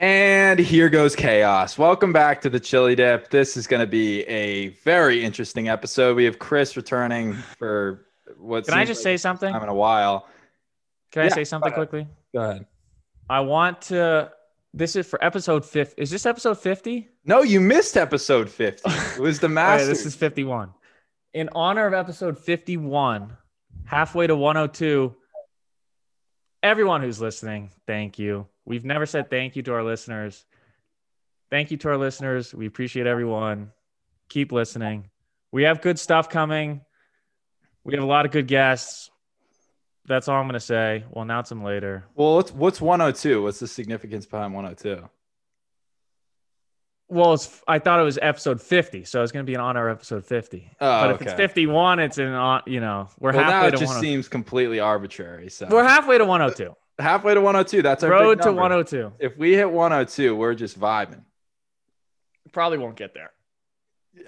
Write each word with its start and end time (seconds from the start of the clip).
And 0.00 0.58
here 0.58 0.88
goes 0.88 1.14
chaos. 1.14 1.76
Welcome 1.76 2.10
back 2.10 2.40
to 2.40 2.48
the 2.48 2.58
Chili 2.58 2.94
Dip. 2.94 3.28
This 3.28 3.54
is 3.54 3.66
going 3.66 3.80
to 3.80 3.86
be 3.86 4.22
a 4.22 4.68
very 4.82 5.22
interesting 5.22 5.68
episode. 5.68 6.16
We 6.16 6.24
have 6.24 6.38
Chris 6.38 6.74
returning 6.74 7.34
for 7.34 8.06
what? 8.38 8.64
Can 8.64 8.72
I 8.72 8.86
just 8.86 9.00
like 9.00 9.04
say 9.04 9.16
something? 9.18 9.54
I'm 9.54 9.62
in 9.62 9.68
a 9.68 9.74
while. 9.74 10.26
Can 11.12 11.26
I 11.26 11.28
say 11.28 11.44
something 11.44 11.70
quickly? 11.72 12.08
Go 12.32 12.40
ahead. 12.40 12.66
I 13.28 13.40
want 13.40 13.82
to. 13.82 14.32
This 14.72 14.96
is 14.96 15.06
for 15.06 15.22
episode 15.22 15.66
50. 15.66 16.00
Is 16.00 16.10
this 16.10 16.24
episode 16.24 16.58
50? 16.58 17.06
No, 17.26 17.42
you 17.42 17.60
missed 17.60 17.98
episode 17.98 18.48
fifty. 18.48 18.90
It 18.90 19.18
was 19.18 19.38
the 19.38 19.48
yeah, 19.48 19.54
master. 19.54 19.86
this 19.86 20.06
is 20.06 20.14
51. 20.14 20.72
In 21.34 21.50
honor 21.54 21.86
of 21.86 21.92
episode 21.92 22.38
51, 22.38 23.36
halfway 23.84 24.26
to 24.26 24.34
102, 24.34 25.14
everyone 26.62 27.02
who's 27.02 27.20
listening, 27.20 27.70
thank 27.86 28.18
you. 28.18 28.46
We've 28.70 28.84
never 28.84 29.04
said 29.04 29.30
thank 29.30 29.56
you 29.56 29.64
to 29.64 29.74
our 29.74 29.82
listeners. 29.82 30.44
Thank 31.50 31.72
you 31.72 31.76
to 31.78 31.88
our 31.88 31.96
listeners. 31.96 32.54
We 32.54 32.66
appreciate 32.66 33.04
everyone. 33.04 33.72
Keep 34.28 34.52
listening. 34.52 35.10
We 35.50 35.64
have 35.64 35.82
good 35.82 35.98
stuff 35.98 36.28
coming. 36.28 36.82
We 37.82 37.94
have 37.94 38.04
a 38.04 38.06
lot 38.06 38.26
of 38.26 38.30
good 38.30 38.46
guests. 38.46 39.10
That's 40.06 40.28
all 40.28 40.36
I'm 40.36 40.44
going 40.44 40.52
to 40.52 40.60
say. 40.60 41.02
We'll 41.10 41.22
announce 41.22 41.48
them 41.48 41.64
later. 41.64 42.04
well, 42.14 42.36
what's 42.36 42.52
what's 42.52 42.80
one 42.80 43.00
hundred 43.00 43.16
two? 43.16 43.42
What's 43.42 43.58
the 43.58 43.66
significance 43.66 44.24
behind 44.24 44.54
one 44.54 44.62
hundred 44.62 44.78
two? 44.78 45.08
Well, 47.08 47.34
it's, 47.34 47.60
I 47.66 47.80
thought 47.80 47.98
it 47.98 48.04
was 48.04 48.20
episode 48.22 48.62
50, 48.62 49.02
so 49.02 49.24
it's 49.24 49.32
going 49.32 49.44
to 49.44 49.50
be 49.50 49.54
an 49.54 49.60
honor 49.60 49.88
of 49.88 49.96
episode 49.96 50.24
50. 50.24 50.70
Oh, 50.80 51.00
but 51.00 51.10
if 51.16 51.22
it's 51.22 51.32
51, 51.32 51.98
it's 51.98 52.18
an 52.18 52.28
on. 52.28 52.62
You 52.68 52.78
know, 52.78 53.08
we're 53.18 53.32
Well, 53.32 53.40
now 53.40 53.50
halfway 53.50 53.68
it 53.68 53.70
to 53.72 53.76
just 53.78 53.88
102. 53.88 54.06
seems 54.08 54.28
completely 54.28 54.78
arbitrary. 54.78 55.50
So 55.50 55.66
We're 55.68 55.82
halfway 55.82 56.18
to 56.18 56.24
102. 56.24 56.72
Halfway 57.00 57.34
to 57.34 57.40
one 57.40 57.54
hundred 57.54 57.68
two. 57.68 57.82
That's 57.82 58.02
our 58.02 58.10
Road 58.10 58.42
to 58.42 58.52
102. 58.52 59.12
If 59.18 59.36
we 59.36 59.54
hit 59.54 59.70
one 59.70 59.90
hundred 59.90 60.08
two, 60.08 60.36
we're 60.36 60.54
just 60.54 60.78
vibing. 60.78 61.22
Probably 62.52 62.78
won't 62.78 62.96
get 62.96 63.14
there. 63.14 63.30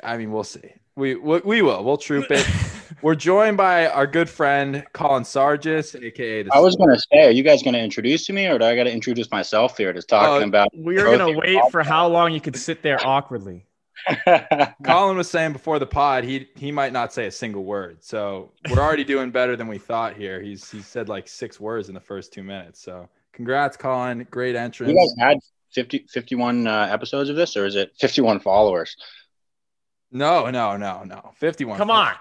I 0.02 0.16
mean, 0.16 0.32
we'll 0.32 0.44
see. 0.44 0.72
We 0.96 1.14
we, 1.14 1.40
we 1.44 1.62
will. 1.62 1.82
We'll 1.84 1.96
troop 1.96 2.26
it. 2.30 2.46
We're 3.02 3.14
joined 3.16 3.56
by 3.56 3.88
our 3.88 4.06
good 4.06 4.28
friend 4.30 4.84
Colin 4.92 5.24
Sargis, 5.24 6.00
aka 6.00 6.42
the 6.44 6.54
I 6.54 6.60
was 6.60 6.76
gonna 6.76 6.98
say, 6.98 7.26
are 7.26 7.30
you 7.30 7.42
guys 7.42 7.62
gonna 7.62 7.78
introduce 7.78 8.26
to 8.26 8.32
me, 8.32 8.46
or 8.46 8.58
do 8.58 8.64
I 8.64 8.76
got 8.76 8.84
to 8.84 8.92
introduce 8.92 9.28
myself 9.30 9.76
here? 9.76 9.92
Just 9.92 10.08
talking 10.08 10.44
Uh, 10.44 10.46
about. 10.46 10.68
We're 10.72 11.16
gonna 11.16 11.36
wait 11.36 11.60
for 11.72 11.82
how 11.82 12.06
long 12.06 12.32
you 12.32 12.40
could 12.40 12.54
sit 12.54 12.82
there 12.82 13.04
awkwardly. 13.04 13.66
Colin 14.84 15.16
was 15.16 15.30
saying 15.30 15.52
before 15.52 15.78
the 15.78 15.86
pod, 15.86 16.24
he 16.24 16.48
he 16.56 16.72
might 16.72 16.92
not 16.92 17.12
say 17.12 17.26
a 17.26 17.30
single 17.30 17.64
word. 17.64 17.98
So 18.00 18.52
we're 18.70 18.80
already 18.80 19.04
doing 19.04 19.30
better 19.30 19.56
than 19.56 19.68
we 19.68 19.78
thought 19.78 20.16
here. 20.16 20.40
He's 20.40 20.70
he 20.70 20.80
said 20.82 21.08
like 21.08 21.28
six 21.28 21.60
words 21.60 21.88
in 21.88 21.94
the 21.94 22.00
first 22.00 22.32
two 22.32 22.42
minutes. 22.42 22.80
So 22.82 23.08
congrats, 23.32 23.76
Colin. 23.76 24.26
Great 24.30 24.56
entrance. 24.56 24.92
you 24.92 24.98
guys 24.98 25.14
had 25.18 25.38
50, 25.74 26.06
51 26.10 26.66
uh, 26.66 26.88
episodes 26.90 27.30
of 27.30 27.36
this, 27.36 27.56
or 27.56 27.64
is 27.66 27.76
it 27.76 27.92
fifty-one 27.98 28.40
followers? 28.40 28.96
no, 30.10 30.50
no, 30.50 30.76
no, 30.76 31.04
no. 31.04 31.32
51. 31.36 31.78
Come 31.78 31.90
on. 31.90 32.12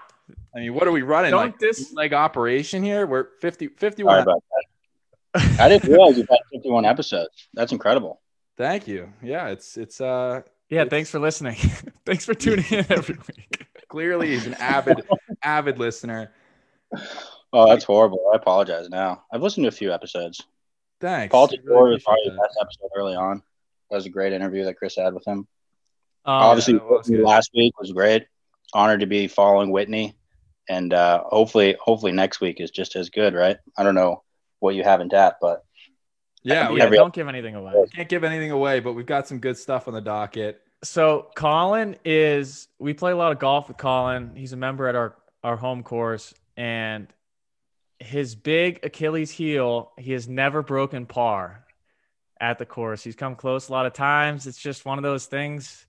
I 0.56 0.60
mean, 0.60 0.72
what 0.74 0.86
are 0.88 0.92
we 0.92 1.02
running? 1.02 1.30
Don't 1.30 1.42
like 1.46 1.58
dis- 1.58 1.92
like 1.92 2.12
operation 2.12 2.82
here? 2.82 3.06
We're 3.06 3.26
50 3.40 3.66
Sorry 3.66 3.74
51. 3.76 4.22
about 4.22 4.42
that. 5.34 5.56
I 5.60 5.68
didn't 5.68 5.90
realize 5.90 6.16
you 6.16 6.26
had 6.28 6.38
fifty-one 6.52 6.84
episodes. 6.84 7.48
That's 7.54 7.72
incredible. 7.72 8.20
Thank 8.58 8.86
you. 8.86 9.12
Yeah, 9.22 9.48
it's 9.48 9.76
it's 9.78 10.00
uh 10.00 10.42
Yeah, 10.72 10.86
thanks 10.86 11.10
for 11.10 11.18
listening. 11.18 11.56
thanks 12.06 12.24
for 12.24 12.32
tuning 12.32 12.64
in 12.70 12.86
every 12.88 13.16
week. 13.36 13.66
clearly 13.88 14.28
he's 14.30 14.46
an 14.46 14.54
avid 14.54 15.02
avid 15.42 15.78
listener. 15.78 16.32
Oh, 17.52 17.68
that's 17.68 17.84
horrible. 17.84 18.30
I 18.32 18.36
apologize. 18.36 18.88
Now 18.88 19.24
I've 19.30 19.42
listened 19.42 19.64
to 19.64 19.68
a 19.68 19.70
few 19.70 19.92
episodes. 19.92 20.40
Thanks. 20.98 21.30
Paul 21.30 21.50
I 21.52 21.56
really 21.62 21.92
was 21.92 22.02
probably 22.02 22.22
appreciate 22.22 22.36
the 22.36 22.40
best 22.40 22.58
episode 22.58 22.88
early 22.96 23.14
on. 23.14 23.42
That 23.90 23.96
was 23.96 24.06
a 24.06 24.08
great 24.08 24.32
interview 24.32 24.64
that 24.64 24.78
Chris 24.78 24.96
had 24.96 25.12
with 25.12 25.26
him. 25.26 25.40
Um, 26.24 26.34
Obviously, 26.42 26.72
that 26.74 26.84
was 26.88 27.06
good. 27.06 27.20
last 27.20 27.50
week 27.54 27.78
was 27.78 27.92
great. 27.92 28.24
Honored 28.72 29.00
to 29.00 29.06
be 29.06 29.28
following 29.28 29.72
Whitney, 29.72 30.16
and 30.70 30.94
uh, 30.94 31.24
hopefully, 31.26 31.76
hopefully 31.78 32.12
next 32.12 32.40
week 32.40 32.62
is 32.62 32.70
just 32.70 32.96
as 32.96 33.10
good. 33.10 33.34
Right? 33.34 33.58
I 33.76 33.82
don't 33.82 33.94
know 33.94 34.22
what 34.60 34.74
you 34.74 34.84
have 34.84 35.02
in 35.02 35.10
tap, 35.10 35.36
but 35.38 35.66
Yeah, 36.42 36.70
we 36.70 36.78
yeah, 36.78 36.84
every- 36.84 36.96
don't 36.96 37.14
give 37.14 37.28
anything 37.28 37.54
away. 37.54 37.72
can't 37.94 38.08
give 38.08 38.24
anything 38.24 38.50
away, 38.50 38.80
but 38.80 38.94
we've 38.94 39.06
got 39.06 39.28
some 39.28 39.38
good 39.38 39.56
stuff 39.56 39.88
on 39.88 39.94
the 39.94 40.00
docket. 40.00 40.60
So 40.84 41.28
Colin 41.36 41.96
is 42.04 42.68
we 42.78 42.92
play 42.94 43.12
a 43.12 43.16
lot 43.16 43.30
of 43.32 43.38
golf 43.38 43.68
with 43.68 43.76
Colin. 43.76 44.32
He's 44.34 44.52
a 44.52 44.56
member 44.56 44.88
at 44.88 44.96
our 44.96 45.14
our 45.44 45.56
home 45.56 45.82
course 45.82 46.34
and 46.56 47.08
his 48.02 48.34
big 48.34 48.80
Achilles 48.82 49.30
heel, 49.30 49.92
he 49.98 50.12
has 50.12 50.28
never 50.28 50.62
broken 50.62 51.06
par 51.06 51.64
at 52.40 52.58
the 52.58 52.66
course. 52.66 53.02
He's 53.04 53.14
come 53.14 53.36
close 53.36 53.68
a 53.68 53.72
lot 53.72 53.86
of 53.86 53.92
times. 53.92 54.46
It's 54.46 54.58
just 54.58 54.84
one 54.84 54.98
of 54.98 55.02
those 55.04 55.26
things 55.26 55.86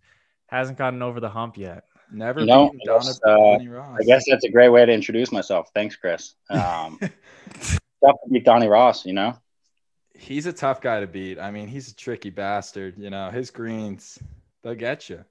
hasn't 0.47 0.77
gotten 0.77 1.01
over 1.01 1.19
the 1.19 1.29
hump 1.29 1.57
yet. 1.57 1.85
Never 2.11 2.41
You 2.41 2.45
know, 2.45 2.69
beaten 2.69 2.79
Donna, 2.85 3.11
uh, 3.25 3.95
I 3.99 4.03
guess 4.05 4.25
that's 4.29 4.45
a 4.45 4.49
great 4.49 4.69
way 4.69 4.85
to 4.85 4.91
introduce 4.91 5.31
myself. 5.31 5.69
Thanks, 5.73 5.95
Chris. 5.95 6.35
Um, 6.51 6.99
tough 6.99 8.15
to 8.23 8.29
beat 8.31 8.45
Donnie 8.45 8.67
Ross, 8.67 9.05
you 9.05 9.13
know. 9.13 9.35
He's 10.23 10.45
a 10.45 10.53
tough 10.53 10.79
guy 10.79 11.01
to 11.01 11.07
beat. 11.07 11.37
I 11.37 11.51
mean, 11.51 11.67
he's 11.67 11.91
a 11.91 11.95
tricky 11.95 12.29
bastard. 12.29 12.97
You 12.97 13.09
know, 13.09 13.29
his 13.29 13.51
greens, 13.51 14.17
they'll 14.61 14.73
get 14.73 15.09
you. 15.09 15.23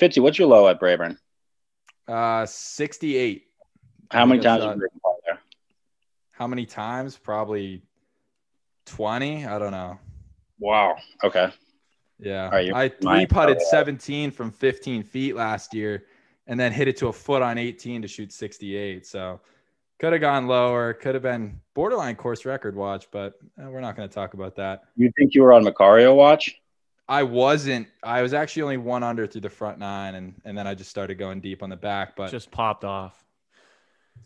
Fitzy, 0.00 0.20
what's 0.20 0.38
your 0.38 0.48
low 0.48 0.66
at 0.66 0.80
Braeburn? 0.80 1.16
Uh, 2.08 2.44
68. 2.44 3.44
How 4.10 4.26
many 4.26 4.40
times 4.40 4.62
shot- 4.62 4.68
have 4.68 4.76
you 4.76 4.80
broken 4.80 5.00
par 5.00 5.14
there? 5.24 5.38
How 6.32 6.48
many 6.48 6.66
times? 6.66 7.16
Probably 7.16 7.82
20. 8.86 9.46
I 9.46 9.58
don't 9.58 9.70
know. 9.70 9.98
Wow. 10.58 10.96
Okay. 11.22 11.50
Yeah. 12.18 12.48
Right, 12.48 12.72
I 12.74 12.88
three 12.88 13.26
putted 13.26 13.58
oh, 13.60 13.70
17 13.70 14.32
from 14.32 14.50
15 14.50 15.04
feet 15.04 15.36
last 15.36 15.74
year 15.74 16.06
and 16.46 16.58
then 16.58 16.72
hit 16.72 16.88
it 16.88 16.96
to 16.98 17.08
a 17.08 17.12
foot 17.12 17.42
on 17.42 17.56
18 17.56 18.02
to 18.02 18.08
shoot 18.08 18.32
68. 18.32 19.06
So 19.06 19.40
could 19.98 20.12
have 20.12 20.20
gone 20.20 20.46
lower, 20.46 20.92
could 20.92 21.14
have 21.14 21.22
been 21.22 21.60
borderline 21.74 22.16
course 22.16 22.44
record 22.44 22.74
watch, 22.74 23.08
but 23.10 23.34
eh, 23.58 23.66
we're 23.66 23.80
not 23.80 23.96
going 23.96 24.08
to 24.08 24.14
talk 24.14 24.34
about 24.34 24.56
that. 24.56 24.84
You 24.96 25.10
think 25.16 25.34
you 25.34 25.42
were 25.42 25.52
on 25.52 25.64
Macario 25.64 26.14
watch? 26.14 26.60
I 27.08 27.22
wasn't, 27.22 27.88
I 28.02 28.22
was 28.22 28.32
actually 28.32 28.62
only 28.62 28.76
one 28.78 29.02
under 29.02 29.26
through 29.26 29.42
the 29.42 29.50
front 29.50 29.78
nine 29.78 30.14
and, 30.14 30.34
and 30.44 30.56
then 30.56 30.66
I 30.66 30.74
just 30.74 30.90
started 30.90 31.16
going 31.16 31.40
deep 31.40 31.62
on 31.62 31.68
the 31.70 31.76
back. 31.76 32.16
But 32.16 32.30
Just 32.30 32.50
popped 32.50 32.84
off. 32.84 33.22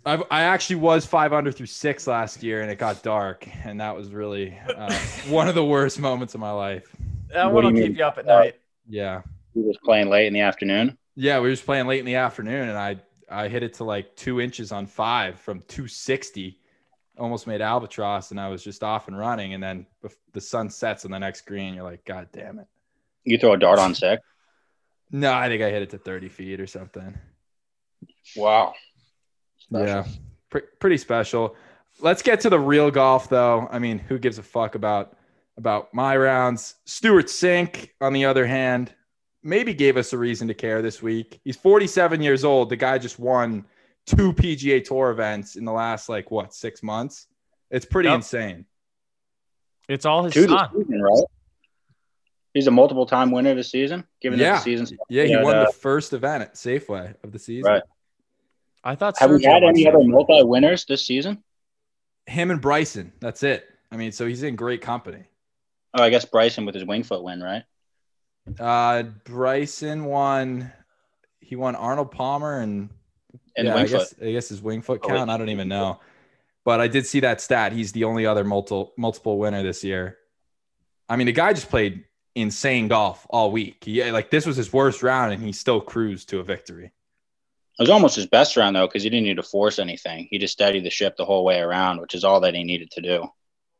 I, 0.06 0.22
I 0.30 0.42
actually 0.42 0.76
was 0.76 1.04
five 1.04 1.32
under 1.32 1.50
through 1.50 1.66
six 1.66 2.06
last 2.06 2.42
year 2.42 2.62
and 2.62 2.70
it 2.70 2.78
got 2.78 3.02
dark. 3.02 3.48
And 3.64 3.80
that 3.80 3.96
was 3.96 4.12
really 4.12 4.56
uh, 4.76 4.94
one 5.28 5.48
of 5.48 5.54
the 5.56 5.64
worst 5.64 5.98
moments 5.98 6.34
of 6.34 6.40
my 6.40 6.52
life. 6.52 6.94
That 7.32 7.52
one 7.52 7.64
will 7.64 7.72
keep 7.72 7.96
you 7.96 8.04
up 8.04 8.16
at 8.16 8.26
night. 8.26 8.56
Yeah. 8.88 9.22
We 9.54 9.62
was 9.62 9.76
playing 9.84 10.08
late 10.08 10.26
in 10.26 10.32
the 10.32 10.40
afternoon. 10.40 10.96
Yeah, 11.20 11.40
we 11.40 11.48
were 11.48 11.52
just 11.52 11.66
playing 11.66 11.88
late 11.88 11.98
in 11.98 12.06
the 12.06 12.14
afternoon, 12.14 12.68
and 12.68 12.78
I 12.78 12.98
I 13.30 13.48
hit 13.48 13.62
it 13.62 13.74
to 13.74 13.84
like 13.84 14.16
two 14.16 14.40
inches 14.40 14.72
on 14.72 14.86
five 14.86 15.38
from 15.38 15.60
260, 15.68 16.58
almost 17.18 17.46
made 17.46 17.60
albatross, 17.60 18.30
and 18.30 18.40
I 18.40 18.48
was 18.48 18.62
just 18.62 18.82
off 18.82 19.08
and 19.08 19.18
running. 19.18 19.54
And 19.54 19.62
then 19.62 19.86
the 20.32 20.40
sun 20.40 20.70
sets 20.70 21.04
on 21.04 21.10
the 21.10 21.18
next 21.18 21.42
green. 21.42 21.74
You're 21.74 21.84
like, 21.84 22.04
God 22.04 22.28
damn 22.32 22.58
it! 22.58 22.66
You 23.24 23.38
throw 23.38 23.52
a 23.52 23.58
dart 23.58 23.78
on 23.78 23.94
six. 23.94 24.22
No, 25.10 25.32
I 25.32 25.48
think 25.48 25.62
I 25.62 25.70
hit 25.70 25.82
it 25.82 25.90
to 25.90 25.98
30 25.98 26.28
feet 26.28 26.60
or 26.60 26.66
something. 26.66 27.16
Wow. 28.36 28.74
Yeah, 29.70 30.04
Pre- 30.50 30.62
pretty 30.78 30.98
special. 30.98 31.56
Let's 32.00 32.22
get 32.22 32.40
to 32.40 32.50
the 32.50 32.60
real 32.60 32.90
golf, 32.90 33.28
though. 33.28 33.68
I 33.70 33.78
mean, 33.78 33.98
who 33.98 34.18
gives 34.18 34.38
a 34.38 34.42
fuck 34.42 34.74
about 34.74 35.16
about 35.56 35.92
my 35.92 36.16
rounds? 36.16 36.76
Stewart 36.84 37.26
Cink, 37.26 37.90
on 38.00 38.12
the 38.12 38.24
other 38.26 38.46
hand, 38.46 38.92
maybe 39.42 39.74
gave 39.74 39.96
us 39.96 40.12
a 40.12 40.18
reason 40.18 40.48
to 40.48 40.54
care 40.54 40.82
this 40.82 41.02
week. 41.02 41.40
He's 41.44 41.56
47 41.56 42.22
years 42.22 42.44
old. 42.44 42.70
The 42.70 42.76
guy 42.76 42.98
just 42.98 43.18
won 43.18 43.64
two 44.06 44.32
PGA 44.32 44.82
Tour 44.84 45.10
events 45.10 45.56
in 45.56 45.64
the 45.64 45.72
last 45.72 46.08
like 46.08 46.30
what 46.30 46.54
six 46.54 46.82
months. 46.82 47.26
It's 47.70 47.84
pretty 47.86 48.08
Yep. 48.08 48.16
insane. 48.16 48.64
It's 49.88 50.04
all 50.04 50.24
his 50.24 50.34
Two 50.34 50.42
this 50.42 50.50
son. 50.50 50.68
season, 50.76 51.00
right? 51.02 51.24
He's 52.54 52.66
a 52.66 52.70
multiple 52.70 53.06
time 53.06 53.30
winner 53.30 53.54
this 53.54 53.70
season, 53.70 54.04
given 54.20 54.38
Yeah. 54.38 54.52
that 54.54 54.64
the 54.64 54.76
season. 54.76 54.98
Yeah, 55.08 55.24
he 55.24 55.30
Yeah, 55.32 55.42
won 55.42 55.56
uh, 55.56 55.66
the 55.66 55.72
first 55.72 56.12
event 56.12 56.42
at 56.42 56.54
Safeway 56.54 57.14
of 57.22 57.32
the 57.32 57.38
season. 57.38 57.70
Right. 57.70 57.82
I 58.84 58.94
thought 58.94 59.18
Have 59.18 59.30
we 59.30 59.42
had 59.44 59.62
any 59.64 59.86
other 59.86 60.02
multi 60.02 60.42
winners 60.42 60.84
this 60.84 61.04
season? 61.04 61.42
Him 62.26 62.50
and 62.50 62.60
Bryson. 62.60 63.12
That's 63.20 63.42
it. 63.42 63.66
I 63.90 63.96
mean, 63.96 64.12
so 64.12 64.26
he's 64.26 64.42
in 64.42 64.56
great 64.56 64.80
company. 64.80 65.24
Oh, 65.94 66.02
I 66.02 66.10
guess 66.10 66.24
Bryson 66.24 66.64
with 66.66 66.74
his 66.74 66.84
Winged 66.84 67.06
Foot 67.06 67.22
win, 67.22 67.42
right? 67.42 67.64
Uh, 68.58 69.02
Bryson 69.24 70.04
won. 70.04 70.72
He 71.40 71.56
won 71.56 71.74
Arnold 71.76 72.10
Palmer 72.10 72.60
and 72.60 72.90
And 73.56 73.68
yeah, 73.68 73.76
I 73.76 73.86
guess 73.86 74.14
I 74.20 74.32
guess 74.32 74.48
his 74.48 74.60
Winged 74.60 74.84
Foot 74.84 75.00
Oh, 75.02 75.08
count. 75.08 75.30
I 75.30 75.36
don't 75.36 75.48
even 75.48 75.68
know, 75.68 76.00
but 76.64 76.80
I 76.80 76.88
did 76.88 77.06
see 77.06 77.20
that 77.20 77.40
stat. 77.40 77.72
He's 77.72 77.92
the 77.92 78.04
only 78.04 78.26
other 78.26 78.44
multiple 78.44 78.92
multiple 78.96 79.38
winner 79.38 79.62
this 79.62 79.82
year. 79.82 80.18
I 81.08 81.16
mean, 81.16 81.26
the 81.26 81.32
guy 81.32 81.52
just 81.54 81.70
played 81.70 82.04
insane 82.34 82.88
golf 82.88 83.26
all 83.30 83.50
week. 83.50 83.84
Yeah, 83.86 84.12
like 84.12 84.30
this 84.30 84.46
was 84.46 84.56
his 84.56 84.72
worst 84.72 85.02
round, 85.02 85.32
and 85.32 85.42
he 85.42 85.52
still 85.52 85.80
cruised 85.80 86.28
to 86.30 86.38
a 86.40 86.44
victory. 86.44 86.86
It 86.86 87.82
was 87.82 87.90
almost 87.90 88.16
his 88.16 88.26
best 88.26 88.56
round 88.56 88.76
though, 88.76 88.86
because 88.86 89.02
he 89.04 89.10
didn't 89.10 89.24
need 89.24 89.36
to 89.36 89.42
force 89.42 89.78
anything. 89.78 90.28
He 90.30 90.38
just 90.38 90.52
steadied 90.52 90.84
the 90.84 90.90
ship 90.90 91.16
the 91.16 91.24
whole 91.24 91.44
way 91.44 91.60
around, 91.60 92.00
which 92.00 92.14
is 92.14 92.24
all 92.24 92.40
that 92.40 92.54
he 92.54 92.64
needed 92.64 92.90
to 92.92 93.00
do. 93.00 93.28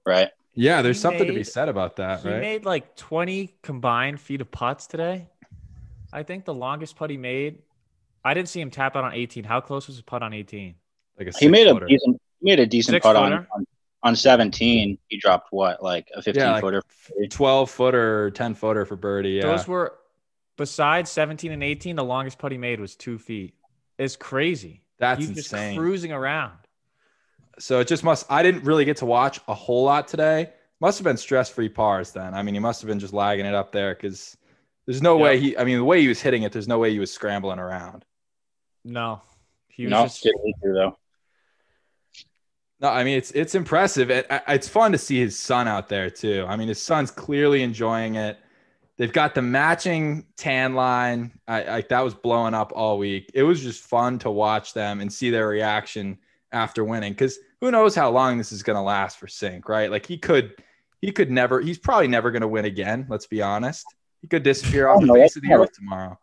Right? 0.06 0.30
Yeah, 0.58 0.82
there's 0.82 0.96
He 0.96 1.00
something 1.02 1.26
to 1.26 1.32
be 1.32 1.44
said 1.44 1.68
about 1.68 1.96
that, 1.96 2.22
He 2.22 2.28
right? 2.28 2.40
made 2.40 2.64
like 2.64 2.96
20 2.96 3.54
combined 3.62 4.20
feet 4.20 4.40
of 4.40 4.50
putts 4.50 4.86
today. 4.88 5.28
I 6.12 6.22
think 6.24 6.44
the 6.44 6.54
longest 6.54 6.96
putt 6.96 7.10
he 7.10 7.16
made. 7.16 7.62
I 8.24 8.34
didn't 8.34 8.48
see 8.48 8.60
him 8.60 8.70
tap 8.70 8.96
out 8.96 9.04
on 9.04 9.14
18. 9.14 9.44
How 9.44 9.60
close 9.60 9.86
was 9.86 9.96
his 9.96 10.02
putt 10.02 10.22
on 10.22 10.32
18? 10.32 10.74
like 11.18 11.28
a 11.28 11.38
He 11.38 11.48
made 11.48 11.66
a 11.66 11.70
six-footer. 11.70 11.86
decent 11.86 12.20
he 12.40 12.50
made 12.50 12.60
a 12.60 12.66
decent 12.66 12.94
Six 12.94 13.02
putt 13.04 13.16
on, 13.16 13.32
on 13.32 13.64
on 14.02 14.16
17. 14.16 14.98
He 15.08 15.16
dropped 15.18 15.48
what 15.52 15.82
like 15.82 16.08
a 16.14 16.22
15 16.22 16.40
yeah, 16.40 16.52
like 16.52 16.60
footer. 16.62 16.82
12 17.30 17.70
footer 17.70 18.30
10 18.32 18.54
footer 18.54 18.84
for 18.84 18.96
birdie. 18.96 19.30
Yeah. 19.30 19.42
Those 19.42 19.66
were 19.68 19.94
besides 20.56 21.10
17 21.10 21.52
and 21.52 21.62
18, 21.62 21.96
the 21.96 22.04
longest 22.04 22.38
putt 22.38 22.52
he 22.52 22.58
made 22.58 22.80
was 22.80 22.94
two 22.96 23.18
feet. 23.18 23.54
It's 23.98 24.16
crazy. 24.16 24.82
That's 24.98 25.20
He's 25.20 25.28
just 25.30 25.52
insane. 25.52 25.76
cruising 25.76 26.12
around. 26.12 26.58
So 27.58 27.80
it 27.80 27.88
just 27.88 28.04
must. 28.04 28.26
I 28.30 28.42
didn't 28.42 28.64
really 28.64 28.84
get 28.84 28.98
to 28.98 29.06
watch 29.06 29.40
a 29.48 29.54
whole 29.54 29.84
lot 29.84 30.08
today. 30.08 30.50
Must 30.80 30.98
have 30.98 31.04
been 31.04 31.16
stress-free 31.16 31.70
pars 31.70 32.12
then. 32.12 32.34
I 32.34 32.42
mean, 32.42 32.54
he 32.54 32.60
must 32.60 32.80
have 32.82 32.88
been 32.88 33.00
just 33.00 33.12
lagging 33.12 33.46
it 33.46 33.54
up 33.54 33.72
there 33.72 33.94
because 33.94 34.36
there's 34.86 35.02
no 35.02 35.16
Yep. 35.16 35.22
way 35.22 35.40
he. 35.40 35.56
I 35.58 35.64
mean, 35.64 35.78
the 35.78 35.84
way 35.84 36.00
he 36.00 36.08
was 36.08 36.20
hitting 36.20 36.42
it, 36.44 36.52
there's 36.52 36.68
no 36.68 36.78
way 36.78 36.90
he 36.92 36.98
was 37.00 37.12
scrambling 37.12 37.58
around. 37.58 38.04
No, 38.84 39.22
he 39.68 39.86
was 39.86 39.90
No, 39.90 40.02
just 40.04 40.22
didn't 40.22 40.44
need 40.44 40.54
to, 40.62 40.72
though. 40.72 40.98
No, 42.80 42.88
I 42.88 43.02
mean 43.02 43.18
it's 43.18 43.32
it's 43.32 43.54
impressive. 43.54 44.10
It, 44.10 44.26
it's 44.46 44.68
fun 44.68 44.92
to 44.92 44.98
see 44.98 45.18
his 45.18 45.36
son 45.38 45.66
out 45.66 45.88
there 45.88 46.10
too. 46.10 46.44
I 46.48 46.56
mean, 46.56 46.68
his 46.68 46.80
son's 46.80 47.10
clearly 47.10 47.62
enjoying 47.62 48.14
it. 48.14 48.38
They've 48.96 49.12
got 49.12 49.34
the 49.34 49.42
matching 49.42 50.26
tan 50.36 50.74
line. 50.74 51.32
I, 51.48 51.78
I 51.78 51.80
that 51.90 52.00
was 52.00 52.14
blowing 52.14 52.54
up 52.54 52.72
all 52.74 52.98
week. 52.98 53.30
It 53.34 53.42
was 53.42 53.60
just 53.62 53.82
fun 53.82 54.18
to 54.20 54.30
watch 54.30 54.74
them 54.74 55.00
and 55.00 55.12
see 55.12 55.30
their 55.30 55.48
reaction 55.48 56.18
after 56.52 56.84
winning. 56.84 57.12
Because 57.12 57.38
who 57.60 57.70
knows 57.70 57.94
how 57.94 58.10
long 58.10 58.38
this 58.38 58.52
is 58.52 58.62
going 58.62 58.76
to 58.76 58.82
last 58.82 59.18
for 59.18 59.26
Cink, 59.26 59.68
right? 59.68 59.90
Like 59.90 60.06
he 60.06 60.18
could, 60.18 60.54
he 61.00 61.12
could 61.12 61.30
never. 61.30 61.60
He's 61.60 61.78
probably 61.78 62.08
never 62.08 62.30
going 62.30 62.42
to 62.42 62.48
win 62.48 62.64
again. 62.64 63.06
Let's 63.08 63.26
be 63.26 63.42
honest. 63.42 63.84
He 64.22 64.28
could 64.28 64.42
disappear 64.42 64.88
oh, 64.88 64.94
off 64.96 65.00
the 65.02 65.12
face 65.14 65.36
of 65.36 65.42
the 65.42 65.52
earth 65.52 65.72
tomorrow. 65.72 66.18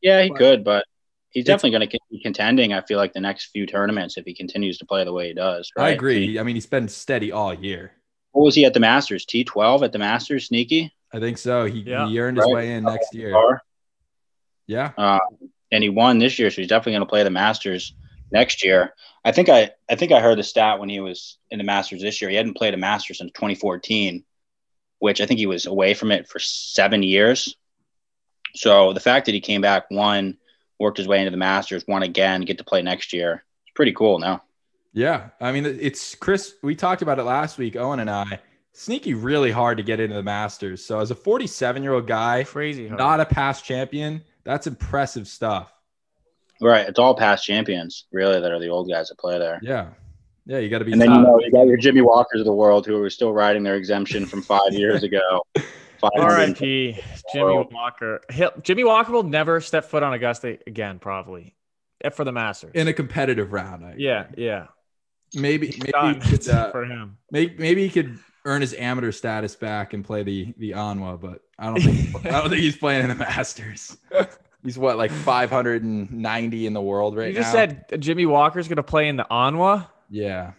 Yeah, 0.00 0.22
he 0.22 0.28
But- 0.28 0.38
could, 0.38 0.64
but 0.64 0.84
he's 1.30 1.44
definitely 1.44 1.78
going 1.78 1.88
to 1.88 1.98
be 2.10 2.22
contending. 2.22 2.72
I 2.72 2.80
feel 2.82 2.98
like 2.98 3.12
the 3.12 3.20
next 3.20 3.46
few 3.46 3.66
tournaments 3.66 4.16
if 4.16 4.24
he 4.24 4.34
continues 4.34 4.78
to 4.78 4.86
play 4.86 5.04
the 5.04 5.12
way 5.12 5.28
he 5.28 5.34
does. 5.34 5.70
Right? 5.76 5.86
I 5.86 5.90
agree. 5.90 6.38
I 6.38 6.42
mean, 6.42 6.54
he's 6.54 6.66
been 6.66 6.88
steady 6.88 7.32
all 7.32 7.52
year. 7.52 7.92
What 8.32 8.44
was 8.44 8.54
he 8.54 8.64
at 8.64 8.74
the 8.74 8.80
Masters? 8.80 9.24
T 9.24 9.44
twelve 9.44 9.82
at 9.82 9.92
the 9.92 9.98
Masters, 9.98 10.46
sneaky. 10.46 10.92
I 11.12 11.18
think 11.20 11.38
so. 11.38 11.64
He, 11.64 11.80
Yeah. 11.80 12.06
he 12.06 12.20
earned 12.20 12.36
his 12.36 12.44
Right. 12.46 12.54
way 12.54 12.72
in 12.72 12.84
next 12.84 13.14
year. 13.14 13.32
Par. 13.32 13.62
Yeah. 14.66 14.92
Uh, 14.96 15.18
and 15.72 15.82
he 15.82 15.88
won 15.88 16.18
this 16.18 16.38
year, 16.38 16.50
so 16.50 16.56
he's 16.60 16.68
definitely 16.68 16.92
going 16.92 17.00
to 17.02 17.06
play 17.06 17.22
the 17.24 17.30
Masters 17.30 17.94
next 18.30 18.62
year. 18.64 18.94
I 19.28 19.32
think 19.32 19.50
I 19.50 19.72
I 19.90 19.94
think 19.94 20.10
I 20.10 20.20
heard 20.20 20.38
the 20.38 20.42
stat 20.42 20.80
when 20.80 20.88
he 20.88 21.00
was 21.00 21.36
in 21.50 21.58
the 21.58 21.64
Masters 21.64 22.00
this 22.00 22.22
year. 22.22 22.30
He 22.30 22.36
hadn't 22.36 22.56
played 22.56 22.72
a 22.72 22.78
Masters 22.78 23.18
since 23.18 23.30
2014, 23.32 24.24
which 25.00 25.20
I 25.20 25.26
think 25.26 25.38
he 25.38 25.46
was 25.46 25.66
away 25.66 25.92
from 25.92 26.10
it 26.12 26.26
for 26.26 26.38
seven 26.38 27.02
years. 27.02 27.54
So 28.54 28.94
the 28.94 29.00
fact 29.00 29.26
that 29.26 29.34
he 29.34 29.40
came 29.40 29.60
back, 29.60 29.90
won, 29.90 30.38
worked 30.80 30.96
his 30.96 31.06
way 31.06 31.18
into 31.18 31.30
the 31.30 31.36
Masters, 31.36 31.84
won 31.86 32.02
again, 32.02 32.40
get 32.40 32.56
to 32.56 32.64
play 32.64 32.80
next 32.80 33.12
year, 33.12 33.44
it's 33.66 33.74
pretty 33.74 33.92
cool. 33.92 34.18
Now, 34.18 34.44
Yeah, 34.94 35.28
I 35.42 35.52
mean, 35.52 35.66
it's 35.66 36.14
Chris. 36.14 36.54
We 36.62 36.74
talked 36.74 37.02
about 37.02 37.18
it 37.18 37.24
last 37.24 37.58
week. 37.58 37.76
Owen 37.76 38.00
and 38.00 38.08
I. 38.08 38.40
Sneaky, 38.72 39.12
really 39.12 39.50
hard 39.50 39.76
to 39.76 39.82
get 39.82 40.00
into 40.00 40.16
the 40.16 40.22
Masters. 40.22 40.82
So 40.82 41.00
as 41.00 41.10
a 41.10 41.14
47 41.14 41.82
year 41.82 41.92
old 41.92 42.06
guy, 42.06 42.44
crazy. 42.44 42.88
hard. 42.88 42.98
not 42.98 43.20
a 43.20 43.26
past 43.26 43.66
champion, 43.66 44.22
that's 44.44 44.66
impressive 44.66 45.28
stuff. 45.28 45.70
Right? 46.60 46.88
It's 46.88 46.98
all 46.98 47.14
past 47.14 47.44
champions, 47.44 48.06
really, 48.12 48.40
that 48.40 48.50
are 48.50 48.58
the 48.58 48.68
old 48.68 48.88
guys 48.88 49.08
that 49.08 49.18
play 49.18 49.38
there. 49.38 49.60
Yeah, 49.62 49.90
yeah, 50.48 50.58
you 50.58 50.70
got 50.70 50.78
to 50.78 50.84
be. 50.84 50.92
And 50.92 51.00
then 51.00 51.12
you 51.12 51.20
know 51.20 51.38
you 51.40 51.52
got 51.52 51.66
your 51.66 51.76
Jimmy 51.76 52.00
Walkers 52.00 52.40
of 52.40 52.46
the 52.46 52.54
world 52.54 52.86
who 52.86 53.00
are 53.02 53.10
still 53.10 53.32
riding 53.32 53.62
their 53.62 53.76
exemption 53.76 54.24
from 54.24 54.42
five 54.42 54.72
years 54.72 55.02
ago. 55.02 55.44
R.I.P. 56.02 56.98
Jimmy 57.32 57.68
Walker. 57.72 58.20
He'll, 58.30 58.52
Jimmy 58.62 58.84
Walker 58.84 59.12
will 59.12 59.24
never 59.24 59.60
step 59.60 59.84
foot 59.84 60.02
on 60.02 60.12
Augusta 60.12 60.58
again, 60.66 60.98
probably, 60.98 61.54
for 62.12 62.24
the 62.24 62.32
Masters. 62.32 62.72
in 62.74 62.88
a 62.88 62.92
competitive 62.92 63.52
round. 63.52 63.84
I, 63.84 63.94
yeah, 63.98 64.26
yeah. 64.36 64.66
maybe 65.34 65.74
maybe 65.78 65.92
done 65.92 66.20
he 66.20 66.30
could, 66.30 66.48
uh, 66.48 66.70
for 66.70 66.84
him. 66.84 67.18
maybe 67.30 67.54
maybe 67.58 67.82
he 67.82 67.90
could 67.90 68.18
earn 68.44 68.60
his 68.60 68.74
amateur 68.74 69.12
status 69.12 69.56
back 69.56 69.92
and 69.92 70.04
play 70.04 70.22
the 70.22 70.54
the 70.56 70.72
ANWA, 70.72 71.20
but 71.20 71.42
I 71.58 71.66
don't 71.66 71.82
think 71.82 72.26
I 72.26 72.40
don't 72.40 72.48
think 72.48 72.62
he's 72.62 72.76
playing 72.76 73.02
in 73.02 73.08
the 73.08 73.16
Masters. 73.16 73.96
He's 74.64 74.76
what 74.78 74.96
like 74.96 75.10
590 75.12 76.66
in 76.66 76.72
the 76.72 76.80
world 76.82 77.16
right 77.16 77.28
you 77.28 77.34
just 77.34 77.54
now. 77.54 77.60
said 77.60 78.00
Jimmy 78.00 78.26
Walker's 78.26 78.66
going 78.68 78.76
to 78.76 78.82
play 78.82 79.08
in 79.08 79.16
the 79.16 79.26
ANWA. 79.30 79.86
Yeah. 80.10 80.52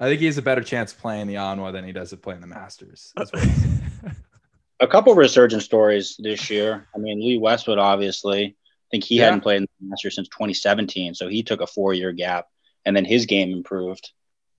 I 0.00 0.06
think 0.06 0.20
he 0.20 0.26
has 0.26 0.38
a 0.38 0.42
better 0.42 0.62
chance 0.62 0.92
of 0.92 0.98
playing 0.98 1.26
the 1.28 1.34
ANWA 1.34 1.72
than 1.72 1.84
he 1.84 1.92
does 1.92 2.12
of 2.12 2.22
playing 2.22 2.40
the 2.40 2.46
Masters. 2.46 3.12
That's 3.14 3.30
what 3.32 3.46
a 4.80 4.86
couple 4.88 5.14
resurgent 5.14 5.62
stories 5.62 6.16
this 6.18 6.50
year. 6.50 6.88
I 6.94 6.98
mean, 6.98 7.20
Lee 7.20 7.38
Westwood, 7.38 7.78
obviously, 7.78 8.44
I 8.46 8.54
think 8.90 9.04
he 9.04 9.16
Yeah. 9.18 9.26
hadn't 9.26 9.42
played 9.42 9.58
in 9.58 9.68
the 9.80 9.88
Masters 9.88 10.16
since 10.16 10.28
2017, 10.28 11.14
so 11.14 11.28
he 11.28 11.42
took 11.42 11.60
a 11.60 11.66
four-year 11.66 12.12
gap, 12.12 12.46
and 12.84 12.96
then 12.96 13.04
his 13.04 13.26
game 13.26 13.52
improved. 13.52 14.10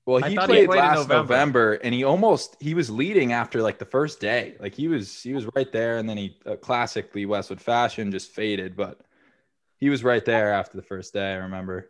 Well, 0.06 0.22
he 0.22 0.36
thought 0.36 0.50
he 0.50 0.56
played, 0.56 0.68
played 0.68 0.80
last 0.80 0.98
November. 1.08 1.16
November. 1.34 1.74
and 1.76 1.94
he 1.94 2.04
almost 2.04 2.58
he 2.60 2.74
was 2.74 2.90
leading 2.90 3.32
after 3.32 3.62
like 3.62 3.80
the 3.80 3.86
first 3.86 4.20
day. 4.20 4.56
Like 4.60 4.76
he 4.76 4.88
was 4.90 5.22
he 5.22 5.34
was 5.34 5.46
right 5.56 5.72
there, 5.72 5.98
and 5.98 6.10
then 6.10 6.18
he 6.18 6.38
uh, 6.46 6.56
classically 6.58 7.26
Westwood 7.26 7.62
fashion 7.62 8.12
just 8.12 8.32
faded, 8.32 8.76
but 8.76 9.00
he 9.80 9.90
was 9.90 10.04
right 10.04 10.24
there 10.26 10.54
after 10.54 10.76
the 10.78 10.84
first 10.84 11.14
day. 11.14 11.32
I 11.32 11.36
remember. 11.36 11.90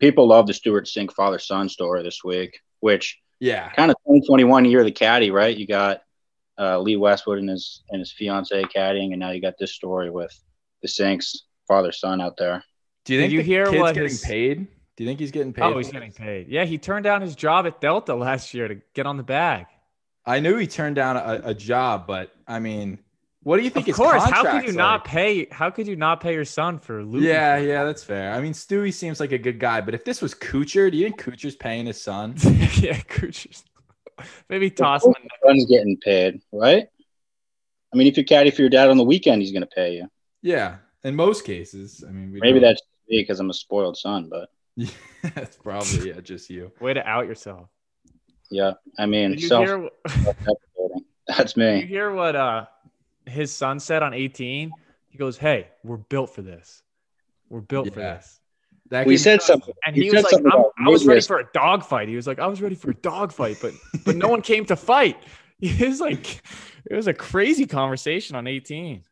People 0.00 0.28
love 0.28 0.46
the 0.46 0.52
Stewart 0.54 0.84
Cink 0.86 1.12
father-son 1.12 1.68
story 1.68 2.02
this 2.04 2.22
week, 2.22 2.60
which 2.80 3.18
Yeah, 3.40 3.68
kind 3.72 3.90
of 3.90 3.96
2021 4.06 4.64
year 4.66 4.80
of 4.80 4.84
the 4.84 4.92
caddy, 4.92 5.30
right? 5.32 5.56
You 5.56 5.66
got 5.66 6.02
uh, 6.58 6.78
Lee 6.78 6.96
Westwood 6.96 7.38
and 7.38 7.48
his 7.48 7.82
and 7.90 7.98
his 7.98 8.12
fiance 8.12 8.62
caddying, 8.64 9.10
and 9.12 9.18
now 9.20 9.30
you 9.30 9.40
got 9.40 9.54
this 9.58 9.72
story 9.74 10.10
with 10.10 10.32
the 10.82 10.88
Cinks 10.88 11.44
father-son 11.66 12.20
out 12.20 12.36
there. 12.36 12.62
do 13.04 13.14
you 13.14 13.20
Did 13.20 13.24
think 13.24 13.32
you 13.32 13.38
the 13.38 13.44
hear 13.44 13.64
kid's 13.70 13.80
what 13.80 13.94
getting 13.94 14.10
his- 14.10 14.22
paid? 14.24 14.66
Do 14.98 15.04
you 15.04 15.10
think 15.10 15.20
he's 15.20 15.30
getting 15.30 15.52
paid? 15.52 15.62
Oh, 15.62 15.78
he's 15.78 15.92
getting 15.92 16.08
this? 16.08 16.18
paid. 16.18 16.48
Yeah, 16.48 16.64
he 16.64 16.76
turned 16.76 17.04
down 17.04 17.22
his 17.22 17.36
job 17.36 17.68
at 17.68 17.80
Delta 17.80 18.16
last 18.16 18.52
year 18.52 18.66
to 18.66 18.80
get 18.94 19.06
on 19.06 19.16
the 19.16 19.22
bag. 19.22 19.66
I 20.26 20.40
knew 20.40 20.56
he 20.56 20.66
turned 20.66 20.96
down 20.96 21.16
a, 21.16 21.40
a 21.44 21.54
job, 21.54 22.08
but 22.08 22.32
I 22.48 22.58
mean, 22.58 22.98
what 23.44 23.58
do 23.58 23.62
you 23.62 23.70
think? 23.70 23.84
Of 23.84 23.94
his 23.94 23.96
course, 23.96 24.20
how 24.24 24.28
could 24.28 24.34
contract's 24.34 24.72
you 24.72 24.76
not 24.76 25.04
pay? 25.04 25.46
How 25.52 25.70
could 25.70 25.86
you 25.86 25.94
not 25.94 26.20
pay 26.20 26.34
your 26.34 26.44
son 26.44 26.80
for 26.80 27.04
losing? 27.04 27.28
Yeah, 27.28 27.58
yeah, 27.58 27.84
that's 27.84 28.02
fair. 28.02 28.32
I 28.32 28.40
mean, 28.40 28.54
Stewie 28.54 28.92
seems 28.92 29.20
like 29.20 29.30
a 29.30 29.38
good 29.38 29.60
guy, 29.60 29.80
but 29.82 29.94
if 29.94 30.04
this 30.04 30.20
was 30.20 30.34
Kuchar, 30.34 30.90
do 30.90 30.96
you 30.96 31.04
think 31.04 31.22
Kuchar's 31.22 31.54
paying 31.54 31.86
his 31.86 32.02
son? 32.02 32.34
yeah, 32.42 32.98
Coochers. 32.98 33.62
Maybe 34.48 34.68
toss 34.68 35.06
him. 35.06 35.12
a 35.12 35.46
Son's 35.46 35.66
getting 35.66 35.96
paid, 35.96 36.40
right? 36.52 36.88
I 37.94 37.96
mean, 37.96 38.08
if 38.08 38.16
you 38.16 38.24
caddy 38.24 38.50
for 38.50 38.62
your 38.62 38.68
dad 38.68 38.90
on 38.90 38.96
the 38.96 39.04
weekend, 39.04 39.42
he's 39.42 39.52
going 39.52 39.62
to 39.62 39.68
pay 39.68 39.94
you. 39.94 40.08
Yeah, 40.42 40.78
in 41.04 41.14
most 41.14 41.44
cases. 41.44 42.02
I 42.06 42.10
mean, 42.10 42.32
we 42.32 42.40
Maybe 42.40 42.58
don't- 42.58 42.68
that's 42.70 42.82
me 43.08 43.22
because 43.22 43.38
I'm 43.38 43.48
a 43.48 43.54
spoiled 43.54 43.96
son, 43.96 44.28
but 44.28 44.48
that's 45.34 45.56
probably 45.56 46.08
yeah, 46.10 46.20
just 46.20 46.48
you. 46.50 46.70
Way 46.80 46.94
to 46.94 47.06
out 47.06 47.26
yourself. 47.26 47.68
yeah, 48.50 48.72
I 48.98 49.06
mean, 49.06 49.30
Did 49.30 49.42
you 49.42 49.48
self 49.48 49.66
hear? 49.66 49.88
deprecating. 50.06 51.04
That's 51.26 51.52
Did 51.52 51.82
you 51.82 51.86
hear 51.88 52.10
what 52.12 52.34
uh 52.36 52.64
his 53.26 53.52
son 53.54 53.80
said 53.80 54.02
on 54.02 54.14
18? 54.14 54.70
He 55.10 55.18
goes, 55.18 55.36
"Hey, 55.36 55.68
we're 55.84 55.96
built 55.98 56.30
for 56.34 56.40
this. 56.42 56.82
We're 57.50 57.60
built 57.60 57.92
for 57.92 58.00
this." 58.00 58.40
That 58.90 59.06
We 59.06 59.12
gave 59.14 59.20
me- 59.20 59.22
said 59.24 59.42
something. 59.42 59.74
And 59.84 59.94
He 59.94 60.04
he, 60.04 60.10
was 60.10 60.22
like, 60.24 60.42
I'm, 60.50 60.64
"I 60.86 60.88
was 60.88 61.04
ready 61.06 61.20
for 61.20 61.38
a 61.40 61.46
dogfight." 61.52 62.08
He 62.08 62.16
was 62.16 62.26
like, 62.26 62.38
"I 62.38 62.46
was 62.46 62.62
ready 62.62 62.74
for 62.74 62.90
a 62.90 62.94
dogfight, 62.94 63.58
but 63.60 63.74
but 64.06 64.16
no 64.16 64.28
one 64.34 64.40
came 64.42 64.64
to 64.66 64.76
fight." 64.76 65.18
He 65.60 65.84
was 65.86 66.00
like, 66.00 66.40
it 66.88 66.94
was 66.94 67.08
a 67.08 67.12
crazy 67.12 67.66
conversation 67.66 68.36
on 68.36 68.46
18. 68.46 69.02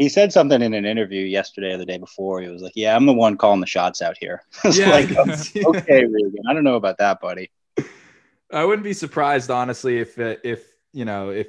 He 0.00 0.08
said 0.08 0.32
something 0.32 0.62
in 0.62 0.72
an 0.72 0.86
interview 0.86 1.26
yesterday 1.26 1.74
or 1.74 1.76
the 1.76 1.84
day 1.84 1.98
before. 1.98 2.40
He 2.40 2.48
was 2.48 2.62
like, 2.62 2.72
"Yeah, 2.74 2.96
I'm 2.96 3.04
the 3.04 3.12
one 3.12 3.36
calling 3.36 3.60
the 3.60 3.66
shots 3.66 4.00
out 4.00 4.16
here." 4.18 4.42
Yeah. 4.72 4.88
like, 4.88 5.14
"Okay, 5.18 6.06
Reagan, 6.06 6.42
I 6.48 6.54
don't 6.54 6.64
know 6.64 6.76
about 6.76 6.96
that, 6.96 7.20
buddy." 7.20 7.50
I 8.50 8.64
wouldn't 8.64 8.82
be 8.82 8.94
surprised, 8.94 9.50
honestly, 9.50 9.98
if 9.98 10.18
uh, 10.18 10.36
if 10.42 10.64
you 10.94 11.04
know 11.04 11.28
if 11.28 11.48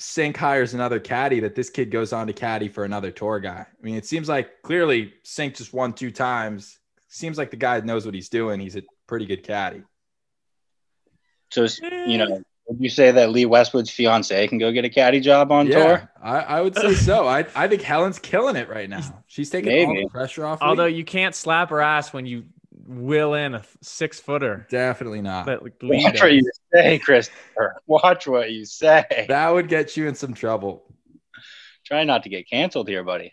Cink 0.00 0.36
hires 0.36 0.74
another 0.74 0.98
caddy, 0.98 1.38
that 1.38 1.54
this 1.54 1.70
kid 1.70 1.92
goes 1.92 2.12
on 2.12 2.26
to 2.26 2.32
caddy 2.32 2.68
for 2.68 2.84
another 2.84 3.12
tour 3.12 3.38
guy. 3.38 3.64
I 3.64 3.82
mean, 3.82 3.94
it 3.94 4.04
seems 4.04 4.28
like 4.28 4.62
clearly 4.62 5.14
Cink 5.24 5.56
just 5.56 5.72
won 5.72 5.92
two 5.92 6.10
times. 6.10 6.80
Seems 7.06 7.38
like 7.38 7.52
the 7.52 7.56
guy 7.56 7.78
knows 7.78 8.04
what 8.04 8.16
he's 8.16 8.28
doing. 8.28 8.58
He's 8.58 8.74
a 8.74 8.82
pretty 9.06 9.26
good 9.26 9.44
caddy. 9.44 9.84
So, 11.52 11.68
you 12.04 12.18
know, 12.18 12.42
would 12.68 12.80
you 12.80 12.88
say 12.88 13.12
that 13.12 13.30
Lee 13.30 13.46
Westwood's 13.46 13.90
fiance 13.90 14.46
can 14.48 14.58
go 14.58 14.72
get 14.72 14.84
a 14.84 14.90
caddy 14.90 15.20
job 15.20 15.52
on 15.52 15.66
yeah, 15.66 15.72
tour? 15.72 16.10
I, 16.20 16.38
I 16.38 16.60
would 16.60 16.76
say 16.76 16.94
so. 16.94 17.26
I 17.26 17.46
I 17.54 17.68
think 17.68 17.82
Helen's 17.82 18.18
killing 18.18 18.56
it 18.56 18.68
right 18.68 18.88
now. 18.88 19.22
She's 19.26 19.50
taking 19.50 19.86
all 19.86 19.94
the 19.94 20.08
pressure 20.08 20.44
off. 20.44 20.58
Although 20.60 20.86
Lee. 20.86 20.94
you 20.94 21.04
can't 21.04 21.34
slap 21.34 21.70
her 21.70 21.80
ass 21.80 22.12
when 22.12 22.26
you 22.26 22.44
will 22.86 23.34
in 23.34 23.54
a 23.54 23.62
six 23.80 24.20
footer. 24.20 24.66
definitely 24.70 25.20
not. 25.20 25.46
But 25.46 25.62
like, 25.62 25.82
Lee 25.82 26.04
Watch 26.04 26.20
what 26.20 26.32
you 26.32 26.50
say, 26.72 26.98
Christopher. 26.98 27.76
Watch 27.86 28.26
what 28.26 28.50
you 28.50 28.64
say. 28.64 29.26
That 29.28 29.50
would 29.50 29.68
get 29.68 29.96
you 29.96 30.08
in 30.08 30.14
some 30.14 30.34
trouble. 30.34 30.84
Try 31.84 32.04
not 32.04 32.24
to 32.24 32.28
get 32.28 32.48
canceled 32.48 32.88
here, 32.88 33.04
buddy. 33.04 33.32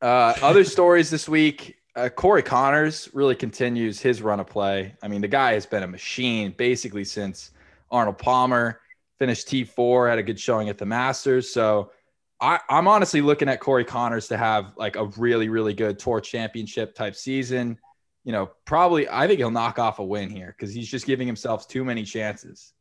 Uh, 0.00 0.34
other 0.42 0.64
stories 0.64 1.10
this 1.10 1.28
week. 1.28 1.76
Uh, 1.94 2.08
Corey 2.10 2.42
Conners 2.42 3.08
really 3.12 3.34
continues 3.34 4.00
his 4.00 4.20
run 4.20 4.38
of 4.38 4.46
play. 4.46 4.94
I 5.02 5.08
mean, 5.08 5.20
the 5.20 5.28
guy 5.28 5.54
has 5.54 5.66
been 5.66 5.82
a 5.82 5.88
machine 5.88 6.54
basically 6.56 7.04
since 7.04 7.50
Arnold 7.90 8.18
Palmer. 8.18 8.80
finished 9.18 9.48
T4, 9.48 10.10
had 10.10 10.18
a 10.18 10.22
good 10.22 10.38
showing 10.38 10.68
at 10.68 10.78
the 10.78 10.86
Masters. 10.86 11.50
So 11.50 11.90
I, 12.40 12.60
I'm 12.68 12.86
honestly 12.86 13.22
looking 13.22 13.48
at 13.48 13.60
Corey 13.60 13.84
Conners 13.84 14.28
to 14.28 14.36
have 14.36 14.72
like 14.76 14.96
a 14.96 15.06
really, 15.16 15.48
really 15.48 15.72
good 15.72 15.98
tour 15.98 16.20
championship 16.20 16.94
type 16.94 17.16
season. 17.16 17.78
You 18.24 18.32
know, 18.32 18.50
probably 18.64 19.08
I 19.08 19.26
think 19.26 19.38
he'll 19.38 19.50
knock 19.50 19.78
off 19.78 19.98
a 20.00 20.04
win 20.04 20.28
here 20.28 20.54
because 20.56 20.74
he's 20.74 20.88
just 20.88 21.06
giving 21.06 21.26
himself 21.26 21.68
too 21.68 21.84
many 21.84 22.02
chances. 22.04 22.72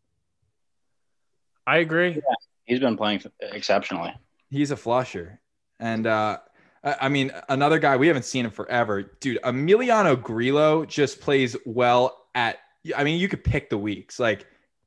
I 1.67 1.77
agree. 1.77 2.09
Yeah, 2.09 2.21
he's 2.65 2.79
been 2.79 2.97
playing 2.97 3.24
exceptionally. 3.39 4.13
He's 4.50 4.71
a 4.71 4.77
flusher. 4.77 5.39
And 5.79 6.07
uh 6.07 6.39
I 6.83 7.09
mean, 7.09 7.31
another 7.50 7.79
guy 7.79 7.97
we 7.97 8.07
haven't 8.07 8.25
seen 8.25 8.45
him 8.45 8.51
forever, 8.51 9.01
dude. 9.19 9.39
Emiliano 9.43 10.21
Grillo 10.21 10.85
just 10.85 11.19
plays 11.19 11.55
well 11.65 12.27
at. 12.35 12.59
I 12.95 13.03
mean, 13.03 13.19
you 13.19 13.27
could 13.27 13.43
pick 13.43 13.71
the 13.71 13.77
weeks. 13.77 14.19
Like 14.19 14.45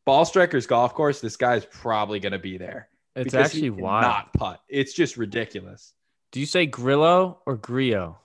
Ball 0.09 0.25
Strikers 0.25 0.67
Golf 0.67 0.95
Course, 0.95 1.21
this 1.21 1.37
guy's 1.37 1.67
probably 1.67 2.19
going 2.19 2.33
to 2.33 2.39
be 2.39 2.57
there. 2.57 2.89
It's 3.15 3.35
actually 3.35 3.69
wild. 3.69 4.05
Not 4.05 4.33
putt. 4.33 4.63
It's 4.67 4.95
just 4.95 5.19
ridiculous. 5.19 5.93
Do 6.33 6.41
you 6.41 6.47
say 6.47 6.65
Grillo 6.65 7.43
or 7.45 7.59
Grillo? 7.59 8.17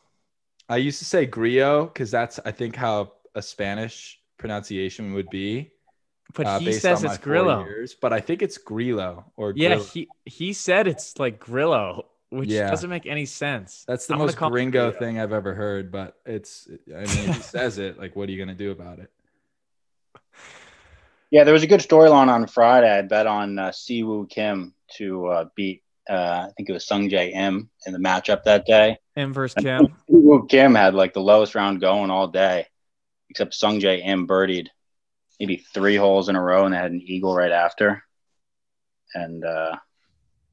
I 0.69 0.77
used 0.77 0.99
to 0.99 1.05
say 1.05 1.25
Grillo 1.25 1.87
because 1.87 2.09
that's 2.09 2.39
I 2.45 2.51
think 2.51 2.77
how 2.77 3.11
a 3.35 3.41
Spanish 3.41 4.17
pronunciation 4.37 5.13
would 5.13 5.29
be. 5.29 5.71
But 6.33 6.45
uh, 6.45 6.59
he 6.59 6.71
says 6.71 7.03
it's 7.03 7.17
Grillo. 7.17 7.65
Years, 7.65 7.93
but 7.93 8.13
I 8.13 8.21
think 8.21 8.41
it's 8.41 8.57
Grillo 8.57 9.25
or 9.35 9.51
Grillo. 9.51 9.75
yeah. 9.75 9.83
He 9.83 10.07
he 10.23 10.53
said 10.53 10.87
it's 10.87 11.19
like 11.19 11.37
Grillo 11.37 12.05
which 12.29 12.47
yeah. 12.47 12.69
doesn't 12.69 12.89
make 12.89 13.05
any 13.07 13.25
sense. 13.25 13.83
That's 13.89 14.07
the 14.07 14.13
I'm 14.13 14.19
most 14.19 14.37
gringo 14.37 14.91
thing 14.91 15.19
I've 15.19 15.33
ever 15.33 15.53
heard, 15.53 15.91
but 15.91 16.17
it's 16.25 16.69
I 16.95 16.99
mean 16.99 17.33
he 17.33 17.41
says 17.41 17.77
it, 17.77 17.99
like 17.99 18.15
what 18.15 18.29
are 18.29 18.31
you 18.31 18.39
gonna 18.39 18.55
do 18.55 18.71
about 18.71 18.99
it? 18.99 19.11
Yeah, 21.33 21.45
there 21.45 21.53
was 21.55 21.63
a 21.63 21.67
good 21.67 21.79
storyline 21.79 22.27
on 22.27 22.45
Friday. 22.45 22.95
I 22.95 23.01
bet 23.01 23.25
on 23.25 23.57
uh, 23.57 23.69
Siwoo 23.69 24.29
Kim 24.29 24.75
to 24.97 25.25
uh, 25.25 25.45
beat 25.55 25.81
uh, 26.07 26.45
I 26.47 26.49
think 26.55 26.69
it 26.69 26.73
was 26.73 26.85
Sung 26.85 27.09
Jae 27.09 27.33
Im 27.33 27.71
in 27.87 27.93
the 27.93 27.97
matchup 27.97 28.43
that 28.43 28.67
day. 28.67 28.97
Im 29.15 29.33
versus 29.33 29.63
Kim. 29.63 29.87
Siwoo 30.07 30.47
Kim 30.47 30.75
had 30.75 30.93
like 30.93 31.15
the 31.15 31.21
lowest 31.21 31.55
round 31.55 31.81
going 31.81 32.11
all 32.11 32.27
day, 32.27 32.67
except 33.31 33.55
Sung 33.55 33.79
Jae 33.79 34.05
Im 34.05 34.27
birdied 34.27 34.67
maybe 35.39 35.57
three 35.73 35.95
holes 35.95 36.29
in 36.29 36.35
a 36.35 36.41
row 36.41 36.65
and 36.65 36.73
they 36.75 36.77
had 36.77 36.91
an 36.91 37.01
eagle 37.03 37.35
right 37.35 37.51
after. 37.51 38.03
And 39.15 39.43
uh, 39.43 39.77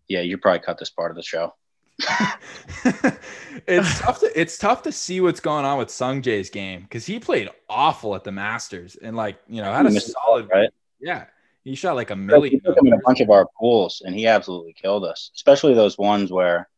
yeah, 0.08 0.22
you 0.22 0.38
probably 0.38 0.60
cut 0.60 0.78
this 0.78 0.88
part 0.88 1.10
of 1.10 1.16
the 1.18 1.22
show. 1.22 1.52
it's 3.66 4.00
tough 4.00 4.20
to 4.20 4.40
it's 4.40 4.58
tough 4.58 4.82
to 4.82 4.92
see 4.92 5.20
what's 5.20 5.40
going 5.40 5.64
on 5.64 5.78
with 5.78 5.90
Sung 5.90 6.22
Jae's 6.22 6.50
game 6.50 6.82
because 6.82 7.06
he 7.06 7.18
played 7.18 7.48
awful 7.68 8.14
at 8.14 8.24
the 8.24 8.32
Masters 8.32 8.96
and 8.96 9.16
like 9.16 9.38
you 9.48 9.62
know 9.62 9.72
had 9.72 9.86
a 9.86 10.00
solid 10.00 10.48
right. 10.52 10.70
Yeah, 11.00 11.26
he 11.64 11.74
shot 11.74 11.96
like 11.96 12.10
a 12.10 12.16
million. 12.16 12.52
He 12.52 12.60
took 12.60 12.76
him 12.76 12.86
in 12.86 12.92
a 12.92 13.00
bunch 13.04 13.20
of 13.20 13.30
our 13.30 13.46
pools 13.58 14.02
and 14.04 14.14
he 14.14 14.26
absolutely 14.26 14.72
killed 14.72 15.04
us, 15.04 15.30
especially 15.34 15.74
those 15.74 15.98
ones 15.98 16.30
where 16.30 16.68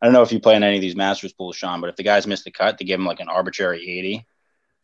I 0.00 0.06
don't 0.06 0.12
know 0.12 0.22
if 0.22 0.32
you 0.32 0.40
play 0.40 0.56
in 0.56 0.62
any 0.62 0.76
of 0.76 0.82
these 0.82 0.96
Masters 0.96 1.32
pools, 1.32 1.56
Sean, 1.56 1.80
but 1.80 1.90
if 1.90 1.96
the 1.96 2.02
guys 2.02 2.26
miss 2.26 2.42
the 2.42 2.50
cut, 2.50 2.78
they 2.78 2.84
give 2.84 2.98
him 3.00 3.06
like 3.06 3.20
an 3.20 3.28
arbitrary 3.28 3.88
eighty, 3.88 4.26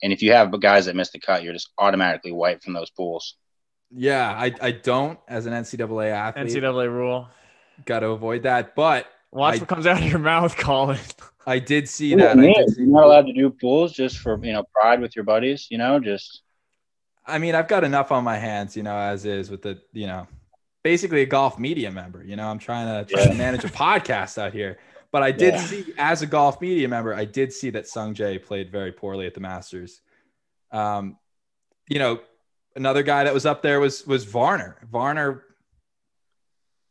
and 0.03 0.13
if 0.13 0.23
you 0.23 0.33
have 0.33 0.59
guys 0.61 0.87
that 0.87 0.97
miss 0.97 1.11
the 1.11 1.19
cut, 1.21 1.43
you're 1.43 1.55
just 1.55 1.71
automatically 1.79 2.33
wiped 2.33 2.65
from 2.65 2.75
those 2.75 2.91
pools. 2.91 3.37
Yeah, 3.91 4.31
I 4.31 4.53
I 4.61 4.71
don't 4.73 5.19
as 5.29 5.47
an 5.47 5.53
NCAA 5.53 6.11
athlete. 6.11 6.49
NCAA 6.49 6.93
rule. 6.93 7.29
Got 7.85 8.01
to 8.01 8.09
avoid 8.09 8.45
that, 8.45 8.75
but 8.75 9.07
Watch 9.33 9.57
I, 9.57 9.59
what 9.59 9.69
comes 9.69 9.87
out 9.87 10.01
of 10.01 10.09
your 10.09 10.19
mouth, 10.19 10.57
Colin. 10.59 10.99
I 11.47 11.59
did 11.59 11.89
see 11.89 12.15
that. 12.17 12.37
Did 12.37 12.71
see 12.71 12.83
You're 12.83 12.91
not 12.91 13.05
allowed 13.05 13.27
to 13.27 13.33
do 13.33 13.51
pools 13.51 13.93
just 13.93 14.19
for 14.19 14.43
you 14.45 14.53
know 14.53 14.65
pride 14.73 15.01
with 15.01 15.15
your 15.15 15.25
buddies. 15.25 15.69
You 15.71 15.79
know, 15.79 16.01
just. 16.01 16.43
I 17.29 17.39
mean, 17.39 17.57
I've 17.57 17.67
got 17.67 17.83
enough 17.83 18.13
on 18.13 18.23
my 18.23 18.37
hands, 18.37 18.77
you 18.77 18.85
know, 18.85 18.97
as 18.97 19.25
is 19.25 19.51
with 19.51 19.61
the, 19.61 19.81
you 19.93 20.07
know, 20.07 20.29
basically 20.85 21.23
a 21.23 21.27
golf 21.27 21.59
media 21.59 21.91
member. 21.91 22.23
You 22.23 22.37
know, 22.37 22.47
I'm 22.47 22.61
trying 22.61 23.05
to, 23.05 23.13
try 23.13 23.25
yeah. 23.25 23.31
to 23.31 23.35
manage 23.35 23.65
a 23.65 23.69
podcast 23.69 24.39
out 24.39 24.53
here. 24.53 24.79
But 25.11 25.25
I 25.25 25.33
did 25.33 25.55
yeah. 25.55 25.61
see, 25.61 25.93
as 25.99 26.23
a 26.23 26.27
golf 26.27 26.61
media 26.61 26.87
member, 26.87 27.13
I 27.13 27.25
did 27.25 27.53
see 27.53 27.71
that 27.71 27.89
Sung 27.89 28.15
Jae 28.15 28.41
played 28.41 28.71
very 28.71 28.93
poorly 28.93 29.27
at 29.27 29.35
the 29.35 29.41
Masters. 29.41 30.01
Um, 30.71 31.17
you 31.89 31.99
know, 31.99 32.21
another 32.77 33.03
guy 33.03 33.25
that 33.25 33.35
was 33.35 33.47
up 33.47 33.63
there 33.63 33.81
was 33.81 34.07
was 34.07 34.25
Varner. 34.25 34.77
Varner 34.89 35.43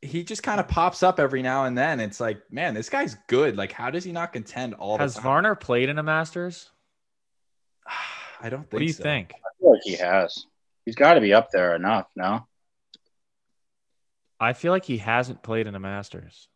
he 0.06 0.24
just 0.24 0.44
kind 0.44 0.60
of 0.60 0.68
pops 0.68 1.04
up 1.04 1.20
every 1.20 1.42
now 1.42 1.66
and 1.66 1.78
then. 1.78 2.00
It's 2.00 2.20
like, 2.20 2.42
man, 2.52 2.74
this 2.74 2.90
guy's 2.90 3.16
good. 3.28 3.58
Like, 3.58 3.72
how 3.72 3.90
does 3.90 4.04
he 4.04 4.12
not 4.12 4.34
contend 4.34 4.74
all 4.76 4.98
Has 4.98 5.14
the 5.14 5.20
time? 5.20 5.24
Has 5.24 5.24
Varner 5.24 5.56
played 5.56 5.90
in 5.90 6.00
a 6.00 6.04
Masters? 6.04 6.72
I 8.42 8.50
don't 8.50 8.62
think. 8.62 8.74
What 8.74 8.80
do 8.80 8.86
you 8.86 8.94
so. 8.94 9.04
think? 9.04 9.34
I 9.34 9.50
feel 9.60 9.72
like 9.72 9.82
he 9.84 9.96
has. 9.96 10.46
He's 10.86 10.96
got 10.96 11.16
to 11.16 11.22
be 11.22 11.34
up 11.34 11.50
there 11.52 11.76
enough. 11.76 12.08
No. 12.16 12.48
I 14.40 14.54
feel 14.54 14.72
like 14.72 14.86
he 14.86 14.98
hasn't 14.98 15.42
played 15.42 15.68
in 15.68 15.76
a 15.76 15.80
Masters. 15.80 16.48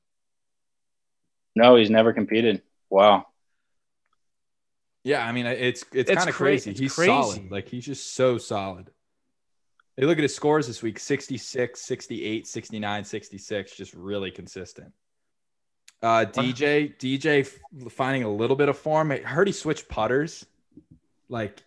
No, 1.55 1.75
he's 1.75 1.89
never 1.89 2.13
competed. 2.13 2.61
Wow. 2.89 3.25
Yeah, 5.03 5.25
I 5.25 5.31
mean, 5.31 5.45
it's 5.45 5.83
it's, 5.93 6.09
it's 6.09 6.11
kind 6.11 6.29
of 6.29 6.35
cra- 6.35 6.47
crazy. 6.47 6.73
He's 6.73 6.93
crazy. 6.93 7.09
solid. 7.09 7.51
Like 7.51 7.69
he's 7.69 7.85
just 7.85 8.13
so 8.13 8.37
solid. 8.37 8.91
They 9.99 10.05
look 10.05 10.17
at 10.17 10.23
his 10.23 10.33
scores 10.33 10.65
this 10.65 10.81
week 10.81 10.97
66, 10.97 11.81
68, 11.81 12.47
69, 12.47 13.03
66, 13.03 13.75
just 13.75 13.93
really 13.93 14.31
consistent. 14.31 14.93
Uh, 16.01 16.23
DJ, 16.23 16.97
DJ 16.97 17.45
finding 17.91 18.23
a 18.23 18.31
little 18.31 18.55
bit 18.55 18.69
of 18.69 18.77
form. 18.77 19.11
I 19.11 19.17
heard 19.17 19.47
he 19.47 19.51
switched 19.51 19.89
putters. 19.89 20.45
Like 21.27 21.61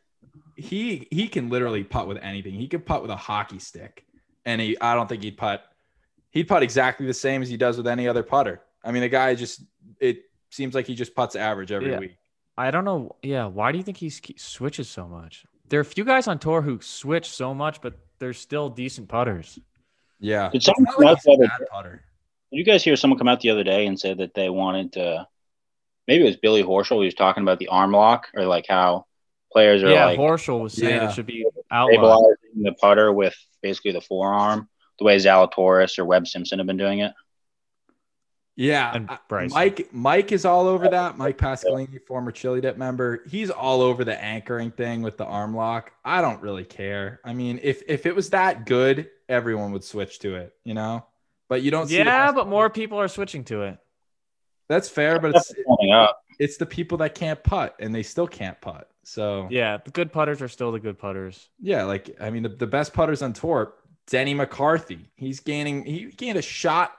he 0.56 1.08
he 1.10 1.28
can 1.28 1.50
literally 1.50 1.84
putt 1.84 2.08
with 2.08 2.16
anything. 2.22 2.54
He 2.54 2.68
could 2.68 2.86
putt 2.86 3.02
with 3.02 3.10
a 3.10 3.16
hockey 3.16 3.58
stick, 3.58 4.06
and 4.46 4.62
he 4.62 4.80
I 4.80 4.94
don't 4.94 5.10
think 5.10 5.22
he'd 5.22 5.36
putt. 5.36 5.62
He'd 6.30 6.48
putt 6.48 6.62
exactly 6.62 7.04
the 7.04 7.12
same 7.12 7.42
as 7.42 7.50
he 7.50 7.58
does 7.58 7.76
with 7.76 7.86
any 7.86 8.08
other 8.08 8.22
putter. 8.22 8.62
I 8.82 8.92
mean, 8.92 9.02
the 9.02 9.10
guy 9.10 9.34
just 9.34 9.62
it 10.00 10.22
seems 10.48 10.74
like 10.74 10.86
he 10.86 10.94
just 10.94 11.14
puts 11.14 11.36
average 11.36 11.70
every 11.70 11.90
yeah. 11.90 11.98
week. 11.98 12.16
I 12.56 12.70
don't 12.70 12.86
know. 12.86 13.14
Yeah, 13.22 13.44
why 13.44 13.72
do 13.72 13.78
you 13.78 13.84
think 13.84 13.98
he 13.98 14.08
switches 14.08 14.88
so 14.88 15.06
much? 15.06 15.44
There 15.68 15.78
are 15.78 15.82
a 15.82 15.86
few 15.86 16.04
guys 16.04 16.28
on 16.28 16.38
tour 16.38 16.62
who 16.62 16.80
switch 16.80 17.30
so 17.30 17.54
much, 17.54 17.82
but 17.82 17.98
they're 18.22 18.32
still 18.32 18.68
decent 18.68 19.08
putters. 19.08 19.58
Yeah. 20.20 20.48
Did 20.50 20.62
someone 20.62 20.86
come 20.86 21.08
out 21.08 21.18
the 21.24 21.32
other 21.32 21.66
putter. 21.72 22.04
Did 22.52 22.56
you 22.56 22.64
guys 22.64 22.84
hear 22.84 22.94
someone 22.94 23.18
come 23.18 23.26
out 23.26 23.40
the 23.40 23.50
other 23.50 23.64
day 23.64 23.86
and 23.86 23.98
say 23.98 24.14
that 24.14 24.32
they 24.32 24.48
wanted 24.48 24.92
to? 24.92 25.26
Maybe 26.06 26.22
it 26.22 26.26
was 26.26 26.36
Billy 26.36 26.62
Horschel. 26.62 27.00
He 27.00 27.06
was 27.06 27.14
talking 27.14 27.42
about 27.42 27.58
the 27.58 27.66
arm 27.66 27.90
lock 27.90 28.28
or 28.36 28.44
like 28.44 28.66
how 28.68 29.06
players 29.52 29.82
are. 29.82 29.90
Yeah, 29.90 30.06
like, 30.06 30.20
Horschel 30.20 30.62
was 30.62 30.72
saying 30.72 30.94
yeah. 30.94 31.08
it 31.08 31.14
should 31.14 31.26
be 31.26 31.44
stabilizing 31.66 32.62
the 32.62 32.74
putter 32.80 33.12
with 33.12 33.34
basically 33.60 33.90
the 33.90 34.00
forearm, 34.00 34.68
the 35.00 35.04
way 35.04 35.16
Zalatoris 35.16 35.98
or 35.98 36.04
Webb 36.04 36.28
Simpson 36.28 36.60
have 36.60 36.68
been 36.68 36.76
doing 36.76 37.00
it. 37.00 37.12
Yeah, 38.54 39.06
Mike. 39.30 39.88
Mike 39.92 40.30
is 40.30 40.44
all 40.44 40.66
over 40.66 40.88
that. 40.88 41.16
Mike 41.16 41.38
Pasqualini, 41.38 41.98
former 42.06 42.30
Chili 42.30 42.60
Dip 42.60 42.76
member, 42.76 43.22
he's 43.26 43.48
all 43.48 43.80
over 43.80 44.04
the 44.04 44.22
anchoring 44.22 44.70
thing 44.70 45.00
with 45.00 45.16
the 45.16 45.24
arm 45.24 45.56
lock. 45.56 45.92
I 46.04 46.20
don't 46.20 46.42
really 46.42 46.64
care. 46.64 47.20
I 47.24 47.32
mean, 47.32 47.60
if 47.62 47.82
if 47.88 48.04
it 48.04 48.14
was 48.14 48.30
that 48.30 48.66
good, 48.66 49.08
everyone 49.28 49.72
would 49.72 49.84
switch 49.84 50.18
to 50.20 50.36
it, 50.36 50.54
you 50.64 50.74
know. 50.74 51.06
But 51.48 51.62
you 51.62 51.70
don't. 51.70 51.88
Yeah, 51.90 52.30
but 52.32 52.46
more 52.46 52.68
people 52.68 52.98
are 52.98 53.08
switching 53.08 53.44
to 53.44 53.62
it. 53.62 53.78
That's 54.68 54.88
fair, 54.88 55.18
but 55.18 55.34
it's 55.34 55.52
it's 56.38 56.56
the 56.58 56.66
people 56.66 56.98
that 56.98 57.14
can't 57.14 57.42
putt 57.42 57.76
and 57.78 57.94
they 57.94 58.02
still 58.02 58.26
can't 58.26 58.60
putt. 58.60 58.88
So 59.04 59.48
yeah, 59.50 59.78
the 59.78 59.90
good 59.90 60.12
putters 60.12 60.42
are 60.42 60.48
still 60.48 60.72
the 60.72 60.80
good 60.80 60.98
putters. 60.98 61.48
Yeah, 61.58 61.84
like 61.84 62.16
I 62.20 62.30
mean, 62.30 62.42
the, 62.42 62.50
the 62.50 62.66
best 62.66 62.92
putters 62.92 63.22
on 63.22 63.32
tour, 63.32 63.74
Denny 64.06 64.34
McCarthy. 64.34 65.10
He's 65.14 65.40
gaining. 65.40 65.84
He 65.84 66.06
gained 66.06 66.38
a 66.38 66.42
shot 66.42 66.92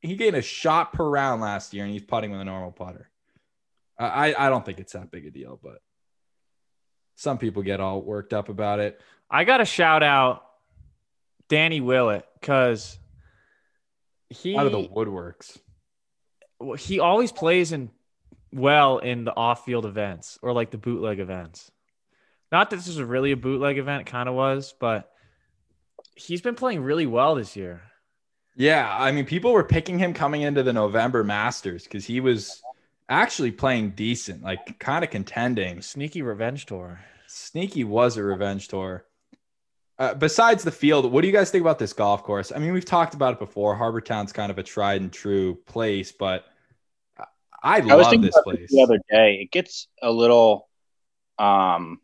he 0.00 0.16
gained 0.16 0.36
a 0.36 0.42
shot 0.42 0.92
per 0.92 1.08
round 1.08 1.40
last 1.40 1.74
year, 1.74 1.84
and 1.84 1.92
he's 1.92 2.02
putting 2.02 2.30
with 2.30 2.40
a 2.40 2.44
normal 2.44 2.72
putter. 2.72 3.10
I 3.98 4.34
I 4.36 4.48
don't 4.50 4.64
think 4.64 4.78
it's 4.78 4.92
that 4.92 5.10
big 5.10 5.26
a 5.26 5.30
deal, 5.30 5.58
but 5.62 5.80
some 7.16 7.38
people 7.38 7.62
get 7.62 7.80
all 7.80 8.02
worked 8.02 8.32
up 8.32 8.48
about 8.48 8.78
it. 8.78 9.00
I 9.30 9.44
got 9.44 9.58
to 9.58 9.64
shout 9.64 10.02
out 10.02 10.44
Danny 11.48 11.80
Willett 11.80 12.26
because 12.40 12.98
he 14.28 14.56
out 14.56 14.66
of 14.66 14.72
the 14.72 14.88
woodworks. 14.88 15.58
He 16.78 17.00
always 17.00 17.32
plays 17.32 17.72
in 17.72 17.90
well 18.52 18.98
in 18.98 19.24
the 19.24 19.36
off-field 19.36 19.84
events 19.84 20.38
or 20.42 20.52
like 20.52 20.70
the 20.70 20.78
bootleg 20.78 21.18
events. 21.18 21.70
Not 22.52 22.70
that 22.70 22.76
this 22.76 22.88
is 22.88 23.00
really 23.00 23.32
a 23.32 23.36
bootleg 23.36 23.78
event, 23.78 24.06
kind 24.06 24.28
of 24.28 24.34
was, 24.34 24.74
but 24.78 25.10
he's 26.14 26.40
been 26.40 26.54
playing 26.54 26.82
really 26.82 27.06
well 27.06 27.34
this 27.34 27.56
year. 27.56 27.82
Yeah, 28.56 28.94
I 28.98 29.12
mean, 29.12 29.26
people 29.26 29.52
were 29.52 29.64
picking 29.64 29.98
him 29.98 30.14
coming 30.14 30.40
into 30.40 30.62
the 30.62 30.72
November 30.72 31.22
Masters 31.22 31.84
because 31.84 32.06
he 32.06 32.20
was 32.20 32.62
actually 33.08 33.50
playing 33.50 33.90
decent, 33.90 34.42
like 34.42 34.78
kind 34.78 35.04
of 35.04 35.10
contending. 35.10 35.82
Sneaky 35.82 36.22
revenge 36.22 36.64
tour. 36.64 37.00
Sneaky 37.26 37.84
was 37.84 38.16
a 38.16 38.22
revenge 38.22 38.68
tour. 38.68 39.04
Uh, 39.98 40.14
besides 40.14 40.64
the 40.64 40.70
field, 40.70 41.10
what 41.10 41.20
do 41.20 41.26
you 41.26 41.32
guys 41.32 41.50
think 41.50 41.60
about 41.60 41.78
this 41.78 41.92
golf 41.92 42.22
course? 42.22 42.50
I 42.54 42.58
mean, 42.58 42.72
we've 42.72 42.84
talked 42.84 43.14
about 43.14 43.34
it 43.34 43.38
before. 43.38 43.74
Harbour 43.74 44.00
Town's 44.00 44.32
kind 44.32 44.50
of 44.50 44.58
a 44.58 44.62
tried 44.62 45.02
and 45.02 45.12
true 45.12 45.56
place, 45.66 46.12
but 46.12 46.44
I, 47.62 47.76
I 47.76 47.80
love 47.80 48.22
this 48.22 48.38
place. 48.42 48.70
the 48.70 48.82
other 48.82 48.98
day, 49.10 49.40
it 49.42 49.50
gets 49.50 49.88
a 50.02 50.10
little, 50.10 50.68
um, 51.38 52.00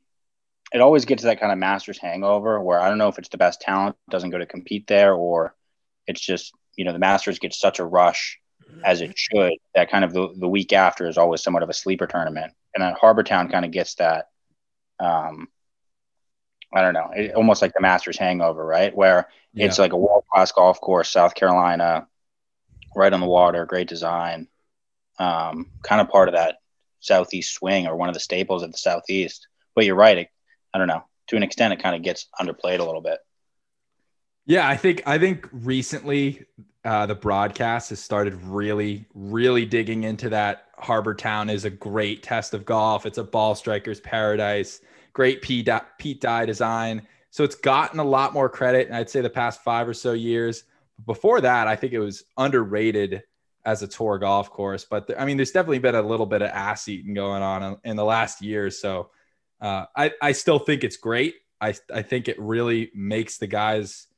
it 0.73 0.81
always 0.81 1.07
gets 1.07 1.23
that 1.23 1.41
kind 1.41 1.53
of 1.53 1.59
Masters 1.59 1.99
hangover 1.99 2.61
where 2.61 2.81
I 2.81 2.89
don't 2.89 2.99
know 2.99 3.09
if 3.09 3.19
it's 3.19 3.29
the 3.29 3.39
best 3.39 3.61
talent 3.61 3.97
doesn't 4.11 4.31
go 4.31 4.39
to 4.39 4.47
compete 4.47 4.87
there 4.87 5.15
or 5.15 5.55
it's 6.07 6.21
just 6.21 6.53
you 6.77 6.85
know 6.85 6.93
the 6.93 6.99
Masters 6.99 7.39
gets 7.39 7.59
such 7.59 7.79
a 7.79 7.85
rush 7.85 8.39
as 8.85 9.01
it 9.01 9.13
should 9.17 9.53
that 9.75 9.91
kind 9.91 10.05
of 10.05 10.13
the, 10.13 10.29
the 10.37 10.49
week 10.49 10.73
after 10.73 11.07
is 11.07 11.19
always 11.19 11.43
somewhat 11.43 11.63
of 11.63 11.69
a 11.69 11.75
sleeper 11.75 12.07
tournament. 12.07 12.53
And 12.75 12.83
then 12.83 12.95
Harbour 12.95 13.23
Town 13.23 13.49
kind 13.49 13.65
of 13.65 13.71
gets 13.71 13.95
that 13.97 14.29
um 14.99 15.49
I 16.75 16.81
don't 16.81 16.95
know 16.95 17.11
it, 17.15 17.35
almost 17.35 17.61
like 17.63 17.75
the 17.75 17.81
Masters 17.81 18.19
hangover 18.19 18.65
right? 18.65 18.95
Where 18.95 19.29
yeah. 19.53 19.67
it's 19.67 19.79
like 19.79 19.93
a 19.93 19.99
world 19.99 20.25
class 20.33 20.53
golf 20.53 20.81
course 20.81 21.11
South 21.11 21.35
Carolina 21.35 22.07
right 22.95 23.13
on 23.13 23.21
the 23.21 23.27
water 23.27 23.67
great 23.67 23.89
design 23.89 24.49
um 25.19 25.71
kind 25.83 26.01
of 26.01 26.09
part 26.09 26.29
of 26.29 26.35
that 26.35 26.57
southeast 27.01 27.55
swing 27.55 27.87
or 27.87 27.97
one 27.97 28.09
of 28.09 28.15
the 28.15 28.21
staples 28.21 28.63
of 28.63 28.73
the 28.73 28.79
southeast. 28.79 29.47
But 29.75 29.85
you're 29.85 29.97
right 29.97 30.19
it, 30.19 30.29
I 30.73 30.79
don't 30.79 30.89
know 30.89 31.05
to 31.29 31.37
an 31.37 31.43
extent 31.43 31.73
it 31.73 31.83
kind 31.83 31.97
of 31.97 32.03
gets 32.03 32.27
underplayed 32.41 32.81
a 32.81 32.85
little 32.85 33.01
bit 33.01 33.19
yeah, 34.47 34.69
I 34.69 34.77
think 34.77 35.03
I 35.07 35.19
think 35.19 35.49
recently 35.53 36.45
uh, 36.85 37.07
the 37.07 37.15
broadcast 37.15 37.91
has 37.91 38.01
started 38.01 38.35
really, 38.43 39.07
really 39.15 39.65
digging 39.65 40.05
into 40.05 40.29
that. 40.31 40.67
Harbour 40.79 41.15
Town 41.15 41.49
is 41.49 41.65
a 41.65 41.71
great 41.71 42.23
test 42.23 42.55
of 42.55 42.65
golf. 42.65 43.07
It's 43.07 43.19
a 43.19 43.25
ball 43.25 43.55
striker's 43.55 44.01
paradise. 44.01 44.81
Great 45.13 45.43
Pete 45.43 45.67
Dye 46.21 46.47
design. 46.47 47.07
So 47.31 47.45
it's 47.45 47.55
gotten 47.55 48.01
a 48.01 48.05
lot 48.05 48.33
more 48.33 48.49
credit. 48.49 48.89
And 48.89 48.97
I'd 48.97 49.11
say 49.11 49.21
the 49.21 49.31
past 49.31 49.63
five 49.63 49.87
or 49.87 49.95
so 49.95 50.13
years. 50.13 50.65
Before 51.07 51.41
that, 51.41 51.69
I 51.69 51.77
think 51.77 51.93
it 51.93 52.01
was 52.01 52.25
underrated 52.37 53.23
as 53.65 53.83
a 53.83 53.89
tour 53.89 54.19
golf 54.19 54.51
course. 54.51 54.85
But 54.85 55.11
I 55.19 55.25
mean, 55.25 55.37
there's 55.37 55.53
definitely 55.53 55.79
been 55.79 55.95
a 55.95 56.03
little 56.03 56.27
bit 56.27 56.43
of 56.43 56.51
ass 56.51 56.89
eating 56.89 57.15
going 57.15 57.43
on 57.43 57.79
in 57.85 57.97
the 57.97 58.05
last 58.05 58.43
year. 58.43 58.71
So 58.71 59.11
uh, 59.61 59.87
I, 59.97 60.13
I 60.21 60.33
still 60.33 60.59
think 60.59 60.83
it's 60.83 60.97
great. 60.97 61.37
I, 61.61 61.75
I 61.95 62.03
think 62.03 62.29
it 62.29 62.41
really 62.41 62.91
makes 62.93 63.39
the 63.39 63.47
guys 63.47 64.09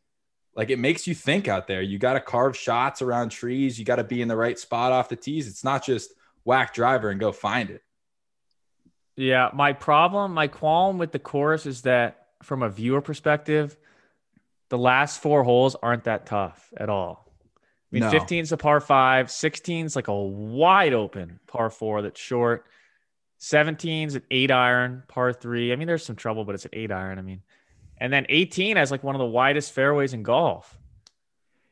like 0.57 0.71
it 0.71 0.79
makes 0.79 1.07
you 1.07 1.15
think 1.15 1.49
out 1.49 1.67
there. 1.67 1.83
You 1.83 1.99
got 1.99 2.15
to 2.15 2.21
carve 2.21 2.57
shots 2.57 3.03
around 3.03 3.31
trees. 3.31 3.79
You 3.79 3.85
got 3.85 3.97
to 3.97 4.05
be 4.05 4.23
in 4.23 4.29
the 4.29 4.37
right 4.37 4.59
spot 4.59 4.93
off 4.93 5.09
the 5.09 5.17
tees. 5.17 5.49
It's 5.49 5.65
not 5.65 5.85
just 5.85 6.13
whack 6.45 6.75
driver 6.75 7.11
and 7.11 7.19
go 7.19 7.33
find 7.33 7.71
it. 7.71 7.83
Yeah, 9.17 9.51
my 9.53 9.73
problem, 9.73 10.35
my 10.35 10.49
qualm 10.49 10.99
with 10.99 11.13
the 11.13 11.19
course 11.19 11.67
is 11.67 11.83
that 11.83 12.27
from 12.43 12.63
a 12.63 12.69
viewer 12.69 13.01
perspective, 13.01 13.77
the 14.69 14.79
last 14.79 15.23
four 15.23 15.45
holes 15.45 15.77
aren't 15.81 16.05
that 16.05 16.27
tough 16.27 16.73
at 16.77 16.89
all. 16.89 17.33
I 17.57 17.61
mean, 17.93 18.03
no. 18.03 18.11
15 18.11 18.43
is 18.43 18.53
a 18.53 18.57
par 18.57 18.81
five, 18.81 19.31
16 19.31 19.87
is 19.87 19.97
like 19.97 20.09
a 20.09 20.15
wide 20.15 20.95
open 20.95 21.39
par 21.47 21.71
four 21.71 22.03
that's 22.03 22.21
short. 22.21 22.67
17 23.39 24.09
is 24.09 24.15
an 24.17 24.23
eight 24.31 24.51
iron, 24.51 25.05
par 25.07 25.33
three. 25.33 25.73
I 25.73 25.77
mean, 25.77 25.87
there's 25.87 26.05
some 26.05 26.17
trouble, 26.17 26.45
but 26.45 26.55
it's 26.57 26.65
an 26.65 26.73
eight 26.73 26.91
iron. 26.91 27.19
I 27.19 27.23
mean, 27.23 27.43
and 27.99 28.13
then 28.13 28.27
18 28.29 28.77
has 28.77 28.91
like 28.91 29.03
one 29.05 29.15
of 29.15 29.19
the 29.19 29.27
widest 29.27 29.73
fairways 29.73 30.13
in 30.13 30.23
golf. 30.23 30.79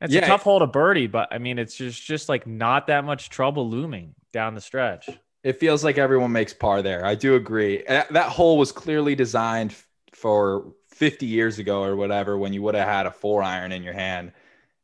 It's 0.00 0.12
yeah. 0.12 0.24
a 0.24 0.26
tough 0.26 0.42
hole 0.42 0.58
to 0.58 0.66
birdie, 0.66 1.06
but 1.06 1.28
I 1.30 1.38
mean, 1.38 1.58
it's 1.58 1.76
just 1.76 2.02
just 2.02 2.28
like 2.28 2.46
not 2.46 2.88
that 2.88 3.04
much 3.04 3.30
trouble 3.30 3.68
looming 3.68 4.14
down 4.32 4.54
the 4.54 4.60
stretch. 4.60 5.08
It 5.44 5.58
feels 5.58 5.84
like 5.84 5.98
everyone 5.98 6.32
makes 6.32 6.52
par 6.52 6.82
there. 6.82 7.04
I 7.04 7.14
do 7.14 7.34
agree. 7.36 7.84
Uh, 7.86 8.04
that 8.10 8.28
hole 8.28 8.58
was 8.58 8.72
clearly 8.72 9.14
designed 9.14 9.74
for 10.12 10.72
50 10.90 11.26
years 11.26 11.58
ago 11.58 11.82
or 11.82 11.96
whatever 11.96 12.36
when 12.38 12.52
you 12.52 12.62
would 12.62 12.74
have 12.74 12.88
had 12.88 13.06
a 13.06 13.10
four 13.10 13.42
iron 13.42 13.72
in 13.72 13.82
your 13.82 13.92
hand. 13.92 14.32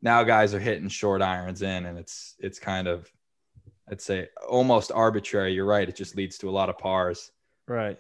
Now 0.03 0.23
guys 0.23 0.55
are 0.55 0.61
hitting 0.61 0.89
short 0.89 1.23
irons 1.23 1.63
in, 1.63 1.87
and 1.87 1.99
it's 1.99 2.37
it's 2.39 2.59
kind 2.59 2.87
of 2.87 3.11
I'd 3.91 4.01
say 4.01 4.29
almost 4.49 4.93
arbitrary. 4.93 5.53
You're 5.53 5.65
right. 5.65 5.89
It 5.89 5.97
just 5.97 6.17
leads 6.17 6.39
to 6.39 6.49
a 6.49 6.53
lot 6.53 6.69
of 6.69 6.79
pars. 6.79 7.31
Right. 7.67 7.99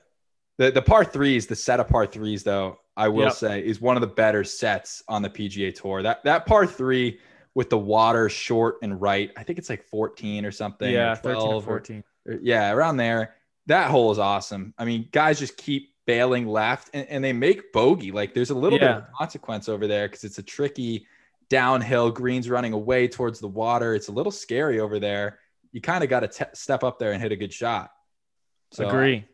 The 0.58 0.70
the 0.70 0.82
par 0.82 1.04
threes, 1.04 1.46
the 1.46 1.56
set 1.56 1.80
of 1.80 1.88
par 1.88 2.06
threes 2.06 2.42
though, 2.44 2.78
I 2.98 3.06
will 3.06 3.26
yep. 3.26 3.32
say, 3.34 3.64
is 3.64 3.80
one 3.80 3.96
of 3.96 4.00
the 4.00 4.08
better 4.08 4.42
sets 4.42 5.04
on 5.06 5.22
the 5.22 5.30
PGA 5.30 5.72
Tour. 5.72 6.02
That 6.02 6.24
that 6.24 6.46
par 6.46 6.66
three 6.66 7.20
with 7.54 7.70
the 7.70 7.78
water 7.78 8.28
short 8.28 8.78
and 8.82 9.00
right, 9.00 9.30
I 9.36 9.44
think 9.44 9.58
it's 9.58 9.70
like 9.70 9.84
14 9.84 10.44
or 10.44 10.50
something. 10.50 10.92
Yeah, 10.92 11.12
or 11.12 11.16
13 11.16 11.42
or 11.42 11.62
14. 11.62 12.04
Or, 12.26 12.32
or, 12.32 12.38
yeah, 12.42 12.72
around 12.72 12.96
there. 12.96 13.36
That 13.66 13.90
hole 13.90 14.10
is 14.10 14.18
awesome. 14.18 14.74
I 14.76 14.84
mean, 14.84 15.08
guys 15.12 15.38
just 15.38 15.56
keep 15.56 15.94
bailing 16.06 16.48
left 16.48 16.90
and, 16.92 17.06
and 17.08 17.22
they 17.22 17.32
make 17.32 17.72
bogey. 17.72 18.10
Like 18.10 18.34
there's 18.34 18.50
a 18.50 18.54
little 18.54 18.78
yeah. 18.80 18.94
bit 18.94 18.96
of 19.04 19.12
consequence 19.16 19.68
over 19.68 19.86
there 19.86 20.08
because 20.08 20.24
it's 20.24 20.38
a 20.38 20.42
tricky 20.42 21.06
downhill, 21.48 22.10
greens 22.10 22.50
running 22.50 22.72
away 22.72 23.06
towards 23.06 23.38
the 23.38 23.48
water. 23.48 23.94
It's 23.94 24.08
a 24.08 24.12
little 24.12 24.32
scary 24.32 24.80
over 24.80 24.98
there. 24.98 25.38
You 25.70 25.80
kind 25.80 26.02
of 26.02 26.10
got 26.10 26.30
to 26.30 26.48
step 26.52 26.82
up 26.82 26.98
there 26.98 27.12
and 27.12 27.22
hit 27.22 27.30
a 27.30 27.36
good 27.36 27.52
shot. 27.52 27.90
So, 28.72 28.88
Agree. 28.88 29.24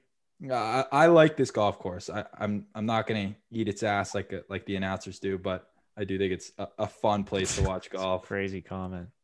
I, 0.51 0.85
I 0.93 1.07
like 1.07 1.37
this 1.37 1.51
golf 1.51 1.79
course. 1.79 2.11
I, 2.11 2.21
am 2.21 2.27
I'm, 2.39 2.67
I'm 2.75 2.87
not 2.87 3.07
gonna 3.07 3.35
eat 3.51 3.69
its 3.69 3.83
ass 3.83 4.15
like 4.15 4.33
like 4.49 4.67
the 4.67 4.77
announcers 4.77 5.19
do, 5.19 5.39
but 5.39 5.71
I 5.97 6.05
do 6.05 6.19
think 6.19 6.33
it's 6.33 6.53
a, 6.59 6.69
a 6.79 6.87
fun 6.87 7.25
place 7.25 7.57
to 7.57 7.63
watch 7.63 7.91
golf. 7.91 8.27
Crazy 8.27 8.61
comment. 8.61 9.09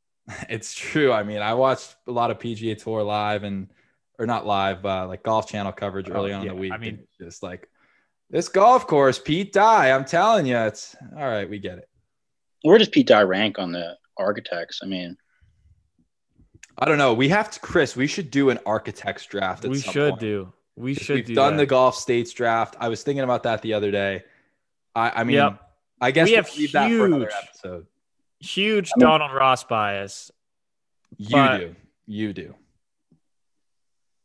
It's 0.48 0.74
true. 0.74 1.12
I 1.12 1.24
mean, 1.24 1.38
I 1.38 1.54
watched 1.54 1.96
a 2.06 2.12
lot 2.12 2.30
of 2.30 2.38
PGA 2.38 2.80
Tour 2.80 3.02
live 3.02 3.42
and 3.42 3.68
or 4.16 4.26
not 4.26 4.46
live, 4.46 4.84
uh, 4.86 5.08
like 5.08 5.24
Golf 5.24 5.48
Channel 5.48 5.72
coverage 5.72 6.08
oh, 6.08 6.12
early 6.12 6.32
on 6.32 6.44
yeah. 6.44 6.50
in 6.50 6.56
the 6.56 6.60
week. 6.60 6.72
I 6.72 6.76
mean, 6.76 7.00
just 7.18 7.42
like 7.42 7.68
this 8.28 8.48
golf 8.48 8.86
course, 8.86 9.18
Pete 9.18 9.52
Dye. 9.52 9.90
I'm 9.90 10.04
telling 10.04 10.46
you, 10.46 10.56
it's 10.56 10.94
all 11.16 11.26
right. 11.26 11.48
We 11.48 11.58
get 11.58 11.78
it. 11.78 11.88
Where 12.62 12.78
does 12.78 12.88
Pete 12.88 13.08
Dye 13.08 13.22
rank 13.22 13.58
on 13.58 13.72
the 13.72 13.96
architects? 14.18 14.80
I 14.84 14.86
mean, 14.86 15.16
I 16.78 16.84
don't 16.84 16.98
know. 16.98 17.14
We 17.14 17.28
have 17.30 17.50
to, 17.50 17.60
Chris. 17.60 17.96
We 17.96 18.06
should 18.06 18.30
do 18.30 18.50
an 18.50 18.60
architects 18.66 19.26
draft. 19.26 19.64
we 19.64 19.80
should 19.80 20.12
point. 20.12 20.20
do. 20.20 20.52
We 20.80 20.94
should. 20.94 21.16
We've 21.16 21.26
do 21.26 21.34
done 21.34 21.56
that. 21.56 21.62
the 21.62 21.66
golf 21.66 21.94
states 21.94 22.32
draft. 22.32 22.76
I 22.80 22.88
was 22.88 23.02
thinking 23.02 23.22
about 23.22 23.42
that 23.42 23.62
the 23.62 23.74
other 23.74 23.90
day. 23.90 24.24
I, 24.94 25.10
I 25.16 25.24
mean, 25.24 25.36
yep. 25.36 25.60
I 26.00 26.10
guess 26.10 26.28
we 26.28 26.34
have 26.34 26.48
huge, 26.48 26.72
that 26.72 26.90
for 26.90 27.06
another 27.06 27.30
episode. 27.30 27.86
Huge 28.40 28.90
I 28.94 28.98
mean, 28.98 29.06
Donald 29.06 29.32
Ross 29.32 29.64
bias. 29.64 30.30
You 31.18 31.58
do. 31.58 31.76
You 32.06 32.32
do. 32.32 32.54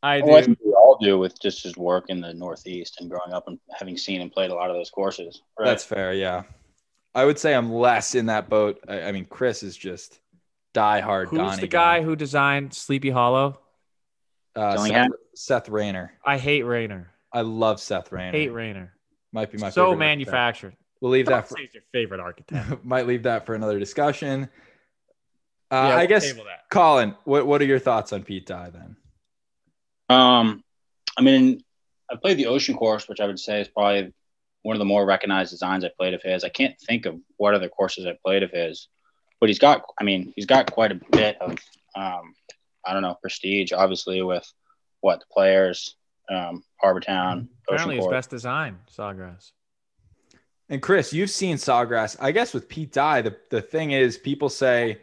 I 0.02 0.20
do. 0.20 0.26
Well, 0.26 0.36
I 0.36 0.42
think 0.42 0.58
we 0.64 0.72
all 0.72 0.98
do 1.00 1.18
with 1.18 1.40
just 1.40 1.62
his 1.62 1.76
work 1.76 2.06
in 2.08 2.20
the 2.20 2.32
Northeast 2.32 3.00
and 3.00 3.10
growing 3.10 3.32
up 3.32 3.48
and 3.48 3.58
having 3.78 3.96
seen 3.98 4.20
and 4.20 4.32
played 4.32 4.50
a 4.50 4.54
lot 4.54 4.70
of 4.70 4.76
those 4.76 4.90
courses. 4.90 5.42
Right? 5.58 5.66
That's 5.66 5.84
fair. 5.84 6.14
Yeah. 6.14 6.44
I 7.14 7.24
would 7.24 7.38
say 7.38 7.54
I'm 7.54 7.72
less 7.72 8.14
in 8.14 8.26
that 8.26 8.48
boat. 8.48 8.80
I, 8.88 9.02
I 9.02 9.12
mean, 9.12 9.24
Chris 9.26 9.62
is 9.62 9.76
just 9.76 10.20
diehard. 10.74 11.28
Who's 11.28 11.38
Donnie 11.38 11.60
the 11.60 11.66
guy, 11.66 11.98
guy 11.98 12.04
who 12.04 12.16
designed 12.16 12.72
Sleepy 12.74 13.10
Hollow? 13.10 13.60
Uh, 14.54 14.76
Seth, 14.86 15.10
Seth 15.36 15.68
Rayner. 15.68 16.12
I 16.24 16.38
hate 16.38 16.62
Rayner. 16.62 17.12
I 17.32 17.42
love 17.42 17.80
Seth 17.80 18.10
Rayner. 18.10 18.32
Hate 18.32 18.52
Rayner. 18.52 18.94
Might 19.32 19.52
be 19.52 19.58
my 19.58 19.70
so 19.70 19.94
manufactured. 19.94 20.68
Architect. 20.68 20.82
We'll 21.00 21.10
leave 21.10 21.26
Don't 21.26 21.36
that 21.36 21.48
for 21.48 21.60
your 21.60 21.82
favorite 21.92 22.20
architect. 22.20 22.84
might 22.84 23.06
leave 23.06 23.24
that 23.24 23.44
for 23.44 23.54
another 23.54 23.78
discussion. 23.78 24.48
Uh, 25.70 25.88
yeah, 25.90 25.96
I 25.96 26.06
guess, 26.06 26.32
Colin, 26.70 27.14
what 27.24 27.46
what 27.46 27.60
are 27.60 27.66
your 27.66 27.78
thoughts 27.78 28.12
on 28.12 28.22
Pete 28.22 28.46
Dye 28.46 28.70
then? 28.70 28.96
Um, 30.08 30.62
I 31.18 31.22
mean, 31.22 31.60
I 32.10 32.16
played 32.16 32.38
the 32.38 32.46
Ocean 32.46 32.76
Course, 32.76 33.08
which 33.08 33.20
I 33.20 33.26
would 33.26 33.38
say 33.38 33.60
is 33.60 33.68
probably 33.68 34.14
one 34.62 34.76
of 34.76 34.78
the 34.78 34.84
more 34.84 35.04
recognized 35.04 35.50
designs 35.50 35.84
I 35.84 35.90
played 35.98 36.14
of 36.14 36.22
his. 36.22 36.44
I 36.44 36.48
can't 36.48 36.78
think 36.80 37.04
of 37.04 37.16
what 37.36 37.54
other 37.54 37.68
courses 37.68 38.06
I 38.06 38.16
played 38.24 38.42
of 38.42 38.52
his, 38.52 38.88
but 39.40 39.50
he's 39.50 39.58
got. 39.58 39.82
I 40.00 40.04
mean, 40.04 40.32
he's 40.36 40.46
got 40.46 40.72
quite 40.72 40.92
a 40.92 41.00
bit 41.10 41.36
of 41.40 41.58
um, 41.96 42.34
I 42.86 42.92
don't 42.92 43.02
know, 43.02 43.18
prestige, 43.20 43.72
obviously, 43.72 44.22
with 44.22 44.50
what 45.06 45.20
the 45.20 45.26
players, 45.32 45.94
um, 46.28 46.64
Harbour 46.80 46.98
Town, 46.98 47.48
apparently 47.68 47.96
his 47.96 48.08
best 48.08 48.28
design, 48.28 48.80
Sawgrass. 48.92 49.52
And 50.68 50.82
Chris, 50.82 51.12
you've 51.12 51.30
seen 51.30 51.56
Sawgrass. 51.58 52.16
I 52.18 52.32
guess 52.32 52.52
with 52.52 52.68
Pete 52.68 52.92
Dye, 52.92 53.22
the, 53.22 53.36
the 53.50 53.62
thing 53.62 53.92
is, 53.92 54.18
people 54.18 54.48
say 54.48 54.98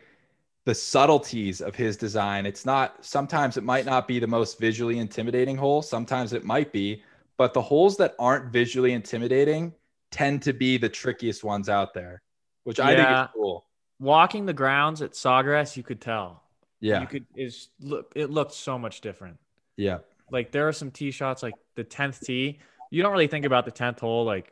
the 0.65 0.75
subtleties 0.75 1.61
of 1.61 1.73
his 1.73 1.95
design. 1.95 2.45
It's 2.45 2.65
not, 2.65 3.05
sometimes 3.05 3.55
it 3.55 3.63
might 3.63 3.85
not 3.85 4.05
be 4.05 4.19
the 4.19 4.27
most 4.27 4.59
visually 4.59 4.99
intimidating 4.99 5.55
hole. 5.55 5.81
Sometimes 5.81 6.33
it 6.33 6.43
might 6.43 6.73
be, 6.73 7.01
but 7.37 7.53
the 7.53 7.61
holes 7.61 7.95
that 7.97 8.13
aren't 8.19 8.51
visually 8.51 8.91
intimidating 8.91 9.73
tend 10.11 10.41
to 10.41 10.51
be 10.51 10.77
the 10.77 10.89
trickiest 10.89 11.45
ones 11.45 11.69
out 11.69 11.93
there, 11.93 12.21
which 12.65 12.79
yeah. 12.79 12.87
I 12.87 12.95
think 12.95 13.09
is 13.09 13.27
cool. 13.33 13.65
Walking 13.99 14.45
the 14.45 14.53
grounds 14.53 15.01
at 15.01 15.13
Sawgrass, 15.13 15.77
you 15.77 15.83
could 15.83 16.01
tell. 16.01 16.43
Yeah. 16.81 16.99
You 16.99 17.07
could 17.07 17.25
is 17.35 17.69
look 17.79 18.11
it 18.13 18.29
looked 18.29 18.53
so 18.53 18.77
much 18.77 18.99
different. 18.99 19.37
Yeah. 19.77 19.99
Like 20.31 20.51
there 20.51 20.67
are 20.67 20.73
some 20.73 20.91
tee 20.91 21.11
shots 21.11 21.43
like 21.43 21.53
the 21.75 21.83
10th 21.83 22.21
tee. 22.21 22.59
You 22.91 23.03
don't 23.03 23.11
really 23.11 23.27
think 23.27 23.45
about 23.45 23.65
the 23.65 23.71
10th 23.71 23.99
hole 23.99 24.25
like 24.25 24.51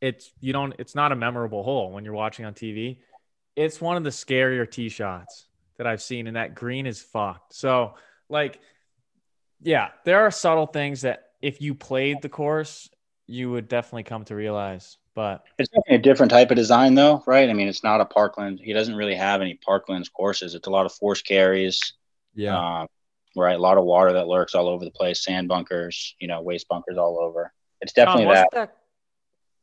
it's 0.00 0.32
you 0.40 0.52
don't 0.52 0.74
it's 0.78 0.94
not 0.94 1.12
a 1.12 1.16
memorable 1.16 1.62
hole 1.62 1.90
when 1.90 2.04
you're 2.04 2.14
watching 2.14 2.44
on 2.44 2.54
TV. 2.54 2.98
It's 3.56 3.80
one 3.80 3.96
of 3.96 4.04
the 4.04 4.10
scarier 4.10 4.70
tee 4.70 4.88
shots 4.88 5.46
that 5.78 5.86
I've 5.86 6.02
seen 6.02 6.26
and 6.26 6.36
that 6.36 6.54
green 6.54 6.86
is 6.86 7.00
fucked. 7.00 7.54
So 7.54 7.94
like 8.28 8.60
yeah, 9.62 9.90
there 10.04 10.20
are 10.20 10.30
subtle 10.30 10.66
things 10.66 11.02
that 11.02 11.30
if 11.40 11.60
you 11.60 11.74
played 11.74 12.22
the 12.22 12.28
course, 12.28 12.88
you 13.26 13.50
would 13.50 13.68
definitely 13.68 14.02
come 14.04 14.24
to 14.26 14.34
realize. 14.34 14.98
But 15.14 15.44
it's 15.58 15.68
definitely 15.68 15.96
a 15.96 15.98
different 15.98 16.30
type 16.30 16.50
of 16.50 16.56
design, 16.56 16.94
though, 16.94 17.22
right? 17.26 17.48
I 17.48 17.52
mean, 17.52 17.68
it's 17.68 17.84
not 17.84 18.00
a 18.00 18.04
Parkland. 18.04 18.60
He 18.62 18.72
doesn't 18.72 18.96
really 18.96 19.14
have 19.14 19.40
any 19.40 19.58
Parklands 19.66 20.12
courses. 20.12 20.54
It's 20.54 20.66
a 20.66 20.70
lot 20.70 20.86
of 20.86 20.92
force 20.92 21.22
carries. 21.22 21.80
Yeah. 22.34 22.80
Um, 22.80 22.88
right. 23.36 23.56
A 23.56 23.60
lot 23.62 23.78
of 23.78 23.84
water 23.84 24.12
that 24.14 24.28
lurks 24.28 24.54
all 24.54 24.68
over 24.68 24.84
the 24.84 24.90
place, 24.90 25.24
sand 25.24 25.48
bunkers, 25.48 26.14
you 26.18 26.28
know, 26.28 26.42
waste 26.42 26.68
bunkers 26.68 26.96
all 26.98 27.18
over. 27.20 27.52
it's 27.80 27.92
definitely 27.92 28.26
that, 28.26 28.48
that 28.52 28.76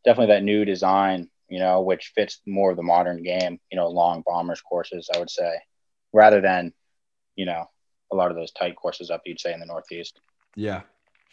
definitely 0.06 0.34
that 0.34 0.44
new 0.44 0.66
design, 0.66 1.30
you 1.50 1.60
know, 1.60 1.82
which 1.82 2.12
fits 2.16 2.42
more 2.46 2.72
of 2.72 2.78
the 2.78 2.84
modern 2.84 3.24
game, 3.24 3.60
you 3.72 3.78
know, 3.78 3.88
long 3.88 4.24
bombers 4.26 4.62
courses, 4.62 5.10
I 5.14 5.20
would 5.20 5.30
say, 5.30 5.54
rather 6.14 6.42
than, 6.42 6.74
you 7.36 7.46
know, 7.46 7.70
a 8.12 8.16
lot 8.16 8.32
of 8.32 8.38
those 8.38 8.52
tight 8.52 8.76
courses 8.76 9.10
up, 9.10 9.22
you'd 9.26 9.40
say 9.40 9.54
in 9.54 9.60
the 9.60 9.66
Northeast. 9.66 10.20
Yeah. 10.56 10.82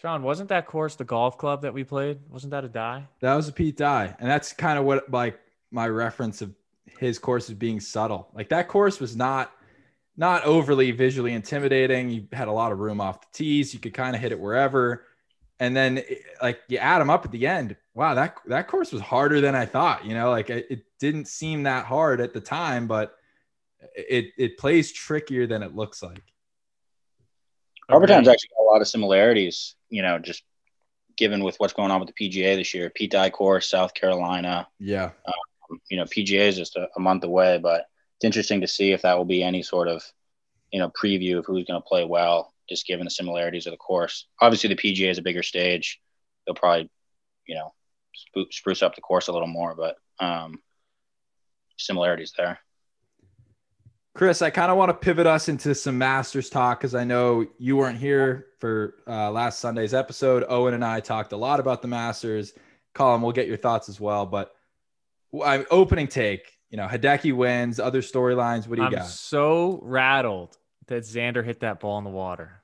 Sean, 0.01 0.23
wasn't 0.23 0.49
that 0.51 0.67
course 0.67 0.95
the 0.95 1.05
golf 1.05 1.39
club 1.39 1.63
that 1.63 1.75
we 1.75 1.83
played? 1.83 2.21
Wasn't 2.31 2.53
that 2.53 2.65
a 2.65 2.69
Dye? 2.69 3.09
That 3.21 3.35
was 3.35 3.49
a 3.49 3.53
Pete 3.53 3.77
Dye. 3.77 4.15
And 4.21 4.31
that's 4.31 4.53
kind 4.53 4.79
of 4.79 4.85
what 4.85 5.11
like 5.11 5.41
my 5.73 5.89
reference 5.89 6.41
of 6.41 6.55
his 6.99 7.19
course 7.19 7.49
is 7.49 7.57
being 7.57 7.81
subtle. 7.81 8.29
Like 8.33 8.49
that 8.51 8.69
course 8.69 9.01
was 9.01 9.17
not 9.17 9.53
not 10.19 10.45
overly 10.45 10.91
visually 10.91 11.33
intimidating. 11.33 12.11
You 12.11 12.27
had 12.33 12.49
a 12.49 12.53
lot 12.53 12.73
of 12.73 12.81
room 12.81 13.01
off 13.01 13.21
the 13.21 13.29
tees. 13.33 13.73
You 13.73 13.79
could 13.79 13.95
kind 13.95 14.17
of 14.17 14.21
hit 14.21 14.33
it 14.33 14.41
wherever. 14.41 15.07
And 15.61 15.75
then 15.77 16.03
like 16.43 16.61
you 16.69 16.79
add 16.79 16.99
them 16.99 17.09
up 17.09 17.25
at 17.25 17.31
the 17.31 17.47
end. 17.47 17.77
Wow, 17.95 18.15
that 18.15 18.37
that 18.47 18.69
course 18.69 18.93
was 18.93 19.01
harder 19.01 19.41
than 19.41 19.55
I 19.55 19.65
thought. 19.65 20.05
You 20.05 20.15
know, 20.15 20.31
like 20.31 20.51
it, 20.51 20.67
it 20.71 20.83
didn't 20.99 21.29
seem 21.29 21.63
that 21.63 21.87
hard 21.87 22.21
at 22.21 22.35
the 22.35 22.41
time, 22.41 22.87
but 22.87 23.15
it 23.95 24.33
it 24.37 24.59
plays 24.59 24.93
trickier 24.93 25.47
than 25.47 25.63
it 25.63 25.75
looks 25.75 26.03
like. 26.03 26.23
Harbour 27.89 28.07
Town's 28.07 28.29
actually 28.29 28.51
got 28.57 28.65
a 28.65 28.71
lot 28.71 28.81
of 28.83 28.89
similarities, 28.89 29.75
you 29.89 30.03
know, 30.03 30.19
just 30.19 30.43
given 31.17 31.43
with 31.43 31.57
what's 31.59 31.73
going 31.73 31.91
on 31.91 32.01
with 32.01 32.13
the 32.15 32.31
PGA 32.31 32.57
this 32.57 32.75
year. 32.75 32.91
Pete 32.91 33.11
Dye 33.11 33.31
course, 33.31 33.69
South 33.69 33.95
Carolina. 33.95 34.69
Yeah. 34.79 35.11
Um, 35.27 35.81
you 35.89 35.97
know, 35.97 36.05
PGA 36.05 36.49
is 36.49 36.57
just 36.57 36.77
a, 36.77 36.89
a, 36.97 37.01
month 37.01 37.25
away, 37.25 37.59
but 37.59 37.87
it's 38.19 38.25
interesting 38.25 38.61
to 38.63 38.67
see 38.67 38.91
if 38.91 39.03
that 39.03 39.17
will 39.17 39.25
be 39.25 39.45
any 39.45 39.63
sort 39.63 39.87
of, 39.87 40.03
you 40.73 40.81
know, 40.81 40.91
preview 40.91 41.39
of 41.39 41.47
who's 41.47 41.65
going 41.65 41.81
to 41.81 41.89
play 41.89 42.05
well, 42.05 42.53
just 42.69 42.85
given 42.85 43.05
the 43.05 43.11
similarities 43.11 43.67
of 43.67 43.71
the 43.71 43.77
course. 43.77 44.27
Obviously, 44.41 44.69
the 44.69 44.75
PGA 44.75 45.09
is 45.09 45.19
a 45.19 45.23
bigger 45.23 45.45
stage. 45.45 46.01
They'll 46.45 46.57
probably, 46.57 46.91
you 47.47 47.55
know, 47.55 47.73
spruce 48.51 48.83
up 48.83 48.97
the 48.97 49.01
course 49.01 49.29
a 49.29 49.33
little 49.33 49.47
more, 49.47 49.77
but 49.77 49.99
um, 50.19 50.61
similarities 51.77 52.33
there. 52.37 52.59
Chris, 54.17 54.43
I 54.43 54.51
kind 54.51 54.73
of 54.73 54.77
want 54.77 54.89
to 54.89 54.95
pivot 54.95 55.29
us 55.29 55.49
into 55.49 55.77
some 55.77 55.97
Masters 55.97 56.51
talk 56.51 56.81
because 56.81 56.97
I 56.97 57.05
know 57.05 57.47
you 57.57 57.77
weren't 57.77 57.99
here 57.99 58.47
for 58.59 58.97
uh, 59.07 59.31
last 59.31 59.61
Sunday's 59.61 59.95
episode. 59.95 60.45
Owen 60.49 60.75
and 60.75 60.85
I 60.85 60.99
talked 60.99 61.33
a 61.33 61.37
lot 61.37 61.61
about 61.61 61.83
the 61.83 61.89
Masters. 61.89 62.53
Colin, 62.95 63.23
we'll 63.23 63.31
get 63.31 63.47
your 63.47 63.57
thoughts 63.57 63.89
as 63.89 64.01
well. 64.01 64.27
But 64.27 64.53
I'm 65.45 65.67
opening 65.71 66.09
take. 66.09 66.58
You 66.71 66.77
know, 66.77 66.87
Hideki 66.87 67.35
wins. 67.35 67.81
Other 67.81 68.03
storylines. 68.03 68.67
What 68.67 68.77
do 68.77 68.83
you 68.83 68.89
I'm 68.89 68.93
got? 68.93 69.07
So 69.07 69.81
rattled 69.83 70.57
that 70.87 71.03
Xander 71.03 71.45
hit 71.45 71.61
that 71.61 71.81
ball 71.81 71.99
in 71.99 72.05
the 72.05 72.11
water 72.11 72.63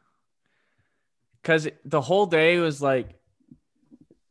because 1.43 1.69
the 1.85 2.01
whole 2.01 2.27
day 2.27 2.59
was 2.59 2.81
like, 2.81 3.11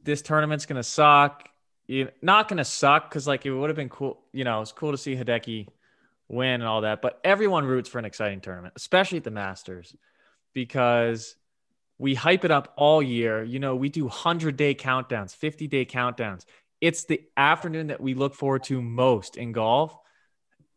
this 0.04 0.22
tournament's 0.22 0.66
gonna 0.66 0.84
suck. 0.84 1.48
You 1.88 2.10
not 2.22 2.48
gonna 2.48 2.66
suck 2.66 3.10
because 3.10 3.28
like 3.28 3.46
it 3.46 3.54
would 3.54 3.70
have 3.70 3.78
been 3.78 3.90
cool. 3.90 4.20
You 4.32 4.44
know, 4.44 4.62
it's 4.62 4.72
cool 4.72 4.92
to 4.92 4.98
see 4.98 5.16
Hideki 5.16 5.68
win 6.28 6.56
and 6.56 6.64
all 6.64 6.82
that. 6.82 7.02
But 7.02 7.20
everyone 7.24 7.66
roots 7.66 7.88
for 7.88 8.00
an 8.00 8.06
exciting 8.06 8.42
tournament, 8.42 8.74
especially 8.76 9.20
at 9.20 9.24
the 9.24 9.32
Masters, 9.32 9.96
because 10.54 11.36
we 11.98 12.16
hype 12.16 12.44
it 12.44 12.52
up 12.52 12.74
all 12.76 13.02
year. 13.02 13.44
You 13.44 13.60
know, 13.60 13.76
we 13.76 13.90
do 13.90 14.06
100 14.06 14.58
day 14.58 14.76
countdowns, 14.76 15.36
50 15.36 15.68
day 15.68 15.86
countdowns. 15.86 16.46
It's 16.84 17.06
the 17.06 17.22
afternoon 17.38 17.88
that 17.88 18.02
we 18.02 18.14
look 18.14 18.36
forward 18.36 18.64
to 18.66 18.82
most 18.82 19.38
in 19.38 19.54
golf. 19.54 19.98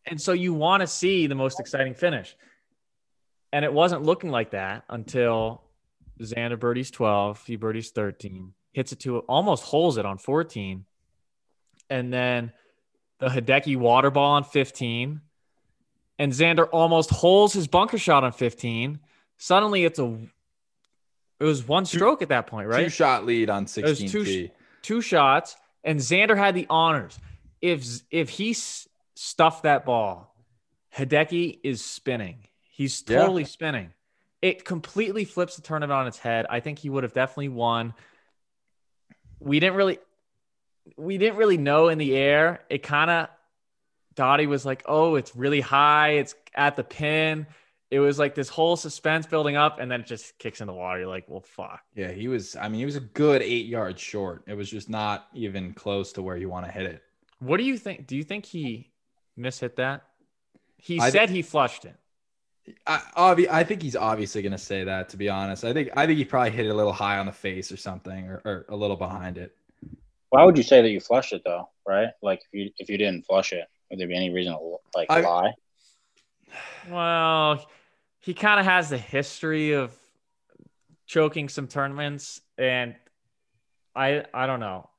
And 0.05 0.21
so 0.23 0.31
you 0.31 0.55
want 0.55 0.83
to 0.83 0.87
see 0.87 1.27
the 1.27 1.35
most 1.35 1.59
exciting 1.59 1.95
finish. 1.95 2.37
And 3.53 3.64
it 3.64 3.73
wasn't 3.73 4.05
looking 4.05 4.31
like 4.31 4.53
that 4.53 4.85
until 4.88 5.64
Xander 6.21 6.61
birdies 6.61 6.92
12, 6.92 7.45
he 7.45 7.57
birdies 7.57 7.90
13, 7.90 8.53
hits 8.73 8.92
it 8.92 9.01
to 9.01 9.19
almost 9.19 9.64
holes 9.64 9.97
it 9.97 10.07
on 10.07 10.16
14. 10.16 10.85
And 11.90 12.12
then 12.12 12.53
the 13.19 13.27
Hideki 13.27 13.77
water 13.77 14.12
ball 14.12 14.35
on 14.35 14.45
15 14.45 15.21
and 16.21 16.33
Xander 16.33 16.69
almost 16.71 17.11
holes 17.11 17.53
his 17.53 17.66
bunker 17.66 17.99
shot 17.99 18.23
on 18.23 18.31
15. 18.31 19.01
Suddenly 19.38 19.85
it's 19.85 19.99
a 19.99 20.16
it 21.40 21.45
was 21.45 21.66
one 21.66 21.85
stroke 21.85 22.23
at 22.23 22.29
that 22.29 22.47
point, 22.47 22.69
right? 22.69 22.85
Two 22.85 22.90
shot 22.90 23.27
lead 23.27 23.51
on 23.51 23.66
16 23.66 24.09
two, 24.09 24.51
two 24.83 25.01
shots, 25.01 25.57
and 25.87 26.01
Xander 26.01 26.37
had 26.37 26.55
the 26.55 26.66
honors. 26.68 27.18
If 27.62 28.03
if 28.11 28.29
he 28.29 28.55
stuffed 29.14 29.62
that 29.62 29.87
ball, 29.87 30.35
Hideki 30.94 31.61
is 31.62 31.83
spinning. 31.83 32.40
He's 32.64 33.01
totally 33.01 33.42
yeah. 33.42 33.49
spinning. 33.49 33.92
It 34.42 34.66
completely 34.66 35.25
flips 35.25 35.57
the 35.57 35.62
tournament 35.62 35.92
on 35.92 36.07
its 36.07 36.18
head. 36.18 36.44
I 36.51 36.61
think 36.61 36.81
he 36.81 36.90
would 36.90 37.05
have 37.05 37.14
definitely 37.14 37.49
won. 37.49 37.94
We 39.40 39.61
didn't 39.61 39.77
really 39.77 39.99
we 40.96 41.16
didn't 41.18 41.37
really 41.37 41.57
know 41.57 41.88
in 41.88 41.99
the 41.99 42.14
air. 42.14 42.61
It 42.68 42.83
kind 42.83 43.11
of 43.11 43.29
Dottie 44.14 44.46
was 44.46 44.66
like, 44.66 44.83
"Oh, 44.87 45.14
it's 45.14 45.37
really 45.37 45.61
high. 45.61 46.11
It's 46.11 46.35
at 46.55 46.77
the 46.77 46.85
pin." 46.85 47.46
It 47.90 48.01
was 48.01 48.18
like 48.18 48.35
this 48.35 48.49
whole 48.49 48.77
suspense 48.77 49.27
building 49.27 49.57
up, 49.57 49.79
and 49.79 49.90
then 49.90 50.01
it 50.01 50.07
just 50.07 50.37
kicks 50.38 50.61
in 50.61 50.66
the 50.66 50.72
water. 50.72 51.01
You're 51.01 51.09
like, 51.09 51.29
"Well, 51.29 51.40
fuck." 51.40 51.81
Yeah, 51.94 52.11
he 52.11 52.27
was. 52.27 52.57
I 52.57 52.68
mean, 52.68 52.81
he 52.81 52.85
was 52.85 52.96
a 52.96 53.01
good 53.01 53.42
eight 53.42 53.66
yards 53.66 54.01
short. 54.01 54.42
It 54.46 54.55
was 54.55 54.68
just 54.68 54.88
not 54.90 55.29
even 55.35 55.72
close 55.72 56.12
to 56.14 56.22
where 56.22 56.37
you 56.37 56.49
want 56.49 56.66
to 56.66 56.72
hit 56.72 56.87
it. 56.87 57.03
What 57.38 57.59
do 57.59 57.64
you 57.64 57.79
think? 57.79 58.07
Do 58.07 58.16
you 58.16 58.25
think 58.25 58.44
he 58.44 58.90
mishit 59.38 59.77
that? 59.77 60.03
He 60.79 60.99
I 60.99 61.11
said 61.11 61.27
th- 61.27 61.31
he 61.31 61.42
flushed 61.42 61.85
it. 61.85 61.96
I, 62.87 63.01
obvi- 63.16 63.49
I 63.49 63.62
think 63.62 63.83
he's 63.83 63.94
obviously 63.94 64.42
going 64.42 64.53
to 64.53 64.59
say 64.59 64.83
that. 64.83 65.09
To 65.11 65.16
be 65.16 65.29
honest, 65.29 65.64
I 65.64 65.72
think 65.72 65.90
I 65.96 66.07
think 66.07 66.18
he 66.18 66.25
probably 66.25 66.51
hit 66.51 66.66
it 66.66 66.70
a 66.70 66.75
little 66.75 66.92
high 66.92 67.18
on 67.18 67.27
the 67.27 67.33
face 67.33 67.70
or 67.70 67.77
something, 67.77 68.27
or, 68.27 68.42
or 68.44 68.66
a 68.68 68.77
little 68.77 68.96
behind 68.96 69.38
it. 69.38 69.57
Why 70.31 70.44
would 70.44 70.57
you 70.57 70.64
say 70.64 70.83
that 70.83 70.90
you 70.90 70.99
flushed 70.99 71.33
it 71.33 71.42
though? 71.44 71.68
Right? 71.87 72.09
Like 72.20 72.40
if 72.40 72.49
you 72.53 72.70
if 72.79 72.90
you 72.90 72.99
didn't 72.99 73.27
flush 73.27 73.53
it, 73.53 73.66
would 73.90 74.01
there 74.01 74.09
be 74.09 74.16
any 74.16 74.31
reason 74.31 74.55
to 74.55 74.77
like 74.94 75.07
I, 75.09 75.20
lie? 75.20 75.53
Well, 76.90 77.66
he 78.27 78.35
kind 78.35 78.61
of 78.61 78.67
has 78.67 78.91
the 78.91 78.99
history 78.99 79.73
of 79.73 79.97
choking 81.07 81.49
some 81.49 81.69
tournaments, 81.69 82.41
and 82.59 82.95
I 83.95 84.25
I 84.35 84.47
don't 84.47 84.61
know. 84.61 84.91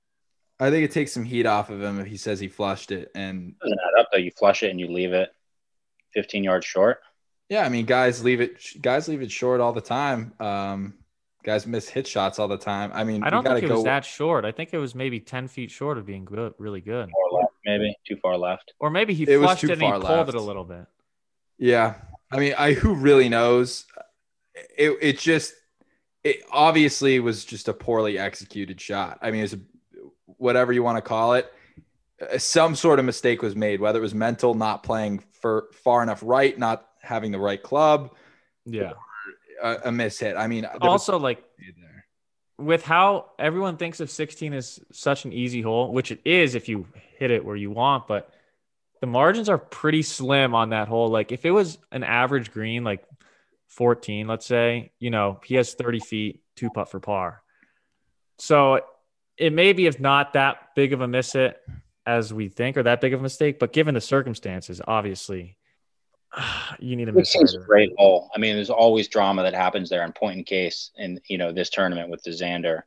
I 0.59 0.71
think 0.71 0.85
it 0.85 0.91
takes 0.91 1.11
some 1.11 1.23
heat 1.23 1.45
off 1.45 1.69
of 1.69 1.81
him 1.81 1.99
if 1.99 2.07
he 2.07 2.17
says 2.17 2.39
he 2.39 2.47
flushed 2.47 2.91
it 2.91 3.11
and 3.13 3.53
doesn't 3.59 3.79
add 3.79 3.99
up 3.99 4.07
though. 4.11 4.17
You 4.17 4.31
flush 4.31 4.63
it 4.63 4.71
and 4.71 4.79
you 4.79 4.87
leave 4.87 5.13
it 5.13 5.29
15 6.15 6.43
yards 6.43 6.65
short. 6.65 6.99
Yeah, 7.49 7.63
I 7.63 7.69
mean, 7.69 7.85
guys 7.85 8.23
leave 8.23 8.41
it. 8.41 8.59
Guys 8.81 9.07
leave 9.07 9.21
it 9.21 9.29
short 9.29 9.61
all 9.61 9.73
the 9.73 9.81
time. 9.81 10.33
Um, 10.39 10.95
guys 11.43 11.67
miss 11.67 11.87
hit 11.87 12.07
shots 12.07 12.39
all 12.39 12.47
the 12.47 12.57
time. 12.57 12.91
I 12.93 13.03
mean, 13.03 13.23
I 13.23 13.29
don't 13.29 13.43
think 13.43 13.61
it 13.61 13.67
go... 13.67 13.75
was 13.75 13.83
that 13.83 14.03
short. 14.03 14.45
I 14.45 14.51
think 14.51 14.73
it 14.73 14.79
was 14.79 14.95
maybe 14.95 15.19
10 15.19 15.47
feet 15.47 15.69
short 15.69 15.97
of 15.97 16.05
being 16.05 16.25
good, 16.25 16.53
really 16.57 16.81
good 16.81 17.11
maybe 17.67 17.95
too 18.07 18.15
far 18.17 18.37
left. 18.37 18.73
Or 18.79 18.89
maybe 18.89 19.13
he 19.13 19.23
it 19.23 19.39
flushed 19.39 19.63
it 19.65 19.71
and 19.71 19.81
he 19.81 19.91
pulled 19.91 20.29
it 20.29 20.35
a 20.35 20.41
little 20.41 20.63
bit. 20.63 20.85
Yeah. 21.57 21.95
I 22.31 22.39
mean, 22.39 22.53
I 22.57 22.73
who 22.73 22.95
really 22.95 23.29
knows? 23.29 23.85
It 24.77 24.97
it 25.01 25.19
just 25.19 25.53
it 26.23 26.37
obviously 26.51 27.19
was 27.19 27.45
just 27.45 27.67
a 27.67 27.73
poorly 27.73 28.17
executed 28.17 28.81
shot. 28.81 29.19
I 29.21 29.31
mean, 29.31 29.43
it's 29.43 29.55
whatever 30.25 30.73
you 30.73 30.83
want 30.83 30.97
to 30.97 31.01
call 31.01 31.33
it. 31.33 31.51
Uh, 32.21 32.37
some 32.37 32.75
sort 32.75 32.99
of 32.99 33.05
mistake 33.05 33.41
was 33.41 33.55
made, 33.55 33.79
whether 33.79 33.99
it 33.99 34.01
was 34.01 34.15
mental, 34.15 34.53
not 34.53 34.83
playing 34.83 35.23
for 35.31 35.67
far 35.83 36.03
enough 36.03 36.21
right, 36.23 36.57
not 36.57 36.87
having 37.01 37.31
the 37.31 37.39
right 37.39 37.61
club. 37.61 38.11
Yeah. 38.65 38.93
A, 39.63 39.77
a 39.85 39.91
miss 39.91 40.19
hit. 40.19 40.35
I 40.35 40.47
mean, 40.47 40.65
also 40.81 41.13
was, 41.13 41.21
like 41.21 41.43
with 42.57 42.83
how 42.83 43.31
everyone 43.37 43.77
thinks 43.77 43.99
of 43.99 44.09
16 44.09 44.53
as 44.53 44.79
such 44.91 45.25
an 45.25 45.33
easy 45.33 45.61
hole, 45.61 45.93
which 45.93 46.11
it 46.11 46.19
is 46.25 46.55
if 46.55 46.67
you 46.67 46.87
hit 47.17 47.31
it 47.31 47.45
where 47.45 47.55
you 47.55 47.71
want, 47.71 48.07
but 48.07 48.31
the 49.01 49.07
margins 49.07 49.49
are 49.49 49.57
pretty 49.57 50.01
slim 50.01 50.55
on 50.55 50.69
that 50.69 50.87
hole. 50.87 51.09
Like 51.09 51.31
if 51.31 51.45
it 51.45 51.51
was 51.51 51.77
an 51.91 52.03
average 52.03 52.51
green, 52.51 52.83
like 52.83 53.03
14, 53.67 54.27
let's 54.27 54.45
say, 54.45 54.91
you 54.99 55.09
know, 55.09 55.39
he 55.43 55.55
has 55.55 55.73
30 55.73 55.99
feet, 55.99 56.41
two 56.55 56.69
putt 56.69 56.89
for 56.89 56.99
par. 56.99 57.41
So 58.39 58.81
it 59.37 59.53
may 59.53 59.73
be 59.73 59.87
if 59.87 59.99
not 59.99 60.33
that 60.33 60.75
big 60.75 60.93
of 60.93 61.01
a 61.01 61.07
miss 61.07 61.35
it 61.35 61.59
as 62.05 62.33
we 62.33 62.49
think 62.49 62.77
or 62.77 62.83
that 62.83 63.01
big 63.01 63.13
of 63.13 63.19
a 63.19 63.23
mistake, 63.23 63.59
but 63.59 63.73
given 63.73 63.93
the 63.93 64.01
circumstances, 64.01 64.81
obviously 64.87 65.57
you 66.79 66.95
need 66.95 67.09
a 67.09 67.11
miss. 67.11 67.35
It 67.35 67.53
a 67.55 67.65
great 67.65 67.93
hole. 67.97 68.29
I 68.35 68.39
mean, 68.39 68.55
there's 68.55 68.69
always 68.69 69.07
drama 69.07 69.43
that 69.43 69.53
happens 69.53 69.89
there 69.89 70.03
in 70.03 70.11
point 70.13 70.37
in 70.37 70.43
case 70.43 70.91
in, 70.97 71.19
you 71.27 71.37
know, 71.37 71.51
this 71.51 71.69
tournament 71.69 72.09
with 72.09 72.23
the 72.23 72.31
Xander 72.31 72.83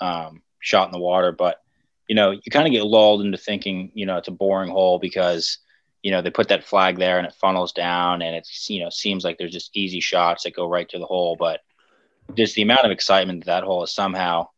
um, 0.00 0.42
shot 0.60 0.88
in 0.88 0.92
the 0.92 0.98
water, 0.98 1.32
but 1.32 1.62
you 2.08 2.14
know, 2.14 2.30
you 2.30 2.50
kind 2.50 2.66
of 2.66 2.72
get 2.72 2.84
lulled 2.84 3.20
into 3.20 3.36
thinking, 3.36 3.92
you 3.94 4.06
know, 4.06 4.16
it's 4.16 4.28
a 4.28 4.32
boring 4.32 4.70
hole 4.70 4.98
because, 4.98 5.58
you 6.02 6.10
know, 6.10 6.22
they 6.22 6.30
put 6.30 6.48
that 6.48 6.64
flag 6.64 6.98
there 6.98 7.18
and 7.18 7.26
it 7.26 7.34
funnels 7.34 7.72
down 7.72 8.22
and 8.22 8.34
it's, 8.34 8.70
you 8.70 8.82
know, 8.82 8.88
seems 8.88 9.24
like 9.24 9.36
there's 9.36 9.52
just 9.52 9.76
easy 9.76 10.00
shots 10.00 10.44
that 10.44 10.56
go 10.56 10.66
right 10.66 10.88
to 10.88 10.98
the 10.98 11.04
hole. 11.04 11.36
But 11.38 11.60
just 12.34 12.54
the 12.54 12.62
amount 12.62 12.86
of 12.86 12.90
excitement 12.90 13.44
that, 13.44 13.60
that 13.60 13.64
hole 13.64 13.84
is 13.84 13.92
somehow 13.92 14.48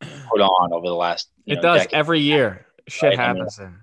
put 0.00 0.40
on 0.42 0.72
over 0.74 0.86
the 0.86 0.94
last, 0.94 1.30
it 1.46 1.56
know, 1.56 1.62
does 1.62 1.86
every 1.92 2.20
year. 2.20 2.66
Shit 2.86 3.10
right? 3.10 3.18
happens. 3.18 3.58
I 3.58 3.64
mean, 3.64 3.74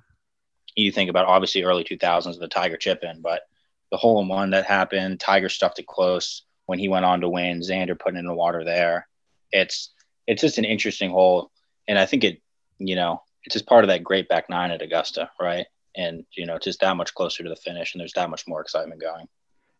you 0.76 0.92
think 0.92 1.10
about 1.10 1.26
obviously 1.26 1.64
early 1.64 1.84
2000s, 1.84 2.40
the 2.40 2.48
Tiger 2.48 2.78
chip 2.78 3.04
in, 3.04 3.22
but 3.22 3.42
the 3.90 3.98
hole 3.98 4.22
in 4.22 4.28
one 4.28 4.52
that 4.52 4.66
happened, 4.66 5.20
Tiger 5.20 5.50
stuffed 5.50 5.80
it 5.80 5.88
close 5.88 6.44
when 6.68 6.78
he 6.78 6.90
went 6.90 7.06
on 7.06 7.22
to 7.22 7.30
win, 7.30 7.62
Xander 7.62 7.98
putting 7.98 8.20
in 8.20 8.28
the 8.28 8.34
water 8.34 8.64
there. 8.64 9.08
It's, 9.52 9.92
it's 10.28 10.42
just 10.42 10.58
an 10.58 10.66
interesting 10.66 11.12
hole, 11.12 11.52
and 11.88 11.98
I 11.98 12.06
think 12.06 12.24
it, 12.24 12.42
you 12.80 12.96
know, 12.96 13.22
it's 13.44 13.54
just 13.54 13.68
part 13.68 13.84
of 13.84 13.90
that 13.90 14.04
great 14.04 14.28
back 14.28 14.50
nine 14.50 14.72
at 14.72 14.82
Augusta, 14.82 15.30
right? 15.40 15.66
And 15.96 16.26
you 16.36 16.46
know, 16.46 16.56
it's 16.56 16.66
just 16.66 16.82
that 16.82 16.98
much 16.98 17.14
closer 17.14 17.44
to 17.44 17.50
the 17.50 17.56
finish, 17.56 17.94
and 17.94 18.02
there's 18.02 18.14
that 18.14 18.30
much 18.30 18.48
more 18.48 18.62
excitement 18.62 19.02
going. 19.02 19.28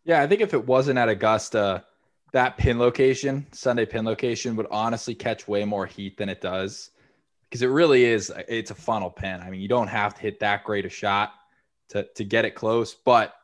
Yeah, 0.04 0.22
I 0.22 0.26
think 0.26 0.40
if 0.40 0.54
it 0.54 0.66
wasn't 0.66 0.98
at 0.98 1.08
Augusta, 1.08 1.84
that 2.32 2.56
pin 2.56 2.78
location, 2.78 3.46
Sunday 3.52 3.86
pin 3.86 4.04
location, 4.04 4.56
would 4.56 4.68
honestly 4.70 5.14
catch 5.14 5.48
way 5.48 5.64
more 5.64 5.86
heat 5.86 6.16
than 6.16 6.28
it 6.28 6.40
does 6.40 6.90
because 7.48 7.62
it 7.62 7.68
really 7.68 8.04
is. 8.04 8.32
It's 8.48 8.70
a 8.70 8.74
funnel 8.74 9.10
pin. 9.10 9.40
I 9.40 9.50
mean, 9.50 9.60
you 9.60 9.68
don't 9.68 9.88
have 9.88 10.14
to 10.14 10.20
hit 10.20 10.40
that 10.40 10.64
great 10.64 10.84
a 10.84 10.90
shot 10.90 11.32
to 11.90 12.06
to 12.14 12.24
get 12.24 12.44
it 12.44 12.54
close, 12.54 12.94
but 12.94 13.34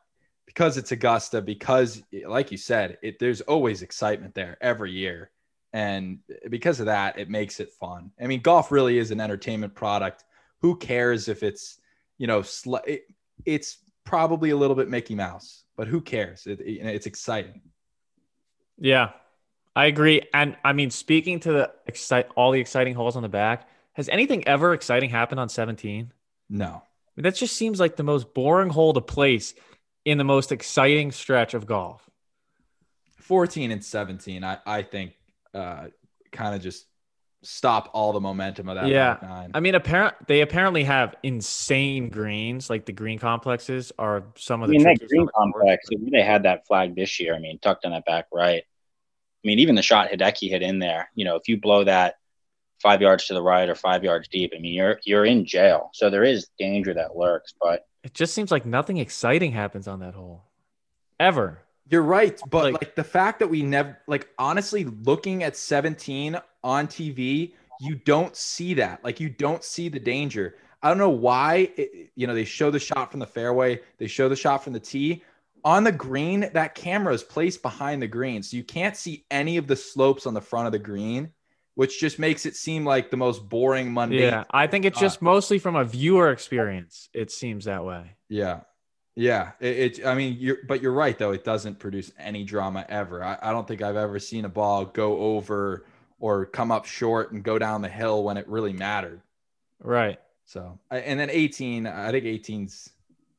because 0.45 0.77
it's 0.77 0.91
Augusta, 0.91 1.41
because 1.41 2.03
like 2.25 2.51
you 2.51 2.57
said, 2.57 2.97
it 3.01 3.19
there's 3.19 3.41
always 3.41 3.81
excitement 3.81 4.35
there 4.35 4.57
every 4.61 4.91
year, 4.91 5.31
and 5.73 6.19
because 6.49 6.79
of 6.79 6.85
that, 6.85 7.17
it 7.17 7.29
makes 7.29 7.59
it 7.59 7.71
fun. 7.71 8.11
I 8.21 8.27
mean, 8.27 8.41
golf 8.41 8.71
really 8.71 8.99
is 8.99 9.09
an 9.11 9.19
entertainment 9.19 9.73
product. 9.73 10.23
Who 10.61 10.77
cares 10.77 11.27
if 11.27 11.43
it's 11.43 11.79
you 12.17 12.27
know 12.27 12.43
sl- 12.43 12.77
it, 12.85 13.05
it's 13.45 13.79
probably 14.05 14.51
a 14.51 14.55
little 14.55 14.75
bit 14.75 14.87
Mickey 14.87 15.15
Mouse, 15.15 15.63
but 15.75 15.87
who 15.87 15.99
cares? 15.99 16.45
It, 16.45 16.61
it, 16.61 16.85
it's 16.85 17.07
exciting. 17.07 17.61
Yeah, 18.77 19.11
I 19.75 19.85
agree. 19.85 20.21
And 20.33 20.55
I 20.63 20.73
mean, 20.73 20.91
speaking 20.91 21.39
to 21.41 21.51
the 21.51 21.71
excite 21.87 22.27
all 22.35 22.51
the 22.51 22.59
exciting 22.59 22.93
holes 22.93 23.15
on 23.15 23.23
the 23.23 23.29
back, 23.29 23.67
has 23.93 24.09
anything 24.09 24.47
ever 24.47 24.73
exciting 24.73 25.09
happened 25.09 25.39
on 25.39 25.49
17? 25.49 26.13
No. 26.49 26.67
I 26.67 26.81
mean, 27.15 27.23
that 27.23 27.35
just 27.35 27.55
seems 27.55 27.79
like 27.79 27.95
the 27.95 28.03
most 28.03 28.33
boring 28.33 28.69
hole 28.69 28.93
to 28.93 29.01
place 29.01 29.53
in 30.05 30.17
the 30.17 30.23
most 30.23 30.51
exciting 30.51 31.11
stretch 31.11 31.53
of 31.53 31.65
golf. 31.65 32.09
14 33.17 33.71
and 33.71 33.83
17, 33.83 34.43
I, 34.43 34.57
I 34.65 34.81
think 34.81 35.13
uh, 35.53 35.87
kind 36.31 36.55
of 36.55 36.61
just 36.61 36.87
stop 37.43 37.89
all 37.93 38.13
the 38.13 38.19
momentum 38.19 38.69
of 38.69 38.75
that. 38.75 38.87
Yeah. 38.87 39.47
I 39.53 39.59
mean, 39.59 39.75
apparent 39.75 40.15
they 40.27 40.41
apparently 40.41 40.83
have 40.85 41.15
insane 41.23 42.09
greens. 42.09 42.69
Like 42.69 42.85
the 42.85 42.91
green 42.91 43.19
complexes 43.19 43.91
are 43.99 44.23
some 44.35 44.63
of 44.63 44.69
the. 44.69 44.75
I 44.75 44.77
mean, 44.77 44.83
that 44.87 45.07
green 45.07 45.27
complex. 45.35 45.87
They 46.11 46.21
had 46.21 46.43
that 46.43 46.65
flag 46.67 46.95
this 46.95 47.19
year. 47.19 47.35
I 47.35 47.39
mean, 47.39 47.59
tucked 47.59 47.85
in 47.85 47.91
that 47.91 48.05
back 48.05 48.27
right. 48.33 48.63
I 48.63 49.47
mean, 49.47 49.59
even 49.59 49.75
the 49.75 49.81
shot 49.81 50.09
Hideki 50.09 50.49
hit 50.49 50.61
in 50.61 50.79
there. 50.79 51.09
You 51.15 51.25
know, 51.25 51.35
if 51.35 51.47
you 51.47 51.59
blow 51.59 51.83
that 51.83 52.15
five 52.81 53.01
yards 53.01 53.27
to 53.27 53.33
the 53.33 53.41
right 53.41 53.69
or 53.69 53.75
five 53.75 54.03
yards 54.03 54.27
deep, 54.29 54.53
I 54.55 54.59
mean, 54.59 54.73
you're 54.73 54.99
you're 55.03 55.25
in 55.25 55.45
jail. 55.45 55.89
So 55.93 56.09
there 56.09 56.23
is 56.23 56.47
danger 56.57 56.93
that 56.93 57.15
lurks. 57.15 57.53
But 57.61 57.85
it 58.03 58.13
just 58.13 58.33
seems 58.33 58.51
like 58.51 58.65
nothing 58.65 58.97
exciting 58.97 59.51
happens 59.51 59.87
on 59.87 59.99
that 59.99 60.13
hole, 60.13 60.45
ever. 61.19 61.59
You're 61.89 62.01
right, 62.01 62.39
but 62.49 62.63
like, 62.63 62.73
like, 62.81 62.95
the 62.95 63.03
fact 63.03 63.39
that 63.39 63.47
we 63.47 63.61
never 63.61 63.97
like 64.07 64.29
honestly 64.39 64.85
looking 64.85 65.43
at 65.43 65.57
17 65.57 66.37
on 66.63 66.87
TV, 66.87 67.53
you 67.81 67.95
don't 67.95 68.35
see 68.35 68.73
that. 68.75 69.03
Like 69.03 69.19
you 69.19 69.29
don't 69.29 69.63
see 69.63 69.89
the 69.89 69.99
danger. 69.99 70.55
I 70.81 70.89
don't 70.89 70.97
know 70.97 71.09
why. 71.09 71.71
It, 71.75 72.11
you 72.15 72.27
know, 72.27 72.33
they 72.33 72.45
show 72.45 72.71
the 72.71 72.79
shot 72.79 73.11
from 73.11 73.19
the 73.19 73.27
fairway, 73.27 73.81
they 73.97 74.07
show 74.07 74.29
the 74.29 74.35
shot 74.35 74.63
from 74.63 74.73
the 74.73 74.79
tee. 74.79 75.23
On 75.65 75.83
the 75.83 75.93
green, 75.93 76.49
that 76.53 76.75
camera 76.75 77.13
is 77.13 77.23
placed 77.23 77.61
behind 77.61 78.01
the 78.01 78.07
green, 78.07 78.43
so 78.43 78.57
you 78.57 78.65
can't 78.65 78.97
see 78.97 79.25
any 79.31 79.55
of 79.55 79.65
the 79.65 79.77
slopes 79.77 80.25
on 80.25 80.33
the 80.33 80.41
front 80.41 80.65
of 80.65 80.73
the 80.73 80.79
green, 80.79 81.31
which 81.75 82.01
just 82.01 82.19
makes 82.19 82.45
it 82.45 82.57
seem 82.57 82.85
like 82.85 83.11
the 83.11 83.17
most 83.17 83.47
boring 83.47 83.93
Monday. 83.93 84.23
Yeah, 84.23 84.43
I 84.51 84.67
think 84.67 84.83
it's 84.83 84.99
just 84.99 85.21
mostly 85.21 85.59
from 85.59 85.77
a 85.77 85.85
viewer 85.85 86.31
experience. 86.31 87.09
It 87.13 87.31
seems 87.31 87.63
that 87.65 87.85
way. 87.85 88.17
Yeah, 88.27 88.61
yeah, 89.15 89.51
it, 89.59 89.99
it, 89.99 90.05
I 90.05 90.15
mean, 90.15 90.37
you're, 90.39 90.57
but 90.67 90.81
you're 90.81 90.93
right 90.93 91.17
though. 91.17 91.31
It 91.31 91.43
doesn't 91.43 91.79
produce 91.79 92.11
any 92.17 92.43
drama 92.43 92.85
ever. 92.89 93.23
I, 93.23 93.37
I 93.41 93.51
don't 93.51 93.67
think 93.67 93.81
I've 93.81 93.95
ever 93.95 94.19
seen 94.19 94.45
a 94.45 94.49
ball 94.49 94.85
go 94.85 95.17
over 95.19 95.85
or 96.19 96.45
come 96.45 96.71
up 96.71 96.85
short 96.85 97.31
and 97.31 97.43
go 97.43 97.59
down 97.59 97.81
the 97.81 97.89
hill 97.89 98.23
when 98.23 98.37
it 98.37 98.47
really 98.47 98.73
mattered. 98.73 99.21
Right. 99.81 100.19
So, 100.45 100.79
and 100.89 101.19
then 101.19 101.29
18, 101.29 101.85
I 101.85 102.11
think 102.11 102.25
18's. 102.25 102.89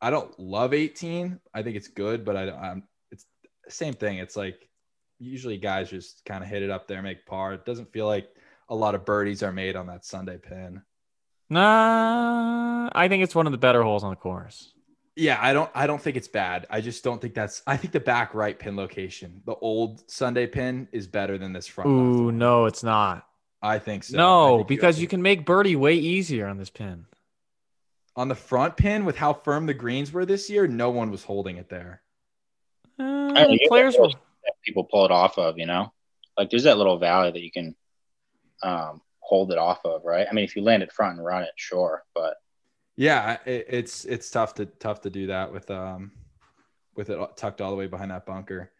I 0.00 0.10
don't 0.10 0.38
love 0.38 0.74
18. 0.74 1.40
I 1.54 1.62
think 1.62 1.76
it's 1.76 1.88
good, 1.88 2.24
but 2.24 2.36
I, 2.36 2.50
I'm. 2.50 2.82
It's 3.10 3.26
same 3.68 3.94
thing. 3.94 4.18
It's 4.18 4.36
like 4.36 4.68
usually 5.18 5.56
guys 5.56 5.90
just 5.90 6.24
kind 6.24 6.44
of 6.44 6.50
hit 6.50 6.62
it 6.62 6.70
up 6.70 6.86
there, 6.86 7.02
make 7.02 7.26
par. 7.26 7.54
It 7.54 7.64
doesn't 7.64 7.92
feel 7.92 8.06
like 8.06 8.28
a 8.68 8.74
lot 8.74 8.94
of 8.94 9.04
birdies 9.04 9.42
are 9.42 9.52
made 9.52 9.76
on 9.76 9.86
that 9.86 10.04
Sunday 10.04 10.38
pin. 10.38 10.82
Nah, 11.50 12.90
I 12.92 13.08
think 13.08 13.22
it's 13.22 13.34
one 13.34 13.46
of 13.46 13.52
the 13.52 13.58
better 13.58 13.82
holes 13.82 14.04
on 14.04 14.10
the 14.10 14.16
course. 14.16 14.73
Yeah, 15.16 15.38
I 15.40 15.52
don't 15.52 15.70
I 15.74 15.86
don't 15.86 16.00
think 16.00 16.16
it's 16.16 16.28
bad. 16.28 16.66
I 16.70 16.80
just 16.80 17.04
don't 17.04 17.20
think 17.20 17.34
that's 17.34 17.62
I 17.66 17.76
think 17.76 17.92
the 17.92 18.00
back 18.00 18.34
right 18.34 18.58
pin 18.58 18.76
location, 18.76 19.42
the 19.46 19.54
old 19.54 20.02
Sunday 20.10 20.46
pin 20.46 20.88
is 20.90 21.06
better 21.06 21.38
than 21.38 21.52
this 21.52 21.66
front. 21.66 21.88
Ooh, 21.88 22.32
no, 22.32 22.66
it's 22.66 22.82
not. 22.82 23.26
I 23.62 23.78
think 23.78 24.04
so. 24.04 24.16
No, 24.16 24.56
think 24.58 24.68
because 24.68 24.98
you, 24.98 25.02
you 25.02 25.08
can 25.08 25.22
make 25.22 25.46
birdie 25.46 25.76
way 25.76 25.94
easier 25.94 26.46
on 26.46 26.58
this 26.58 26.70
pin. 26.70 27.06
On 28.16 28.28
the 28.28 28.34
front 28.34 28.76
pin 28.76 29.04
with 29.04 29.16
how 29.16 29.32
firm 29.32 29.66
the 29.66 29.74
greens 29.74 30.12
were 30.12 30.26
this 30.26 30.50
year, 30.50 30.66
no 30.66 30.90
one 30.90 31.10
was 31.10 31.24
holding 31.24 31.56
it 31.56 31.68
there. 31.68 32.02
Uh, 32.98 33.46
players 33.68 33.96
were 33.98 34.10
people 34.64 34.84
pull 34.84 35.04
it 35.04 35.10
off 35.10 35.38
of, 35.38 35.58
you 35.58 35.66
know? 35.66 35.92
Like 36.36 36.50
there's 36.50 36.64
that 36.64 36.78
little 36.78 36.98
valley 36.98 37.30
that 37.30 37.40
you 37.40 37.50
can 37.50 37.74
um, 38.62 39.00
hold 39.20 39.52
it 39.52 39.58
off 39.58 39.84
of, 39.84 40.04
right? 40.04 40.26
I 40.28 40.34
mean, 40.34 40.44
if 40.44 40.56
you 40.56 40.62
land 40.62 40.82
it 40.82 40.92
front 40.92 41.16
and 41.16 41.24
run 41.24 41.42
it, 41.42 41.50
sure, 41.56 42.04
but 42.14 42.36
yeah, 42.96 43.38
it, 43.44 43.66
it's 43.68 44.04
it's 44.04 44.30
tough 44.30 44.54
to 44.54 44.66
tough 44.66 45.00
to 45.02 45.10
do 45.10 45.28
that 45.28 45.52
with 45.52 45.70
um 45.70 46.12
with 46.96 47.10
it 47.10 47.36
tucked 47.36 47.60
all 47.60 47.70
the 47.70 47.76
way 47.76 47.86
behind 47.86 48.10
that 48.10 48.26
bunker. 48.26 48.70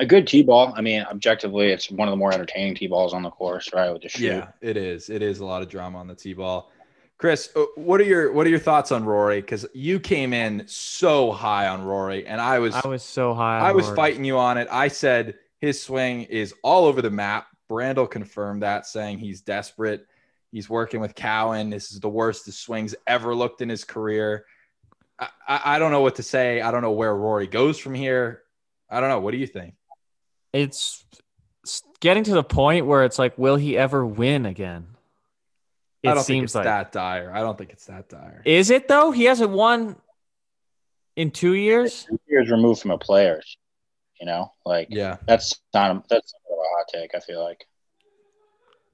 A 0.00 0.06
good 0.06 0.26
tee 0.26 0.42
ball. 0.42 0.72
I 0.74 0.80
mean, 0.80 1.02
objectively, 1.02 1.68
it's 1.68 1.90
one 1.90 2.08
of 2.08 2.12
the 2.12 2.16
more 2.16 2.32
entertaining 2.32 2.74
tee 2.74 2.86
balls 2.86 3.12
on 3.12 3.22
the 3.22 3.30
course, 3.30 3.70
right? 3.74 3.92
With 3.92 4.02
the 4.02 4.08
shoot. 4.08 4.24
Yeah, 4.24 4.48
it 4.62 4.78
is. 4.78 5.10
It 5.10 5.20
is 5.20 5.40
a 5.40 5.44
lot 5.44 5.60
of 5.60 5.68
drama 5.68 5.98
on 5.98 6.06
the 6.06 6.14
tee 6.14 6.32
ball. 6.32 6.70
Chris, 7.18 7.50
uh, 7.54 7.64
what 7.76 8.00
are 8.00 8.04
your 8.04 8.32
what 8.32 8.46
are 8.46 8.50
your 8.50 8.58
thoughts 8.58 8.90
on 8.90 9.04
Rory? 9.04 9.40
Because 9.40 9.66
you 9.74 10.00
came 10.00 10.32
in 10.32 10.64
so 10.66 11.30
high 11.30 11.68
on 11.68 11.84
Rory, 11.84 12.26
and 12.26 12.40
I 12.40 12.58
was 12.58 12.74
I 12.74 12.88
was 12.88 13.02
so 13.02 13.34
high. 13.34 13.60
I 13.60 13.72
was 13.72 13.86
Rory. 13.86 13.96
fighting 13.96 14.24
you 14.24 14.38
on 14.38 14.56
it. 14.56 14.66
I 14.70 14.88
said 14.88 15.36
his 15.60 15.80
swing 15.80 16.22
is 16.22 16.54
all 16.64 16.86
over 16.86 17.02
the 17.02 17.10
map. 17.10 17.46
Brandel 17.70 18.10
confirmed 18.10 18.62
that, 18.62 18.86
saying 18.86 19.18
he's 19.18 19.40
desperate. 19.40 20.06
He's 20.52 20.68
working 20.68 21.00
with 21.00 21.14
Cowen. 21.14 21.70
This 21.70 21.92
is 21.92 22.00
the 22.00 22.10
worst 22.10 22.44
the 22.44 22.52
swings 22.52 22.94
ever 23.06 23.34
looked 23.34 23.62
in 23.62 23.70
his 23.70 23.84
career. 23.84 24.44
I, 25.18 25.28
I, 25.48 25.60
I 25.64 25.78
don't 25.78 25.90
know 25.90 26.02
what 26.02 26.16
to 26.16 26.22
say. 26.22 26.60
I 26.60 26.70
don't 26.70 26.82
know 26.82 26.92
where 26.92 27.14
Rory 27.14 27.46
goes 27.46 27.78
from 27.78 27.94
here. 27.94 28.42
I 28.90 29.00
don't 29.00 29.08
know. 29.08 29.20
What 29.20 29.30
do 29.30 29.38
you 29.38 29.46
think? 29.46 29.74
It's 30.52 31.04
getting 32.00 32.24
to 32.24 32.34
the 32.34 32.44
point 32.44 32.84
where 32.84 33.04
it's 33.04 33.18
like, 33.18 33.38
will 33.38 33.56
he 33.56 33.78
ever 33.78 34.04
win 34.04 34.44
again? 34.44 34.88
It 36.02 36.10
I 36.10 36.14
don't 36.14 36.24
think 36.24 36.44
it's 36.44 36.54
like, 36.54 36.64
that 36.64 36.92
dire. 36.92 37.32
I 37.32 37.40
don't 37.40 37.56
think 37.56 37.70
it's 37.70 37.86
that 37.86 38.10
dire. 38.10 38.42
Is 38.44 38.68
it 38.70 38.88
though? 38.88 39.10
He 39.10 39.24
hasn't 39.24 39.50
won 39.50 39.96
in 41.16 41.30
two 41.30 41.54
years. 41.54 42.04
Two 42.04 42.20
years 42.28 42.50
removed 42.50 42.82
from 42.82 42.90
a 42.90 42.98
players. 42.98 43.56
You 44.20 44.26
know, 44.26 44.52
like 44.66 44.88
yeah, 44.90 45.16
that's 45.26 45.60
not 45.72 46.08
that's 46.08 46.34
not 46.48 46.54
a 46.54 46.76
hot 46.76 46.86
take. 46.92 47.14
I 47.14 47.20
feel 47.20 47.42
like 47.42 47.66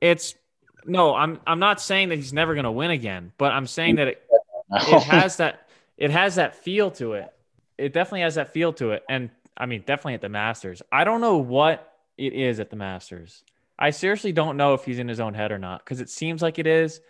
it's 0.01 0.35
no, 0.85 1.15
I'm 1.15 1.41
I'm 1.47 1.59
not 1.59 1.81
saying 1.81 2.11
that 2.11 2.17
he's 2.17 2.33
never 2.33 2.55
going 2.55 2.65
to 2.65 2.71
win 2.71 2.91
again, 2.91 3.33
but 3.39 3.53
I'm 3.53 3.67
saying 3.67 3.97
that 3.97 4.09
it, 4.09 4.23
it 4.71 5.03
has 5.03 5.37
that 5.37 5.69
it 5.97 6.11
has 6.11 6.37
that 6.37 6.57
feel 6.57 6.91
to 6.93 7.15
it. 7.15 7.33
It 7.77 7.93
definitely 7.93 8.23
has 8.23 8.37
that 8.37 8.53
feel 8.53 8.73
to 8.75 8.93
it, 8.93 9.05
and 9.09 9.31
I 9.57 9.67
mean, 9.67 9.83
definitely 9.87 10.15
at 10.15 10.21
the 10.21 10.29
Masters. 10.29 10.83
I 10.91 11.05
don't 11.05 11.21
know 11.21 11.39
what 11.39 11.93
it 12.17 12.33
is 12.33 12.61
at 12.61 12.71
the 12.71 12.77
Masters. 12.77 13.43
I 13.79 13.91
seriously 13.91 14.33
don't 14.33 14.57
know 14.57 14.75
if 14.75 14.85
he's 14.85 14.99
in 14.99 15.09
his 15.09 15.21
own 15.21 15.35
head 15.35 15.53
or 15.53 15.59
not 15.59 15.85
because 15.85 16.01
it 16.01 16.11
seems 16.11 16.43
like 16.43 16.59
it 16.59 16.67
is, 16.67 17.01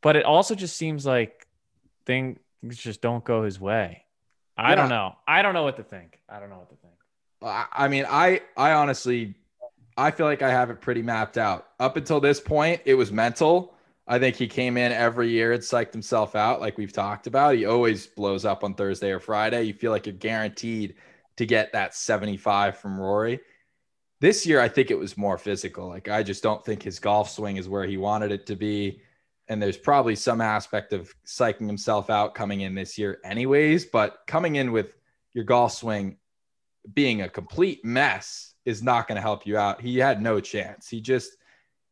but 0.00 0.16
it 0.16 0.24
also 0.24 0.54
just 0.54 0.76
seems 0.76 1.04
like 1.04 1.46
things 2.06 2.38
just 2.70 3.00
don't 3.00 3.24
go 3.24 3.42
his 3.42 3.60
way. 3.60 4.04
I 4.56 4.70
yeah. 4.70 4.74
don't 4.76 4.88
know. 4.88 5.16
I 5.26 5.42
don't 5.42 5.54
know 5.54 5.64
what 5.64 5.76
to 5.76 5.82
think. 5.82 6.20
I 6.28 6.40
don't 6.40 6.50
know 6.50 6.58
what 6.58 6.70
to 6.70 6.76
think. 6.76 6.92
I 7.42 7.88
mean, 7.88 8.06
I 8.08 8.42
I 8.56 8.72
honestly 8.72 9.34
I 9.96 10.10
feel 10.10 10.26
like 10.26 10.42
I 10.42 10.50
have 10.50 10.70
it 10.70 10.80
pretty 10.80 11.02
mapped 11.02 11.38
out. 11.38 11.68
Up 11.78 11.96
until 11.96 12.20
this 12.20 12.40
point, 12.40 12.80
it 12.84 12.94
was 12.94 13.12
mental. 13.12 13.74
I 14.06 14.18
think 14.18 14.36
he 14.36 14.48
came 14.48 14.76
in 14.76 14.92
every 14.92 15.30
year 15.30 15.52
and 15.52 15.62
psyched 15.62 15.92
himself 15.92 16.34
out, 16.34 16.60
like 16.60 16.76
we've 16.76 16.92
talked 16.92 17.26
about. 17.26 17.54
He 17.54 17.66
always 17.66 18.06
blows 18.06 18.44
up 18.44 18.64
on 18.64 18.74
Thursday 18.74 19.10
or 19.10 19.20
Friday. 19.20 19.64
You 19.64 19.74
feel 19.74 19.92
like 19.92 20.06
you're 20.06 20.14
guaranteed 20.14 20.94
to 21.36 21.46
get 21.46 21.72
that 21.72 21.94
75 21.94 22.76
from 22.78 23.00
Rory. 23.00 23.40
This 24.20 24.46
year, 24.46 24.60
I 24.60 24.68
think 24.68 24.90
it 24.90 24.98
was 24.98 25.16
more 25.16 25.38
physical. 25.38 25.88
Like, 25.88 26.08
I 26.08 26.22
just 26.22 26.42
don't 26.42 26.64
think 26.64 26.82
his 26.82 26.98
golf 26.98 27.30
swing 27.30 27.56
is 27.56 27.68
where 27.68 27.84
he 27.84 27.96
wanted 27.96 28.32
it 28.32 28.46
to 28.46 28.56
be. 28.56 29.00
And 29.48 29.60
there's 29.60 29.76
probably 29.76 30.14
some 30.14 30.40
aspect 30.40 30.92
of 30.92 31.12
psyching 31.26 31.66
himself 31.66 32.10
out 32.10 32.34
coming 32.34 32.60
in 32.60 32.74
this 32.74 32.96
year, 32.96 33.18
anyways. 33.24 33.86
But 33.86 34.18
coming 34.26 34.56
in 34.56 34.72
with 34.72 34.96
your 35.32 35.44
golf 35.44 35.72
swing 35.72 36.16
being 36.94 37.22
a 37.22 37.28
complete 37.28 37.84
mess 37.84 38.51
is 38.64 38.82
not 38.82 39.08
going 39.08 39.16
to 39.16 39.22
help 39.22 39.46
you 39.46 39.56
out. 39.56 39.80
He 39.80 39.98
had 39.98 40.22
no 40.22 40.40
chance. 40.40 40.88
He 40.88 41.00
just 41.00 41.36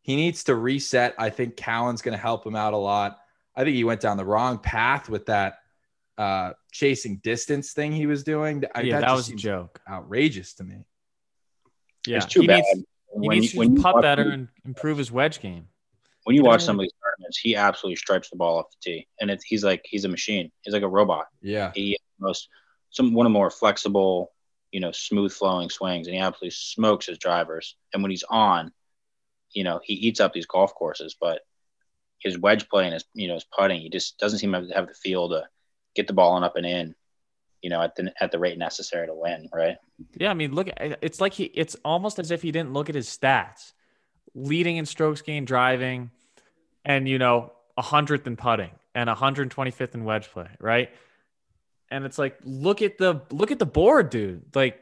he 0.03 0.17
needs 0.17 0.45
to 0.45 0.55
reset. 0.55 1.15
I 1.19 1.31
think 1.31 1.57
Cowen's 1.57 2.03
going 2.03 2.17
to 2.17 2.23
help 2.23 2.47
him 2.47 2.57
out 2.57 2.73
a 2.73 2.79
lot. 2.79 3.19
I 3.55 3.65
think 3.65 3.77
he 3.77 3.85
went 3.85 4.01
down 4.01 4.17
the 4.17 4.25
wrong 4.25 4.59
path 4.59 5.09
with 5.09 5.27
that 5.27 5.59
uh, 6.17 6.53
chasing 6.73 7.19
distance 7.19 7.73
thing 7.73 7.93
he 7.93 8.07
was 8.07 8.23
doing. 8.23 8.63
Yeah, 8.83 9.01
that, 9.01 9.01
that 9.07 9.13
was 9.13 9.29
a 9.29 9.35
joke. 9.35 9.81
Outrageous 9.89 10.55
to 10.55 10.65
me. 10.65 10.85
Yeah, 12.07 12.19
it's 12.19 12.27
too 12.27 12.47
bad. 12.47 12.63
Needs... 12.63 12.87
He 13.21 13.29
when 13.29 13.41
needs 13.41 13.55
you, 13.55 13.77
to 13.77 13.83
putt 13.83 14.03
better 14.03 14.23
him- 14.23 14.33
and 14.33 14.49
improve 14.65 14.97
his 14.97 15.11
wedge 15.11 15.41
game. 15.41 15.67
when 16.25 16.37
you 16.37 16.43
He 16.43 16.49
watch 16.49 16.63
some 16.63 16.79
of 16.79 16.83
these 16.83 16.93
tournaments, 17.03 17.39
he 17.39 17.57
absolutely 17.57 17.97
stripes 17.97 18.31
the 18.31 18.37
ball 18.37 18.59
off 18.59 18.67
the 18.71 18.77
tee, 18.81 19.09
and 19.21 19.31
it's 19.31 19.45
he's 19.45 19.65
like 19.65 19.83
he's 19.85 20.05
a 20.05 20.09
machine. 20.09 20.51
He's 20.63 20.73
like 20.73 20.83
a 20.83 20.89
robot. 20.89 21.27
Yeah. 21.43 21.73
He 21.75 21.99
most 22.19 22.49
some 22.91 23.13
one 23.13 23.27
of 23.27 23.33
the 23.33 23.35
more 23.35 23.51
flexible, 23.51 24.33
you 24.73 24.81
know, 24.81 24.93
smooth 24.93 25.33
flowing 25.33 25.71
swings, 25.71 26.07
and 26.07 26.15
he 26.15 26.21
absolutely 26.21 26.51
smokes 26.51 27.07
his 27.07 27.19
drivers. 27.19 27.77
And 27.93 28.03
when 28.03 28.11
he's 28.11 28.25
on, 28.29 28.73
you 29.53 29.65
know, 29.65 29.81
he 29.83 29.95
eats 29.95 30.21
up 30.21 30.33
these 30.33 30.47
golf 30.47 30.75
courses. 30.75 31.17
But 31.21 31.43
his 32.19 32.39
wedge 32.39 32.69
play 32.69 32.85
and 32.85 32.95
his 32.95 33.05
you 33.15 33.29
know 33.29 33.35
his 33.35 33.45
putting, 33.45 33.81
he 33.81 33.91
just 33.91 34.19
doesn't 34.19 34.39
seem 34.39 34.53
to 34.53 34.69
have 34.75 34.89
the 34.89 34.95
feel 34.95 35.29
to 35.31 35.45
get 35.95 36.07
the 36.07 36.13
ball 36.13 36.33
on 36.33 36.45
up 36.45 36.57
and 36.57 36.67
in, 36.67 36.95
you 37.63 37.71
know, 37.71 37.83
at 37.83 37.97
the 37.97 38.13
at 38.21 38.31
the 38.31 38.39
rate 38.39 38.59
necessary 38.59 39.07
to 39.07 39.15
win. 39.15 39.49
Right? 39.53 39.77
Yeah, 40.17 40.31
I 40.31 40.35
mean, 40.35 40.55
look, 40.55 40.69
it's 40.79 41.21
like 41.21 41.35
he, 41.35 41.45
it's 41.45 41.77
almost 41.85 42.19
as 42.19 42.31
if 42.31 42.43
he 42.43 42.53
didn't 42.53 42.73
look 42.73 42.89
at 42.89 42.95
his 42.95 43.09
stats, 43.09 43.73
leading 44.35 44.77
in 44.77 44.87
strokes 44.87 45.23
gained 45.23 45.47
driving, 45.47 46.11
and 46.85 47.09
you 47.09 47.19
know, 47.19 47.53
a 47.77 47.83
hundredth 47.83 48.27
in 48.27 48.37
putting 48.37 48.71
and 48.95 49.09
125th 49.09 49.95
in 49.95 50.05
wedge 50.05 50.29
play, 50.31 50.49
right? 50.59 50.91
And 51.91 52.05
it's 52.05 52.19
like, 52.19 52.39
look 52.45 52.83
at 52.83 52.99
the 52.99 53.23
look 53.31 53.51
at 53.51 53.59
the 53.59 53.67
board, 53.67 54.11
dude. 54.11 54.43
Like, 54.55 54.81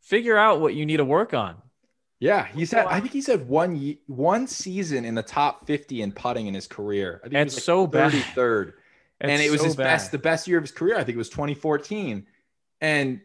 figure 0.00 0.36
out 0.36 0.60
what 0.60 0.74
you 0.74 0.86
need 0.86 0.96
to 0.98 1.04
work 1.04 1.34
on. 1.34 1.56
Yeah, 2.18 2.46
he's 2.46 2.70
had. 2.70 2.86
I 2.86 3.00
think 3.00 3.12
he's 3.12 3.26
had 3.26 3.48
one 3.48 3.96
one 4.06 4.46
season 4.46 5.04
in 5.04 5.14
the 5.14 5.22
top 5.22 5.66
fifty 5.66 6.02
in 6.02 6.12
putting 6.12 6.46
in 6.46 6.54
his 6.54 6.66
career. 6.66 7.20
I 7.24 7.28
think 7.28 7.46
It's 7.46 7.62
so 7.62 7.86
bad. 7.86 8.10
thirty 8.12 8.22
third, 8.34 8.74
and 9.20 9.30
It's 9.30 9.44
it 9.44 9.50
was 9.50 9.60
so 9.60 9.66
his 9.66 9.76
bad. 9.76 9.84
best, 9.84 10.12
the 10.12 10.18
best 10.18 10.46
year 10.46 10.58
of 10.58 10.64
his 10.64 10.72
career. 10.72 10.96
I 10.96 11.04
think 11.04 11.14
it 11.16 11.18
was 11.18 11.30
twenty 11.30 11.54
fourteen, 11.54 12.26
and 12.82 13.22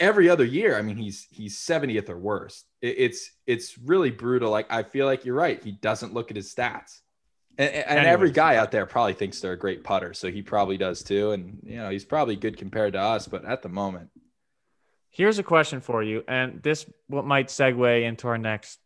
every 0.00 0.30
other 0.30 0.44
year, 0.44 0.78
I 0.78 0.82
mean, 0.82 0.96
he's 0.96 1.26
he's 1.30 1.58
seventieth 1.58 2.08
or 2.08 2.16
worse. 2.18 2.64
It, 2.80 2.94
it's 2.98 3.30
it's 3.46 3.76
really 3.78 4.10
brutal. 4.10 4.50
Like 4.50 4.72
I 4.72 4.82
feel 4.82 5.04
like 5.04 5.26
you're 5.26 5.34
right. 5.34 5.62
He 5.62 5.72
doesn't 5.72 6.14
look 6.14 6.30
at 6.30 6.36
his 6.36 6.54
stats, 6.54 7.00
and, 7.58 7.70
and 7.70 8.06
every 8.06 8.30
guy 8.30 8.56
out 8.56 8.70
there 8.70 8.86
probably 8.86 9.14
thinks 9.14 9.40
they're 9.40 9.52
a 9.52 9.58
great 9.58 9.84
putter, 9.84 10.14
so 10.14 10.30
he 10.30 10.42
probably 10.42 10.76
does 10.76 11.02
too. 11.02 11.32
And 11.32 11.58
you 11.64 11.76
know, 11.76 11.90
he's 11.90 12.04
probably 12.04 12.36
good 12.36 12.56
compared 12.56 12.94
to 12.94 13.00
us, 13.00 13.28
but 13.28 13.44
at 13.44 13.62
the 13.62 13.68
moment, 13.68 14.10
Here's 15.12 15.38
a 15.38 15.42
question 15.42 15.82
for 15.82 16.02
you, 16.02 16.24
and 16.26 16.62
this 16.62 16.86
what 17.06 17.26
might 17.26 17.48
segue 17.48 18.02
into 18.02 18.28
our 18.28 18.38
next 18.38 18.78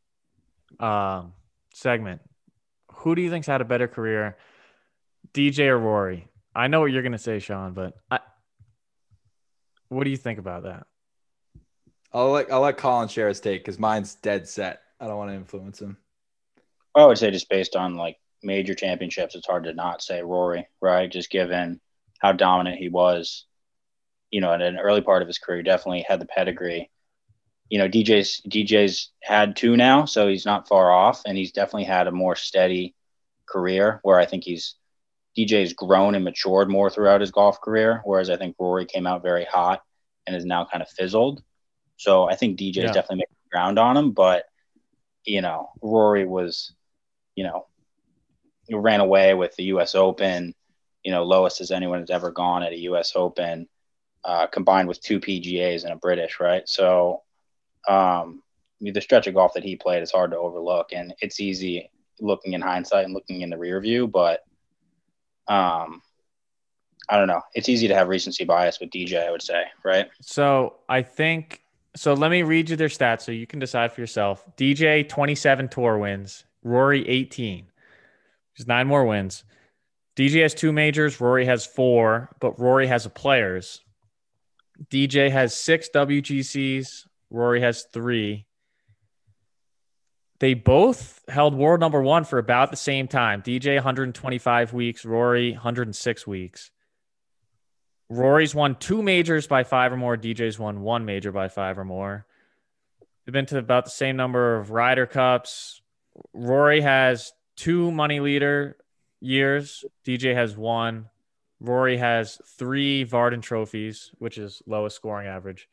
um, 0.81 1.35
segment. 1.73 2.21
Who 2.95 3.15
do 3.15 3.23
you 3.23 3.31
think's 3.31 3.47
had 3.47 3.61
a 3.61 3.65
better 3.65 3.87
career, 3.87 4.37
DJ 5.33 5.69
or 5.69 5.79
Rory? 5.79 6.27
I 6.53 6.67
know 6.67 6.81
what 6.81 6.91
you're 6.91 7.05
gonna 7.05 7.17
say, 7.17 7.39
Sean, 7.39 7.75
but 7.75 7.95
I, 8.11 8.19
what 9.89 10.03
do 10.03 10.11
you 10.11 10.17
think 10.17 10.41
about 10.41 10.65
that? 10.65 10.89
I'll 12.13 12.31
let 12.31 12.53
I'll 12.53 12.61
let 12.61 12.77
Colin 12.77 13.07
share 13.07 13.29
his 13.29 13.39
take 13.39 13.61
because 13.61 13.79
mine's 13.79 14.17
dead 14.17 14.49
set. 14.49 14.81
I 14.99 15.07
don't 15.07 15.19
want 15.19 15.31
to 15.31 15.37
influence 15.37 15.81
him. 15.81 15.97
I 16.97 17.07
would 17.07 17.19
say 17.19 17.31
just 17.31 17.49
based 17.49 17.77
on 17.77 17.95
like 17.95 18.17
major 18.47 18.75
championships, 18.75 19.35
it's 19.35 19.47
hard 19.47 19.65
to 19.65 19.75
not 19.75 20.03
say 20.03 20.23
Rory, 20.23 20.67
right? 20.81 21.11
Just 21.11 21.31
given 21.31 21.81
how 22.21 22.33
dominant 22.33 22.79
he 22.79 22.89
was, 22.89 23.47
you 24.31 24.41
know, 24.41 24.53
in 24.53 24.63
an 24.63 24.79
early 24.79 25.03
part 25.03 25.23
of 25.23 25.29
his 25.29 25.39
career, 25.39 25.63
definitely 25.63 26.05
had 26.09 26.21
the 26.21 26.27
pedigree. 26.27 26.91
You 27.69 27.79
know, 27.79 27.89
DJ's 27.89 28.41
DJ's 28.49 29.11
had 29.23 29.57
two 29.57 29.77
now, 29.77 30.05
so 30.05 30.29
he's 30.29 30.47
not 30.47 30.69
far 30.69 30.91
off, 30.93 31.23
and 31.27 31.37
he's 31.37 31.53
definitely 31.53 31.85
had 31.85 32.07
a 32.07 32.13
more 32.13 32.37
steady 32.37 32.95
career. 33.47 34.01
Where 34.03 34.19
I 34.19 34.27
think 34.27 34.45
he's 34.45 34.77
DJ's 35.37 35.75
grown 35.75 36.15
and 36.15 36.25
matured 36.25 36.71
more 36.71 36.89
throughout 36.91 37.21
his 37.21 37.33
golf 37.33 37.61
career, 37.61 38.01
whereas 38.05 38.31
I 38.31 38.37
think 38.37 38.57
Rory 38.59 38.87
came 38.87 39.07
out 39.07 39.23
very 39.23 39.45
hot 39.45 39.83
and 40.27 40.35
is 40.37 40.45
now 40.45 40.65
kind 40.65 40.83
of 40.83 40.89
fizzled. 40.89 41.43
So 41.97 42.25
I 42.29 42.37
think 42.37 42.59
DJ's 42.59 42.77
Yeah. 42.77 42.93
definitely 42.93 43.17
making 43.17 43.37
ground 43.51 43.79
on 43.79 43.97
him, 43.97 44.13
but 44.13 44.45
you 45.25 45.41
know, 45.43 45.71
Rory 45.83 46.25
was, 46.25 46.73
you 47.35 47.45
know, 47.45 47.67
ran 48.71 49.01
away 49.01 49.35
with 49.35 49.55
the 49.57 49.65
U.S. 49.65 49.95
Open, 49.95 50.55
you 51.03 51.13
know, 51.13 51.25
lowest 51.25 51.61
as 51.61 51.71
anyone 51.71 52.01
has 52.01 52.11
ever 52.11 52.31
gone 52.31 52.63
at 52.63 52.73
a 52.73 52.79
U.S. 52.81 53.13
Open, 53.15 53.69
uh, 54.25 54.47
combined 54.47 54.89
with 54.89 55.01
two 55.01 55.21
PGAs 55.21 55.85
and 55.85 55.93
a 55.93 55.97
British, 55.97 56.41
right? 56.41 56.69
So, 56.69 57.23
um, 57.89 58.43
I 58.81 58.85
mean, 58.85 58.93
the 58.93 59.01
stretch 59.01 59.27
of 59.27 59.35
golf 59.35 59.55
that 59.55 59.65
he 59.65 59.77
played 59.77 60.03
is 60.03 60.11
hard 60.11 60.33
to 60.33 60.39
overlook, 60.39 60.93
and 60.93 61.15
it's 61.21 61.41
easy 61.41 61.91
looking 62.21 62.55
in 62.55 62.61
hindsight 62.61 63.05
and 63.05 63.15
looking 63.15 63.43
in 63.43 63.51
the 63.51 63.59
rear 63.59 63.81
view, 63.81 64.07
but 64.07 64.41
um, 65.49 66.03
I 67.09 67.17
don't 67.17 67.29
know. 67.29 67.43
It's 67.55 67.69
easy 67.69 67.89
to 67.89 67.95
have 67.95 68.09
recency 68.09 68.45
bias 68.45 68.81
with 68.81 68.91
DJ, 68.91 69.27
I 69.27 69.31
would 69.31 69.43
say, 69.43 69.65
right? 69.85 70.09
So 70.21 70.75
I 70.89 71.03
think 71.03 71.63
so. 71.95 72.15
Let 72.15 72.31
me 72.31 72.43
read 72.43 72.71
you 72.71 72.77
their 72.77 72.89
stats 72.89 73.23
so 73.23 73.33
you 73.33 73.47
can 73.47 73.59
decide 73.59 73.93
for 73.93 74.01
yourself. 74.01 74.45
DJ 74.57 75.09
27 75.09 75.69
tour 75.69 75.99
wins, 75.99 76.45
Rory 76.63 77.09
18. 77.09 77.67
There's 78.57 78.67
nine 78.67 78.87
more 78.87 79.05
wins. 79.05 79.45
DJ 80.17 80.43
has 80.43 80.55
two 80.55 80.73
majors, 80.73 81.21
Rory 81.21 81.45
has 81.45 81.67
four, 81.67 82.31
but 82.41 82.59
Rory 82.59 82.87
has 82.87 83.05
a 83.05 83.11
players. 83.11 83.83
DJ 84.91 85.31
has 85.31 85.55
six 85.55 85.89
WGCs, 85.95 87.07
Rory 87.31 87.61
has 87.61 87.85
three. 87.93 88.47
They 90.39 90.55
both 90.55 91.23
held 91.29 91.55
world 91.55 91.81
number 91.81 92.03
one 92.03 92.25
for 92.25 92.39
about 92.39 92.71
the 92.71 92.77
same 92.77 93.09
time. 93.09 93.43
DJ 93.43 93.77
125 93.77 94.73
weeks, 94.73 95.05
Rory 95.05 95.53
106 95.53 96.27
weeks. 96.27 96.71
Rory's 98.09 98.55
won 98.55 98.77
two 98.77 99.03
majors 99.03 99.47
by 99.47 99.65
five 99.65 99.93
or 99.93 99.97
more. 99.97 100.17
DJ's 100.17 100.59
won 100.59 100.83
one 100.83 101.05
major 101.05 101.33
by 101.33 101.49
five 101.49 101.79
or 101.79 101.85
more. 101.85 102.27
They've 103.25 103.33
been 103.33 103.47
to 103.47 103.59
about 103.59 103.85
the 103.85 103.91
same 103.91 104.17
number 104.17 104.57
of 104.57 104.71
Ryder 104.71 105.07
Cups. 105.07 105.81
Rory 106.33 106.83
has 106.83 107.33
two 107.57 107.91
money 107.91 108.21
leader 108.21 108.77
years. 109.21 109.85
DJ 110.05 110.35
has 110.35 110.57
one. 110.57 111.09
Rory 111.61 111.97
has 111.97 112.41
three 112.59 113.05
Vardon 113.05 113.43
trophies, 113.43 114.11
which 114.19 114.39
is 114.39 114.63
lowest 114.67 114.97
scoring 114.97 115.27
average. 115.27 115.69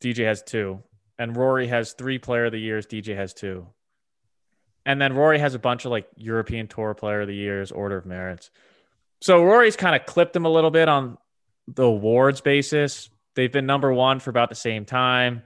DJ 0.00 0.24
has 0.26 0.42
two. 0.42 0.82
And 1.18 1.36
Rory 1.36 1.68
has 1.68 1.92
three 1.92 2.18
player 2.18 2.46
of 2.46 2.52
the 2.52 2.58
years. 2.58 2.86
DJ 2.86 3.16
has 3.16 3.32
two. 3.32 3.66
And 4.84 5.00
then 5.00 5.14
Rory 5.14 5.38
has 5.38 5.54
a 5.54 5.58
bunch 5.58 5.84
of 5.84 5.90
like 5.90 6.06
European 6.16 6.66
Tour 6.66 6.94
player 6.94 7.22
of 7.22 7.28
the 7.28 7.34
years, 7.34 7.72
order 7.72 7.96
of 7.96 8.04
merits. 8.04 8.50
So 9.20 9.42
Rory's 9.42 9.76
kind 9.76 9.96
of 9.96 10.04
clipped 10.04 10.36
him 10.36 10.44
a 10.44 10.50
little 10.50 10.70
bit 10.70 10.88
on 10.88 11.16
the 11.66 11.84
awards 11.84 12.42
basis. 12.42 13.08
They've 13.34 13.50
been 13.50 13.66
number 13.66 13.92
one 13.92 14.20
for 14.20 14.30
about 14.30 14.50
the 14.50 14.54
same 14.54 14.84
time. 14.84 15.42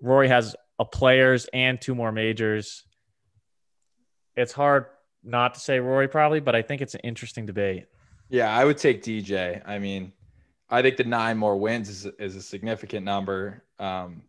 Rory 0.00 0.28
has 0.28 0.54
a 0.78 0.84
players 0.84 1.48
and 1.52 1.80
two 1.80 1.94
more 1.94 2.12
majors. 2.12 2.84
It's 4.36 4.52
hard 4.52 4.86
not 5.22 5.54
to 5.54 5.60
say 5.60 5.78
Rory 5.80 6.08
probably, 6.08 6.40
but 6.40 6.54
I 6.54 6.62
think 6.62 6.80
it's 6.80 6.94
an 6.94 7.00
interesting 7.00 7.46
debate. 7.46 7.86
Yeah, 8.28 8.54
I 8.54 8.64
would 8.64 8.78
take 8.78 9.02
DJ. 9.02 9.60
I 9.66 9.78
mean, 9.78 10.12
I 10.68 10.82
think 10.82 10.96
the 10.96 11.04
nine 11.04 11.36
more 11.36 11.56
wins 11.56 11.88
is, 11.88 12.06
is 12.18 12.36
a 12.36 12.42
significant 12.42 13.04
number. 13.04 13.64
Um, 13.78 14.22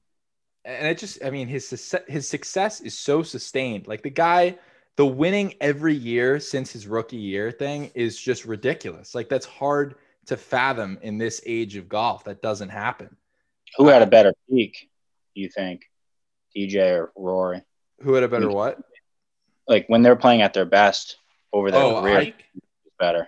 and 0.66 0.88
it 0.88 0.98
just, 0.98 1.24
I 1.24 1.30
mean, 1.30 1.48
his 1.48 1.68
success, 1.68 2.02
his 2.08 2.28
success 2.28 2.82
is 2.82 2.98
so 2.98 3.24
sustained. 3.24 3.88
Like 3.88 4.02
the 4.02 4.10
guy, 4.10 4.58
the 4.96 5.06
winning 5.06 5.54
every 5.62 5.94
year 5.94 6.40
since 6.40 6.72
his 6.72 6.88
rookie 6.88 7.18
year 7.18 7.52
thing 7.52 7.92
is 7.96 8.20
just 8.20 8.46
ridiculous. 8.46 9.16
Like 9.16 9.30
that's 9.30 9.46
hard 9.46 9.96
to 10.28 10.38
fathom 10.38 11.00
in 11.02 11.18
this 11.18 11.42
age 11.46 11.76
of 11.76 11.88
golf. 11.88 12.24
That 12.26 12.42
doesn't 12.42 12.70
happen. 12.70 13.16
Who 13.78 13.88
had 13.88 14.02
a 14.02 14.08
better 14.08 14.34
peak, 14.50 14.90
do 15.36 15.42
you 15.42 15.50
think? 15.50 15.84
DJ 16.56 16.92
or 16.92 17.12
Rory? 17.16 17.62
Who 18.02 18.14
had 18.14 18.24
a 18.24 18.28
better 18.28 18.50
what? 18.50 18.80
Like 19.68 19.86
when 19.88 20.02
they're 20.02 20.16
playing 20.16 20.42
at 20.42 20.54
their 20.54 20.66
best 20.66 21.18
over 21.54 21.72
their 21.72 21.82
Oh, 21.82 22.02
career, 22.02 22.18
I- 22.20 22.34
better. 23.00 23.28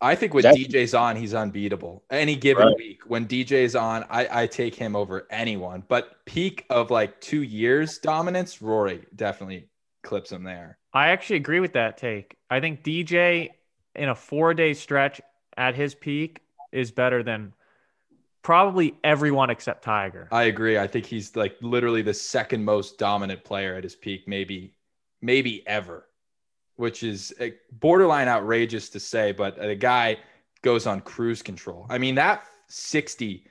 I 0.00 0.14
think 0.14 0.32
with 0.32 0.44
That- 0.44 0.54
DJ's 0.54 0.94
on, 0.94 1.16
he's 1.16 1.34
unbeatable. 1.34 2.04
Any 2.10 2.36
given 2.36 2.68
Right. 2.68 2.76
week, 2.76 3.00
when 3.06 3.26
DJ's 3.26 3.74
on, 3.74 4.04
I, 4.08 4.42
I 4.42 4.46
take 4.46 4.74
him 4.76 4.94
over 4.94 5.26
anyone. 5.30 5.82
But 5.88 6.24
peak 6.24 6.64
of 6.70 6.90
like 6.92 7.20
two 7.20 7.42
years 7.42 7.98
dominance, 7.98 8.62
Rory 8.62 9.04
definitely 9.16 9.68
clips 10.04 10.30
him 10.30 10.44
there. 10.44 10.78
I 10.92 11.08
actually 11.08 11.36
agree 11.36 11.58
with 11.60 11.72
that 11.72 11.96
take. 11.98 12.36
I 12.48 12.60
think 12.60 12.84
DJ 12.84 13.50
in 13.96 14.08
a 14.08 14.14
four 14.14 14.54
day 14.54 14.72
stretch 14.74 15.20
at 15.56 15.74
his 15.74 15.96
peak 15.96 16.42
is 16.70 16.92
better 16.92 17.24
than 17.24 17.52
probably 18.42 18.94
everyone 19.02 19.50
except 19.50 19.82
Tiger. 19.82 20.28
I 20.30 20.44
agree. 20.44 20.78
I 20.78 20.86
think 20.86 21.06
he's 21.06 21.34
like 21.34 21.56
literally 21.60 22.02
the 22.02 22.14
second 22.14 22.64
most 22.64 22.98
dominant 22.98 23.42
player 23.42 23.74
at 23.74 23.82
his 23.82 23.96
peak, 23.96 24.28
maybe, 24.28 24.74
maybe 25.20 25.66
ever, 25.66 26.06
which 26.76 27.02
is 27.02 27.32
uh, 27.40 27.46
borderline 27.72 28.28
outrageous 28.28 28.88
to 28.90 29.00
say. 29.00 29.32
But 29.32 29.56
the 29.56 29.74
guy 29.74 30.18
goes 30.62 30.86
on 30.86 31.00
cruise 31.00 31.42
control. 31.42 31.86
I 31.88 31.98
mean, 31.98 32.14
that 32.16 32.44
60 32.68 33.44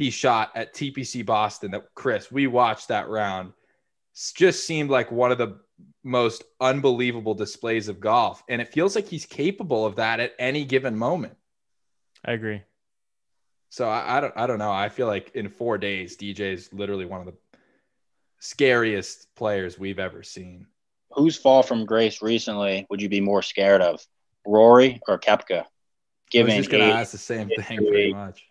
he 0.00 0.08
shot 0.08 0.50
at 0.54 0.74
TPC 0.74 1.26
Boston 1.26 1.72
that 1.72 1.94
Chris, 1.94 2.32
we 2.32 2.46
watched 2.46 2.88
that 2.88 3.10
round, 3.10 3.52
just 4.34 4.66
seemed 4.66 4.88
like 4.88 5.12
one 5.12 5.30
of 5.30 5.36
the 5.36 5.60
most 6.02 6.42
unbelievable 6.58 7.34
displays 7.34 7.86
of 7.86 8.00
golf. 8.00 8.42
And 8.48 8.62
it 8.62 8.72
feels 8.72 8.94
like 8.96 9.06
he's 9.06 9.26
capable 9.26 9.84
of 9.84 9.96
that 9.96 10.18
at 10.18 10.32
any 10.38 10.64
given 10.64 10.96
moment. 10.96 11.36
I 12.24 12.32
agree. 12.32 12.62
So 13.68 13.90
I, 13.90 14.16
I 14.16 14.20
don't 14.22 14.32
I 14.36 14.46
don't 14.46 14.58
know. 14.58 14.72
I 14.72 14.88
feel 14.88 15.06
like 15.06 15.32
in 15.34 15.50
four 15.50 15.76
days, 15.76 16.16
DJ 16.16 16.54
is 16.54 16.72
literally 16.72 17.04
one 17.04 17.20
of 17.20 17.26
the 17.26 17.34
scariest 18.38 19.34
players 19.34 19.78
we've 19.78 19.98
ever 19.98 20.22
seen. 20.22 20.66
Whose 21.12 21.36
fall 21.36 21.62
from 21.62 21.86
grace 21.86 22.22
recently 22.22 22.86
would 22.88 23.02
you 23.02 23.08
be 23.08 23.20
more 23.20 23.42
scared 23.42 23.82
of, 23.82 24.04
Rory 24.46 25.00
or 25.08 25.18
Koepka? 25.18 25.64
Giving 26.30 26.54
I 26.54 26.56
was 26.58 26.66
just 26.66 26.70
gonna 26.70 26.92
ask 26.92 27.12
the 27.12 27.18
same 27.18 27.48
thing 27.48 27.78
pretty 27.78 28.12
much. 28.12 28.46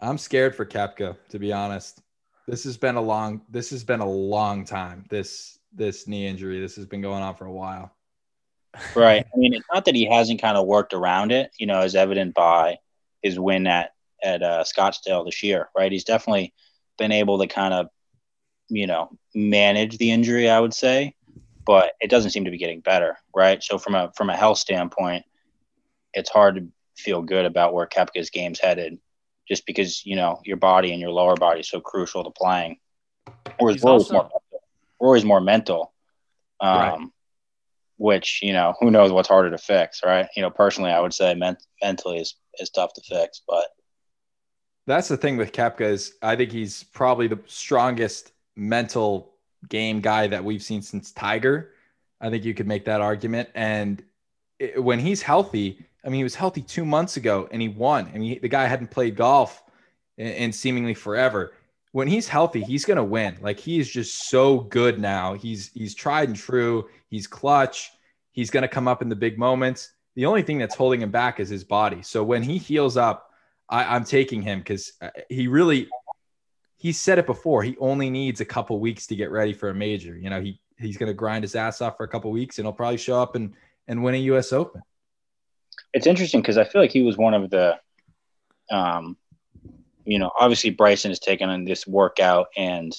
I'm 0.00 0.18
scared 0.18 0.54
for 0.54 0.64
Koepka, 0.64 1.16
to 1.30 1.38
be 1.38 1.52
honest. 1.52 2.00
This 2.46 2.64
has 2.64 2.76
been 2.76 2.96
a 2.96 3.00
long 3.00 3.42
this 3.48 3.70
has 3.70 3.82
been 3.84 4.00
a 4.00 4.08
long 4.08 4.64
time. 4.64 5.04
This 5.08 5.58
this 5.72 6.06
knee 6.06 6.26
injury. 6.26 6.60
This 6.60 6.76
has 6.76 6.86
been 6.86 7.00
going 7.00 7.22
on 7.22 7.34
for 7.34 7.46
a 7.46 7.52
while. 7.52 7.92
Right. 8.94 9.24
I 9.24 9.36
mean, 9.36 9.54
it's 9.54 9.66
not 9.72 9.84
that 9.84 9.94
he 9.94 10.06
hasn't 10.06 10.40
kind 10.40 10.56
of 10.56 10.66
worked 10.66 10.94
around 10.94 11.32
it, 11.32 11.50
you 11.58 11.66
know, 11.66 11.80
as 11.80 11.94
evident 11.94 12.34
by 12.34 12.78
his 13.22 13.38
win 13.38 13.66
at 13.66 13.92
at 14.22 14.42
uh, 14.42 14.64
Scottsdale 14.64 15.24
this 15.24 15.42
year, 15.42 15.68
right? 15.76 15.92
He's 15.92 16.04
definitely 16.04 16.54
been 16.98 17.12
able 17.12 17.38
to 17.38 17.46
kind 17.46 17.74
of, 17.74 17.88
you 18.68 18.86
know, 18.86 19.10
manage 19.34 19.98
the 19.98 20.10
injury, 20.10 20.48
I 20.48 20.60
would 20.60 20.74
say, 20.74 21.14
but 21.64 21.92
it 22.00 22.10
doesn't 22.10 22.30
seem 22.30 22.44
to 22.44 22.50
be 22.50 22.58
getting 22.58 22.80
better, 22.80 23.16
right? 23.34 23.62
So 23.62 23.78
from 23.78 23.94
a 23.94 24.12
from 24.16 24.30
a 24.30 24.36
health 24.36 24.58
standpoint, 24.58 25.24
it's 26.12 26.30
hard 26.30 26.56
to 26.56 26.66
feel 26.96 27.22
good 27.22 27.44
about 27.44 27.74
where 27.74 27.86
Koepka's 27.86 28.30
game's 28.30 28.60
headed, 28.60 28.98
just 29.48 29.66
because 29.66 30.04
you 30.04 30.16
know 30.16 30.40
your 30.44 30.56
body 30.56 30.92
and 30.92 31.00
your 31.00 31.10
lower 31.10 31.36
body 31.36 31.60
is 31.60 31.68
so 31.68 31.80
crucial 31.80 32.24
to 32.24 32.30
playing. 32.30 32.78
Whereas 33.58 33.82
Rory's 33.82 33.84
also- 33.84 34.14
more 34.14 34.30
Rory's 35.00 35.24
more 35.24 35.40
mental, 35.40 35.92
um, 36.60 36.78
right. 36.78 37.08
which 37.96 38.40
you 38.42 38.52
know 38.52 38.74
who 38.80 38.90
knows 38.90 39.12
what's 39.12 39.28
harder 39.28 39.50
to 39.50 39.58
fix, 39.58 40.02
right? 40.04 40.28
You 40.36 40.42
know, 40.42 40.50
personally, 40.50 40.90
I 40.90 41.00
would 41.00 41.14
say 41.14 41.34
men- 41.34 41.58
mentally 41.82 42.18
is 42.18 42.36
is 42.58 42.70
tough 42.70 42.92
to 42.94 43.02
fix, 43.02 43.42
but 43.46 43.66
that's 44.86 45.08
the 45.08 45.16
thing 45.16 45.36
with 45.36 45.52
Koepka 45.52 45.82
is 45.82 46.14
I 46.22 46.36
think 46.36 46.52
he's 46.52 46.84
probably 46.84 47.26
the 47.26 47.40
strongest 47.46 48.32
mental 48.56 49.33
game 49.68 50.00
guy 50.00 50.26
that 50.26 50.44
we've 50.44 50.62
seen 50.62 50.82
since 50.82 51.12
Tiger. 51.12 51.72
I 52.20 52.30
think 52.30 52.44
you 52.44 52.54
could 52.54 52.66
make 52.66 52.84
that 52.86 53.00
argument. 53.00 53.48
And 53.54 54.02
it, 54.58 54.82
when 54.82 54.98
he's 54.98 55.22
healthy, 55.22 55.86
I 56.04 56.08
mean, 56.08 56.18
he 56.18 56.24
was 56.24 56.34
healthy 56.34 56.62
two 56.62 56.84
months 56.84 57.16
ago 57.16 57.48
and 57.50 57.60
he 57.60 57.68
won. 57.68 58.10
I 58.14 58.18
mean, 58.18 58.38
the 58.40 58.48
guy 58.48 58.66
hadn't 58.66 58.90
played 58.90 59.16
golf 59.16 59.62
in, 60.16 60.26
in 60.28 60.52
seemingly 60.52 60.94
forever. 60.94 61.54
When 61.92 62.08
he's 62.08 62.28
healthy, 62.28 62.62
he's 62.62 62.84
going 62.84 62.96
to 62.96 63.04
win. 63.04 63.38
Like 63.40 63.60
he 63.60 63.78
is 63.78 63.88
just 63.88 64.28
so 64.28 64.60
good 64.60 64.98
now. 64.98 65.34
He's 65.34 65.70
he's 65.74 65.94
tried 65.94 66.28
and 66.28 66.36
true. 66.36 66.88
He's 67.08 67.26
clutch. 67.26 67.92
He's 68.32 68.50
going 68.50 68.62
to 68.62 68.68
come 68.68 68.88
up 68.88 69.00
in 69.00 69.08
the 69.08 69.16
big 69.16 69.38
moments. 69.38 69.92
The 70.16 70.26
only 70.26 70.42
thing 70.42 70.58
that's 70.58 70.74
holding 70.74 71.02
him 71.02 71.10
back 71.10 71.38
is 71.40 71.48
his 71.48 71.64
body. 71.64 72.02
So 72.02 72.24
when 72.24 72.42
he 72.42 72.58
heals 72.58 72.96
up, 72.96 73.30
I, 73.68 73.94
I'm 73.94 74.04
taking 74.04 74.42
him 74.42 74.58
because 74.58 74.92
uh, 75.00 75.10
he 75.28 75.46
really 75.46 75.88
he 76.84 76.92
said 76.92 77.18
it 77.18 77.24
before. 77.24 77.62
He 77.62 77.78
only 77.78 78.10
needs 78.10 78.42
a 78.42 78.44
couple 78.44 78.78
weeks 78.78 79.06
to 79.06 79.16
get 79.16 79.30
ready 79.30 79.54
for 79.54 79.70
a 79.70 79.74
major. 79.74 80.18
You 80.18 80.28
know, 80.28 80.42
he 80.42 80.60
he's 80.78 80.98
going 80.98 81.06
to 81.06 81.14
grind 81.14 81.42
his 81.42 81.54
ass 81.54 81.80
off 81.80 81.96
for 81.96 82.04
a 82.04 82.08
couple 82.08 82.30
weeks, 82.30 82.58
and 82.58 82.66
he'll 82.66 82.74
probably 82.74 82.98
show 82.98 83.22
up 83.22 83.36
and 83.36 83.54
and 83.88 84.04
win 84.04 84.14
a 84.14 84.18
U.S. 84.18 84.52
Open. 84.52 84.82
It's 85.94 86.06
interesting 86.06 86.42
because 86.42 86.58
I 86.58 86.64
feel 86.64 86.82
like 86.82 86.90
he 86.90 87.00
was 87.00 87.16
one 87.16 87.32
of 87.32 87.48
the, 87.48 87.78
um, 88.70 89.16
you 90.04 90.18
know, 90.18 90.30
obviously 90.38 90.68
Bryson 90.68 91.10
has 91.10 91.18
taken 91.18 91.48
on 91.48 91.64
this 91.64 91.86
workout 91.86 92.48
and, 92.54 92.94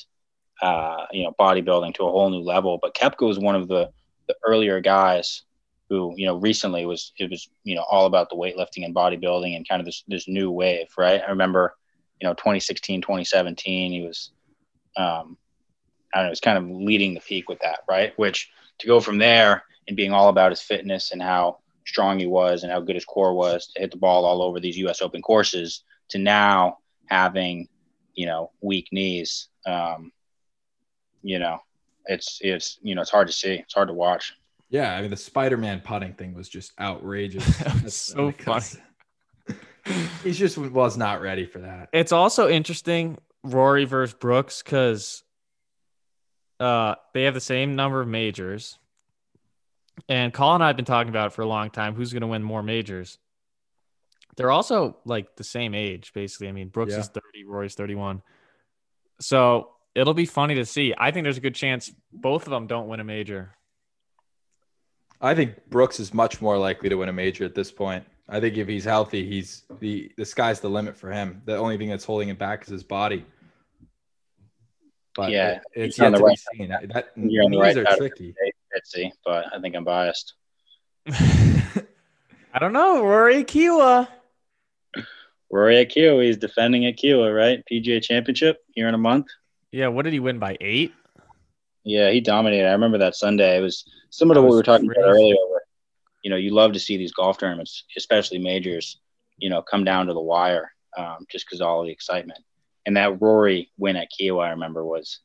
uh, 0.63 1.05
you 1.11 1.23
know, 1.23 1.35
bodybuilding 1.39 1.93
to 1.95 2.05
a 2.05 2.09
whole 2.09 2.31
new 2.31 2.39
level. 2.39 2.79
But 2.81 2.95
Koepka 2.95 3.27
was 3.27 3.37
one 3.37 3.55
of 3.55 3.67
the 3.67 3.91
the 4.27 4.35
earlier 4.43 4.79
guys 4.79 5.43
who, 5.89 6.15
you 6.17 6.25
know, 6.25 6.37
recently 6.37 6.87
was 6.87 7.13
it 7.19 7.29
was 7.29 7.47
you 7.63 7.75
know 7.75 7.85
all 7.87 8.07
about 8.07 8.31
the 8.31 8.35
weightlifting 8.35 8.83
and 8.83 8.95
bodybuilding 8.95 9.55
and 9.55 9.69
kind 9.69 9.79
of 9.79 9.85
this 9.85 10.03
this 10.07 10.27
new 10.27 10.49
wave, 10.49 10.87
right? 10.97 11.21
I 11.21 11.29
remember, 11.29 11.75
you 12.21 12.27
know, 12.27 12.33
2016, 12.33 13.01
2017, 13.01 13.91
he 13.91 14.01
was, 14.01 14.31
um, 14.97 15.37
I 16.13 16.19
don't 16.19 16.23
know, 16.23 16.27
he 16.27 16.29
was 16.29 16.39
kind 16.39 16.57
of 16.57 16.69
leading 16.69 17.13
the 17.13 17.19
peak 17.19 17.49
with 17.49 17.59
that, 17.59 17.79
right? 17.89 18.13
Which 18.17 18.49
to 18.79 18.87
go 18.87 18.99
from 18.99 19.17
there 19.17 19.63
and 19.87 19.97
being 19.97 20.11
all 20.11 20.29
about 20.29 20.51
his 20.51 20.61
fitness 20.61 21.11
and 21.11 21.21
how 21.21 21.59
strong 21.85 22.19
he 22.19 22.25
was 22.25 22.63
and 22.63 22.71
how 22.71 22.79
good 22.81 22.95
his 22.95 23.05
core 23.05 23.33
was 23.33 23.67
to 23.67 23.81
hit 23.81 23.91
the 23.91 23.97
ball 23.97 24.25
all 24.25 24.41
over 24.41 24.59
these 24.59 24.77
U.S. 24.77 25.01
Open 25.01 25.21
courses 25.21 25.83
to 26.09 26.17
now 26.17 26.79
having, 27.07 27.67
you 28.13 28.25
know, 28.25 28.51
weak 28.61 28.87
knees. 28.91 29.49
Um, 29.65 30.11
you 31.21 31.39
know, 31.39 31.59
it's 32.05 32.39
it's 32.41 32.79
you 32.81 32.95
know 32.95 33.01
it's 33.01 33.11
hard 33.11 33.27
to 33.27 33.33
see. 33.33 33.53
It's 33.53 33.73
hard 33.73 33.87
to 33.87 33.93
watch. 33.93 34.33
Yeah, 34.69 34.95
I 34.95 35.01
mean 35.01 35.09
the 35.09 35.17
Spider-Man 35.17 35.81
putting 35.81 36.13
thing 36.13 36.33
was 36.33 36.49
just 36.49 36.71
outrageous. 36.79 37.45
That's 37.57 37.95
so 37.95 38.31
funny. 38.31 38.65
He 40.23 40.31
just 40.31 40.57
was 40.57 40.97
not 40.97 41.21
ready 41.21 41.45
for 41.45 41.59
that. 41.59 41.89
It's 41.93 42.11
also 42.11 42.49
interesting 42.49 43.17
Rory 43.43 43.85
versus 43.85 44.15
Brooks 44.15 44.63
because 44.63 45.23
uh, 46.59 46.95
they 47.13 47.23
have 47.23 47.33
the 47.33 47.41
same 47.41 47.75
number 47.75 48.01
of 48.01 48.07
majors. 48.07 48.77
And 50.09 50.33
Colin 50.33 50.55
and 50.55 50.63
I 50.63 50.67
have 50.67 50.75
been 50.75 50.85
talking 50.85 51.09
about 51.09 51.27
it 51.27 51.33
for 51.33 51.41
a 51.41 51.47
long 51.47 51.69
time. 51.69 51.95
Who's 51.95 52.11
going 52.11 52.21
to 52.21 52.27
win 52.27 52.43
more 52.43 52.63
majors? 52.63 53.17
They're 54.35 54.51
also 54.51 54.97
like 55.05 55.35
the 55.35 55.43
same 55.43 55.73
age, 55.73 56.11
basically. 56.13 56.49
I 56.49 56.51
mean, 56.51 56.67
Brooks 56.67 56.93
yeah. 56.93 56.99
is 56.99 57.07
30, 57.07 57.45
Rory's 57.45 57.75
31. 57.75 58.21
So 59.21 59.69
it'll 59.93 60.13
be 60.13 60.25
funny 60.25 60.55
to 60.55 60.65
see. 60.65 60.93
I 60.97 61.11
think 61.11 61.23
there's 61.23 61.37
a 61.37 61.41
good 61.41 61.55
chance 61.55 61.91
both 62.11 62.43
of 62.43 62.49
them 62.49 62.67
don't 62.67 62.87
win 62.87 62.99
a 62.99 63.05
major. 63.05 63.55
I 65.21 65.33
think 65.33 65.69
Brooks 65.69 65.99
is 66.01 66.13
much 66.13 66.41
more 66.41 66.57
likely 66.57 66.89
to 66.89 66.95
win 66.95 67.07
a 67.07 67.13
major 67.13 67.45
at 67.45 67.55
this 67.55 67.71
point. 67.71 68.05
I 68.27 68.39
think 68.39 68.57
if 68.57 68.67
he's 68.67 68.85
healthy, 68.85 69.25
he's 69.25 69.63
the 69.79 70.11
the 70.17 70.25
sky's 70.25 70.59
the 70.59 70.69
limit 70.69 70.97
for 70.97 71.11
him. 71.11 71.41
The 71.45 71.57
only 71.57 71.77
thing 71.77 71.89
that's 71.89 72.05
holding 72.05 72.29
him 72.29 72.37
back 72.37 72.63
is 72.63 72.69
his 72.69 72.83
body. 72.83 73.25
But 75.15 75.31
yeah, 75.31 75.51
it, 75.51 75.61
it's 75.75 75.97
yet 75.97 76.15
to 76.15 76.23
right 76.23 76.37
be 76.51 76.57
seen. 76.57 76.69
That, 76.69 77.09
you're 77.15 77.43
on 77.43 77.51
the 77.51 77.59
right 77.59 77.77
are 77.77 77.97
tricky. 77.97 78.35
Etsy, 78.75 79.11
but 79.23 79.45
I 79.53 79.61
think 79.61 79.75
I'm 79.75 79.83
biased. 79.83 80.33
I 81.07 82.59
don't 82.59 82.73
know. 82.73 83.03
Rory 83.03 83.43
Kiawah. 83.43 84.07
Rory 85.51 85.85
Kiawah. 85.85 86.25
He's 86.25 86.37
defending 86.37 86.85
at 86.85 86.97
Kiawah, 86.97 87.33
right? 87.33 87.63
PGA 87.71 88.01
Championship 88.01 88.57
here 88.73 88.87
in 88.87 88.93
a 88.93 88.97
month. 88.97 89.27
Yeah. 89.71 89.87
What 89.87 90.03
did 90.03 90.13
he 90.13 90.19
win 90.19 90.39
by 90.39 90.57
eight? 90.59 90.93
Yeah, 91.83 92.09
he 92.09 92.19
dominated. 92.19 92.67
I 92.67 92.71
remember 92.71 92.97
that 92.97 93.15
Sunday. 93.15 93.57
It 93.57 93.61
was 93.61 93.85
similar 94.09 94.35
to 94.35 94.41
what 94.41 94.49
we 94.49 94.57
were 94.57 94.63
talking 94.63 94.87
crazy. 94.87 95.01
about 95.01 95.11
earlier. 95.11 95.35
Where, 96.29 96.37
you 96.37 96.41
know, 96.41 96.43
you 96.43 96.53
love 96.53 96.73
to 96.73 96.79
see 96.79 96.97
these 96.97 97.13
golf 97.13 97.37
tournaments, 97.37 97.85
especially 97.97 98.39
majors, 98.39 98.99
you 99.37 99.49
know, 99.49 99.61
come 99.61 99.83
down 99.83 100.07
to 100.07 100.13
the 100.13 100.21
wire 100.21 100.71
um, 100.97 101.25
just 101.31 101.45
because 101.45 101.61
all 101.61 101.83
the 101.83 101.91
excitement. 101.91 102.39
And 102.85 102.97
that 102.97 103.21
Rory 103.21 103.71
win 103.77 103.95
at 103.95 104.09
Kiawah, 104.11 104.45
I 104.45 104.49
remember, 104.51 104.85
was, 104.85 105.19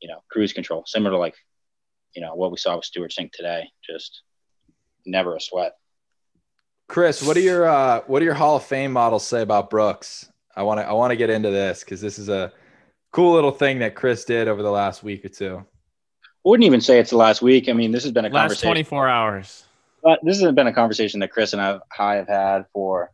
you 0.00 0.08
know, 0.08 0.22
cruise 0.30 0.52
control, 0.52 0.84
similar 0.86 1.12
to 1.12 1.18
like 1.18 1.34
you 2.14 2.22
know 2.22 2.34
what 2.34 2.50
we 2.50 2.56
saw 2.56 2.76
with 2.76 2.84
Stewart 2.84 3.12
Cink 3.12 3.32
today. 3.32 3.68
Just 3.88 4.22
never 5.06 5.36
a 5.36 5.40
sweat. 5.40 5.76
Chris, 6.88 7.22
what 7.22 7.34
do 7.34 7.40
your 7.40 7.66
uh, 7.66 8.00
what 8.06 8.18
do 8.18 8.24
your 8.24 8.34
Hall 8.34 8.56
of 8.56 8.64
Fame 8.64 8.92
models 8.92 9.26
say 9.26 9.42
about 9.42 9.70
Brooks? 9.70 10.30
I 10.54 10.62
want 10.62 10.80
to 10.80 10.86
I 10.86 10.92
want 10.92 11.12
to 11.12 11.16
get 11.16 11.30
into 11.30 11.50
this 11.50 11.80
because 11.80 12.00
this 12.00 12.18
is 12.18 12.28
a 12.28 12.52
cool 13.12 13.34
little 13.34 13.52
thing 13.52 13.78
that 13.80 13.94
Chris 13.94 14.24
did 14.24 14.48
over 14.48 14.62
the 14.62 14.70
last 14.70 15.02
week 15.02 15.24
or 15.24 15.28
two. 15.28 15.64
I 16.24 16.48
wouldn't 16.48 16.66
even 16.66 16.80
say 16.80 16.98
it's 16.98 17.10
the 17.10 17.16
last 17.16 17.42
week. 17.42 17.68
I 17.68 17.72
mean, 17.72 17.92
this 17.92 18.02
has 18.04 18.12
been 18.12 18.24
a 18.24 18.28
last 18.28 18.40
conversation. 18.40 18.68
24 18.68 19.08
hours. 19.08 19.64
But 20.02 20.20
this 20.22 20.40
has 20.40 20.52
been 20.52 20.66
a 20.66 20.72
conversation 20.72 21.20
that 21.20 21.32
Chris 21.32 21.52
and 21.52 21.62
I, 21.62 22.14
have 22.14 22.28
had 22.28 22.66
for 22.72 23.10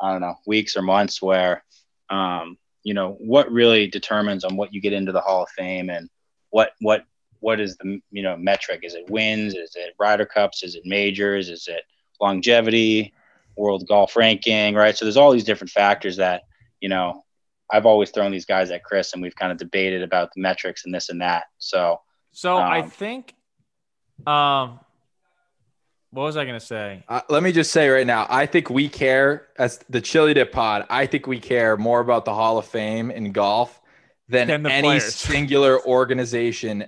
I 0.00 0.12
don't 0.12 0.20
know 0.20 0.36
weeks 0.46 0.76
or 0.76 0.82
months. 0.82 1.22
Where, 1.22 1.64
um, 2.10 2.58
you 2.82 2.94
know, 2.94 3.16
what 3.20 3.50
really 3.50 3.86
determines 3.86 4.44
on 4.44 4.56
what 4.56 4.74
you 4.74 4.80
get 4.80 4.92
into 4.92 5.12
the 5.12 5.20
Hall 5.20 5.42
of 5.42 5.50
Fame 5.50 5.90
and 5.90 6.08
what 6.50 6.72
what 6.80 7.04
what 7.40 7.60
is 7.60 7.76
the 7.76 8.00
you 8.10 8.22
know 8.22 8.36
metric? 8.36 8.80
Is 8.82 8.94
it 8.94 9.08
wins? 9.10 9.54
Is 9.54 9.76
it 9.76 9.94
Ryder 9.98 10.26
Cups? 10.26 10.62
Is 10.62 10.74
it 10.74 10.82
majors? 10.84 11.48
Is 11.48 11.68
it 11.68 11.82
longevity? 12.20 13.12
World 13.56 13.86
golf 13.86 14.16
ranking? 14.16 14.74
Right. 14.74 14.96
So 14.96 15.04
there's 15.04 15.16
all 15.16 15.32
these 15.32 15.44
different 15.44 15.70
factors 15.70 16.16
that 16.16 16.42
you 16.80 16.88
know 16.88 17.24
I've 17.70 17.86
always 17.86 18.10
thrown 18.10 18.32
these 18.32 18.44
guys 18.44 18.70
at 18.70 18.84
Chris, 18.84 19.12
and 19.12 19.22
we've 19.22 19.34
kind 19.34 19.52
of 19.52 19.58
debated 19.58 20.02
about 20.02 20.32
the 20.34 20.40
metrics 20.40 20.84
and 20.84 20.94
this 20.94 21.08
and 21.08 21.20
that. 21.20 21.44
So, 21.58 22.00
so 22.32 22.56
um, 22.56 22.62
I 22.62 22.82
think, 22.82 23.34
um, 24.26 24.80
what 26.16 26.24
was 26.24 26.36
I 26.38 26.44
going 26.44 26.58
to 26.58 26.64
say? 26.64 27.04
Uh, 27.08 27.20
let 27.28 27.42
me 27.42 27.52
just 27.52 27.70
say 27.70 27.90
right 27.90 28.06
now, 28.06 28.26
I 28.30 28.46
think 28.46 28.70
we 28.70 28.88
care 28.88 29.48
as 29.58 29.80
the 29.90 30.00
Chili 30.00 30.32
Dip 30.32 30.50
Pod. 30.50 30.86
I 30.88 31.04
think 31.04 31.26
we 31.26 31.38
care 31.38 31.76
more 31.76 32.00
about 32.00 32.24
the 32.24 32.32
Hall 32.32 32.56
of 32.56 32.64
Fame 32.64 33.10
in 33.10 33.32
golf 33.32 33.82
than 34.26 34.50
any 34.50 34.82
players. 34.82 35.14
singular 35.14 35.78
organization 35.86 36.86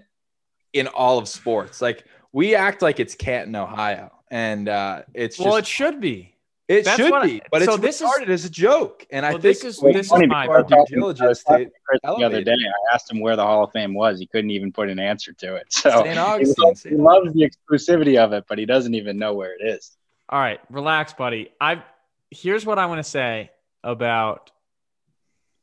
in 0.73 0.87
all 0.87 1.19
of 1.19 1.29
sports. 1.29 1.83
Like 1.83 2.07
we 2.33 2.55
act 2.55 2.81
like 2.81 3.01
it's 3.01 3.15
Canton, 3.15 3.55
Ohio, 3.55 4.11
and 4.31 4.67
uh, 4.67 5.03
it's 5.13 5.37
just, 5.37 5.47
well, 5.47 5.57
it 5.57 5.67
should 5.67 6.01
be. 6.01 6.35
It 6.69 6.85
That's 6.85 6.99
should 6.99 7.23
be, 7.23 7.41
but 7.51 7.63
so 7.63 7.77
it's 7.77 8.03
is, 8.03 8.29
as 8.29 8.45
a 8.45 8.51
joke. 8.51 9.07
And 9.11 9.25
well, 9.25 9.31
I 9.31 9.33
think 9.33 9.43
this 9.43 9.65
is 9.65 9.81
this 9.81 10.13
is 10.13 10.27
my 10.29 10.47
due 10.69 10.85
diligence. 10.87 11.43
The 11.43 11.71
other 12.03 12.43
day, 12.45 12.53
I 12.53 12.95
asked 12.95 13.11
him 13.11 13.21
where 13.21 13.37
the 13.37 13.43
Hall 13.43 13.65
of 13.65 13.73
Fame 13.73 13.95
was. 13.95 14.19
He 14.19 14.27
couldn't 14.27 14.51
even 14.51 14.71
put 14.71 14.91
an 14.91 14.99
answer 14.99 15.33
to 15.33 15.55
it. 15.57 15.69
So 15.73 16.05
St. 16.05 16.19
Augustine, 16.19 16.75
he, 16.85 16.89
he 16.91 16.97
loves 16.97 17.33
the 17.33 17.49
exclusivity 17.49 18.23
of 18.23 18.35
it, 18.35 18.45
but 18.49 18.59
he 18.59 18.67
doesn't 18.67 18.95
even 18.95 19.17
know 19.17 19.33
where 19.33 19.55
it 19.59 19.65
is. 19.65 19.97
All 20.29 20.39
right, 20.39 20.61
relax, 20.69 21.15
buddy. 21.15 21.51
I 21.59 21.83
here's 22.31 22.67
what 22.67 22.79
I 22.79 22.85
want 22.85 22.99
to 22.99 23.09
say 23.09 23.51
about 23.83 24.51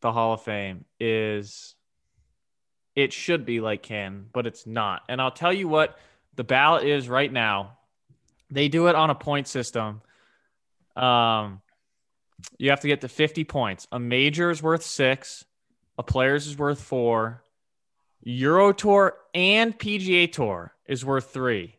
the 0.01 0.11
Hall 0.11 0.33
of 0.33 0.41
Fame 0.41 0.85
is 0.99 1.75
it 2.95 3.13
should 3.13 3.45
be 3.45 3.59
like 3.59 3.83
Canton, 3.83 4.29
but 4.33 4.47
it's 4.47 4.65
not. 4.65 5.03
And 5.07 5.21
I'll 5.21 5.29
tell 5.29 5.53
you 5.53 5.67
what 5.67 5.99
the 6.35 6.43
ballot 6.43 6.87
is 6.87 7.07
right 7.07 7.31
now. 7.31 7.77
They 8.49 8.69
do 8.69 8.87
it 8.87 8.95
on 8.95 9.11
a 9.11 9.15
point 9.15 9.47
system. 9.47 10.01
Um, 10.95 11.61
you 12.57 12.69
have 12.69 12.81
to 12.81 12.87
get 12.87 13.01
to 13.01 13.07
50 13.07 13.43
points. 13.43 13.87
A 13.91 13.99
major 13.99 14.51
is 14.51 14.61
worth 14.61 14.83
six, 14.83 15.45
a 15.97 16.03
player's 16.03 16.47
is 16.47 16.57
worth 16.57 16.81
four, 16.81 17.43
Euro 18.21 18.73
Tour 18.73 19.15
and 19.33 19.77
PGA 19.77 20.31
Tour 20.31 20.73
is 20.87 21.05
worth 21.05 21.31
three. 21.31 21.75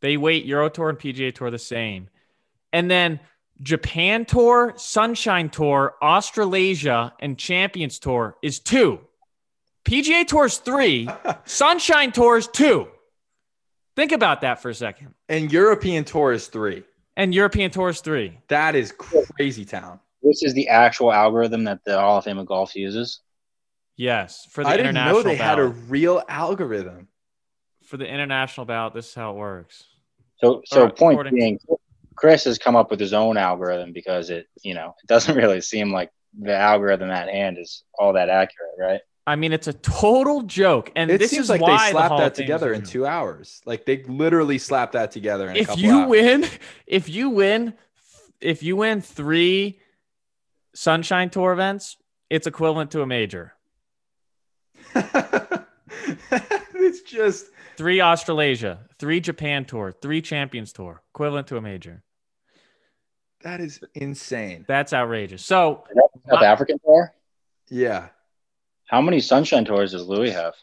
They 0.00 0.16
weight 0.16 0.44
Euro 0.46 0.68
Tour 0.68 0.88
and 0.88 0.98
PGA 0.98 1.34
Tour 1.34 1.50
the 1.50 1.58
same. 1.58 2.08
And 2.72 2.90
then 2.90 3.20
Japan 3.62 4.24
Tour, 4.24 4.72
Sunshine 4.76 5.48
Tour, 5.48 5.94
Australasia, 6.02 7.12
and 7.20 7.38
Champions 7.38 7.98
Tour 7.98 8.36
is 8.42 8.58
two. 8.58 9.00
PGA 9.84 10.26
Tour 10.26 10.46
is 10.46 10.58
three. 10.58 11.08
Sunshine 11.44 12.12
Tour 12.12 12.38
is 12.38 12.48
two. 12.48 12.88
Think 13.94 14.12
about 14.12 14.40
that 14.40 14.60
for 14.60 14.70
a 14.70 14.74
second. 14.74 15.14
And 15.28 15.52
European 15.52 16.04
Tour 16.04 16.32
is 16.32 16.48
three. 16.48 16.84
And 17.16 17.34
European 17.34 17.70
Tour 17.70 17.90
is 17.90 18.00
three. 18.00 18.38
That 18.48 18.74
is 18.74 18.92
crazy 18.92 19.64
town. 19.64 20.00
This 20.22 20.42
is 20.42 20.54
the 20.54 20.68
actual 20.68 21.12
algorithm 21.12 21.64
that 21.64 21.84
the 21.84 22.00
Hall 22.00 22.18
of 22.18 22.24
Fame 22.24 22.38
of 22.38 22.46
Golf 22.46 22.74
uses. 22.74 23.20
Yes, 23.96 24.46
for 24.50 24.64
the 24.64 24.70
I 24.70 24.76
didn't 24.76 24.94
know 24.94 25.22
they 25.22 25.36
had 25.36 25.58
a 25.58 25.66
real 25.66 26.22
algorithm. 26.28 27.08
for 27.84 27.96
the 27.96 28.06
international 28.06 28.66
ballot. 28.66 28.94
This 28.94 29.08
is 29.08 29.14
how 29.14 29.32
it 29.32 29.36
works. 29.36 29.84
So, 30.38 30.62
so 30.64 30.84
Or 30.84 30.90
point 30.90 31.30
being, 31.30 31.60
Chris 32.16 32.44
has 32.44 32.58
come 32.58 32.74
up 32.74 32.90
with 32.90 32.98
his 32.98 33.12
own 33.12 33.36
algorithm 33.36 33.92
because 33.92 34.30
it, 34.30 34.46
you 34.62 34.74
know, 34.74 34.94
it 35.02 35.06
doesn't 35.06 35.36
really 35.36 35.60
seem 35.60 35.92
like 35.92 36.10
the 36.36 36.56
algorithm 36.56 37.10
at 37.10 37.28
hand 37.28 37.58
is 37.58 37.84
all 37.96 38.14
that 38.14 38.28
accurate, 38.28 38.72
right? 38.78 39.00
I 39.26 39.36
mean, 39.36 39.54
it's 39.54 39.68
a 39.68 39.72
total 39.72 40.42
joke, 40.42 40.92
and 40.94 41.10
It 41.10 41.18
this 41.18 41.30
seems 41.30 41.44
is 41.44 41.50
like 41.50 41.62
why 41.62 41.70
they 41.70 41.76
the 41.76 41.90
slapped 41.92 42.08
Hall 42.10 42.18
that 42.18 42.26
of 42.32 42.36
Fame 42.36 42.42
is 42.44 42.46
together 42.46 42.72
in 42.74 42.82
two 42.82 43.06
hours. 43.06 43.62
Like 43.64 43.86
they 43.86 44.02
literally 44.04 44.58
slapped 44.58 44.92
that 44.92 45.12
together 45.12 45.48
in 45.48 45.56
If 45.56 45.68
couple 45.68 45.82
you 45.82 46.00
hours. 46.00 46.10
win, 46.10 46.46
if 46.86 47.08
you 47.08 47.30
win, 47.30 47.72
if 48.40 48.62
you 48.62 48.76
win 48.76 49.00
three 49.00 49.80
Sunshine 50.74 51.30
Tour 51.30 51.52
events, 51.52 51.96
it's 52.28 52.46
equivalent 52.46 52.90
to 52.90 53.00
a 53.00 53.06
major. 53.06 53.54
it's 54.94 55.62
just 57.02 57.46
Three 57.76 58.00
Australasia, 58.00 58.80
three 58.98 59.20
Japan 59.20 59.64
Tour, 59.64 59.90
three 59.90 60.22
Champions 60.22 60.72
Tour, 60.72 61.02
equivalent 61.14 61.48
to 61.48 61.56
a 61.56 61.60
major. 61.60 62.02
that 63.42 63.60
is 63.60 63.80
insane. 63.94 64.64
That's 64.68 64.92
outrageous. 64.92 65.44
So 65.44 65.84
South 66.28 66.40
My- 66.40 66.46
African 66.46 66.78
tour. 66.84 67.12
Yeah. 67.68 68.08
How 68.86 69.00
many 69.00 69.20
Sunshine 69.20 69.64
tours 69.64 69.92
does 69.92 70.06
Louis 70.06 70.30
have? 70.30 70.54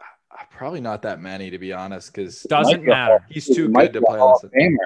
Uh, 0.00 0.44
Probably 0.50 0.80
not 0.80 1.02
that 1.02 1.20
many 1.20 1.50
to 1.50 1.58
be 1.58 1.72
honest, 1.72 2.12
because 2.12 2.42
doesn't 2.42 2.78
Might 2.80 2.84
be 2.84 2.90
matter. 2.90 3.24
he's 3.30 3.46
too 3.46 3.68
good 3.68 3.92
to 3.92 4.00
play 4.02 4.18
Hall 4.18 4.40
on 4.42 4.46
of 4.46 4.52
Famer. 4.52 4.76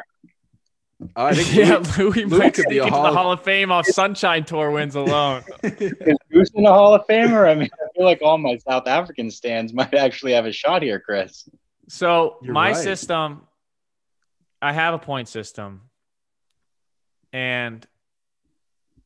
Oh, 1.17 1.27
I 1.27 1.35
think 1.35 1.55
yeah, 1.55 1.77
Louis- 1.77 1.99
Louis, 2.13 2.25
Louis 2.25 2.39
might 2.41 2.55
could 2.55 2.67
be 2.69 2.79
sneak 2.79 2.89
a 2.89 2.91
Hall 2.91 3.05
the 3.05 3.13
Hall 3.17 3.33
of 3.33 3.43
Fame 3.43 3.71
off 3.71 3.87
Sunshine 3.87 4.45
Tour 4.45 4.71
wins 4.73 4.95
alone. 4.97 5.43
Is 5.63 6.17
Goosen 6.33 6.63
the 6.65 6.73
Hall 6.73 6.93
of 6.95 7.07
Famer? 7.07 7.49
I 7.49 7.55
mean, 7.55 7.69
I 7.73 7.87
feel 7.97 8.05
like 8.05 8.21
all 8.23 8.37
my 8.37 8.57
South 8.59 8.87
African 8.89 9.31
stands 9.31 9.73
might 9.73 9.95
actually 9.95 10.33
have 10.33 10.45
a 10.47 10.53
shot 10.53 10.83
here, 10.83 10.99
Chris. 11.01 11.49
So 11.89 12.39
You're 12.43 12.53
my 12.53 12.73
right. 12.73 12.77
system, 12.77 13.43
I 14.61 14.73
have 14.73 14.93
a 14.93 14.99
point 14.99 15.29
system, 15.29 15.83
and 17.33 17.87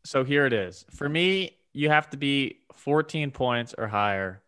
so 0.04 0.24
here 0.24 0.46
it 0.46 0.52
is. 0.52 0.84
For 0.90 1.08
me, 1.08 1.58
you 1.72 1.88
have 1.88 2.10
to 2.10 2.16
be 2.16 2.60
14 2.74 3.30
points 3.30 3.74
or 3.76 3.86
higher 3.86 4.42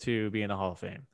to 0.00 0.30
be 0.30 0.42
in 0.42 0.48
the 0.48 0.56
Hall 0.56 0.72
of 0.72 0.78
Fame. 0.78 1.06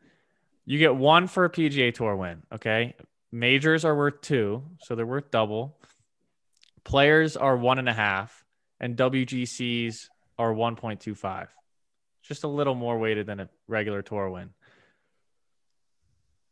You 0.65 0.79
get 0.79 0.95
one 0.95 1.27
for 1.27 1.45
a 1.45 1.51
PGA 1.51 1.93
Tour 1.95 2.17
win. 2.17 2.43
Okay, 2.53 2.95
majors 3.31 3.85
are 3.85 3.97
worth 3.97 4.21
two, 4.21 4.63
so 4.81 4.95
they're 4.95 5.07
worth 5.07 5.31
double. 5.31 5.77
Players 6.85 7.37
are 7.37 7.57
one 7.57 7.79
and 7.79 7.89
a 7.89 7.93
half, 7.93 8.45
and 8.81 8.97
WGCs 8.97 10.09
are 10.39 10.53
1.25. 10.53 11.49
Just 12.23 12.45
a 12.45 12.49
little 12.49 12.75
more 12.75 12.99
weighted 12.99 13.27
than 13.27 13.41
a 13.41 13.49
regular 13.69 14.03
tour 14.03 14.31
win. 14.31 14.51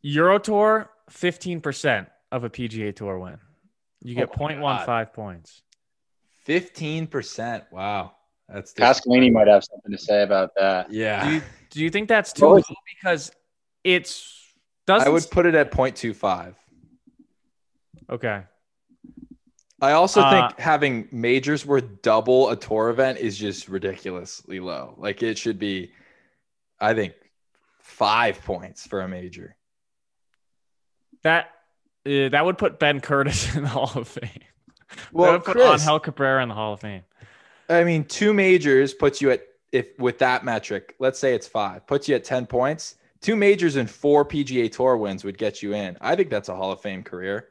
Euro 0.01 0.39
Tour, 0.39 0.89
15% 1.09 2.07
of 2.31 2.43
a 2.43 2.49
PGA 2.49 2.95
Tour 2.95 3.19
win. 3.19 3.37
You 4.01 4.15
get 4.15 4.29
Oh 4.39 4.47
my 4.47 4.85
0.15 4.85 5.13
points. 5.13 5.61
Fifteen 6.43 7.05
percent. 7.05 7.65
Wow, 7.71 8.13
that's 8.53 8.73
Pasqualini 8.73 9.31
might 9.31 9.47
have 9.47 9.63
something 9.63 9.91
to 9.91 9.97
say 9.97 10.23
about 10.23 10.51
that. 10.55 10.91
Yeah, 10.91 11.25
Do 11.27 11.35
you, 11.35 11.41
do 11.69 11.79
you 11.81 11.89
think 11.89 12.07
that's 12.07 12.33
too 12.33 12.45
low? 12.45 12.61
Because 13.01 13.31
it's 13.83 14.37
doesn't. 14.87 15.07
I 15.07 15.11
would 15.11 15.29
put 15.31 15.45
it 15.45 15.55
at 15.55 15.71
0.25. 15.71 16.55
okay. 18.09 18.43
I 19.83 19.93
also 19.93 20.21
Uh, 20.21 20.29
think 20.49 20.59
having 20.59 21.07
majors 21.11 21.65
worth 21.65 22.03
double 22.03 22.49
a 22.51 22.55
tour 22.55 22.89
event 22.89 23.17
is 23.17 23.35
just 23.37 23.67
ridiculously 23.67 24.59
low. 24.59 24.93
Like 24.97 25.23
it 25.23 25.39
should 25.39 25.57
be, 25.57 25.91
I 26.79 26.93
think, 26.93 27.13
five 27.79 28.43
points 28.43 28.85
for 28.85 29.01
a 29.01 29.07
major. 29.07 29.55
That 31.23 31.45
uh, 32.05 32.29
that 32.29 32.45
would 32.45 32.57
put 32.59 32.77
Ben 32.79 32.99
Curtis 33.01 33.55
in 33.55 33.63
the 33.63 33.69
Hall 33.69 33.91
of 33.95 34.07
Fame. 34.07 34.29
that 34.33 34.97
Well, 35.11 35.31
would 35.33 35.43
put 35.45 35.53
Chris, 35.55 35.81
Angel 35.81 35.99
Cabrera 35.99 36.43
in 36.43 36.49
the 36.49 36.55
Hall 36.55 36.73
of 36.73 36.81
Fame. 36.81 37.03
I 37.71 37.83
mean, 37.83 38.03
two 38.03 38.33
majors 38.33 38.93
puts 38.93 39.21
you 39.21 39.31
at 39.31 39.43
if 39.71 39.97
with 39.97 40.19
that 40.19 40.43
metric, 40.43 40.95
let's 40.99 41.17
say 41.17 41.33
it's 41.33 41.47
five, 41.47 41.87
puts 41.87 42.09
you 42.09 42.15
at 42.15 42.23
10 42.23 42.45
points. 42.45 42.95
Two 43.21 43.35
majors 43.35 43.75
and 43.75 43.89
four 43.89 44.25
PGA 44.25 44.69
Tour 44.71 44.97
wins 44.97 45.23
would 45.23 45.37
get 45.37 45.61
you 45.61 45.73
in. 45.73 45.97
I 46.01 46.15
think 46.15 46.29
that's 46.29 46.49
a 46.49 46.55
Hall 46.55 46.71
of 46.71 46.81
Fame 46.81 47.03
career. 47.03 47.47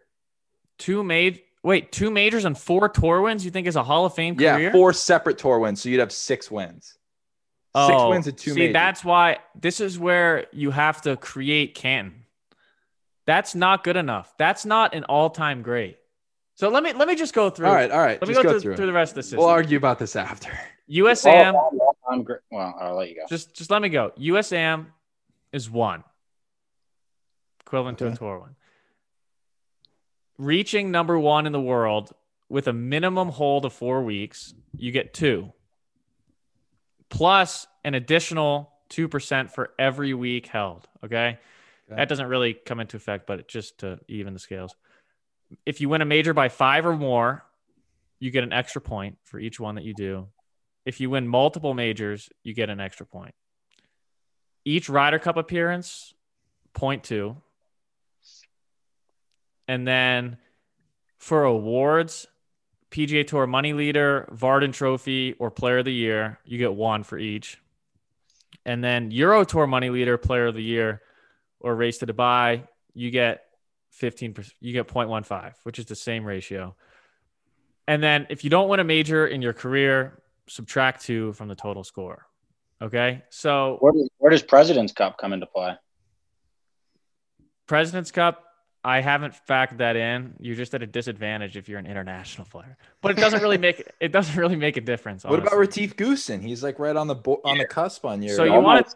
Two 0.79 1.03
made 1.05 1.43
wait, 1.63 1.93
two 1.93 2.11
majors 2.11 2.45
and 2.45 2.59
four 2.59 2.89
tour 2.89 3.21
wins. 3.23 3.45
You 3.45 3.51
think 3.51 3.67
is 3.67 3.77
a 3.77 3.83
Hall 3.83 4.05
of 4.05 4.15
Fame 4.15 4.37
career? 4.37 4.59
Yeah, 4.59 4.73
four 4.73 4.93
separate 4.93 5.39
tour 5.39 5.59
wins, 5.59 5.81
so 5.81 5.89
you'd 5.89 6.01
have 6.01 6.13
six 6.13 6.51
wins. 6.51 6.87
Six 6.87 6.97
Oh, 7.75 8.11
wins 8.11 8.27
and 8.27 8.37
two 8.37 8.51
See, 8.53 8.61
majors. 8.61 8.73
that's 8.73 9.05
why 9.05 9.39
this 9.59 9.81
is 9.81 9.97
where 9.99 10.47
you 10.53 10.73
have 10.73 11.03
to 11.03 11.17
create 11.17 11.77
Canton. 11.77 12.25
That's 13.27 13.55
not 13.55 13.85
good 13.85 13.97
enough. 13.97 14.35
That's 14.39 14.65
not 14.67 14.93
an 14.93 15.05
all-time 15.05 15.63
great. 15.63 15.99
So 16.61 16.69
let 16.69 16.83
me 16.83 16.93
let 16.93 17.09
me 17.09 17.15
just 17.15 17.33
go 17.33 17.49
through. 17.49 17.69
all 17.69 17.75
right, 17.75 17.91
all 17.91 18.01
right. 18.01 18.21
Let 18.21 18.29
me 18.29 18.35
just 18.35 18.43
go, 18.45 18.51
go, 18.51 18.53
through, 18.53 18.61
through. 18.61 18.77
through 18.77 18.87
the 18.87 18.93
rest 18.93 19.13
of 19.13 19.17
the 19.17 19.23
system. 19.23 19.39
We'll 19.39 19.49
argue 19.49 19.79
about 19.79 19.99
this 19.99 20.15
after. 20.15 20.51
USAM, 20.91 21.55
All- 21.55 21.71
all 21.81 21.97
time 22.07 22.23
gr- 22.23 22.35
well, 22.51 22.77
I'll 22.79 22.97
let 22.97 23.09
you 23.09 23.15
go. 23.15 23.23
just 23.31 23.55
just 23.55 23.71
let 23.71 23.81
me 23.81 23.89
go. 23.89 24.13
USAM 24.19 24.89
is 25.55 25.71
one, 25.71 26.05
equivalent 27.63 27.97
to 28.01 28.09
a 28.09 28.15
tour 28.15 28.41
one. 28.41 28.57
Reaching 30.37 30.91
number 30.91 31.19
one 31.19 31.47
in 31.47 31.53
the 31.53 31.61
world 31.61 32.13
with 32.51 32.69
a 32.69 32.75
minimum 32.75 33.31
hold 33.31 33.65
of 33.65 33.73
four 33.73 34.03
weeks, 34.03 34.53
you 34.77 34.93
get 34.93 35.15
two, 35.15 35.55
plus 37.09 37.67
an 37.85 37.95
additional 37.95 38.71
two 38.91 39.09
percent 39.09 39.51
for 39.51 39.71
every 39.79 40.13
week 40.13 40.47
held. 40.49 40.87
Okay, 41.03 41.39
Okay. 41.89 41.97
that 41.97 42.11
doesn't 42.11 42.27
really 42.27 42.53
come 42.53 42.81
into 42.81 42.99
effect, 42.99 43.27
but 43.27 43.49
just 43.49 43.79
to 43.79 43.99
even 44.09 44.35
the 44.35 44.39
scales. 44.41 44.77
If 45.67 45.81
you 45.81 45.89
win 45.89 46.03
a 46.03 46.05
major 46.07 46.35
by 46.35 46.49
five 46.49 46.87
or 46.87 46.97
more, 46.97 47.45
you 48.19 48.31
get 48.31 48.45
an 48.45 48.53
extra 48.53 48.81
point 48.81 49.19
for 49.25 49.39
each 49.39 49.59
one 49.59 49.77
that 49.77 49.85
you 49.85 49.95
do. 49.95 50.29
If 50.85 51.01
you 51.01 51.11
win 51.11 51.27
multiple 51.29 51.75
majors, 51.75 52.29
you 52.43 52.55
get 52.55 52.71
an 52.71 52.81
extra 52.81 53.07
point. 53.07 53.35
Each 54.65 54.89
Ryder 54.89 55.19
Cup 55.19 55.37
appearance, 55.37 56.15
point 56.75 57.05
two. 57.05 57.37
And 59.67 59.87
then 59.87 60.39
for 61.19 61.45
awards, 61.45 62.27
PGA 62.91 63.27
Tour 63.27 63.47
Money 63.47 63.73
Leader, 63.73 64.29
Vardon 64.33 64.73
Trophy, 64.73 65.35
or 65.39 65.51
Player 65.51 65.79
of 65.79 65.85
the 65.85 65.93
Year, 65.93 66.39
you 66.45 66.59
get 66.59 66.75
one 66.75 67.05
for 67.05 67.19
each. 67.19 67.59
And 68.67 68.83
then 68.83 69.11
Euro 69.13 69.45
Tour 69.45 69.67
Money 69.67 69.91
Leader, 69.91 70.19
Player 70.19 70.47
of 70.47 70.55
the 70.55 70.63
Year, 70.63 71.03
or 71.61 71.75
Race 71.75 71.99
to 71.99 72.07
Dubai, 72.07 72.67
you 72.95 73.11
get 73.11 73.45
15%, 74.01 74.53
you 74.61 74.73
get 74.73 74.89
0.15, 74.89 75.53
which 75.63 75.79
is 75.79 75.87
the 75.87 75.95
same 75.95 76.25
ratio. 76.25 76.75
And 77.87 78.03
then 78.03 78.27
if 78.31 78.45
you 78.45 78.51
don't 78.51 78.69
win 78.69 78.81
a 78.81 78.85
major 78.85 79.27
in 79.27 79.43
your 79.43 79.53
career, 79.53 80.23
subtract 80.49 81.05
two 81.05 81.33
from 81.35 81.49
the 81.49 81.55
total 81.55 81.85
score. 81.85 82.27
Okay. 82.83 83.23
So 83.31 83.77
Where 83.81 83.93
does, 83.93 84.09
where 84.19 84.31
does 84.31 84.43
President's 84.43 84.93
Cup 84.93 85.19
come 85.19 85.33
into 85.33 85.47
play? 85.47 85.75
President's 87.67 88.11
Cup, 88.11 88.45
I 88.83 89.01
haven't 89.03 89.35
factored 89.49 89.79
that 89.79 89.97
in. 89.97 90.35
You're 90.41 90.57
just 90.57 90.75
at 90.75 90.83
a 90.83 90.87
disadvantage 90.87 91.57
if 91.57 91.69
you're 91.69 91.79
an 91.79 91.87
international 91.87 92.47
player. 92.47 92.79
But 93.03 93.13
it 93.13 93.19
doesn't 93.19 93.43
really 93.43 93.59
make 93.59 93.87
it 94.01 94.11
doesn't 94.11 94.37
really 94.37 94.57
make 94.57 94.77
a 94.77 94.81
difference. 94.81 95.25
What 95.25 95.39
about 95.39 95.53
honestly. 95.53 95.83
Retief 95.85 95.97
Goosen? 95.97 96.41
He's 96.43 96.63
like 96.63 96.79
right 96.79 96.97
on 96.97 97.07
the 97.07 97.15
bo- 97.15 97.43
on 97.45 97.59
the 97.59 97.67
cusp 97.67 98.07
on 98.07 98.23
your. 98.23 98.35
So 98.35 98.45
you 98.45 98.59
want 98.61 98.89
to 98.89 98.95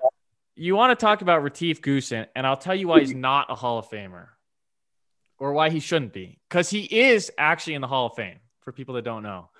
you 0.56 0.74
want 0.74 0.98
to 0.98 1.04
talk 1.04 1.20
about 1.20 1.42
Retief 1.42 1.82
Goosen, 1.82 2.26
and 2.34 2.46
I'll 2.46 2.56
tell 2.56 2.74
you 2.74 2.88
why 2.88 3.00
he's 3.00 3.14
not 3.14 3.50
a 3.50 3.54
Hall 3.54 3.78
of 3.78 3.88
Famer, 3.90 4.28
or 5.38 5.52
why 5.52 5.70
he 5.70 5.80
shouldn't 5.80 6.12
be, 6.12 6.38
because 6.48 6.70
he 6.70 6.82
is 6.82 7.30
actually 7.38 7.74
in 7.74 7.80
the 7.80 7.88
Hall 7.88 8.06
of 8.06 8.14
Fame. 8.14 8.38
For 8.60 8.72
people 8.72 8.94
that 8.94 9.02
don't 9.02 9.22
know, 9.22 9.50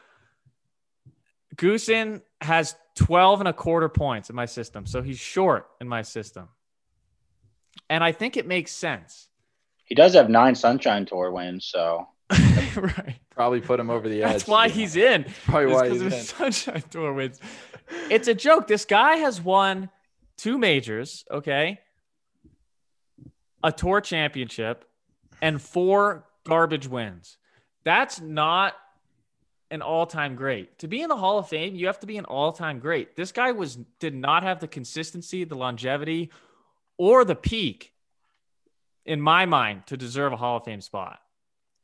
Goosen 1.57 2.22
has 2.41 2.75
12 2.97 3.41
and 3.41 3.49
a 3.49 3.53
quarter 3.53 3.89
points 3.89 4.31
in 4.31 4.37
my 4.37 4.47
system. 4.47 4.87
So 4.87 5.03
he's 5.03 5.18
short 5.18 5.68
in 5.81 5.89
my 5.89 6.03
system. 6.03 6.49
And 7.91 8.03
I 8.03 8.12
think 8.12 8.37
it 8.37 8.47
makes 8.47 8.72
sense. 8.72 9.29
He 9.85 9.95
does 9.95 10.14
have 10.14 10.31
nine 10.31 10.55
Sunshine 10.55 11.05
Tour 11.05 11.31
wins, 11.33 11.66
so 11.66 12.09
right. 12.31 13.16
Probably 13.31 13.61
put 13.61 13.79
him 13.79 13.91
over 13.91 14.09
the 14.09 14.22
edge. 14.22 14.33
That's 14.33 14.49
why 14.49 14.68
he's 14.68 14.97
in. 14.97 15.27
Probably 15.45 15.72
why 15.72 15.83
because 15.83 16.01
he's 16.01 16.12
of 16.12 16.12
in. 16.12 16.25
Sunshine 16.25 16.85
Tour 16.91 17.12
wins. 17.12 17.41
It's 18.11 18.29
a 18.29 18.35
joke. 18.35 18.66
This 18.66 18.85
guy 18.87 19.16
has 19.16 19.41
won 19.41 19.91
two 20.39 20.57
majors, 20.57 21.25
okay, 21.31 21.81
a 23.62 23.72
tour 23.72 24.01
championship, 24.01 24.85
and 25.45 25.61
four 25.61 26.24
garbage 26.47 26.88
wins. 26.88 27.36
That's 27.84 28.18
not 28.18 28.74
an 29.70 29.82
all-time 29.82 30.36
great. 30.36 30.78
To 30.78 30.88
be 30.88 31.03
in 31.03 31.11
the 31.11 31.16
Hall 31.16 31.38
of 31.38 31.49
Fame, 31.49 31.74
you 31.74 31.86
have 31.86 32.01
to 32.01 32.07
be 32.07 32.16
an 32.16 32.24
all-time 32.24 32.78
great. 32.78 33.14
This 33.14 33.30
guy 33.30 33.53
was 33.53 33.76
did 33.99 34.14
not 34.14 34.42
have 34.42 34.61
the 34.61 34.68
consistency, 34.68 35.45
the 35.45 35.55
longevity, 35.55 36.30
or 36.97 37.26
the 37.26 37.34
peak 37.34 37.92
in 39.05 39.20
my 39.20 39.45
mind 39.45 39.86
to 39.88 39.99
deserve 39.99 40.32
a 40.32 40.36
Hall 40.36 40.57
of 40.57 40.64
Fame 40.64 40.80
spot. 40.80 41.18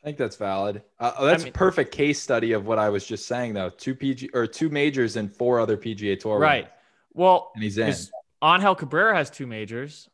I 0.03 0.07
think 0.07 0.17
that's 0.17 0.37
valid. 0.37 0.83
Uh, 0.99 1.27
that's 1.27 1.45
mean- 1.45 1.51
a 1.51 1.53
perfect 1.53 1.93
case 1.93 2.19
study 2.19 2.53
of 2.53 2.65
what 2.65 2.79
I 2.79 2.89
was 2.89 3.07
just 3.07 3.27
saying, 3.27 3.53
though. 3.53 3.69
Two 3.69 3.95
PG 3.95 4.31
or 4.33 4.47
two 4.47 4.71
majors 4.71 5.17
and 5.17 5.31
four 5.31 5.61
other 5.61 5.77
PGA 5.77 6.19
Tour. 6.19 6.39
Right. 6.39 6.65
winners. 6.65 6.73
Well, 7.13 7.51
and 7.55 7.63
he's 7.63 7.77
in. 7.77 7.95
Angel 8.43 8.75
Cabrera 8.75 9.15
has 9.15 9.29
two 9.29 9.47
majors. 9.47 10.09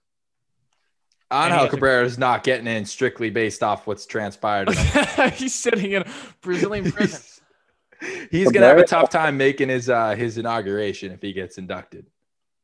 And 1.30 1.52
Angel 1.52 1.68
Cabrera 1.68 2.04
is 2.04 2.18
not 2.18 2.44
getting 2.44 2.66
in 2.66 2.84
strictly 2.84 3.30
based 3.30 3.62
off 3.62 3.86
what's 3.86 4.06
transpired. 4.06 4.70
He's 5.34 5.54
sitting 5.54 5.92
in 5.92 6.04
Brazilian 6.40 6.90
prison. 6.92 7.20
he's 8.00 8.28
he's 8.30 8.52
gonna 8.52 8.66
have 8.66 8.78
a 8.78 8.84
tough 8.84 9.10
time 9.10 9.36
making 9.36 9.68
his 9.68 9.88
uh 9.88 10.14
his 10.14 10.38
inauguration 10.38 11.12
if 11.12 11.22
he 11.22 11.32
gets 11.32 11.58
inducted. 11.58 12.06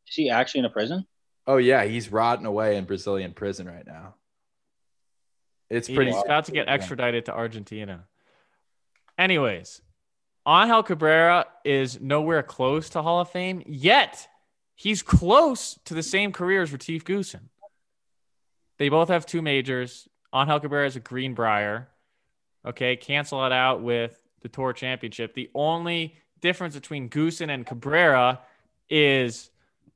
is 0.08 0.14
he 0.14 0.30
actually 0.30 0.60
in 0.60 0.64
a 0.66 0.70
prison? 0.70 1.06
Oh 1.46 1.56
yeah, 1.56 1.84
he's 1.84 2.12
rotting 2.12 2.46
away 2.46 2.76
in 2.76 2.84
Brazilian 2.84 3.32
prison 3.32 3.66
right 3.66 3.86
now. 3.86 4.14
It's 5.70 5.88
He's 5.88 5.96
pretty. 5.96 6.10
about 6.12 6.44
to 6.44 6.52
get 6.52 6.68
extradited 6.68 7.24
to 7.26 7.32
Argentina. 7.34 8.04
Anyways, 9.18 9.80
Angel 10.46 10.82
Cabrera 10.82 11.46
is 11.64 12.00
nowhere 12.00 12.42
close 12.42 12.90
to 12.90 13.02
Hall 13.02 13.20
of 13.20 13.30
Fame, 13.30 13.62
yet 13.66 14.28
he's 14.74 15.02
close 15.02 15.78
to 15.86 15.94
the 15.94 16.02
same 16.02 16.30
career 16.32 16.62
as 16.62 16.72
Retief 16.72 17.04
Goosen. 17.04 17.48
They 18.82 18.88
both 18.88 19.10
have 19.10 19.26
two 19.26 19.42
majors. 19.42 20.08
Angel 20.34 20.58
Cabrera 20.58 20.88
is 20.88 20.96
a 20.96 21.00
Greenbrier. 21.00 21.86
Okay, 22.66 22.96
cancel 22.96 23.46
it 23.46 23.52
out 23.52 23.80
with 23.80 24.20
the 24.40 24.48
Tour 24.48 24.72
Championship. 24.72 25.34
The 25.34 25.50
only 25.54 26.16
difference 26.40 26.74
between 26.74 27.08
Goosen 27.08 27.48
and 27.48 27.64
Cabrera 27.64 28.40
is 28.90 29.50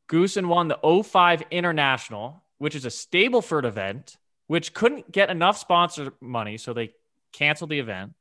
Goosen 0.08 0.46
won 0.46 0.68
the 0.68 1.02
05 1.02 1.42
International, 1.50 2.44
which 2.58 2.76
is 2.76 2.84
a 2.84 2.88
Stableford 2.88 3.64
event, 3.64 4.18
which 4.46 4.72
couldn't 4.72 5.10
get 5.10 5.30
enough 5.30 5.58
sponsor 5.58 6.12
money, 6.20 6.56
so 6.56 6.72
they 6.72 6.92
canceled 7.32 7.70
the 7.70 7.80
event. 7.80 8.12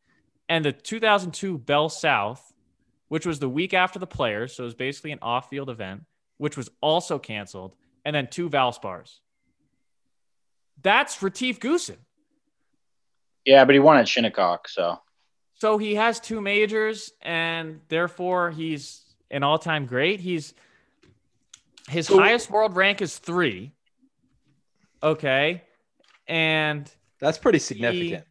And 0.50 0.66
the 0.66 0.72
2002 0.72 1.60
Bell 1.60 1.90
South, 1.90 2.54
which 3.10 3.28
was 3.28 3.38
the 3.38 3.50
week 3.50 3.76
after 3.76 4.00
the 4.00 4.08
Players, 4.08 4.56
so 4.56 4.64
it 4.64 4.66
was 4.66 4.74
basically 4.74 5.12
an 5.12 5.20
off-field 5.22 5.70
event, 5.70 6.06
which 6.40 6.58
was 6.58 6.72
also 6.82 7.20
canceled, 7.20 7.76
and 8.04 8.16
then 8.16 8.26
two 8.32 8.50
Valspars. 8.50 9.20
That's 10.82 11.22
Retief 11.22 11.60
Goosen. 11.60 11.98
Yeah, 13.46 13.66
but 13.66 13.74
he 13.76 13.80
won 13.80 13.98
at 13.98 14.08
Shinnecock, 14.08 14.68
so 14.68 15.00
So 15.56 15.78
he 15.78 15.96
has 15.96 16.20
two 16.20 16.42
majors, 16.42 17.12
and 17.22 17.80
therefore 17.88 18.52
he's 18.52 19.04
an 19.32 19.44
all-time 19.44 19.86
great. 19.86 20.20
He's 20.20 20.54
his 21.88 22.08
So- 22.08 22.20
highest 22.20 22.50
world 22.50 22.76
rank 22.76 23.02
is 23.02 23.18
three. 23.18 23.72
Okay, 25.04 25.62
and 26.28 26.92
That's 27.20 27.38
pretty 27.38 27.60
significant. 27.60 28.26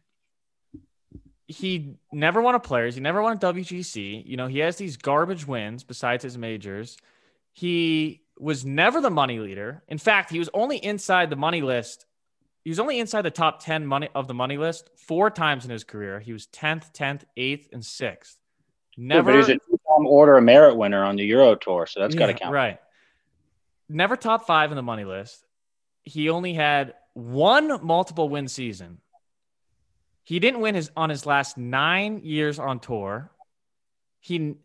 he 1.47 1.95
never 2.11 2.41
won 2.41 2.55
a 2.55 2.59
players. 2.59 2.95
He 2.95 3.01
never 3.01 3.21
won 3.21 3.37
a 3.37 3.39
WGC. 3.39 4.23
You 4.25 4.35
know, 4.35 4.47
he 4.47 4.59
has 4.59 4.75
these 4.77 4.97
garbage 4.97 5.47
wins 5.47 5.83
besides 5.83 6.23
his 6.23 6.37
majors. 6.37 6.97
He 7.53 8.23
was 8.37 8.65
never 8.65 8.99
the 8.99 9.09
money 9.09 9.39
leader. 9.39 9.83
In 9.87 9.97
fact, 9.97 10.29
he 10.31 10.39
was 10.39 10.49
only 10.53 10.77
inside 10.83 11.29
the 11.29 11.35
money 11.37 11.61
list. 11.61 12.05
He 12.65 12.71
was 12.71 12.79
only 12.79 12.99
inside 12.99 13.21
the 13.21 13.31
top 13.31 13.63
10 13.63 13.85
money 13.85 14.09
of 14.15 14.27
the 14.27 14.33
money 14.33 14.57
list 14.57 14.89
four 14.97 15.29
times 15.29 15.65
in 15.65 15.71
his 15.71 15.83
career. 15.83 16.19
He 16.19 16.33
was 16.33 16.47
10th, 16.47 16.91
10th, 16.93 17.21
8th, 17.37 17.71
and 17.71 17.83
6th. 17.83 18.37
Yeah, 18.97 19.05
Never 19.05 19.31
but 19.31 19.37
he's 19.37 19.49
a 19.49 19.53
two-time 19.53 20.07
Order 20.07 20.37
of 20.37 20.43
Merit 20.43 20.75
winner 20.75 21.03
on 21.03 21.15
the 21.15 21.23
Euro 21.25 21.53
Tour, 21.53 21.85
so 21.85 21.99
that's 21.99 22.15
got 22.15 22.25
to 22.25 22.31
Yeah, 22.31 22.39
count. 22.39 22.53
Right. 22.53 22.79
Never 23.87 24.15
top 24.15 24.47
five 24.47 24.71
in 24.71 24.77
the 24.77 24.81
money 24.81 25.05
list. 25.05 25.45
He 26.01 26.29
only 26.29 26.55
had 26.55 26.95
one 27.13 27.85
multiple 27.85 28.29
win 28.29 28.47
season. 28.47 28.97
He 30.23 30.39
didn't 30.39 30.59
win 30.59 30.73
his 30.73 30.89
on 30.97 31.11
his 31.11 31.27
last 31.27 31.59
nine 31.59 32.21
years 32.23 32.57
on 32.57 32.79
tour. 32.79 33.29
He 34.21 34.55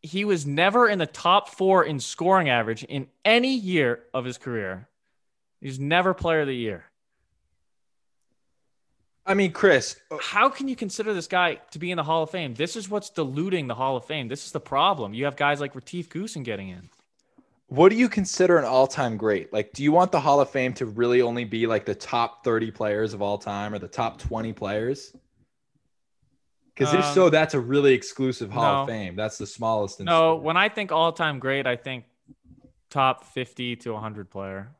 he 0.00 0.24
was 0.24 0.46
never 0.46 0.88
in 0.88 1.00
the 1.00 1.06
top 1.06 1.48
four 1.48 1.82
in 1.82 1.98
scoring 1.98 2.48
average 2.48 2.84
in 2.84 3.08
any 3.24 3.52
year 3.52 4.04
of 4.14 4.24
his 4.24 4.38
career. 4.38 4.88
He's 5.60 5.80
never 5.80 6.14
player 6.14 6.42
of 6.42 6.46
the 6.46 6.54
year. 6.54 6.84
I 9.24 9.34
mean, 9.34 9.52
Chris, 9.52 9.96
How 10.20 10.48
can 10.48 10.66
you 10.66 10.74
consider 10.74 11.14
this 11.14 11.28
guy 11.28 11.60
to 11.70 11.78
be 11.78 11.90
in 11.92 11.96
the 11.96 12.02
Hall 12.02 12.24
of 12.24 12.30
Fame? 12.30 12.54
This 12.54 12.74
is 12.74 12.88
what's 12.88 13.08
diluting 13.08 13.68
the 13.68 13.74
Hall 13.74 13.96
of 13.96 14.04
Fame. 14.04 14.26
This 14.28 14.44
is 14.46 14.52
the 14.52 14.60
problem. 14.60 15.14
You 15.14 15.26
have 15.26 15.36
guys 15.36 15.60
like 15.60 15.74
Retief 15.76 16.08
Goosen 16.08 16.42
getting 16.44 16.68
in. 16.70 16.88
what 17.68 17.88
do 17.90 17.96
you 17.96 18.08
consider 18.08 18.58
an 18.58 18.64
all-time 18.64 19.16
great? 19.16 19.52
Like, 19.52 19.72
do 19.72 19.82
you 19.82 19.92
want 19.92 20.12
the 20.12 20.20
Hall 20.20 20.40
of 20.40 20.50
Fame 20.50 20.74
to 20.74 20.86
really 20.86 21.22
only 21.22 21.44
be 21.44 21.66
like 21.66 21.84
the 21.86 21.94
top 21.94 22.42
30 22.44 22.70
players 22.72 23.14
of 23.14 23.22
all 23.22 23.38
time 23.38 23.72
or 23.72 23.78
the 23.78 23.88
top 23.88 24.18
20 24.18 24.52
players? 24.52 25.14
Because 26.74 26.92
if 26.92 27.04
Um, 27.04 27.14
so, 27.14 27.30
that's 27.30 27.54
a 27.54 27.60
really 27.60 27.92
exclusive 27.94 28.50
Hall 28.50 28.82
of. 28.82 28.88
Fame. 28.88 29.14
That's 29.14 29.38
the 29.38 29.46
smallest. 29.46 30.00
in 30.00 30.06
No, 30.06 30.32
sport. 30.32 30.42
when 30.42 30.56
I 30.56 30.68
think 30.68 30.90
all 30.90 31.12
time 31.12 31.38
great, 31.38 31.66
I 31.66 31.76
think 31.76 32.04
top 32.90 33.24
50 33.24 33.76
to 33.76 33.92
100 33.92 34.30
player. 34.30 34.70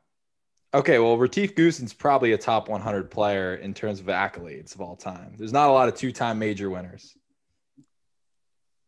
Okay, 0.75 0.97
well, 0.97 1.17
Retief 1.17 1.53
Goosen's 1.53 1.93
probably 1.93 2.31
a 2.31 2.37
top 2.37 2.67
100 2.67 3.11
player 3.11 3.55
in 3.55 3.75
terms 3.75 3.99
of 3.99 4.07
accolades 4.07 4.73
of 4.73 4.81
all 4.81 4.95
time. 4.95 5.35
There's 5.37 5.53
not 5.53 5.69
a 5.69 5.71
lot 5.71 5.87
of 5.87 5.93
two-time 5.93 6.39
major 6.39 6.67
winners. 6.67 7.15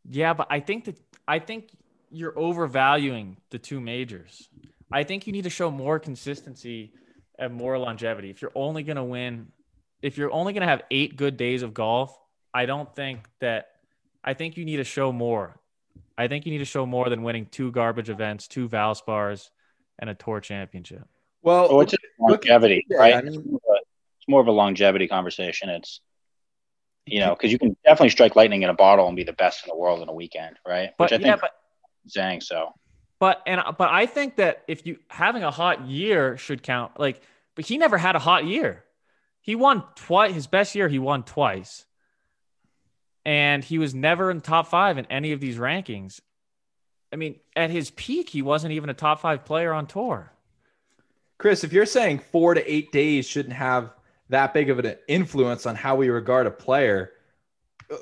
Yeah, 0.10 0.34
but 0.34 0.48
I 0.50 0.62
think 0.62 0.86
that 0.86 1.00
I 1.28 1.38
think 1.40 1.70
you're 2.10 2.38
overvaluing 2.38 3.38
the 3.52 3.60
two 3.60 3.80
majors. 3.80 4.50
I 4.92 5.04
think 5.04 5.28
you 5.28 5.34
need 5.34 5.44
to 5.44 5.50
show 5.52 5.70
more 5.70 6.00
consistency 6.00 6.94
and 7.38 7.54
more 7.54 7.78
longevity. 7.78 8.32
If 8.32 8.42
you're 8.42 8.52
only 8.56 8.82
going 8.82 8.98
to 8.98 9.04
win, 9.04 9.52
if 10.02 10.18
you're 10.18 10.32
only 10.32 10.54
going 10.54 10.62
to 10.62 10.68
have 10.68 10.82
eight 10.90 11.18
good 11.18 11.38
days 11.38 11.62
of 11.62 11.74
golf, 11.74 12.18
I 12.54 12.66
don't 12.66 12.94
think 12.96 13.28
that. 13.42 13.68
I 14.28 14.34
think 14.34 14.58
you 14.58 14.66
need 14.66 14.78
to 14.78 14.84
show 14.84 15.12
more. 15.12 15.60
I 16.18 16.28
think 16.28 16.48
you 16.48 16.52
need 16.52 16.58
to 16.58 16.66
show 16.66 16.88
more 16.88 17.10
than 17.10 17.22
winning 17.22 17.46
two 17.46 17.72
garbage 17.72 18.10
events, 18.10 18.48
two 18.48 18.68
Valspars, 18.68 19.50
and 20.00 20.10
a 20.10 20.16
tour 20.16 20.40
championship. 20.40 21.08
Well, 21.46 21.70
Well, 21.70 21.82
it's 21.82 21.92
just 21.92 22.04
look 22.20 22.46
at- 22.46 22.50
longevity, 22.50 22.86
yeah, 22.90 22.98
right? 22.98 23.14
I 23.16 23.22
mean- 23.22 23.28
it's, 23.36 23.38
more 23.46 23.56
of 23.56 23.62
a, 23.70 23.80
it's 24.20 24.28
more 24.28 24.42
of 24.42 24.48
a 24.48 24.52
longevity 24.52 25.08
conversation. 25.08 25.70
It's 25.70 26.02
you 27.06 27.20
know 27.20 27.36
because 27.36 27.52
you 27.52 27.60
can 27.60 27.78
definitely 27.86 28.10
strike 28.10 28.36
lightning 28.36 28.64
in 28.64 28.70
a 28.70 28.74
bottle 28.74 29.08
and 29.08 29.16
be 29.16 29.24
the 29.24 29.34
best 29.34 29.64
in 29.64 29.70
the 29.70 29.76
world 29.78 30.02
in 30.02 30.10
a 30.10 30.14
weekend, 30.14 30.58
right? 30.68 30.90
But 30.98 31.06
Which 31.12 31.14
I 31.14 31.24
yeah, 31.24 31.32
think 31.34 31.42
but 31.42 31.52
saying 32.08 32.42
so. 32.42 32.74
But 33.20 33.42
and 33.46 33.62
but 33.78 33.92
I 33.92 34.08
think 34.08 34.38
that 34.38 34.64
if 34.68 34.86
you 34.88 34.98
having 35.10 35.44
a 35.44 35.52
hot 35.52 35.86
year 35.88 36.36
should 36.38 36.64
count. 36.64 37.00
Like, 37.00 37.22
but 37.54 37.66
he 37.66 37.78
never 37.78 37.98
had 37.98 38.16
a 38.16 38.20
hot 38.20 38.46
year. 38.46 38.84
He 39.40 39.56
won 39.56 39.84
twice. 39.96 40.34
His 40.34 40.48
best 40.48 40.74
year, 40.74 40.90
he 40.90 40.98
won 41.00 41.22
twice, 41.24 41.86
and 43.24 43.64
he 43.64 43.78
was 43.78 43.94
never 43.94 44.32
in 44.32 44.42
top 44.42 44.66
five 44.68 44.98
in 44.98 45.06
any 45.06 45.32
of 45.32 45.40
these 45.40 45.58
rankings. 45.58 46.20
I 47.14 47.18
mean, 47.18 47.40
at 47.56 47.70
his 47.70 47.92
peak, 47.92 48.30
he 48.32 48.42
wasn't 48.42 48.74
even 48.74 48.90
a 48.90 48.94
top 48.96 49.20
five 49.22 49.46
player 49.46 49.72
on 49.72 49.86
tour. 49.86 50.32
Chris, 51.46 51.64
if 51.64 51.72
you're 51.72 51.86
saying 51.86 52.18
four 52.18 52.56
to 52.56 52.72
eight 52.74 52.92
days 52.92 53.28
shouldn't 53.28 53.54
have 53.54 53.94
that 54.30 54.52
big 54.52 54.72
of 54.72 54.80
an 54.80 54.96
influence 55.08 55.68
on 55.68 55.76
how 55.76 55.96
we 55.96 56.10
regard 56.10 56.48
a 56.48 56.50
player, 56.50 57.12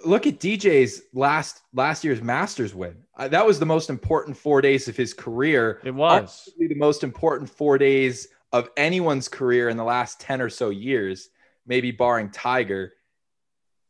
look 0.05 0.25
at 0.25 0.39
DJ's 0.39 1.01
last 1.13 1.59
last 1.73 2.05
year's 2.05 2.21
Masters 2.21 2.73
win. 2.73 2.95
Uh, 3.17 3.27
that 3.27 3.45
was 3.45 3.59
the 3.59 3.65
most 3.65 3.89
important 3.89 4.37
four 4.37 4.61
days 4.61 4.87
of 4.87 4.95
his 4.95 5.13
career. 5.13 5.81
It 5.83 5.93
was. 5.93 6.47
The 6.57 6.73
most 6.75 7.03
important 7.03 7.49
four 7.49 7.77
days 7.77 8.29
of 8.53 8.69
anyone's 8.77 9.27
career 9.27 9.67
in 9.67 9.75
the 9.75 9.83
last 9.83 10.21
ten 10.21 10.39
or 10.41 10.49
so 10.49 10.69
years, 10.69 11.27
maybe 11.67 11.91
barring 11.91 12.29
Tiger. 12.29 12.93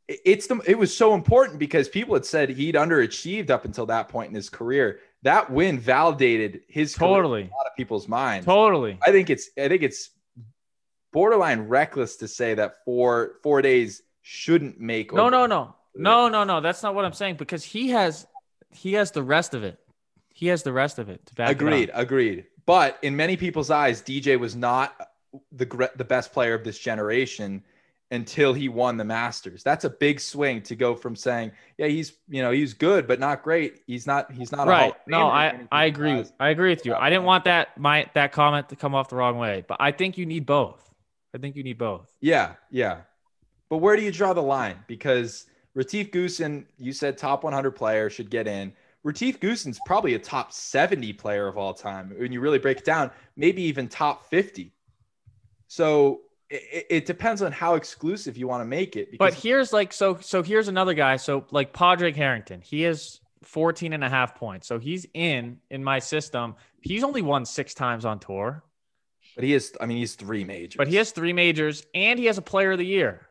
It- 0.07 0.19
It's 0.25 0.47
the 0.47 0.61
it 0.65 0.79
was 0.79 0.97
so 0.97 1.13
important 1.13 1.59
because 1.59 1.87
people 1.87 2.15
had 2.15 2.25
said 2.25 2.49
he'd 2.49 2.73
underachieved 2.73 3.51
up 3.51 3.65
until 3.65 3.85
that 3.85 4.09
point 4.09 4.29
in 4.29 4.35
his 4.35 4.49
career. 4.49 4.97
That 5.23 5.49
win 5.49 5.79
validated 5.79 6.61
his 6.67 6.93
Totally, 6.93 7.41
a 7.43 7.45
lot 7.45 7.65
of 7.65 7.75
people's 7.75 8.07
minds. 8.07 8.45
totally. 8.45 8.99
I 9.05 9.11
think 9.11 9.29
it's 9.29 9.49
I 9.57 9.67
think 9.69 9.81
it's 9.81 10.09
borderline 11.11 11.61
reckless 11.61 12.17
to 12.17 12.27
say 12.27 12.53
that 12.55 12.83
four 12.85 13.35
four 13.41 13.61
days 13.61 14.01
shouldn't 14.21 14.79
make. 14.79 15.13
No, 15.13 15.29
no, 15.29 15.45
no, 15.45 15.75
no, 15.95 16.27
no, 16.29 16.43
no. 16.43 16.61
That's 16.61 16.83
not 16.83 16.93
what 16.95 17.05
I'm 17.05 17.13
saying 17.13 17.35
because 17.37 17.63
he 17.63 17.89
has 17.89 18.27
he 18.71 18.93
has 18.93 19.11
the 19.11 19.23
rest 19.23 19.53
of 19.53 19.63
it. 19.63 19.79
he 20.29 20.47
has 20.47 20.63
the 20.63 20.73
rest 20.73 20.99
of 20.99 21.09
it 21.09 21.25
to 21.27 21.35
back. 21.35 21.49
it 21.49 21.55
up. 21.55 21.61
Agreed, 21.61 21.91
agreed. 21.93 22.45
But 22.65 22.97
in 23.01 23.15
many 23.15 23.37
people's 23.37 23.69
eyes, 23.69 24.01
DJ 24.01 24.39
was 24.39 24.55
not 24.55 24.95
the 25.51 25.89
the 25.95 26.03
best 26.05 26.33
player 26.33 26.53
of 26.53 26.63
this 26.63 26.79
generation 26.79 27.63
until 28.13 28.53
he 28.53 28.69
won 28.69 28.95
the 28.97 29.03
Masters. 29.03 29.63
That's 29.63 29.85
a 29.85 29.89
big 29.89 30.19
swing 30.19 30.61
to 30.63 30.75
go 30.75 30.95
from 30.95 31.15
saying, 31.15 31.51
yeah, 31.77 31.87
he's 31.87 32.13
you 32.29 32.41
know 32.41 32.51
he's 32.51 32.73
good 32.73 33.07
but 33.07 33.19
not 33.19 33.43
great. 33.43 33.81
He's 33.87 34.07
not 34.07 34.31
he's 34.31 34.51
not 34.51 34.67
right 34.67 34.93
no 35.07 35.27
i 35.27 35.59
i 35.71 35.85
agree 35.85 36.23
i 36.39 36.49
agree 36.49 36.69
with 36.69 36.85
you 36.85 36.93
i 36.93 37.09
didn't 37.09 37.25
want 37.25 37.43
that 37.45 37.77
my 37.77 38.05
that 38.13 38.31
comment 38.31 38.69
to 38.69 38.75
come 38.75 38.95
off 38.95 39.09
the 39.09 39.15
wrong 39.15 39.37
way 39.37 39.63
but 39.67 39.77
i 39.79 39.91
think 39.91 40.17
you 40.17 40.25
need 40.25 40.45
both 40.45 40.93
i 41.33 41.37
think 41.37 41.55
you 41.55 41.63
need 41.63 41.77
both 41.77 42.15
Yeah, 42.21 42.53
yeah. 42.69 43.01
But 43.69 43.77
where 43.77 43.95
do 43.95 44.03
you 44.03 44.11
draw 44.11 44.33
the 44.33 44.41
line? 44.41 44.77
Because 44.87 45.47
Retief 45.73 46.11
Goosen, 46.11 46.65
you 46.77 46.93
said 46.93 47.17
top 47.17 47.43
100 47.43 47.71
player 47.71 48.09
should 48.09 48.29
get 48.29 48.47
in. 48.47 48.71
Retief 49.03 49.39
Goosen's 49.39 49.79
probably 49.85 50.13
a 50.13 50.19
top 50.19 50.53
70 50.53 51.11
player 51.13 51.47
of 51.47 51.57
all 51.57 51.73
time. 51.73 52.13
When 52.15 52.31
you 52.31 52.39
really 52.39 52.59
break 52.59 52.77
it 52.77 52.85
down, 52.85 53.09
maybe 53.35 53.63
even 53.63 53.87
top 53.87 54.29
50. 54.29 54.71
So 55.67 56.21
it, 56.53 56.85
it 56.89 57.05
depends 57.05 57.41
on 57.41 57.51
how 57.51 57.75
exclusive 57.75 58.37
you 58.37 58.47
want 58.47 58.61
to 58.61 58.65
make 58.65 58.95
it. 58.95 59.17
but 59.17 59.33
here's 59.33 59.73
like 59.73 59.91
so 59.91 60.17
so 60.21 60.43
here's 60.43 60.67
another 60.67 60.93
guy 60.93 61.15
so 61.17 61.45
like 61.51 61.73
Padraig 61.73 62.15
Harrington 62.15 62.61
he 62.61 62.85
is 62.85 63.19
14 63.43 63.93
and 63.93 64.03
a 64.03 64.09
half 64.09 64.35
points 64.35 64.67
so 64.67 64.79
he's 64.79 65.05
in 65.13 65.57
in 65.69 65.83
my 65.83 65.99
system 65.99 66.55
he's 66.81 67.03
only 67.03 67.21
won 67.21 67.45
six 67.45 67.73
times 67.73 68.05
on 68.05 68.19
tour 68.19 68.63
but 69.35 69.43
he 69.43 69.55
is, 69.55 69.73
I 69.81 69.87
mean, 69.87 69.97
he's 69.97 70.13
three 70.13 70.43
majors. 70.43 70.75
but 70.77 70.87
he 70.87 70.97
has 70.97 71.09
three 71.09 71.33
majors 71.33 71.83
and 71.95 72.19
he 72.19 72.25
has 72.25 72.37
a 72.37 72.41
player 72.41 72.73
of 72.73 72.77
the 72.77 72.85
year 72.85 73.27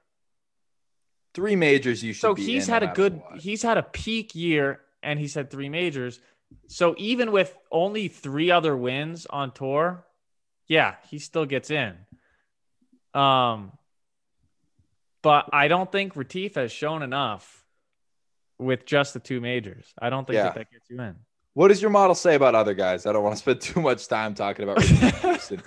three 1.34 1.56
majors. 1.56 2.02
You 2.02 2.12
should. 2.12 2.20
so 2.20 2.34
be 2.34 2.44
he's 2.44 2.66
had 2.66 2.82
a 2.82 2.88
good 2.88 3.22
he's 3.38 3.62
had 3.62 3.78
a 3.78 3.82
peak 3.82 4.34
year 4.34 4.80
and 5.02 5.18
he's 5.18 5.34
had 5.34 5.50
three 5.50 5.68
majors 5.68 6.20
so 6.66 6.94
even 6.98 7.32
with 7.32 7.56
only 7.70 8.08
three 8.08 8.50
other 8.50 8.76
wins 8.76 9.26
on 9.26 9.52
tour 9.52 10.04
yeah 10.68 10.96
he 11.08 11.18
still 11.18 11.46
gets 11.46 11.70
in 11.70 11.96
um 13.14 13.72
but 15.22 15.48
i 15.52 15.68
don't 15.68 15.90
think 15.92 16.16
Retief 16.16 16.54
has 16.56 16.72
shown 16.72 17.02
enough 17.02 17.64
with 18.58 18.84
just 18.86 19.14
the 19.14 19.20
two 19.20 19.40
majors 19.40 19.92
i 20.00 20.08
don't 20.10 20.26
think 20.26 20.36
Yeah. 20.36 20.44
that, 20.44 20.54
that 20.54 20.70
gets 20.70 20.88
you 20.90 21.00
in 21.00 21.16
What 21.54 21.68
does 21.68 21.82
your 21.82 21.90
model 21.90 22.14
say 22.14 22.34
about 22.34 22.54
other 22.54 22.72
guys? 22.74 23.04
I 23.04 23.12
don't 23.12 23.22
want 23.22 23.34
to 23.36 23.38
spend 23.42 23.60
too 23.70 23.80
much 23.82 24.08
time 24.08 24.34
talking 24.34 24.64
about. 24.68 24.82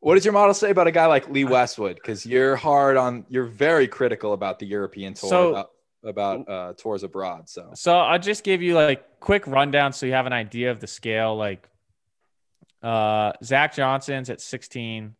What 0.00 0.14
does 0.14 0.24
your 0.24 0.34
model 0.34 0.54
say 0.54 0.70
about 0.70 0.86
a 0.86 0.92
guy 0.92 1.06
like 1.06 1.28
Lee 1.28 1.44
Westwood? 1.44 1.96
Because 1.96 2.24
you're 2.24 2.54
hard 2.54 2.96
on, 2.96 3.24
you're 3.28 3.46
very 3.46 3.88
critical 3.88 4.34
about 4.34 4.60
the 4.60 4.66
European 4.66 5.14
tour, 5.14 5.28
So- 5.30 5.50
about, 5.50 5.70
about 6.04 6.48
uh, 6.48 6.72
tours 6.74 7.02
abroad. 7.02 7.48
So 7.48 7.72
So 7.74 7.98
I'll 7.98 8.20
just 8.20 8.44
give 8.44 8.62
you 8.62 8.74
like 8.76 9.18
quick 9.18 9.44
rundown 9.48 9.92
so 9.92 10.06
you 10.06 10.12
have 10.12 10.26
an 10.26 10.32
idea 10.32 10.70
of 10.70 10.78
the 10.78 10.86
scale. 10.86 11.34
Like 11.36 11.68
uh 12.82 13.32
Zach 13.42 13.74
Johnson's 13.74 14.30
at 14.30 14.40
16, 14.40 15.16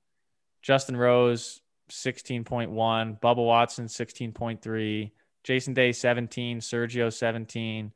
Justin 0.67 0.97
Rose 0.97 1.61
16.1, 1.93 3.21
Bubba 3.21 3.37
Watson 3.37 3.87
16.3, 3.87 5.12
Jason 5.45 5.75
Day 5.75 5.93
17, 5.93 6.59
Sergio 6.59 7.12
17, 7.12 7.93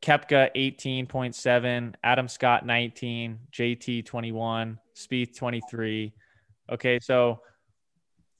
Koepka 0.00 0.48
18.7, 0.56 1.94
Adam 2.02 2.26
Scott 2.26 2.64
19, 2.64 3.40
JT 3.52 4.06
21, 4.06 4.78
Spieth 4.96 5.36
23. 5.36 6.14
Okay, 6.72 6.98
so 6.98 7.42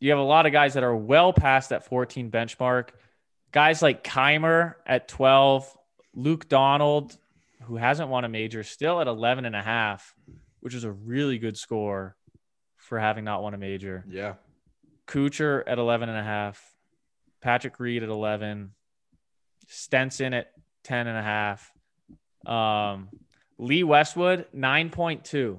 you 0.01 0.09
have 0.09 0.19
a 0.19 0.23
lot 0.23 0.47
of 0.47 0.53
guys 0.53 0.73
that 0.73 0.83
are 0.83 0.97
well 0.97 1.35
past 1.35 1.69
that 1.69 1.85
14 1.85 2.31
benchmark. 2.31 2.89
Guys 3.53 3.83
like 3.83 4.03
Kaymer 4.03 4.77
at 4.87 5.09
12, 5.09 5.77
Luke 6.15 6.49
Donald, 6.49 7.19
who 7.65 7.77
hasn't 7.77 8.09
won 8.09 8.25
a 8.25 8.31
major, 8.31 8.63
still 8.63 9.03
at 9.03 9.09
11 9.09 9.45
and 9.45 9.55
a 9.55 9.63
half, 9.63 10.15
which 10.61 10.75
is 10.75 10.85
a 10.85 10.91
really 10.91 11.37
good 11.37 11.59
score 11.59 12.17
for 12.85 12.99
having 13.01 13.25
not 13.25 13.43
won 13.43 13.55
a 13.55 13.59
major. 13.59 14.05
yeah, 14.09 14.35
Kuchar 15.07 15.63
at 15.67 15.79
11 15.79 16.09
and 16.09 16.19
a 16.19 16.23
half, 16.23 16.63
Patrick 17.41 17.81
Reed 17.81 18.03
at 18.03 18.09
11, 18.09 18.73
Stenson 19.69 20.35
at 20.35 20.53
10 20.85 21.07
and 21.07 21.19
a 21.19 21.23
half, 21.23 21.73
um, 22.47 23.09
Lee 23.59 23.85
Westwood 23.85 24.47
9.2. 24.55 25.59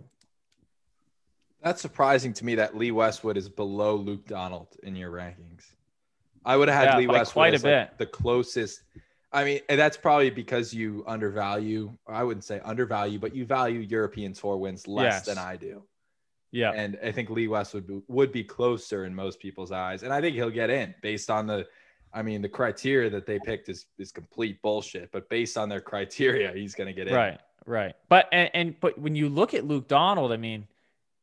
that's 1.62 1.82
surprising 1.82 2.34
to 2.34 2.46
me 2.46 2.56
that 2.56 2.78
Lee 2.78 2.92
Westwood 2.92 3.38
is 3.38 3.50
below 3.50 3.96
Luke 3.96 4.28
Donald 4.28 4.68
in 4.84 4.96
your 4.96 5.12
rankings. 5.12 5.64
I 6.46 6.58
would 6.58 6.68
have 6.68 6.78
had 6.78 6.94
Yeah, 6.94 6.98
Lee 7.00 7.08
Westwood 7.08 7.34
quite 7.34 7.54
a 7.54 7.56
as, 7.56 7.64
like, 7.64 7.90
bit. 7.90 7.98
the 7.98 8.06
closest. 8.06 8.84
I 9.32 9.44
mean, 9.44 9.60
and 9.68 9.80
that's 9.80 9.98
probably 9.98 10.30
because 10.30 10.74
you 10.76 11.04
undervalue. 11.08 11.92
I 12.08 12.24
wouldn't 12.24 12.44
say 12.44 12.62
undervalue, 12.64 13.18
but 13.20 13.36
you 13.36 13.46
value 13.46 13.80
European 13.80 14.34
Tour 14.34 14.58
wins 14.58 14.88
less 14.88 15.14
Yes. 15.14 15.26
than 15.26 15.38
I 15.40 15.56
do. 15.56 15.84
Yeah. 16.56 16.72
And 16.72 16.98
I 17.04 17.12
think 17.12 17.30
Lee 17.30 17.50
Westwood 17.50 17.86
be, 17.86 18.02
would 18.08 18.32
be 18.32 18.42
closer 18.42 19.04
in 19.04 19.14
most 19.14 19.42
people's 19.42 19.74
eyes. 19.74 20.04
And 20.04 20.14
I 20.14 20.22
think 20.22 20.38
he'll 20.38 20.50
get 20.50 20.70
in 20.70 20.96
based 21.02 21.30
on 21.30 21.48
the, 21.48 21.68
I 22.14 22.22
mean, 22.22 22.42
the 22.42 22.48
criteria 22.48 23.10
that 23.10 23.26
they 23.26 23.40
picked 23.40 23.68
is, 23.68 23.88
is 23.98 24.14
complete 24.14 24.62
bullshit, 24.62 25.12
but 25.12 25.28
based 25.28 25.58
on 25.58 25.68
their 25.68 25.82
criteria, 25.82 26.54
he's 26.54 26.74
going 26.74 26.88
to 26.88 26.94
get 26.94 27.10
in. 27.10 27.14
Right, 27.14 27.42
right. 27.66 27.94
But 28.08 28.30
and, 28.32 28.50
and 28.54 28.80
but 28.80 28.98
when 28.98 29.16
you 29.16 29.28
look 29.28 29.54
at 29.54 29.66
Luke 29.66 29.90
Donald, 29.90 30.32
I 30.32 30.38
mean, 30.38 30.68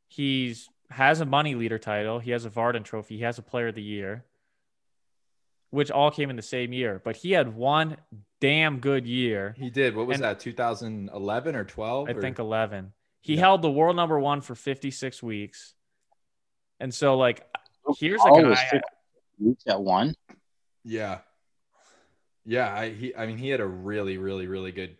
he's 0.07 0.69
has 0.91 1.19
a 1.19 1.25
money 1.25 1.55
leader 1.55 1.79
title, 1.79 2.19
he 2.19 2.29
has 2.29 2.45
a 2.45 2.49
Vardon 2.51 2.83
trophy, 2.83 3.17
he 3.17 3.23
has 3.23 3.39
a 3.39 3.41
player 3.41 3.69
of 3.69 3.75
the 3.75 3.81
year, 3.81 4.23
which 5.71 5.89
all 5.89 6.11
came 6.11 6.29
in 6.29 6.35
the 6.35 6.43
same 6.43 6.73
year. 6.73 7.01
But 7.03 7.15
he 7.15 7.31
had 7.31 7.55
one 7.55 7.97
damn 8.39 8.77
good 8.77 9.07
year. 9.07 9.55
He 9.57 9.71
did. 9.71 9.95
What 9.95 10.05
was 10.05 10.17
And- 10.17 10.25
that? 10.25 10.39
2011 10.39 11.55
or 11.55 11.63
12? 11.63 12.07
I 12.07 12.11
or- 12.11 12.21
think 12.21 12.37
11. 12.37 12.93
He 13.23 13.35
Yeah. 13.35 13.39
held 13.39 13.61
the 13.61 13.71
world 13.71 13.95
number 13.95 14.19
one 14.19 14.41
for 14.41 14.53
56 14.53 15.23
weeks. 15.23 15.75
And 16.79 16.93
so, 16.93 17.17
like, 17.17 17.47
oh, 17.87 17.95
here's 17.97 18.19
a 18.19 18.29
oh, 18.29 18.53
guy. 18.53 18.55
50 18.55 18.81
weeks 19.39 19.63
at 19.65 19.81
one. 19.81 20.13
Yeah. 20.83 21.19
Yeah. 22.45 22.73
I, 22.75 22.89
he, 22.89 23.15
I 23.15 23.25
mean, 23.25 23.37
he 23.37 23.47
had 23.47 23.61
a 23.61 23.65
really, 23.65 24.17
really, 24.17 24.47
really 24.47 24.73
good, 24.73 24.97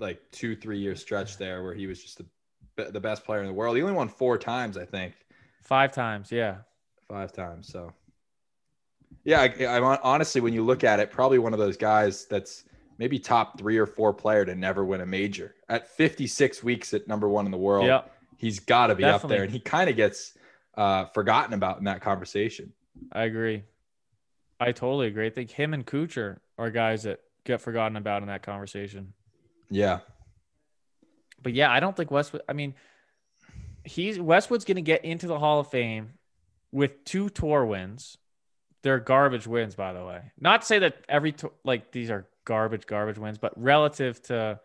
like 0.00 0.20
two, 0.32 0.56
three 0.56 0.78
year 0.80 0.96
stretch 0.96 1.38
there 1.38 1.62
where 1.62 1.72
he 1.72 1.86
was 1.86 2.02
just 2.02 2.20
the, 2.76 2.90
the 2.90 3.00
best 3.00 3.24
player 3.24 3.40
in 3.40 3.46
the 3.46 3.52
world. 3.52 3.76
He 3.76 3.82
only 3.82 3.94
won 3.94 4.08
four 4.08 4.38
times, 4.38 4.76
I 4.76 4.84
think. 4.84 5.14
Five 5.62 5.92
times, 5.92 6.32
yeah. 6.32 6.58
five 7.08 7.32
times. 7.32 7.68
So, 7.68 7.92
yeah, 9.22 9.42
I, 9.42 9.66
I'm 9.66 9.98
honestly, 10.02 10.40
when 10.40 10.52
you 10.52 10.64
look 10.64 10.82
at 10.82 10.98
it, 10.98 11.12
probably 11.12 11.38
one 11.38 11.52
of 11.52 11.60
those 11.60 11.76
guys 11.76 12.24
that's 12.26 12.64
maybe 12.98 13.18
top 13.18 13.58
three 13.58 13.78
or 13.78 13.86
four 13.86 14.12
player 14.12 14.44
to 14.44 14.54
never 14.54 14.84
win 14.84 15.00
a 15.00 15.06
major 15.06 15.54
at 15.68 15.88
56 15.88 16.62
weeks 16.62 16.94
at 16.94 17.06
number 17.08 17.28
one 17.28 17.44
in 17.44 17.52
the 17.52 17.58
world. 17.58 17.86
Yep. 17.86 18.12
He's 18.38 18.60
got 18.60 18.88
to 18.88 18.94
be 18.94 19.04
up 19.04 19.26
there, 19.26 19.44
and 19.44 19.52
he 19.52 19.58
kind 19.60 19.88
of 19.88 19.96
gets 19.96 20.36
uh, 20.76 21.06
forgotten 21.06 21.54
about 21.54 21.78
in 21.78 21.84
that 21.84 22.02
conversation. 22.02 22.72
I 23.12 23.24
agree. 23.24 23.62
I 24.60 24.72
totally 24.72 25.06
agree. 25.06 25.26
I 25.26 25.30
think 25.30 25.50
him 25.50 25.74
and 25.74 25.86
Kuchar 25.86 26.38
are 26.58 26.70
guys 26.70 27.04
that 27.04 27.20
get 27.44 27.60
forgotten 27.60 27.96
about 27.96 28.22
in 28.22 28.28
that 28.28 28.42
conversation. 28.42 29.12
Yeah, 29.70 30.00
But 31.42 31.54
yeah, 31.54 31.70
I 31.72 31.80
don't 31.80 31.96
think 31.96 32.10
Westwood. 32.10 32.42
I 32.48 32.52
mean, 32.52 32.74
he's 33.84 34.18
Westwood's 34.18 34.64
going 34.64 34.76
to 34.76 34.82
get 34.82 35.04
into 35.04 35.26
the 35.26 35.38
Hall 35.38 35.60
of 35.60 35.68
Fame 35.68 36.12
with 36.72 37.04
two 37.04 37.28
tour 37.28 37.64
wins. 37.64 38.18
They're 38.82 39.00
garbage 39.00 39.46
wins, 39.46 39.74
by 39.74 39.92
the 39.92 40.04
way. 40.04 40.32
Not 40.38 40.60
to 40.60 40.66
say 40.66 40.78
that 40.80 41.04
every 41.08 41.32
tour, 41.32 41.52
like 41.64 41.90
these 41.90 42.10
are 42.10 42.26
garbage, 42.46 42.86
garbage 42.86 43.18
wins, 43.18 43.36
but 43.36 43.52
relative 43.60 44.22
to 44.22 44.58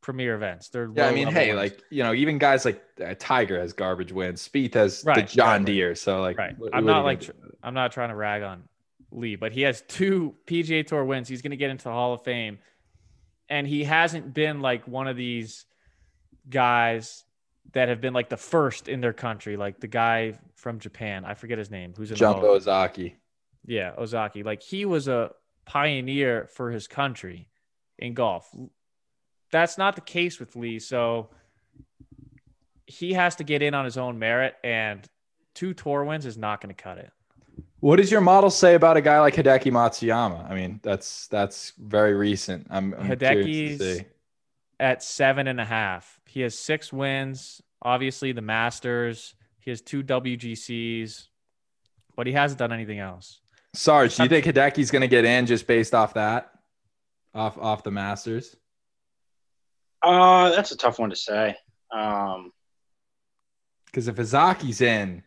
premier 0.00 0.34
events, 0.34 0.68
they're 0.70 0.90
yeah. 0.92 1.06
I 1.06 1.14
mean, 1.14 1.28
hey, 1.28 1.54
wins. 1.54 1.58
like 1.72 1.82
you 1.90 2.02
know, 2.02 2.12
even 2.12 2.38
guys 2.38 2.64
like 2.64 2.82
uh, 3.04 3.14
Tiger 3.18 3.60
has 3.60 3.72
garbage 3.72 4.10
wins. 4.10 4.46
Spieth 4.46 4.74
has 4.74 5.02
the 5.02 5.22
John 5.22 5.46
right, 5.46 5.56
right. 5.58 5.64
Deere. 5.64 5.94
So 5.94 6.20
like, 6.20 6.36
Right. 6.38 6.58
what- 6.58 6.74
I'm 6.74 6.84
what 6.84 6.90
not 6.90 7.04
like 7.04 7.20
gonna? 7.20 7.32
I'm 7.62 7.74
not 7.74 7.92
trying 7.92 8.08
to 8.08 8.16
rag 8.16 8.42
on 8.42 8.64
Lee, 9.12 9.36
but 9.36 9.52
he 9.52 9.62
has 9.62 9.82
two 9.82 10.34
PGA 10.46 10.84
Tour 10.84 11.04
wins. 11.04 11.28
He's 11.28 11.42
going 11.42 11.52
to 11.52 11.56
get 11.56 11.70
into 11.70 11.84
the 11.84 11.90
Hall 11.92 12.12
of 12.14 12.22
Fame, 12.24 12.58
and 13.48 13.66
he 13.66 13.84
hasn't 13.84 14.34
been 14.34 14.60
like 14.60 14.86
one 14.88 15.06
of 15.06 15.16
these 15.16 15.64
guys 16.48 17.24
that 17.72 17.88
have 17.88 18.00
been 18.00 18.14
like 18.14 18.28
the 18.28 18.36
first 18.36 18.88
in 18.88 19.00
their 19.00 19.12
country, 19.12 19.56
like 19.56 19.80
the 19.80 19.86
guy 19.88 20.38
from 20.54 20.78
Japan. 20.78 21.24
I 21.24 21.34
forget 21.34 21.58
his 21.58 21.70
name. 21.70 21.94
Who's 21.96 22.10
in 22.10 22.16
Jumbo 22.16 22.48
Ozaki. 22.54 23.16
Yeah, 23.66 23.92
Ozaki. 23.98 24.42
Like 24.44 24.62
he 24.62 24.84
was 24.84 25.08
a 25.08 25.32
pioneer 25.66 26.48
for 26.52 26.70
his 26.70 26.86
country 26.86 27.48
in 27.98 28.14
golf. 28.14 28.48
That's 29.52 29.76
not 29.76 29.94
the 29.94 30.00
case 30.00 30.40
with 30.40 30.56
Lee. 30.56 30.78
So 30.78 31.28
he 32.86 33.12
has 33.12 33.36
to 33.36 33.44
get 33.44 33.62
in 33.62 33.74
on 33.74 33.84
his 33.84 33.98
own 33.98 34.18
merit, 34.18 34.54
and 34.64 35.06
two 35.54 35.74
tour 35.74 36.04
wins 36.04 36.24
is 36.24 36.38
not 36.38 36.60
going 36.60 36.74
to 36.74 36.82
cut 36.82 36.98
it. 36.98 37.10
What 37.80 37.96
does 37.96 38.10
your 38.10 38.20
model 38.20 38.50
say 38.50 38.74
about 38.74 38.96
a 38.96 39.00
guy 39.00 39.20
like 39.20 39.34
Hideki 39.34 39.70
Matsuyama? 39.70 40.50
I 40.50 40.54
mean, 40.54 40.80
that's 40.82 41.26
that's 41.28 41.72
very 41.78 42.14
recent. 42.14 42.66
I'm, 42.70 42.94
I'm 42.94 43.08
Hideki's 43.08 44.04
at 44.80 45.02
seven 45.02 45.46
and 45.46 45.60
a 45.60 45.64
half. 45.64 46.20
He 46.26 46.40
has 46.40 46.58
six 46.58 46.92
wins. 46.92 47.60
Obviously, 47.82 48.32
the 48.32 48.40
Masters. 48.40 49.34
He 49.60 49.70
has 49.70 49.80
two 49.80 50.02
WGCs, 50.02 51.26
but 52.14 52.26
he 52.26 52.32
hasn't 52.32 52.58
done 52.58 52.72
anything 52.72 52.98
else. 52.98 53.40
Sarge, 53.76 54.16
do 54.16 54.22
you 54.22 54.28
think 54.28 54.46
Hideki's 54.46 54.90
going 54.90 55.02
to 55.02 55.08
get 55.08 55.24
in 55.24 55.46
just 55.46 55.66
based 55.66 55.94
off 55.94 56.14
that, 56.14 56.50
off 57.34 57.58
off 57.58 57.82
the 57.82 57.90
Masters? 57.90 58.56
Uh, 60.02 60.50
that's 60.50 60.72
a 60.72 60.76
tough 60.76 60.98
one 60.98 61.10
to 61.10 61.16
say. 61.16 61.56
Um, 61.90 62.52
Because 63.86 64.08
if 64.08 64.16
Ozaki's 64.16 64.80
in, 64.80 65.22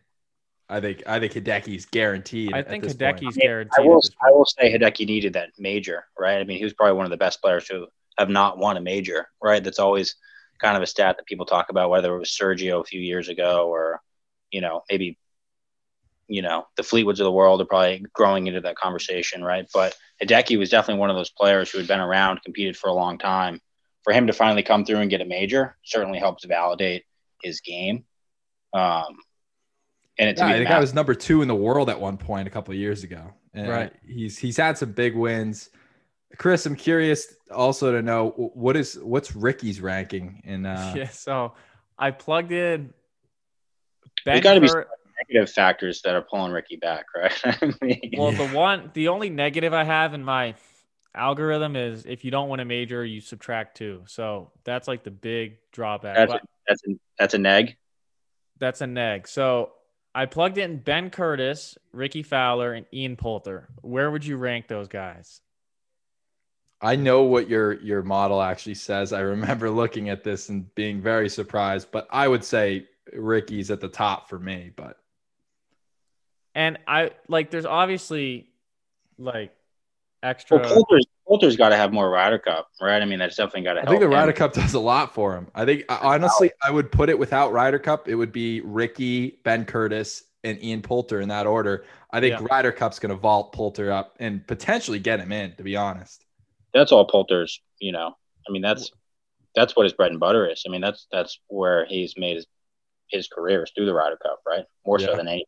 I 0.68 0.80
think 0.80 1.02
I 1.06 1.18
think 1.20 1.32
Hideki's 1.32 1.86
guaranteed. 1.86 2.52
I 2.52 2.58
at 2.60 2.68
think 2.68 2.84
this 2.84 2.94
point. 2.94 3.20
Hideki's 3.20 3.36
I 3.38 3.40
guaranteed. 3.40 3.86
will 3.86 4.02
I 4.22 4.30
will 4.30 4.46
say 4.46 4.72
Hideki 4.72 5.06
needed 5.06 5.32
that 5.34 5.50
major, 5.58 6.04
right? 6.18 6.38
I 6.40 6.44
mean, 6.44 6.58
he 6.58 6.64
was 6.64 6.74
probably 6.74 6.96
one 6.96 7.06
of 7.06 7.10
the 7.10 7.16
best 7.16 7.40
players 7.40 7.68
who 7.68 7.86
have 8.18 8.28
not 8.28 8.58
won 8.58 8.76
a 8.76 8.80
major, 8.80 9.28
right? 9.42 9.62
That's 9.62 9.78
always 9.78 10.16
kind 10.60 10.76
of 10.76 10.82
a 10.82 10.86
stat 10.86 11.16
that 11.16 11.26
people 11.26 11.46
talk 11.46 11.70
about, 11.70 11.90
whether 11.90 12.14
it 12.14 12.18
was 12.18 12.30
Sergio 12.30 12.80
a 12.80 12.84
few 12.84 13.00
years 13.00 13.28
ago 13.28 13.68
or, 13.68 14.00
you 14.50 14.60
know, 14.60 14.82
maybe, 14.90 15.16
you 16.30 16.42
know, 16.42 16.64
the 16.76 16.82
Fleetwoods 16.82 17.18
of 17.18 17.24
the 17.24 17.32
world 17.32 17.60
are 17.60 17.64
probably 17.64 18.04
growing 18.14 18.46
into 18.46 18.60
that 18.60 18.76
conversation, 18.76 19.42
right? 19.42 19.66
But 19.74 19.96
Hideki 20.22 20.56
was 20.56 20.70
definitely 20.70 21.00
one 21.00 21.10
of 21.10 21.16
those 21.16 21.30
players 21.30 21.70
who 21.70 21.78
had 21.78 21.88
been 21.88 21.98
around, 21.98 22.42
competed 22.44 22.76
for 22.76 22.88
a 22.88 22.92
long 22.92 23.18
time. 23.18 23.60
For 24.04 24.12
him 24.12 24.28
to 24.28 24.32
finally 24.32 24.62
come 24.62 24.84
through 24.84 24.98
and 24.98 25.10
get 25.10 25.20
a 25.20 25.24
major 25.26 25.76
certainly 25.84 26.20
helps 26.20 26.44
validate 26.44 27.04
his 27.42 27.60
game. 27.60 28.04
Um, 28.72 29.16
and 30.18 30.30
it 30.30 30.36
to 30.36 30.42
Yeah, 30.42 30.48
I 30.48 30.52
the 30.52 30.58
think 30.58 30.70
I 30.70 30.78
was 30.78 30.94
number 30.94 31.14
two 31.14 31.42
in 31.42 31.48
the 31.48 31.54
world 31.54 31.90
at 31.90 32.00
one 32.00 32.16
point 32.16 32.46
a 32.46 32.50
couple 32.50 32.72
of 32.72 32.78
years 32.78 33.02
ago. 33.02 33.34
And 33.52 33.68
Right. 33.68 33.92
he's 34.06 34.38
he's 34.38 34.56
had 34.56 34.78
some 34.78 34.92
big 34.92 35.16
wins. 35.16 35.70
Chris, 36.38 36.64
I'm 36.64 36.76
curious 36.76 37.34
also 37.50 37.90
to 37.92 38.02
know 38.02 38.30
what 38.54 38.76
is 38.76 38.94
what's 39.02 39.34
Rickie's 39.34 39.80
ranking 39.80 40.42
in 40.44 40.64
uh 40.64 40.92
yeah, 40.96 41.08
so 41.08 41.54
I 41.98 42.12
plugged 42.12 42.52
in. 42.52 42.94
There's 44.24 44.40
Ben 44.40 44.42
gotta 44.42 44.60
be 44.60 44.68
Cur- 44.68 44.86
negative 45.28 45.50
factors 45.52 46.02
that 46.02 46.14
are 46.14 46.22
pulling 46.22 46.52
Rickie 46.52 46.76
back, 46.76 47.06
right? 47.16 47.32
I 47.44 47.72
mean, 47.82 48.12
Well, 48.16 48.32
Yeah. 48.32 48.48
the 48.48 48.54
one, 48.56 48.90
the 48.94 49.08
only 49.08 49.30
negative 49.30 49.72
I 49.72 49.84
have 49.84 50.14
in 50.14 50.24
my 50.24 50.54
algorithm 51.14 51.76
is 51.76 52.06
if 52.06 52.24
you 52.24 52.30
don't 52.30 52.48
win 52.48 52.60
a 52.60 52.64
major, 52.64 53.04
you 53.04 53.20
subtract 53.20 53.76
two. 53.76 54.02
So 54.06 54.52
that's 54.64 54.86
like 54.88 55.02
the 55.04 55.10
big 55.10 55.58
drawback. 55.72 56.16
That's 56.16 56.32
But 56.32 56.42
that's 56.68 56.82
a, 56.86 56.90
that's 57.18 57.34
a 57.34 57.38
neg. 57.38 57.76
that's 58.58 58.80
a 58.80 58.86
neg. 58.86 59.26
So 59.28 59.72
I 60.14 60.26
plugged 60.26 60.58
in 60.58 60.78
Ben 60.78 61.10
Curtis, 61.10 61.76
Rickie 61.92 62.22
Fowler, 62.22 62.72
and 62.72 62.86
Ian 62.92 63.16
Poulter. 63.16 63.68
Where 63.82 64.10
would 64.10 64.24
you 64.24 64.36
rank 64.36 64.68
those 64.68 64.88
guys? 64.88 65.40
I 66.82 66.96
know 66.96 67.24
what 67.24 67.48
your 67.48 67.74
your 67.80 68.02
model 68.02 68.40
actually 68.40 68.74
says. 68.76 69.12
I 69.12 69.20
remember 69.20 69.68
looking 69.82 70.08
at 70.08 70.24
this 70.24 70.48
and 70.48 70.72
being 70.74 71.00
very 71.02 71.28
surprised, 71.28 71.88
but 71.90 72.06
I 72.10 72.26
would 72.26 72.44
say 72.44 72.86
Rickie's 73.12 73.70
at 73.70 73.80
the 73.80 73.88
top 73.88 74.28
for 74.28 74.38
me, 74.38 74.70
but 74.76 74.96
And 76.60 76.78
I 76.86 77.12
like, 77.26 77.50
there's 77.50 77.64
obviously 77.64 78.50
like 79.16 79.50
extra. 80.22 80.58
Well, 80.58 80.68
Poulter's 80.68 81.06
Poulter's 81.26 81.56
got 81.56 81.70
to 81.70 81.76
have 81.76 81.90
more 81.90 82.10
Ryder 82.10 82.38
Cup, 82.38 82.68
right? 82.82 83.00
I 83.00 83.06
mean, 83.06 83.18
that's 83.18 83.36
definitely 83.36 83.62
got 83.62 83.74
to 83.74 83.80
help. 83.80 83.88
I 83.88 83.98
think 83.98 84.10
the 84.10 84.26
him. 84.26 84.32
Cup 84.34 84.52
does 84.52 84.74
a 84.74 84.80
lot 84.80 85.14
for 85.14 85.34
him. 85.34 85.46
I 85.54 85.64
think 85.64 85.86
I- 85.88 86.14
honestly, 86.14 86.50
I 86.62 86.70
would 86.70 86.92
put 86.92 87.08
it 87.08 87.18
without 87.18 87.52
Ryder 87.52 87.78
Cup. 87.78 88.08
It 88.08 88.14
would 88.14 88.30
be 88.30 88.60
Rickie, 88.60 89.38
Ben 89.42 89.64
Curtis, 89.64 90.22
and 90.44 90.62
Ian 90.62 90.82
Poulter 90.82 91.22
in 91.22 91.30
that 91.30 91.46
order. 91.46 91.86
I 92.10 92.20
think 92.20 92.38
Yeah. 92.38 92.46
Ryder 92.50 92.72
Cup's 92.72 92.98
going 92.98 93.08
to 93.08 93.16
vault 93.16 93.54
Poulter 93.54 93.90
up 93.90 94.16
and 94.20 94.46
potentially 94.46 94.98
get 94.98 95.18
him 95.18 95.32
in. 95.32 95.54
To 95.56 95.62
be 95.62 95.76
honest, 95.76 96.26
That's 96.74 96.92
all 96.92 97.06
Poulter's. 97.06 97.58
You 97.78 97.92
know, 97.92 98.14
I 98.46 98.52
mean, 98.52 98.60
that's 98.60 98.90
that's 99.54 99.74
what 99.74 99.84
his 99.84 99.94
bread 99.94 100.10
and 100.10 100.20
butter 100.20 100.46
is. 100.46 100.64
I 100.66 100.70
mean, 100.70 100.82
that's 100.82 101.06
that's 101.10 101.40
where 101.48 101.86
he's 101.86 102.12
made 102.18 102.36
his 102.36 102.46
his 103.08 103.28
career 103.28 103.62
is 103.64 103.72
through 103.74 103.86
the 103.86 103.94
Ryder 103.94 104.18
Cup, 104.22 104.40
right? 104.46 104.66
More 104.84 104.98
so 104.98 105.16
than 105.16 105.26
anything 105.26 105.38
else. 105.40 105.46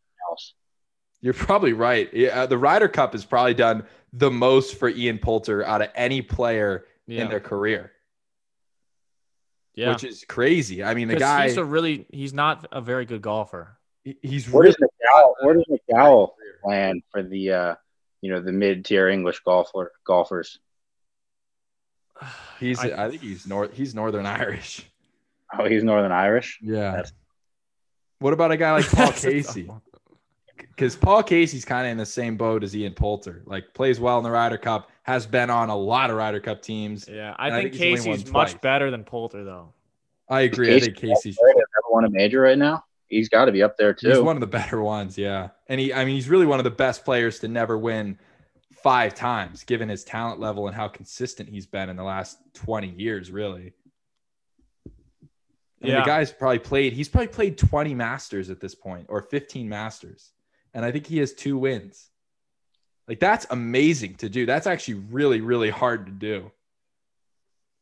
You're 1.22 1.34
probably 1.34 1.72
right. 1.72 2.12
Yeah, 2.12 2.46
the 2.46 2.58
Ryder 2.58 2.88
Cup 2.88 3.12
has 3.12 3.24
probably 3.24 3.54
done 3.54 3.84
the 4.12 4.30
most 4.30 4.74
for 4.76 4.88
Ian 4.88 5.18
Poulter 5.18 5.64
out 5.64 5.80
of 5.80 5.88
any 5.94 6.20
player 6.20 6.84
yeah. 7.06 7.22
in 7.22 7.30
their 7.30 7.40
career, 7.40 7.92
yeah. 9.74 9.92
which 9.92 10.04
is 10.04 10.24
crazy. 10.28 10.82
I 10.84 10.94
mean, 10.94 11.08
the 11.08 11.14
'Cause 11.14 11.20
guy 11.22 11.48
he's 11.48 11.56
a 11.56 11.64
really, 11.64 12.06
he's 12.12 12.34
not 12.34 12.66
a 12.72 12.80
very 12.80 13.06
good 13.06 13.22
golfer. 13.22 13.78
he's 14.04 14.50
Where 14.50 14.64
really 14.64 14.74
does 14.74 14.90
McDowell? 14.90 15.34
Where 15.40 15.54
does 15.54 15.64
McDowell 15.70 16.30
land 16.64 17.02
for 17.10 17.22
the 17.22 17.52
uh, 17.52 17.74
you 18.20 18.30
know 18.32 18.40
the 18.40 18.52
mid 18.52 18.84
tier 18.84 19.08
English 19.08 19.40
golfer 19.40 19.92
golfers? 20.04 20.58
he's 22.60 22.80
I- 22.80 23.06
I, 23.06 23.10
think 23.10 23.22
he's 23.22 23.46
north 23.46 23.72
he's 23.74 23.94
Northern 23.94 24.26
Irish. 24.26 24.86
Oh, 25.56 25.66
he's 25.66 25.84
Northern 25.84 26.12
Irish. 26.12 26.58
Yeah. 26.62 26.92
That's- 26.92 27.12
What 28.18 28.32
about 28.32 28.52
a 28.52 28.56
guy 28.56 28.72
like 28.72 28.86
Paul 28.88 29.06
That's 29.06 29.24
a 29.24 29.30
Casey? 29.30 29.70
One. 30.72 30.76
because 30.76 30.96
Paul 30.96 31.22
Casey's 31.22 31.64
kind 31.64 31.86
of 31.86 31.92
in 31.92 31.98
the 31.98 32.06
same 32.06 32.36
boat 32.36 32.64
as 32.64 32.74
Ian 32.74 32.94
Poulter. 32.94 33.42
Like 33.46 33.74
plays 33.74 34.00
well 34.00 34.18
in 34.18 34.24
the 34.24 34.30
Ryder 34.30 34.58
Cup, 34.58 34.90
has 35.02 35.26
been 35.26 35.50
on 35.50 35.68
a 35.70 35.76
lot 35.76 36.10
of 36.10 36.16
Ryder 36.16 36.40
Cup 36.40 36.62
teams. 36.62 37.08
Yeah, 37.08 37.34
I 37.38 37.46
And 37.48 37.56
I 37.56 37.62
think 37.62 37.74
think 37.74 37.84
he's 37.98 38.04
Casey's 38.04 38.24
much 38.32 38.50
twice. 38.52 38.60
better 38.60 38.90
than 38.90 39.04
Poulter, 39.04 39.44
though. 39.44 39.72
I 40.28 40.42
agree. 40.42 40.74
I 40.74 40.80
think 40.80 40.96
Casey's 40.96 41.36
Ever 41.38 41.60
won 41.90 42.04
a 42.04 42.10
major 42.10 42.40
right 42.40 42.56
now? 42.58 42.84
He's 43.08 43.28
got 43.28 43.44
to 43.44 43.52
be 43.52 43.62
up 43.62 43.76
there 43.76 43.92
too. 43.92 44.08
he's 44.08 44.18
one 44.20 44.36
of 44.36 44.40
the 44.40 44.46
better 44.46 44.80
ones. 44.82 45.18
Yeah, 45.18 45.50
and 45.68 45.78
he 45.78 45.92
I 45.92 46.04
mean 46.06 46.14
he's 46.14 46.28
really 46.30 46.46
one 46.46 46.58
of 46.60 46.64
the 46.64 46.70
best 46.70 47.04
players 47.04 47.38
to 47.40 47.48
never 47.48 47.76
win 47.76 48.18
five 48.82 49.14
times, 49.14 49.64
given 49.64 49.88
his 49.90 50.02
talent 50.02 50.40
level 50.40 50.66
and 50.66 50.74
how 50.74 50.88
consistent 50.88 51.48
he's 51.50 51.66
been 51.66 51.90
in 51.90 51.96
the 51.96 52.02
last 52.04 52.38
twenty 52.54 52.88
years. 52.88 53.30
Really. 53.30 53.74
I 54.86 54.90
mean, 55.86 55.92
Yeah. 55.94 56.00
the 56.00 56.06
guy's 56.06 56.32
probably 56.32 56.60
played. 56.60 56.92
He's 56.94 57.08
probably 57.08 57.28
played 57.28 57.58
twenty 57.58 57.94
Masters 57.94 58.48
at 58.48 58.60
this 58.60 58.74
point, 58.74 59.06
or 59.10 59.20
fifteen 59.22 59.68
Masters, 59.68 60.32
and 60.74 60.84
I 60.84 60.92
think 60.92 61.06
he 61.06 61.18
has 61.18 61.32
two 61.32 61.56
wins. 61.58 62.08
Like 63.08 63.20
that's 63.20 63.46
amazing 63.50 64.14
to 64.16 64.28
do. 64.28 64.46
That's 64.46 64.66
actually 64.66 64.94
really, 65.10 65.40
really 65.40 65.70
hard 65.70 66.06
to 66.06 66.12
do. 66.12 66.50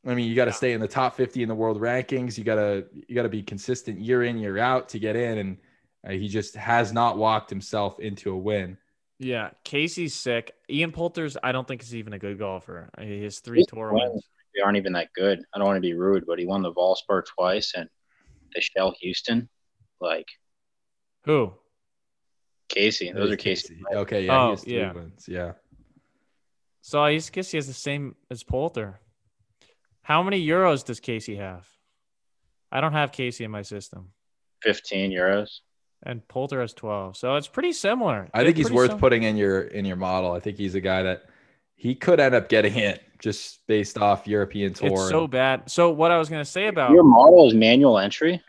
I 0.06 0.14
mean, 0.14 0.28
you 0.28 0.34
got 0.34 0.46
to 0.46 0.50
Yeah. 0.50 0.54
stay 0.56 0.72
in 0.72 0.80
the 0.80 0.88
top 0.88 1.14
50 1.14 1.42
in 1.42 1.48
the 1.48 1.54
world 1.54 1.78
rankings. 1.80 2.38
You 2.38 2.44
got 2.44 2.54
to 2.54 2.86
you 3.06 3.14
got 3.14 3.24
to 3.24 3.28
be 3.28 3.42
consistent 3.42 4.00
year 4.00 4.22
in, 4.24 4.38
year 4.38 4.58
out 4.58 4.88
to 4.90 4.98
get 4.98 5.14
in 5.16 5.38
and 5.38 5.58
uh, 6.06 6.12
he 6.12 6.28
just 6.28 6.54
has 6.56 6.92
not 6.92 7.18
walked 7.18 7.50
himself 7.50 8.00
into 8.00 8.32
a 8.32 8.36
win. 8.36 8.78
Yeah, 9.18 9.50
Casey's 9.64 10.14
sick. 10.14 10.54
Ian 10.70 10.92
Poulter's, 10.92 11.36
I 11.42 11.52
don't 11.52 11.68
think 11.68 11.82
is 11.82 11.94
even 11.94 12.14
a 12.14 12.18
good 12.18 12.38
golfer. 12.38 12.88
He 12.98 13.22
has 13.24 13.40
three 13.40 13.62
tour 13.68 13.92
wins. 13.92 14.10
wins. 14.12 14.24
They 14.54 14.62
aren't 14.62 14.78
even 14.78 14.94
that 14.94 15.12
good. 15.14 15.40
I 15.54 15.58
don't 15.58 15.66
want 15.66 15.76
to 15.76 15.82
be 15.82 15.92
rude, 15.92 16.24
but 16.26 16.38
he 16.38 16.46
won 16.46 16.62
the 16.62 16.72
Valspar 16.72 17.24
twice 17.26 17.74
and 17.76 17.86
the 18.54 18.62
Shell 18.62 18.94
Houston. 19.02 19.50
Like 20.00 20.26
Who? 21.24 21.52
Casey, 22.70 23.12
those 23.12 23.30
are 23.30 23.36
Casey. 23.36 23.82
Okay, 23.92 24.24
yeah, 24.26 24.38
Oh, 24.40 24.44
he 24.46 24.50
has 24.52 24.62
three 24.64 24.78
yeah. 24.78 24.92
wins. 24.92 25.24
Yeah. 25.28 25.52
So 26.80 27.02
I 27.02 27.14
just 27.16 27.32
guess 27.32 27.50
he 27.50 27.58
has 27.58 27.66
the 27.66 27.74
same 27.74 28.14
as 28.30 28.42
Poulter. 28.42 29.00
How 30.02 30.22
many 30.22 30.44
euros 30.44 30.84
does 30.84 30.98
Casey 31.00 31.36
have? 31.36 31.66
I 32.72 32.80
don't 32.80 32.92
have 32.92 33.12
Casey 33.12 33.44
in 33.44 33.50
my 33.50 33.62
system, 33.62 34.12
15 34.62 35.10
euros. 35.10 35.60
and 36.04 36.26
Poulter 36.28 36.60
has 36.60 36.72
twelve. 36.72 37.16
So 37.16 37.36
it's 37.36 37.48
pretty 37.48 37.72
similar. 37.72 38.28
I 38.32 38.38
They're 38.38 38.46
think 38.46 38.56
he's 38.58 38.70
worth 38.72 38.90
sim- 38.92 38.98
putting 39.00 39.24
in 39.24 39.36
your 39.36 39.62
in 39.62 39.84
your 39.84 39.96
model. 39.96 40.32
I 40.32 40.40
think 40.40 40.56
he's 40.56 40.74
a 40.74 40.80
guy 40.80 41.02
that 41.02 41.24
he 41.74 41.94
could 41.94 42.20
end 42.20 42.34
up 42.34 42.48
getting 42.48 42.76
it 42.76 43.02
just 43.18 43.66
based 43.66 43.98
off 43.98 44.26
European 44.28 44.72
tour. 44.72 44.88
It's 44.92 45.08
so 45.10 45.26
bad. 45.26 45.68
So 45.70 45.90
what 45.90 46.10
I 46.12 46.18
was 46.18 46.28
gonna 46.30 46.44
say 46.44 46.68
about 46.68 46.92
Your 46.92 47.02
model 47.04 47.48
is 47.48 47.54
manual 47.54 47.98
entry. 47.98 48.40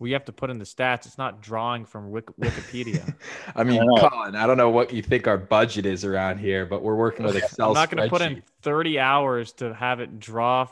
We 0.00 0.12
have 0.12 0.24
to 0.26 0.32
put 0.32 0.48
in 0.50 0.58
the 0.58 0.64
stats. 0.64 1.06
It's 1.06 1.18
not 1.18 1.40
drawing 1.40 1.84
from 1.84 2.10
Wik- 2.10 2.36
Wikipedia. 2.40 3.14
I 3.56 3.64
mean, 3.64 3.80
I 3.80 3.84
don't 3.84 3.94
know. 3.94 4.08
Colin, 4.08 4.36
I 4.36 4.46
don't 4.46 4.56
know 4.56 4.70
what 4.70 4.92
you 4.92 5.02
think 5.02 5.26
our 5.26 5.38
budget 5.38 5.86
is 5.86 6.04
around 6.04 6.38
here, 6.38 6.66
but 6.66 6.82
we're 6.82 6.94
working 6.94 7.26
with 7.26 7.36
Excel 7.36 7.68
I'm 7.68 7.74
not 7.74 7.90
going 7.90 8.04
to 8.04 8.10
put 8.10 8.22
in 8.22 8.42
30 8.62 9.00
hours 9.00 9.52
to 9.54 9.74
have 9.74 10.00
it 10.00 10.20
draw, 10.20 10.68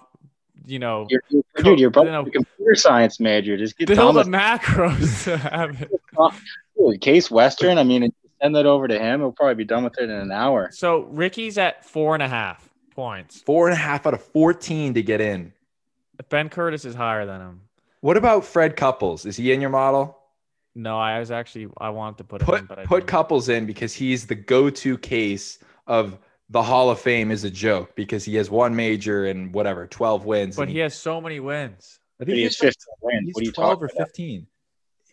you 0.64 0.78
know, 0.78 1.06
You're, 1.10 1.22
you're, 1.28 1.42
Co- 1.56 1.62
dude, 1.62 1.80
you're 1.80 1.90
probably 1.90 2.12
you 2.12 2.18
know, 2.18 2.26
a 2.26 2.30
computer 2.30 2.74
science 2.74 3.18
major. 3.18 3.56
Just 3.56 3.76
get 3.78 3.88
build 3.88 4.16
a 4.16 4.24
Thomas. 4.24 4.28
macros 4.28 5.24
to 5.24 5.36
have 5.36 5.82
it. 5.82 7.00
Case 7.00 7.30
Western. 7.30 7.78
I 7.78 7.84
mean, 7.84 8.12
send 8.40 8.54
that 8.54 8.66
over 8.66 8.86
to 8.86 8.98
him. 8.98 9.20
He'll 9.20 9.32
probably 9.32 9.54
be 9.54 9.64
done 9.64 9.84
with 9.84 9.98
it 9.98 10.04
in 10.04 10.10
an 10.10 10.30
hour. 10.32 10.70
So 10.72 11.00
Rickie's 11.00 11.58
at 11.58 11.84
four 11.84 12.14
and 12.14 12.22
a 12.22 12.28
half 12.28 12.68
points. 12.94 13.40
Four 13.42 13.68
and 13.68 13.74
a 13.74 13.80
half 13.80 14.06
out 14.06 14.14
of 14.14 14.22
14 14.22 14.94
to 14.94 15.02
get 15.02 15.20
in. 15.20 15.52
Ben 16.28 16.48
Curtis 16.48 16.84
is 16.84 16.94
higher 16.94 17.26
than 17.26 17.40
him. 17.40 17.60
What 18.00 18.16
about 18.16 18.44
Fred 18.44 18.76
Couples? 18.76 19.26
Is 19.26 19.36
he 19.36 19.52
in 19.52 19.60
your 19.60 19.70
model? 19.70 20.18
No, 20.74 20.98
I 20.98 21.18
was 21.18 21.30
actually 21.30 21.68
I 21.78 21.90
wanted 21.90 22.18
to 22.18 22.24
put 22.24 22.42
Put 22.42 22.60
in, 22.60 22.66
but 22.66 22.78
I 22.78 22.84
put 22.84 22.96
didn't. 23.00 23.08
Couples 23.08 23.48
in 23.48 23.66
because 23.66 23.94
he's 23.94 24.26
the 24.26 24.34
go-to 24.34 24.98
case 24.98 25.58
of 25.86 26.18
the 26.50 26.62
Hall 26.62 26.90
of 26.90 27.00
Fame 27.00 27.30
is 27.30 27.44
a 27.44 27.50
joke 27.50 27.96
because 27.96 28.24
he 28.24 28.36
has 28.36 28.50
one 28.50 28.76
major 28.76 29.26
and 29.26 29.52
whatever 29.52 29.86
12 29.86 30.24
wins. 30.24 30.56
But 30.56 30.62
and 30.62 30.70
he 30.70 30.78
has 30.78 30.94
so 30.94 31.20
many 31.20 31.40
wins. 31.40 31.98
I 32.20 32.24
But 32.24 32.34
he 32.34 32.42
has 32.44 32.56
15 32.56 32.74
wins. 33.02 33.22
He's 33.26 33.34
What 33.34 33.40
are 33.40 33.44
you 33.44 33.52
12 33.52 33.70
talking 33.70 33.82
or 33.82 33.86
about? 33.86 34.08
15. 34.08 34.46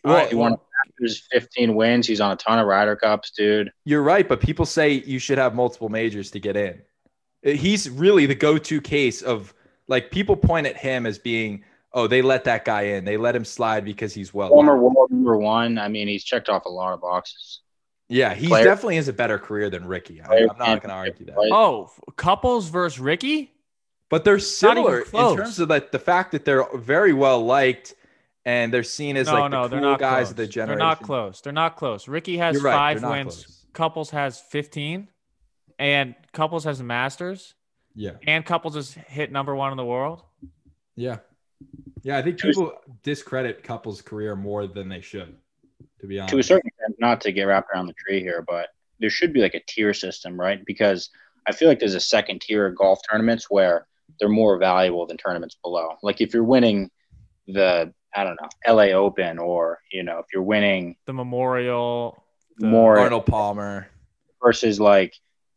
Well, 0.04 0.14
right, 0.14 0.28
He 0.28 0.34
won 0.34 0.52
well, 0.52 0.66
There's 0.98 1.26
15 1.32 1.74
wins. 1.74 2.06
He's 2.06 2.20
on 2.20 2.30
a 2.30 2.36
ton 2.36 2.58
of 2.58 2.66
Ryder 2.66 2.96
Cups, 2.96 3.30
dude. 3.30 3.72
You're 3.84 4.02
right, 4.02 4.28
but 4.28 4.40
people 4.40 4.66
say 4.66 4.92
you 4.92 5.18
should 5.18 5.38
have 5.38 5.54
multiple 5.54 5.88
majors 5.88 6.30
to 6.32 6.40
get 6.40 6.56
in. 6.56 6.82
He's 7.42 7.88
really 7.90 8.26
the 8.26 8.34
go-to 8.34 8.80
case 8.80 9.22
of 9.22 9.54
like 9.88 10.10
people 10.10 10.36
point 10.36 10.66
at 10.66 10.76
him 10.76 11.04
as 11.06 11.18
being, 11.18 11.64
oh, 11.94 12.06
they 12.06 12.20
let 12.20 12.44
that 12.44 12.64
guy 12.64 12.82
in. 12.82 13.04
They 13.04 13.16
let 13.16 13.34
him 13.34 13.44
slide 13.44 13.84
because 13.84 14.12
he's 14.12 14.34
well. 14.34 14.50
Former 14.50 14.76
world 14.76 15.10
number 15.10 15.38
one. 15.38 15.78
I 15.78 15.88
mean, 15.88 16.08
he's 16.08 16.24
checked 16.24 16.48
off 16.48 16.66
a 16.66 16.68
lot 16.68 16.92
of 16.92 17.00
boxes. 17.00 17.60
Yeah, 18.08 18.34
he 18.34 18.48
player- 18.48 18.64
definitely 18.64 18.96
has 18.96 19.08
a 19.08 19.12
better 19.14 19.38
career 19.38 19.70
than 19.70 19.86
Rickie. 19.86 20.20
I, 20.20 20.40
I'm 20.40 20.58
not 20.58 20.82
going 20.82 20.88
to 20.88 20.90
argue 20.90 21.26
that. 21.26 21.36
oh, 21.36 21.90
couples 22.16 22.68
versus 22.68 23.00
Rickie. 23.00 23.52
But 24.10 24.24
they're 24.24 24.38
similar 24.38 25.00
in 25.00 25.36
terms 25.36 25.58
of 25.58 25.70
like 25.70 25.90
the 25.90 25.98
fact 25.98 26.32
that 26.32 26.44
they're 26.44 26.66
very 26.74 27.14
well 27.14 27.44
liked 27.44 27.94
and 28.44 28.72
they're 28.72 28.82
seen 28.82 29.16
as 29.16 29.26
no, 29.26 29.32
like 29.32 29.50
no, 29.50 29.62
the 29.62 29.68
cool 29.68 29.68
they're 29.70 29.90
not 29.90 29.98
guys 29.98 30.26
close. 30.26 30.30
of 30.30 30.36
the 30.36 30.46
generation. 30.46 30.78
They're 30.78 30.86
not 30.86 31.02
close. 31.02 31.40
They're 31.40 31.52
not 31.52 31.76
close. 31.76 32.06
Rickie 32.06 32.36
has 32.36 32.62
right, 32.62 32.74
five 32.74 33.02
wins. 33.02 33.44
Close. 33.44 33.66
Couples 33.72 34.10
has 34.10 34.38
15 34.38 35.08
and 35.78 36.14
Couples 36.32 36.64
has 36.64 36.80
a 36.80 36.84
Masters. 36.84 37.54
Yeah. 37.94 38.12
And 38.26 38.44
Couples 38.44 38.74
has 38.74 38.92
hit 38.92 39.32
number 39.32 39.54
one 39.54 39.72
in 39.72 39.76
the 39.76 39.84
world. 39.84 40.22
Yeah. 40.96 41.18
Yeah, 42.02 42.18
I 42.18 42.22
think 42.22 42.38
people 42.38 42.72
discredit 43.02 43.62
Couples' 43.62 44.02
career 44.02 44.36
more 44.36 44.66
than 44.66 44.88
they 44.88 45.00
should, 45.00 45.36
to 46.00 46.06
be 46.06 46.18
honest. 46.18 46.32
To 46.32 46.38
a 46.38 46.42
certain 46.42 46.68
extent, 46.68 46.96
not 46.98 47.20
to 47.22 47.32
get 47.32 47.44
wrapped 47.44 47.70
around 47.74 47.86
the 47.86 47.94
tree 47.94 48.20
here, 48.20 48.44
but 48.46 48.68
there 49.00 49.10
should 49.10 49.32
be 49.32 49.40
like 49.40 49.54
a 49.54 49.62
tier 49.66 49.94
system, 49.94 50.38
right? 50.38 50.64
Because 50.64 51.10
I 51.46 51.52
feel 51.52 51.68
like 51.68 51.78
there's 51.78 51.94
a 51.94 52.00
second 52.00 52.40
tier 52.40 52.66
of 52.66 52.76
golf 52.76 53.00
tournaments 53.10 53.46
where 53.50 53.86
they're 54.18 54.28
more 54.28 54.58
valuable 54.58 55.06
than 55.06 55.16
tournaments 55.16 55.56
below. 55.62 55.94
Like 56.02 56.20
if 56.20 56.34
you're 56.34 56.44
winning 56.44 56.90
the 57.46 57.92
I 58.14 58.24
don't 58.24 58.38
know 58.40 58.48
LA 58.74 58.92
Open 58.92 59.38
or 59.38 59.80
you 59.90 60.02
know 60.02 60.18
if 60.18 60.26
you're 60.32 60.42
winning 60.42 60.96
the 61.06 61.12
Memorial, 61.12 62.22
the 62.58 62.66
more 62.66 62.98
Arnold 62.98 63.26
Palmer 63.26 63.88
versus 64.42 64.78
like 64.78 65.14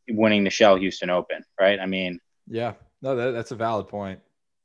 winning 0.10 0.44
the 0.44 0.50
Shell 0.50 0.78
Houston 0.78 1.10
Open, 1.10 1.44
right? 1.60 1.80
I 1.80 1.86
mean, 1.86 2.20
yeah, 2.48 2.74
no, 3.02 3.16
that, 3.16 3.32
that's 3.32 3.52
a 3.52 3.56
valid 3.56 3.88
point. 3.88 4.20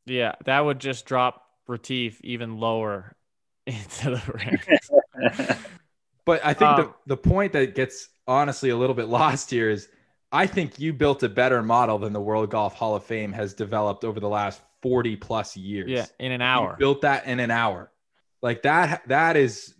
Yeah, 0.07 0.34
that 0.44 0.61
would 0.61 0.80
just 0.80 1.07
drop 1.07 1.46
Retief 1.66 2.20
even 2.22 2.59
lower 2.59 3.14
into 3.66 4.11
the 4.11 4.16
rankings. 4.16 5.59
but 6.24 6.44
I 6.44 6.55
think 6.55 6.70
um, 6.70 6.76
the 6.76 7.14
the 7.14 7.16
point 7.16 7.53
that 7.53 7.74
gets 7.74 8.09
honestly 8.26 8.70
a 8.70 8.76
little 8.76 8.94
bit 8.94 9.09
lost 9.09 9.50
here 9.50 9.70
is 9.70 9.88
I 10.32 10.46
think 10.46 10.78
you 10.78 10.92
built 10.92 11.22
a 11.22 11.28
better 11.28 11.62
model 11.62 11.98
than 11.98 12.12
the 12.12 12.20
World 12.20 12.50
Golf 12.50 12.74
Hall 12.74 12.96
of 12.96 13.05
Fame 13.05 13.32
has 13.32 13.53
developed 13.55 14.05
over 14.05 14.18
the 14.18 14.28
last 14.28 14.61
40 14.80 15.16
plus 15.16 15.57
years. 15.57 15.90
Yeah, 15.90 16.07
in 16.18 16.32
an 16.32 16.42
hour. 16.42 16.72
You 16.72 16.78
built 16.78 17.03
that 17.03 17.26
in 17.26 17.38
an 17.38 17.50
hour. 17.50 17.92
Like 18.40 18.62
that 18.62 19.07
that 19.09 19.36
is 19.36 19.74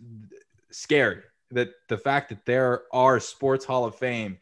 scary. 0.71 1.21
That 1.51 1.69
the 1.89 1.97
fact 1.97 2.29
that 2.29 2.45
there 2.45 2.83
are 2.91 3.19
sports 3.19 3.65
Hall 3.65 3.85
of 3.85 3.95
Fame 3.95 4.37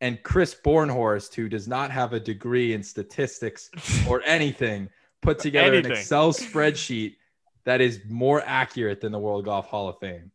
and 0.00 0.22
Chris 0.22 0.54
Bornhorst, 0.54 1.34
who 1.34 1.48
does 1.48 1.66
not 1.66 1.90
have 1.90 2.12
a 2.12 2.20
degree 2.20 2.74
in 2.74 2.82
statistics 2.82 3.70
or 4.08 4.22
anything, 4.26 4.88
put 5.24 5.38
together 5.38 5.74
anything. 5.74 5.92
an 5.92 5.98
Excel 5.98 6.32
spreadsheet 6.32 7.16
that 7.64 7.80
is 7.80 8.00
more 8.08 8.42
accurate 8.44 9.00
than 9.00 9.12
the 9.12 9.18
World 9.18 9.44
Golf 9.44 9.66
Hall 9.66 9.88
of 9.88 9.98
Fame. 9.98 10.30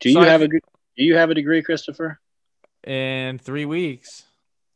Do 0.00 0.10
you 0.10 0.16
so 0.16 0.22
have 0.22 0.42
a 0.42 0.48
do 0.48 0.58
you 0.96 1.16
have 1.16 1.30
a 1.30 1.34
degree, 1.34 1.62
Christopher? 1.62 2.20
In 2.84 3.38
three 3.38 3.64
weeks. 3.64 4.24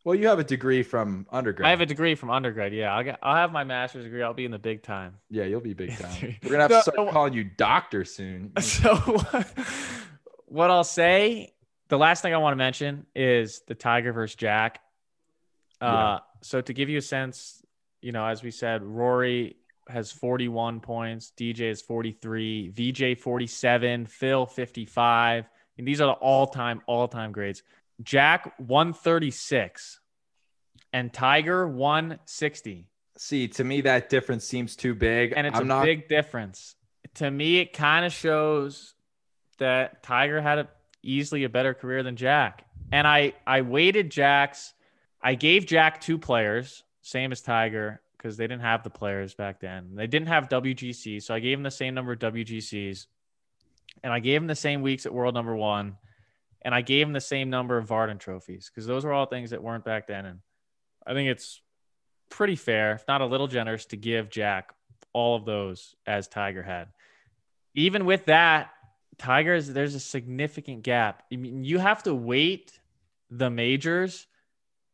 Well, 0.04 0.14
you 0.14 0.28
have 0.28 0.38
a 0.38 0.44
degree 0.44 0.82
from 0.82 1.26
undergrad. 1.30 1.66
I 1.66 1.70
have 1.70 1.82
a 1.82 1.86
degree 1.86 2.14
from 2.14 2.30
undergrad. 2.30 2.72
Yeah, 2.72 2.94
I'll 2.94 3.04
get. 3.04 3.18
I'll 3.22 3.36
have 3.36 3.52
my 3.52 3.64
master's 3.64 4.04
degree. 4.04 4.22
I'll 4.22 4.32
be 4.32 4.46
in 4.46 4.50
the 4.50 4.58
big 4.58 4.82
time. 4.82 5.16
Yeah, 5.28 5.44
you'll 5.44 5.60
be 5.60 5.74
big 5.74 5.98
time. 5.98 6.36
We're 6.42 6.50
gonna 6.50 6.62
have 6.62 6.70
to 6.70 6.90
start 6.90 7.10
calling 7.10 7.34
you 7.34 7.44
doctor 7.44 8.04
soon. 8.04 8.52
So, 8.60 8.94
what 10.46 10.70
I'll 10.70 10.84
say, 10.84 11.52
the 11.88 11.98
last 11.98 12.22
thing 12.22 12.32
I 12.32 12.38
want 12.38 12.52
to 12.52 12.56
mention 12.56 13.06
is 13.14 13.62
the 13.66 13.74
Tiger 13.74 14.12
versus 14.12 14.34
Jack. 14.34 14.80
Uh, 15.80 15.86
yeah. 15.86 16.18
so 16.40 16.60
to 16.60 16.72
give 16.72 16.88
you 16.88 16.98
a 16.98 17.02
sense, 17.02 17.62
you 18.00 18.12
know, 18.12 18.24
as 18.24 18.42
we 18.42 18.50
said, 18.50 18.82
Rory 18.82 19.56
has 19.88 20.12
41 20.12 20.80
points, 20.80 21.32
DJ 21.36 21.70
is 21.70 21.82
43, 21.82 22.68
VJ 22.68 23.20
47, 23.20 24.06
Phil 24.06 24.46
55. 24.46 25.48
And 25.78 25.86
these 25.86 26.00
are 26.00 26.06
the 26.06 26.12
all-time, 26.12 26.82
all-time 26.86 27.32
grades. 27.32 27.62
Jack 28.02 28.52
136 28.58 30.00
and 30.92 31.12
Tiger 31.12 31.66
160. 31.66 32.88
See, 33.16 33.48
to 33.48 33.64
me, 33.64 33.80
that 33.82 34.08
difference 34.08 34.44
seems 34.44 34.76
too 34.76 34.94
big. 34.94 35.32
And 35.36 35.46
it's 35.46 35.56
I'm 35.56 35.62
a 35.62 35.66
not... 35.66 35.84
big 35.84 36.08
difference. 36.08 36.76
To 37.14 37.30
me, 37.30 37.58
it 37.58 37.72
kind 37.72 38.04
of 38.04 38.12
shows 38.12 38.94
that 39.58 40.02
Tiger 40.02 40.40
had 40.40 40.58
a, 40.58 40.68
easily 41.02 41.44
a 41.44 41.48
better 41.48 41.74
career 41.74 42.02
than 42.02 42.16
Jack. 42.16 42.64
And 42.92 43.06
I, 43.06 43.34
I 43.46 43.62
weighted 43.62 44.10
Jack's, 44.10 44.72
I 45.20 45.34
gave 45.34 45.66
Jack 45.66 46.00
two 46.00 46.18
players, 46.18 46.84
same 47.08 47.32
as 47.32 47.40
Tiger, 47.40 48.00
because 48.16 48.36
they 48.36 48.46
didn't 48.46 48.62
have 48.62 48.82
the 48.82 48.90
players 48.90 49.34
back 49.34 49.60
then. 49.60 49.94
They 49.94 50.06
didn't 50.06 50.28
have 50.28 50.48
WGC. 50.48 51.22
So 51.22 51.34
I 51.34 51.40
gave 51.40 51.56
him 51.56 51.62
the 51.62 51.70
same 51.70 51.94
number 51.94 52.12
of 52.12 52.18
WGCs. 52.18 53.06
And 54.02 54.12
I 54.12 54.18
gave 54.18 54.40
him 54.40 54.46
the 54.46 54.54
same 54.54 54.82
weeks 54.82 55.06
at 55.06 55.14
world 55.14 55.34
number 55.34 55.56
one 55.56 55.96
and 56.62 56.74
I 56.74 56.82
gave 56.82 57.06
him 57.06 57.12
the 57.12 57.20
same 57.20 57.50
number 57.50 57.78
of 57.78 57.88
Vardon 57.88 58.18
trophies 58.18 58.70
because 58.70 58.86
those 58.86 59.04
were 59.04 59.12
all 59.12 59.26
things 59.26 59.50
that 59.50 59.62
weren't 59.62 59.84
back 59.84 60.06
then. 60.06 60.26
And 60.26 60.40
I 61.06 61.14
think 61.14 61.30
it's 61.30 61.60
pretty 62.30 62.56
fair, 62.56 62.92
if 62.92 63.04
not 63.06 63.20
a 63.20 63.26
little 63.26 63.46
generous, 63.46 63.86
to 63.86 63.96
give 63.96 64.28
Jack 64.28 64.74
all 65.12 65.36
of 65.36 65.44
those 65.44 65.94
as 66.06 66.28
Tiger 66.28 66.62
had. 66.62 66.88
Even 67.74 68.04
with 68.04 68.26
that, 68.26 68.70
Tigers, 69.18 69.68
there's 69.68 69.94
a 69.94 70.00
significant 70.00 70.82
gap. 70.82 71.22
I 71.32 71.36
mean, 71.36 71.64
you 71.64 71.78
have 71.78 72.02
to 72.04 72.14
wait 72.14 72.78
the 73.30 73.50
majors. 73.50 74.26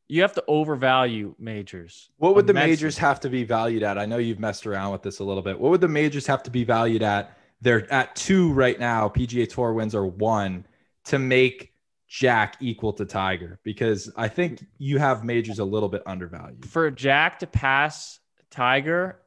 You 0.08 0.22
have 0.22 0.34
to 0.34 0.44
overvalue 0.46 1.34
majors. 1.38 2.10
What 2.18 2.34
would 2.34 2.46
the 2.46 2.52
majors 2.52 2.98
have 2.98 3.20
to 3.20 3.30
be 3.30 3.44
valued 3.44 3.82
at? 3.82 3.96
I 3.96 4.04
know 4.04 4.18
you've 4.18 4.38
messed 4.38 4.66
around 4.66 4.92
with 4.92 5.02
this 5.02 5.18
a 5.18 5.24
little 5.24 5.42
bit. 5.42 5.58
What 5.58 5.70
would 5.70 5.80
the 5.80 5.88
majors 5.88 6.26
have 6.26 6.42
to 6.42 6.50
be 6.50 6.64
valued 6.64 7.02
at? 7.02 7.38
They're 7.62 7.90
at 7.90 8.14
two 8.14 8.52
right 8.52 8.78
now. 8.78 9.08
PGA 9.08 9.48
Tour 9.48 9.72
wins 9.72 9.94
are 9.94 10.04
one 10.04 10.66
to 11.04 11.18
make 11.18 11.72
Jack 12.06 12.56
equal 12.60 12.92
to 12.92 13.06
Tiger 13.06 13.58
because 13.64 14.12
I 14.16 14.28
think 14.28 14.64
you 14.78 14.98
have 14.98 15.24
majors 15.24 15.58
a 15.58 15.64
little 15.64 15.88
bit 15.88 16.02
undervalued. 16.06 16.66
For 16.66 16.90
Jack 16.90 17.38
to 17.38 17.46
pass 17.46 18.20
Tiger, 18.50 19.20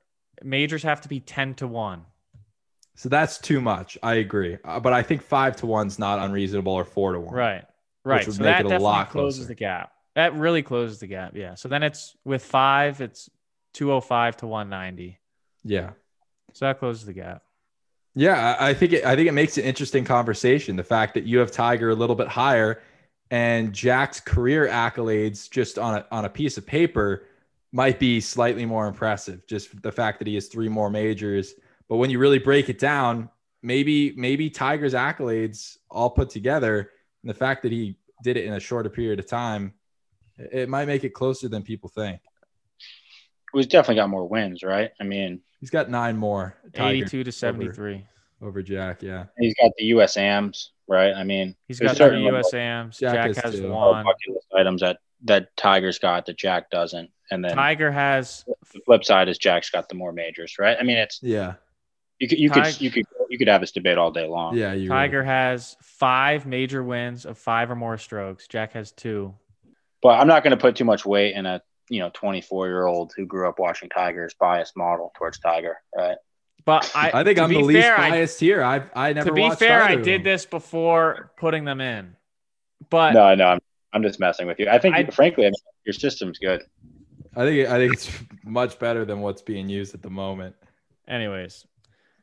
majors 0.44 0.84
have 0.84 1.02
to 1.02 1.10
be 1.10 1.20
10 1.20 1.56
to 1.56 1.68
1. 1.68 2.06
So 2.96 3.10
that's 3.10 3.40
too 3.40 3.62
much. 3.62 3.98
I 4.02 4.16
agree. 4.16 4.58
Uh, 4.64 4.80
but 4.80 4.94
I 4.94 5.04
think 5.04 5.22
5 5.22 5.58
to 5.58 5.66
1 5.66 5.88
is 5.88 6.00
not 6.00 6.20
unreasonable 6.20 6.74
or 6.74 6.86
4 6.86 7.14
to 7.14 7.20
1. 7.20 7.34
Right. 7.34 7.66
Right. 8.04 8.26
So 8.26 8.32
that 8.44 8.64
definitely 8.64 9.06
closes 9.10 9.40
closer. 9.40 9.48
the 9.48 9.56
gap. 9.56 9.92
That 10.18 10.34
really 10.34 10.64
closes 10.64 10.98
the 10.98 11.06
gap. 11.06 11.34
Yeah. 11.36 11.54
So 11.54 11.70
then 11.70 11.84
it's 11.84 12.16
with 12.26 12.44
5 12.44 13.02
it's 13.02 13.30
205 13.76 14.38
to 14.38 14.48
190. 14.48 15.20
Yeah. 15.64 15.92
So 16.54 16.66
that 16.66 16.80
closes 16.80 17.06
the 17.06 17.14
gap. 17.14 17.44
Yeah, 18.16 18.58
I 18.60 18.74
think 18.74 18.94
it, 18.94 19.06
I 19.06 19.16
think 19.16 19.28
it 19.28 19.34
makes 19.34 19.60
an 19.60 19.64
interesting 19.64 20.04
conversation. 20.04 20.76
The 20.76 20.84
fact 20.84 21.14
that 21.14 21.26
you 21.26 21.38
have 21.38 21.52
Tiger 21.52 21.92
a 21.92 21.96
little 21.96 22.16
bit 22.16 22.28
higher, 22.28 22.82
and 23.30 23.72
Jack's 23.74 24.20
career 24.20 24.68
accolades 24.68 25.48
just 25.52 25.78
on 25.78 26.00
a 26.00 26.06
on 26.10 26.26
a 26.26 26.30
piece 26.30 26.58
of 26.58 26.66
paper 26.66 27.28
might 27.72 28.00
be 28.00 28.20
slightly 28.20 28.66
more 28.66 28.88
impressive. 28.88 29.46
Just 29.46 29.84
the 29.84 29.92
fact 29.92 30.18
that 30.18 30.28
he 30.28 30.34
has 30.34 30.48
three 30.48 30.68
more 30.68 30.90
majors, 30.90 31.54
but 31.88 31.98
when 31.98 32.10
you 32.10 32.18
really 32.18 32.40
break 32.40 32.70
it 32.70 32.80
down, 32.80 33.30
maybe 33.62 34.16
maybe 34.18 34.50
Tiger's 34.50 34.96
accolades 34.96 35.78
all 35.92 36.10
put 36.10 36.32
together, 36.32 36.90
and 37.22 37.30
the 37.30 37.36
fact 37.38 37.62
that 37.62 37.72
he 37.72 38.00
did 38.24 38.36
it 38.36 38.46
in 38.46 38.54
a 38.54 38.60
shorter 38.60 38.90
period 38.90 39.20
of 39.20 39.28
time, 39.28 39.74
it 40.38 40.70
might 40.70 40.88
make 40.88 41.04
it 41.04 41.14
closer 41.14 41.50
than 41.50 41.64
people 41.64 41.90
think. 41.90 42.22
He's 43.54 43.68
definitely 43.68 43.96
got 43.96 44.10
more 44.10 44.28
wins, 44.28 44.62
right? 44.62 44.92
I 45.00 45.04
mean, 45.04 45.42
He's 45.60 45.70
got 45.70 45.90
nine 45.90 46.18
more. 46.18 46.56
Tiger 46.74 47.06
82 47.06 47.24
to 47.26 47.32
73. 47.32 47.94
Over, 47.94 48.50
over, 48.50 48.62
Jack, 48.62 49.02
yeah. 49.02 49.26
He's 49.40 49.56
got 49.56 49.72
the 49.78 49.92
USAMs, 49.92 50.68
right? 50.88 51.14
I 51.14 51.24
mean, 51.24 51.56
he's 51.68 51.80
got 51.80 51.98
the 51.98 52.04
USAMs. 52.04 53.00
Jack, 53.00 53.34
Jack 53.34 53.44
has, 53.44 53.54
has 53.56 53.62
one. 53.62 54.06
Items 54.56 54.82
that 54.82 55.00
that 55.24 55.56
Tiger's 55.58 55.98
got 55.98 56.28
that 56.28 56.38
Jack 56.38 56.70
doesn't, 56.70 57.10
and 57.32 57.44
then 57.44 57.56
Tiger 57.56 57.92
has. 57.92 58.46
The 58.74 58.80
flip 58.86 59.04
side 59.04 59.30
is 59.30 59.38
Jack's 59.40 59.72
got 59.72 59.90
the 59.90 59.96
more 59.96 60.12
majors, 60.12 60.58
right? 60.60 60.78
I 60.80 60.84
mean, 60.84 60.98
it's 60.98 61.20
yeah. 61.24 61.56
You 62.20 62.28
could 62.28 62.40
you 62.40 62.50
Tiger, 62.50 62.72
could 62.72 62.82
you 62.82 62.92
could 62.92 63.06
you 63.30 63.38
could 63.40 63.48
have 63.48 63.62
this 63.62 63.72
debate 63.72 63.98
all 63.98 64.12
day 64.12 64.28
long. 64.28 64.56
Yeah, 64.56 64.76
Tiger 64.88 65.24
has 65.24 65.76
five 65.82 66.46
major 66.46 66.84
wins 66.84 67.26
of 67.26 67.38
five 67.40 67.72
or 67.72 67.76
more 67.76 67.98
strokes. 67.98 68.48
Jack 68.48 68.74
has 68.74 68.92
two. 68.92 69.34
But 70.02 70.20
I'm 70.20 70.28
not 70.28 70.44
going 70.44 70.52
to 70.52 70.58
put 70.58 70.76
too 70.76 70.86
much 70.86 71.06
weight 71.06 71.36
in 71.36 71.46
a 71.46 71.62
you 71.90 72.00
know 72.00 72.12
24 72.14 72.68
year 72.68 72.86
old 72.86 73.14
who 73.16 73.26
grew 73.26 73.48
up 73.48 73.60
watching 73.60 73.90
Tigers 73.90 74.36
biased 74.40 74.76
model 74.78 75.12
towards 75.18 75.40
Tiger, 75.40 75.78
right? 75.96 76.18
But 76.66 76.92
I, 76.94 77.12
I 77.14 77.24
think 77.24 77.40
I'm 77.40 77.50
the 77.50 77.62
least 77.62 77.88
biased 77.96 78.42
I, 78.42 78.46
here. 78.46 78.64
I 78.64 78.84
I 78.94 79.14
never. 79.14 79.30
To 79.30 79.34
be 79.34 79.50
fair, 79.52 79.82
I 79.82 79.96
did 79.96 80.24
this 80.24 80.46
before 80.46 81.32
putting 81.38 81.64
them 81.66 81.82
in. 81.82 82.16
But 82.90 83.14
no, 83.14 83.34
no, 83.36 83.46
I'm 83.48 83.60
I'm 83.94 84.04
just 84.04 84.20
messing 84.20 84.48
with 84.48 84.60
you. 84.60 84.70
I 84.70 84.80
think, 84.80 84.96
I, 84.96 85.06
frankly, 85.06 85.46
I 85.46 85.48
mean, 85.48 85.54
your 85.86 85.94
system's 85.94 86.40
good. 86.40 86.62
I 87.36 87.46
think 87.46 87.70
I 87.70 87.78
think 87.78 87.94
it's 87.94 88.12
much 88.44 88.80
better 88.80 89.06
than 89.06 89.22
what's 89.22 89.42
being 89.42 89.70
used 89.70 89.94
at 89.96 90.02
the 90.02 90.10
moment. 90.10 90.56
Anyways, 91.08 91.66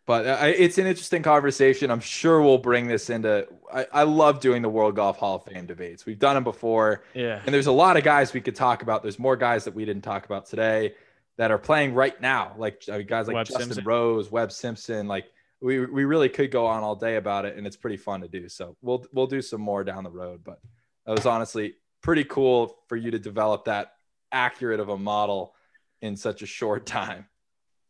but 0.07 0.27
uh, 0.27 0.39
it's 0.43 0.77
an 0.79 0.87
interesting 0.87 1.23
conversation. 1.23 1.91
I'm 1.91 2.01
sure 2.01 2.43
we'll 2.43 2.59
bring 2.59 2.87
this 2.87 3.09
into. 3.09 3.49
I, 3.73 3.87
I, 3.93 4.03
love 4.03 4.41
doing 4.41 4.61
the 4.61 4.69
World 4.69 4.97
Golf 4.97 5.17
Hall 5.17 5.37
of 5.37 5.45
Fame 5.45 5.65
debates. 5.65 6.05
We've 6.05 6.19
done 6.19 6.35
them 6.35 6.45
before. 6.45 7.05
Yeah. 7.15 7.41
And 7.45 7.55
there's 7.55 7.69
a 7.69 7.73
lot 7.73 7.97
of 7.97 8.05
guys 8.05 8.35
we 8.35 8.43
could 8.43 8.55
talk 8.55 8.83
about. 8.83 9.03
There's 9.03 9.19
more 9.19 9.37
guys 9.37 9.65
that 9.65 9.75
we 9.75 9.87
didn't 9.87 10.03
talk 10.03 10.27
about 10.27 10.45
today 10.45 10.95
that 11.39 11.51
are 11.51 11.59
playing 11.59 11.95
right 11.95 12.21
now, 12.21 12.55
like 12.59 12.85
guys 12.87 13.27
like 13.27 13.35
Webb 13.35 13.47
Justin 13.47 13.67
Simpson. 13.67 13.85
Rose, 13.85 14.31
Webb 14.31 14.53
Simpson. 14.53 15.09
Like 15.09 15.27
we 15.61 15.85
we 15.87 16.05
really 16.05 16.29
could 16.29 16.51
go 16.51 16.67
on 16.67 16.83
all 16.83 16.95
day 16.95 17.17
about 17.17 17.47
it, 17.47 17.57
and 17.57 17.67
it's 17.67 17.77
pretty 17.77 17.97
fun 17.97 18.21
to 18.21 18.29
do. 18.29 18.49
So 18.49 18.77
we'll 18.83 19.07
we'll 19.13 19.27
do 19.27 19.41
some 19.41 19.61
more 19.61 19.85
down 19.85 20.05
the 20.05 20.11
road. 20.11 20.43
But 20.45 20.61
that 21.07 21.13
was 21.13 21.27
honestly 21.27 21.77
pretty 22.03 22.25
cool 22.25 22.77
for 22.89 22.97
you 22.97 23.11
to 23.11 23.19
develop 23.19 23.65
that 23.65 23.95
accurate 24.31 24.81
of 24.81 24.91
a 24.91 24.99
model 24.99 25.55
in 26.03 26.17
such 26.17 26.43
a 26.43 26.47
short 26.47 26.85
time. 27.01 27.27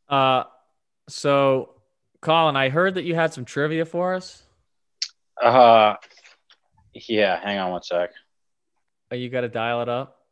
Uh, 0.09 0.45
so 1.09 1.74
Colin, 2.25 2.57
I 2.57 2.70
heard 2.70 2.95
that 2.95 3.05
you 3.05 3.14
had 3.14 3.35
some 3.35 3.45
trivia 3.45 3.85
for 3.85 4.14
us. 4.14 4.43
Uh, 5.43 5.95
yeah. 6.95 7.39
Hang 7.43 7.59
on 7.59 7.70
one 7.70 7.83
sec. 7.83 8.11
Oh, 9.11 9.14
you 9.14 9.29
got 9.29 9.43
to 9.43 9.49
dial 9.49 9.83
it 9.83 9.91
up. 9.91 10.22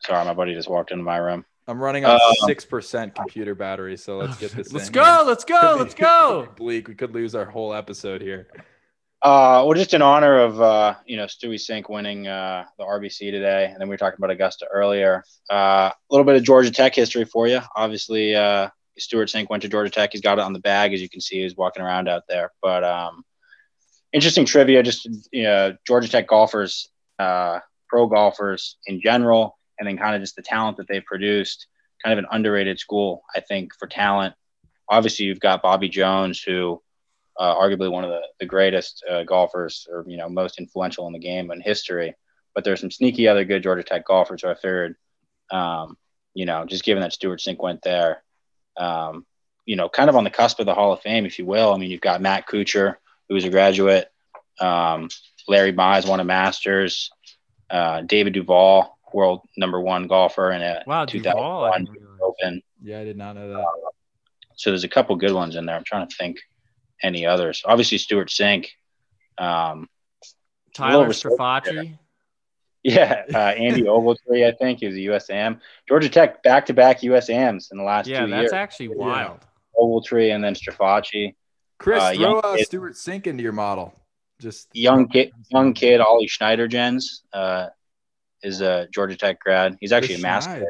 Sorry, 0.00 0.24
my 0.24 0.32
buddy 0.32 0.54
just 0.54 0.68
walked 0.68 0.92
into 0.92 1.04
my 1.04 1.18
room. 1.18 1.44
I'm 1.68 1.78
running 1.78 2.04
on 2.04 2.16
Uh, 2.16 2.46
six 2.46 2.64
percent 2.64 3.14
computer 3.14 3.54
battery, 3.54 3.96
so 3.96 4.16
let's 4.16 4.38
get 4.38 4.52
this. 4.52 4.72
Let's 4.72 4.86
in 4.86 4.94
go. 4.94 5.24
Let's 5.26 5.44
go. 5.44 5.76
Let's 5.78 5.94
go. 5.94 6.48
Bleak. 6.56 6.88
We 6.88 6.94
could 6.94 7.12
lose 7.12 7.34
our 7.34 7.44
whole 7.44 7.74
episode 7.74 8.22
here. 8.22 8.48
Uh, 9.20 9.64
well, 9.66 9.74
just 9.74 9.92
in 9.92 10.00
honor 10.00 10.38
of 10.38 10.60
uh, 10.60 10.94
you 11.06 11.16
know 11.16 11.24
Stewie 11.24 11.54
Cink 11.54 11.90
winning 11.90 12.28
uh, 12.28 12.64
the 12.78 12.84
RBC 12.84 13.30
today, 13.30 13.66
and 13.66 13.80
then 13.80 13.88
we 13.88 13.94
were 13.94 13.98
talking 13.98 14.18
about 14.18 14.30
Augusta 14.30 14.66
earlier. 14.72 15.24
Uh, 15.50 15.90
a 15.90 15.94
little 16.08 16.24
bit 16.24 16.36
of 16.36 16.44
Georgia 16.44 16.70
Tech 16.70 16.94
history 16.94 17.24
for 17.24 17.48
you. 17.48 17.60
Obviously, 17.74 18.36
uh, 18.36 18.68
Stewart 18.98 19.28
Cink 19.28 19.48
went 19.50 19.62
to 19.62 19.68
Georgia 19.68 19.90
Tech. 19.90 20.10
He's 20.12 20.20
got 20.20 20.38
it 20.38 20.44
on 20.44 20.52
the 20.52 20.58
bag, 20.58 20.92
as 20.92 21.00
you 21.00 21.08
can 21.08 21.20
see. 21.20 21.42
He's 21.42 21.56
walking 21.56 21.82
around 21.82 22.08
out 22.08 22.24
there. 22.28 22.52
But 22.62 22.84
um, 22.84 23.24
interesting 24.12 24.44
trivia, 24.44 24.82
just 24.82 25.08
you 25.32 25.44
know, 25.44 25.76
Georgia 25.86 26.08
Tech 26.08 26.26
golfers, 26.26 26.88
uh, 27.18 27.60
pro 27.88 28.06
golfers 28.06 28.76
in 28.86 29.00
general, 29.00 29.58
and 29.78 29.86
then 29.86 29.98
kind 29.98 30.14
of 30.14 30.20
just 30.20 30.36
the 30.36 30.42
talent 30.42 30.78
that 30.78 30.88
they've 30.88 31.04
produced. 31.04 31.66
Kind 32.04 32.18
of 32.18 32.24
an 32.24 32.30
underrated 32.30 32.78
school, 32.78 33.22
I 33.34 33.40
think, 33.40 33.72
for 33.78 33.88
talent. 33.88 34.34
Obviously, 34.88 35.26
you've 35.26 35.40
got 35.40 35.62
Bobby 35.62 35.88
Jones, 35.88 36.40
who 36.40 36.82
uh, 37.38 37.54
arguably 37.54 37.90
one 37.90 38.04
of 38.04 38.10
the, 38.10 38.22
the 38.40 38.46
greatest 38.46 39.04
uh, 39.10 39.22
golfers 39.24 39.86
or 39.90 40.04
you 40.06 40.16
know 40.16 40.28
most 40.28 40.58
influential 40.58 41.06
in 41.06 41.12
the 41.12 41.18
game 41.18 41.50
in 41.50 41.60
history. 41.60 42.14
But 42.54 42.64
there's 42.64 42.80
some 42.80 42.90
sneaky 42.90 43.28
other 43.28 43.44
good 43.44 43.62
Georgia 43.62 43.82
Tech 43.82 44.06
golfers. 44.06 44.40
So 44.40 44.50
I 44.50 44.54
figured, 44.54 44.96
um, 45.50 45.98
you 46.32 46.46
know, 46.46 46.64
just 46.64 46.84
given 46.84 47.02
that 47.02 47.12
Stewart 47.12 47.40
Cink 47.40 47.58
went 47.58 47.82
there, 47.82 48.22
um, 48.76 49.26
you 49.64 49.76
know, 49.76 49.88
kind 49.88 50.08
of 50.08 50.16
on 50.16 50.24
the 50.24 50.30
cusp 50.30 50.60
of 50.60 50.66
the 50.66 50.74
Hall 50.74 50.92
of 50.92 51.00
Fame, 51.00 51.26
if 51.26 51.38
you 51.38 51.46
will. 51.46 51.72
I 51.72 51.78
mean, 51.78 51.90
you've 51.90 52.00
got 52.00 52.22
Matt 52.22 52.46
Kuchar, 52.46 52.96
who's 53.28 53.44
a 53.44 53.50
graduate. 53.50 54.08
Um, 54.60 55.08
Larry 55.48 55.72
Mize 55.72 56.08
won 56.08 56.20
a 56.20 56.24
Masters. 56.24 57.10
Uh, 57.68 58.02
David 58.02 58.32
Duval, 58.32 58.96
world 59.12 59.40
number 59.56 59.80
one 59.80 60.06
golfer 60.06 60.52
in 60.52 60.62
a 60.62 60.82
Wow, 60.86 61.04
2001 61.04 61.84
didn't. 61.84 62.06
Open. 62.20 62.62
Yeah, 62.82 63.00
I 63.00 63.04
did 63.04 63.16
not 63.16 63.34
know 63.34 63.48
that. 63.48 63.66
So 64.56 64.70
there's 64.70 64.84
a 64.84 64.88
couple 64.88 65.16
good 65.16 65.32
ones 65.32 65.56
in 65.56 65.66
there. 65.66 65.76
I'm 65.76 65.84
trying 65.84 66.08
to 66.08 66.16
think 66.16 66.38
any 67.02 67.26
others. 67.26 67.62
Obviously, 67.64 67.98
Stewart 67.98 68.28
Cink. 68.28 68.68
Um, 69.38 69.88
Tyler 70.74 70.98
little 70.98 71.06
respect 71.06 71.34
Strafacci. 71.36 71.98
Yeah, 72.88 73.24
uh, 73.34 73.38
Andy 73.38 73.82
Ogletree, 73.96 74.46
I 74.46 74.52
think, 74.52 74.82
is 74.84 74.94
a 74.94 74.98
USAM. 74.98 75.60
Georgia 75.88 76.08
Tech 76.08 76.40
back 76.44 76.66
to 76.66 76.72
back 76.74 77.00
USAMs 77.00 77.72
in 77.72 77.78
the 77.78 77.84
last 77.84 78.06
Yeah, 78.06 78.24
two 78.24 78.30
that's 78.30 78.42
years. 78.42 78.52
actually 78.52 78.88
wild. 78.88 79.40
Ogletree 79.76 80.32
and 80.32 80.42
then 80.44 80.54
Strafacci. 80.54 81.34
Chris, 81.78 82.00
Uh, 82.02 82.14
throw 82.14 82.38
uh, 82.38 82.56
kid. 82.56 82.66
Stewart 82.66 82.92
Cink 82.94 83.26
into 83.26 83.42
your 83.42 83.52
model. 83.52 83.92
Just 84.40 84.68
Young 84.72 85.08
kid, 85.08 85.32
young 85.50 85.72
kid, 85.74 86.00
Ollie 86.00 86.28
Schniederjans, 86.28 87.22
uh, 87.32 87.68
is 88.42 88.60
a 88.60 88.86
Georgia 88.94 89.16
Tech 89.16 89.40
grad. 89.40 89.76
He's 89.80 89.92
actually 89.92 90.16
a 90.16 90.18
master. 90.20 90.64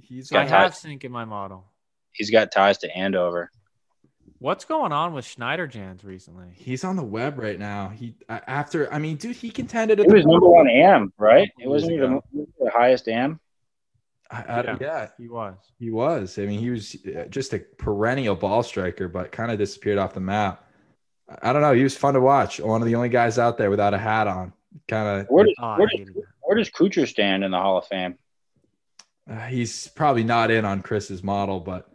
He's 0.00 0.30
got 0.30 0.46
I 0.46 0.48
ties. 0.48 0.82
have 0.82 0.90
Cink 0.90 1.04
in 1.04 1.12
my 1.12 1.26
model. 1.26 1.64
He's 2.12 2.30
got 2.30 2.50
ties 2.50 2.78
to 2.78 2.96
Andover. 2.96 3.50
What's 4.42 4.64
going 4.64 4.90
on 4.90 5.14
with 5.14 5.24
Schniederjans 5.24 6.04
recently? 6.04 6.48
He's 6.56 6.82
on 6.82 6.96
the 6.96 7.04
web 7.04 7.38
right 7.38 7.58
now. 7.60 7.90
He 7.90 8.16
after 8.28 8.92
I 8.92 8.98
mean, 8.98 9.16
dude, 9.16 9.36
he 9.36 9.50
contended 9.50 10.00
at 10.00 10.06
He 10.06 10.08
the 10.10 10.16
was 10.16 10.26
number 10.26 10.48
one 10.48 10.68
AM, 10.68 11.12
right? 11.16 11.48
It 11.60 11.68
wasn't 11.68 11.92
even 11.92 12.20
the 12.32 12.70
highest 12.74 13.06
AM. 13.06 13.38
I, 14.32 14.42
I, 14.42 14.62
Yeah. 14.64 14.76
yeah, 14.80 15.08
He 15.16 15.28
was. 15.28 15.54
he 15.78 15.90
was. 15.92 16.38
I 16.40 16.46
mean, 16.46 16.58
he 16.58 16.70
was 16.70 16.96
uh, 17.06 17.26
just 17.30 17.52
a 17.52 17.60
perennial 17.60 18.34
ball 18.34 18.64
striker, 18.64 19.06
but 19.06 19.30
kind 19.30 19.52
of 19.52 19.58
disappeared 19.58 19.98
off 19.98 20.12
the 20.12 20.20
map. 20.20 20.64
I- 21.30 21.50
I 21.50 21.52
don't 21.52 21.62
know. 21.62 21.72
He 21.72 21.84
was 21.84 21.96
fun 21.96 22.14
to 22.14 22.20
watch. 22.20 22.58
One 22.58 22.82
of 22.82 22.88
the 22.88 22.96
only 22.96 23.10
guys 23.10 23.38
out 23.38 23.58
there 23.58 23.70
without 23.70 23.94
a 23.94 23.98
hat 23.98 24.26
on. 24.26 24.52
Kind 24.88 25.20
of. 25.20 25.26
Where 25.28 25.44
does, 25.44 25.54
Oh, 25.60 25.76
where, 25.76 25.86
does, 25.86 26.08
where 26.40 26.56
does 26.58 26.68
Kuchar 26.70 27.06
stand 27.06 27.44
in 27.44 27.52
the 27.52 27.58
Hall 27.58 27.78
of 27.78 27.86
Fame? 27.86 28.18
Uh, 29.30 29.36
he's 29.46 29.86
probably 29.88 30.24
not 30.24 30.50
in 30.50 30.64
on 30.64 30.82
Chris's 30.82 31.22
model, 31.22 31.60
but 31.60 31.88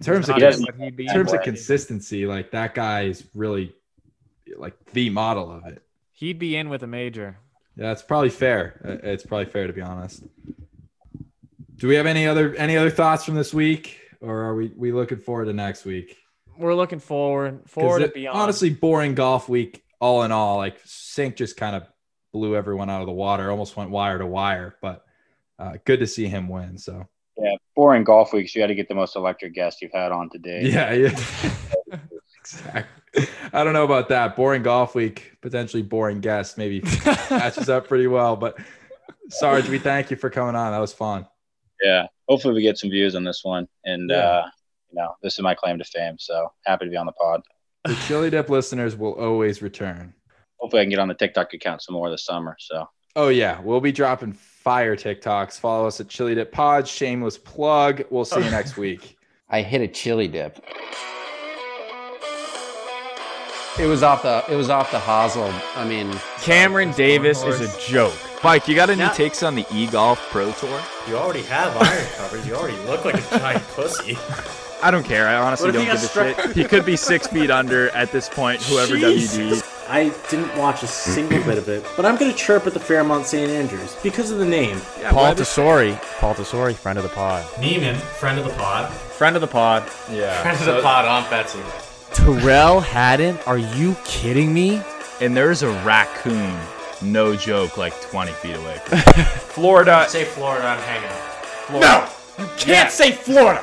in 0.00 0.06
terms 0.06 0.28
of 0.28 0.38
Not 0.38 0.54
in, 0.54 0.64
but 0.64 0.74
he'd 0.76 0.96
be 0.96 1.06
in 1.06 1.12
terms 1.12 1.32
of 1.32 1.42
consistency, 1.42 2.26
like 2.26 2.50
that 2.50 2.74
guy 2.74 3.02
is 3.02 3.24
really 3.34 3.72
like 4.56 4.74
the 4.92 5.10
model 5.10 5.50
of 5.50 5.64
it. 5.66 5.82
He'd 6.12 6.38
be 6.38 6.56
in 6.56 6.68
with 6.68 6.82
a 6.82 6.86
major. 6.86 7.38
Yeah, 7.76 7.92
it's 7.92 8.02
probably 8.02 8.30
fair. 8.30 8.80
Uh, 8.84 9.08
It's 9.08 9.24
probably 9.26 9.46
fair 9.46 9.66
to 9.66 9.72
be 9.72 9.80
honest. 9.80 10.22
Do 11.76 11.88
we 11.88 11.96
have 11.96 12.06
any 12.06 12.26
other 12.26 12.54
any 12.54 12.76
other 12.76 12.90
thoughts 12.90 13.24
from 13.24 13.34
this 13.34 13.52
week, 13.52 13.98
or 14.20 14.42
are 14.42 14.54
we 14.54 14.72
we 14.76 14.92
looking 14.92 15.18
forward 15.18 15.46
to 15.46 15.52
next 15.52 15.84
week? 15.84 16.16
We're 16.56 16.74
looking 16.74 17.00
forward 17.00 17.68
forward 17.68 18.02
it- 18.02 18.14
beyond. 18.14 18.38
honestly, 18.38 18.70
boring 18.70 19.14
golf 19.14 19.48
week. 19.48 19.82
All 20.00 20.22
in 20.22 20.32
all, 20.32 20.58
like 20.58 20.82
Cink 20.84 21.36
just 21.36 21.56
kind 21.56 21.74
of 21.74 21.84
blew 22.32 22.54
everyone 22.56 22.90
out 22.90 23.00
of 23.00 23.06
the 23.06 23.12
water. 23.12 23.50
Almost 23.50 23.76
went 23.76 23.90
wire 23.90 24.18
to 24.18 24.26
wire, 24.26 24.76
but 24.82 25.04
uh, 25.58 25.74
good 25.84 26.00
to 26.00 26.06
see 26.06 26.26
him 26.26 26.48
win. 26.48 26.78
So 26.78 27.06
Yeah, 27.38 27.54
boring 27.74 28.04
golf 28.04 28.32
weeks. 28.32 28.54
You 28.54 28.60
had 28.60 28.68
to 28.68 28.74
get 28.74 28.88
the 28.88 28.94
most 28.94 29.16
electric 29.16 29.54
guest 29.54 29.82
you've 29.82 29.92
had 29.92 30.12
on 30.12 30.30
today. 30.30 30.62
yeah, 30.64 30.92
yeah. 30.92 31.18
exactly. 32.40 33.26
I 33.52 33.62
don't 33.64 33.72
know 33.72 33.84
about 33.84 34.08
that. 34.08 34.34
Boring 34.36 34.62
golf 34.62 34.94
week, 34.94 35.36
potentially 35.40 35.82
boring 35.82 36.20
guest, 36.20 36.58
maybe 36.58 36.80
matches 37.30 37.68
up 37.68 37.86
pretty 37.86 38.06
well. 38.06 38.36
But 38.36 38.58
Sarge, 39.28 39.68
we 39.68 39.78
thank 39.78 40.10
you 40.10 40.16
for 40.16 40.30
coming 40.30 40.56
on. 40.56 40.72
That 40.72 40.78
was 40.78 40.92
fun. 40.92 41.26
Yeah. 41.82 42.06
Hopefully 42.28 42.54
we 42.54 42.62
get 42.62 42.78
some 42.78 42.90
views 42.90 43.14
on 43.14 43.24
this 43.24 43.40
one. 43.44 43.68
And 43.84 44.10
Yeah. 44.10 44.16
uh, 44.16 44.46
you 44.90 44.96
know, 45.00 45.14
this 45.22 45.34
is 45.34 45.40
my 45.40 45.54
claim 45.54 45.78
to 45.78 45.84
fame. 45.84 46.16
So 46.18 46.52
happy 46.66 46.84
to 46.86 46.90
be 46.90 46.96
on 46.96 47.06
the 47.06 47.12
pod. 47.12 47.42
The 47.84 47.94
Chili 48.06 48.30
Dip 48.30 48.48
listeners 48.48 48.96
will 48.96 49.12
always 49.12 49.60
return. 49.62 50.14
Hopefully 50.58 50.80
I 50.80 50.84
can 50.84 50.90
get 50.90 50.98
on 50.98 51.08
the 51.08 51.14
TikTok 51.14 51.52
account 51.52 51.82
some 51.82 51.94
more 51.94 52.10
this 52.10 52.24
summer. 52.24 52.56
So 52.58 52.88
Oh 53.16 53.28
yeah, 53.28 53.60
we'll 53.60 53.80
be 53.80 53.92
dropping 53.92 54.32
fire 54.64 54.96
TikToks. 54.96 55.60
Follow 55.60 55.86
us 55.86 56.00
at 56.00 56.08
Chili 56.08 56.34
Dip 56.34 56.50
Pod. 56.50 56.88
Shameless 56.88 57.38
plug. 57.38 58.02
We'll 58.10 58.24
see 58.24 58.42
you 58.42 58.50
next 58.50 58.76
week. 58.76 59.16
I 59.50 59.60
hit 59.62 59.82
a 59.82 59.86
chili 59.88 60.26
dip. 60.26 60.58
It 63.78 63.86
was 63.86 64.02
off 64.02 64.22
the 64.22 64.44
it 64.50 64.56
was 64.56 64.70
off 64.70 64.90
the 64.90 64.98
hosel. 64.98 65.52
I 65.76 65.86
mean, 65.86 66.10
Cameron 66.40 66.92
Davis 66.92 67.42
is 67.42 67.60
a 67.60 67.80
joke. 67.90 68.14
Mike, 68.42 68.66
you 68.68 68.74
got 68.74 68.88
any 68.88 68.98
Now- 69.00 69.12
takes 69.12 69.42
on 69.42 69.54
the 69.54 69.66
e 69.72 69.86
golf 69.86 70.18
pro 70.30 70.50
tour? 70.52 70.80
You 71.08 71.16
already 71.16 71.42
have 71.42 71.76
iron 71.76 72.06
covers. 72.16 72.46
You 72.46 72.54
already 72.54 72.76
look 72.86 73.04
like 73.04 73.16
a 73.16 73.38
giant 73.38 73.62
pussy. 73.68 74.16
I 74.82 74.90
don't 74.90 75.04
care. 75.04 75.26
I 75.28 75.34
honestly 75.36 75.66
What 75.68 75.74
if 75.76 75.80
don't 75.86 75.86
he 75.86 75.92
give 75.92 75.98
a 75.98 76.02
got 76.02 76.34
struck- 76.36 76.46
shit. 76.46 76.56
He 76.56 76.64
could 76.64 76.84
be 76.86 76.96
six 76.96 77.26
feet 77.26 77.50
under 77.50 77.88
at 77.90 78.12
this 78.12 78.28
point. 78.28 78.62
Whoever 78.62 78.94
WD. 78.96 79.62
I 79.88 80.12
didn't 80.30 80.56
watch 80.56 80.82
a 80.82 80.86
single 80.86 81.42
bit 81.44 81.58
of 81.58 81.68
it, 81.68 81.84
but 81.96 82.06
I'm 82.06 82.16
gonna 82.16 82.32
chirp 82.32 82.66
at 82.66 82.72
the 82.74 82.80
Fairmont 82.80 83.26
St. 83.26 83.50
Andrews 83.50 83.96
because 84.02 84.30
of 84.30 84.38
the 84.38 84.44
name. 84.46 84.80
Yeah, 85.00 85.10
Paul 85.10 85.24
Webb 85.24 85.40
is- 85.40 85.48
Tesori. 85.48 86.00
Paul 86.18 86.34
Tesori, 86.34 86.74
friend 86.74 86.98
of 86.98 87.02
the 87.02 87.10
pod. 87.10 87.44
Niemann, 87.60 87.96
friend 87.96 88.38
of 88.38 88.44
the 88.46 88.52
pod. 88.54 88.90
Friend 88.92 89.36
of 89.36 89.40
the 89.42 89.46
pod. 89.48 89.82
Yeah. 90.10 90.40
Friend 90.42 90.58
of 90.58 90.76
the 90.76 90.82
pod, 90.82 91.04
Aunt 91.04 91.28
Betsy. 91.30 91.60
Tyrrell 92.12 92.80
Hatton? 92.80 93.38
Are 93.46 93.58
you 93.58 93.96
kidding 94.04 94.52
me? 94.54 94.80
and 95.20 95.36
there's 95.36 95.62
a 95.62 95.68
raccoon. 95.84 96.58
No 97.00 97.36
joke, 97.36 97.76
like 97.76 97.98
20 98.10 98.32
feet 98.32 98.56
away. 98.56 98.78
From 98.84 98.98
Florida. 99.54 100.06
Say 100.08 100.24
Florida, 100.24 100.66
I'm 100.66 100.78
hanging 100.80 101.08
out. 101.08 102.08
No! 102.38 102.44
You 102.44 102.50
can't 102.58 102.90
say 102.90 103.12
Florida! 103.12 103.62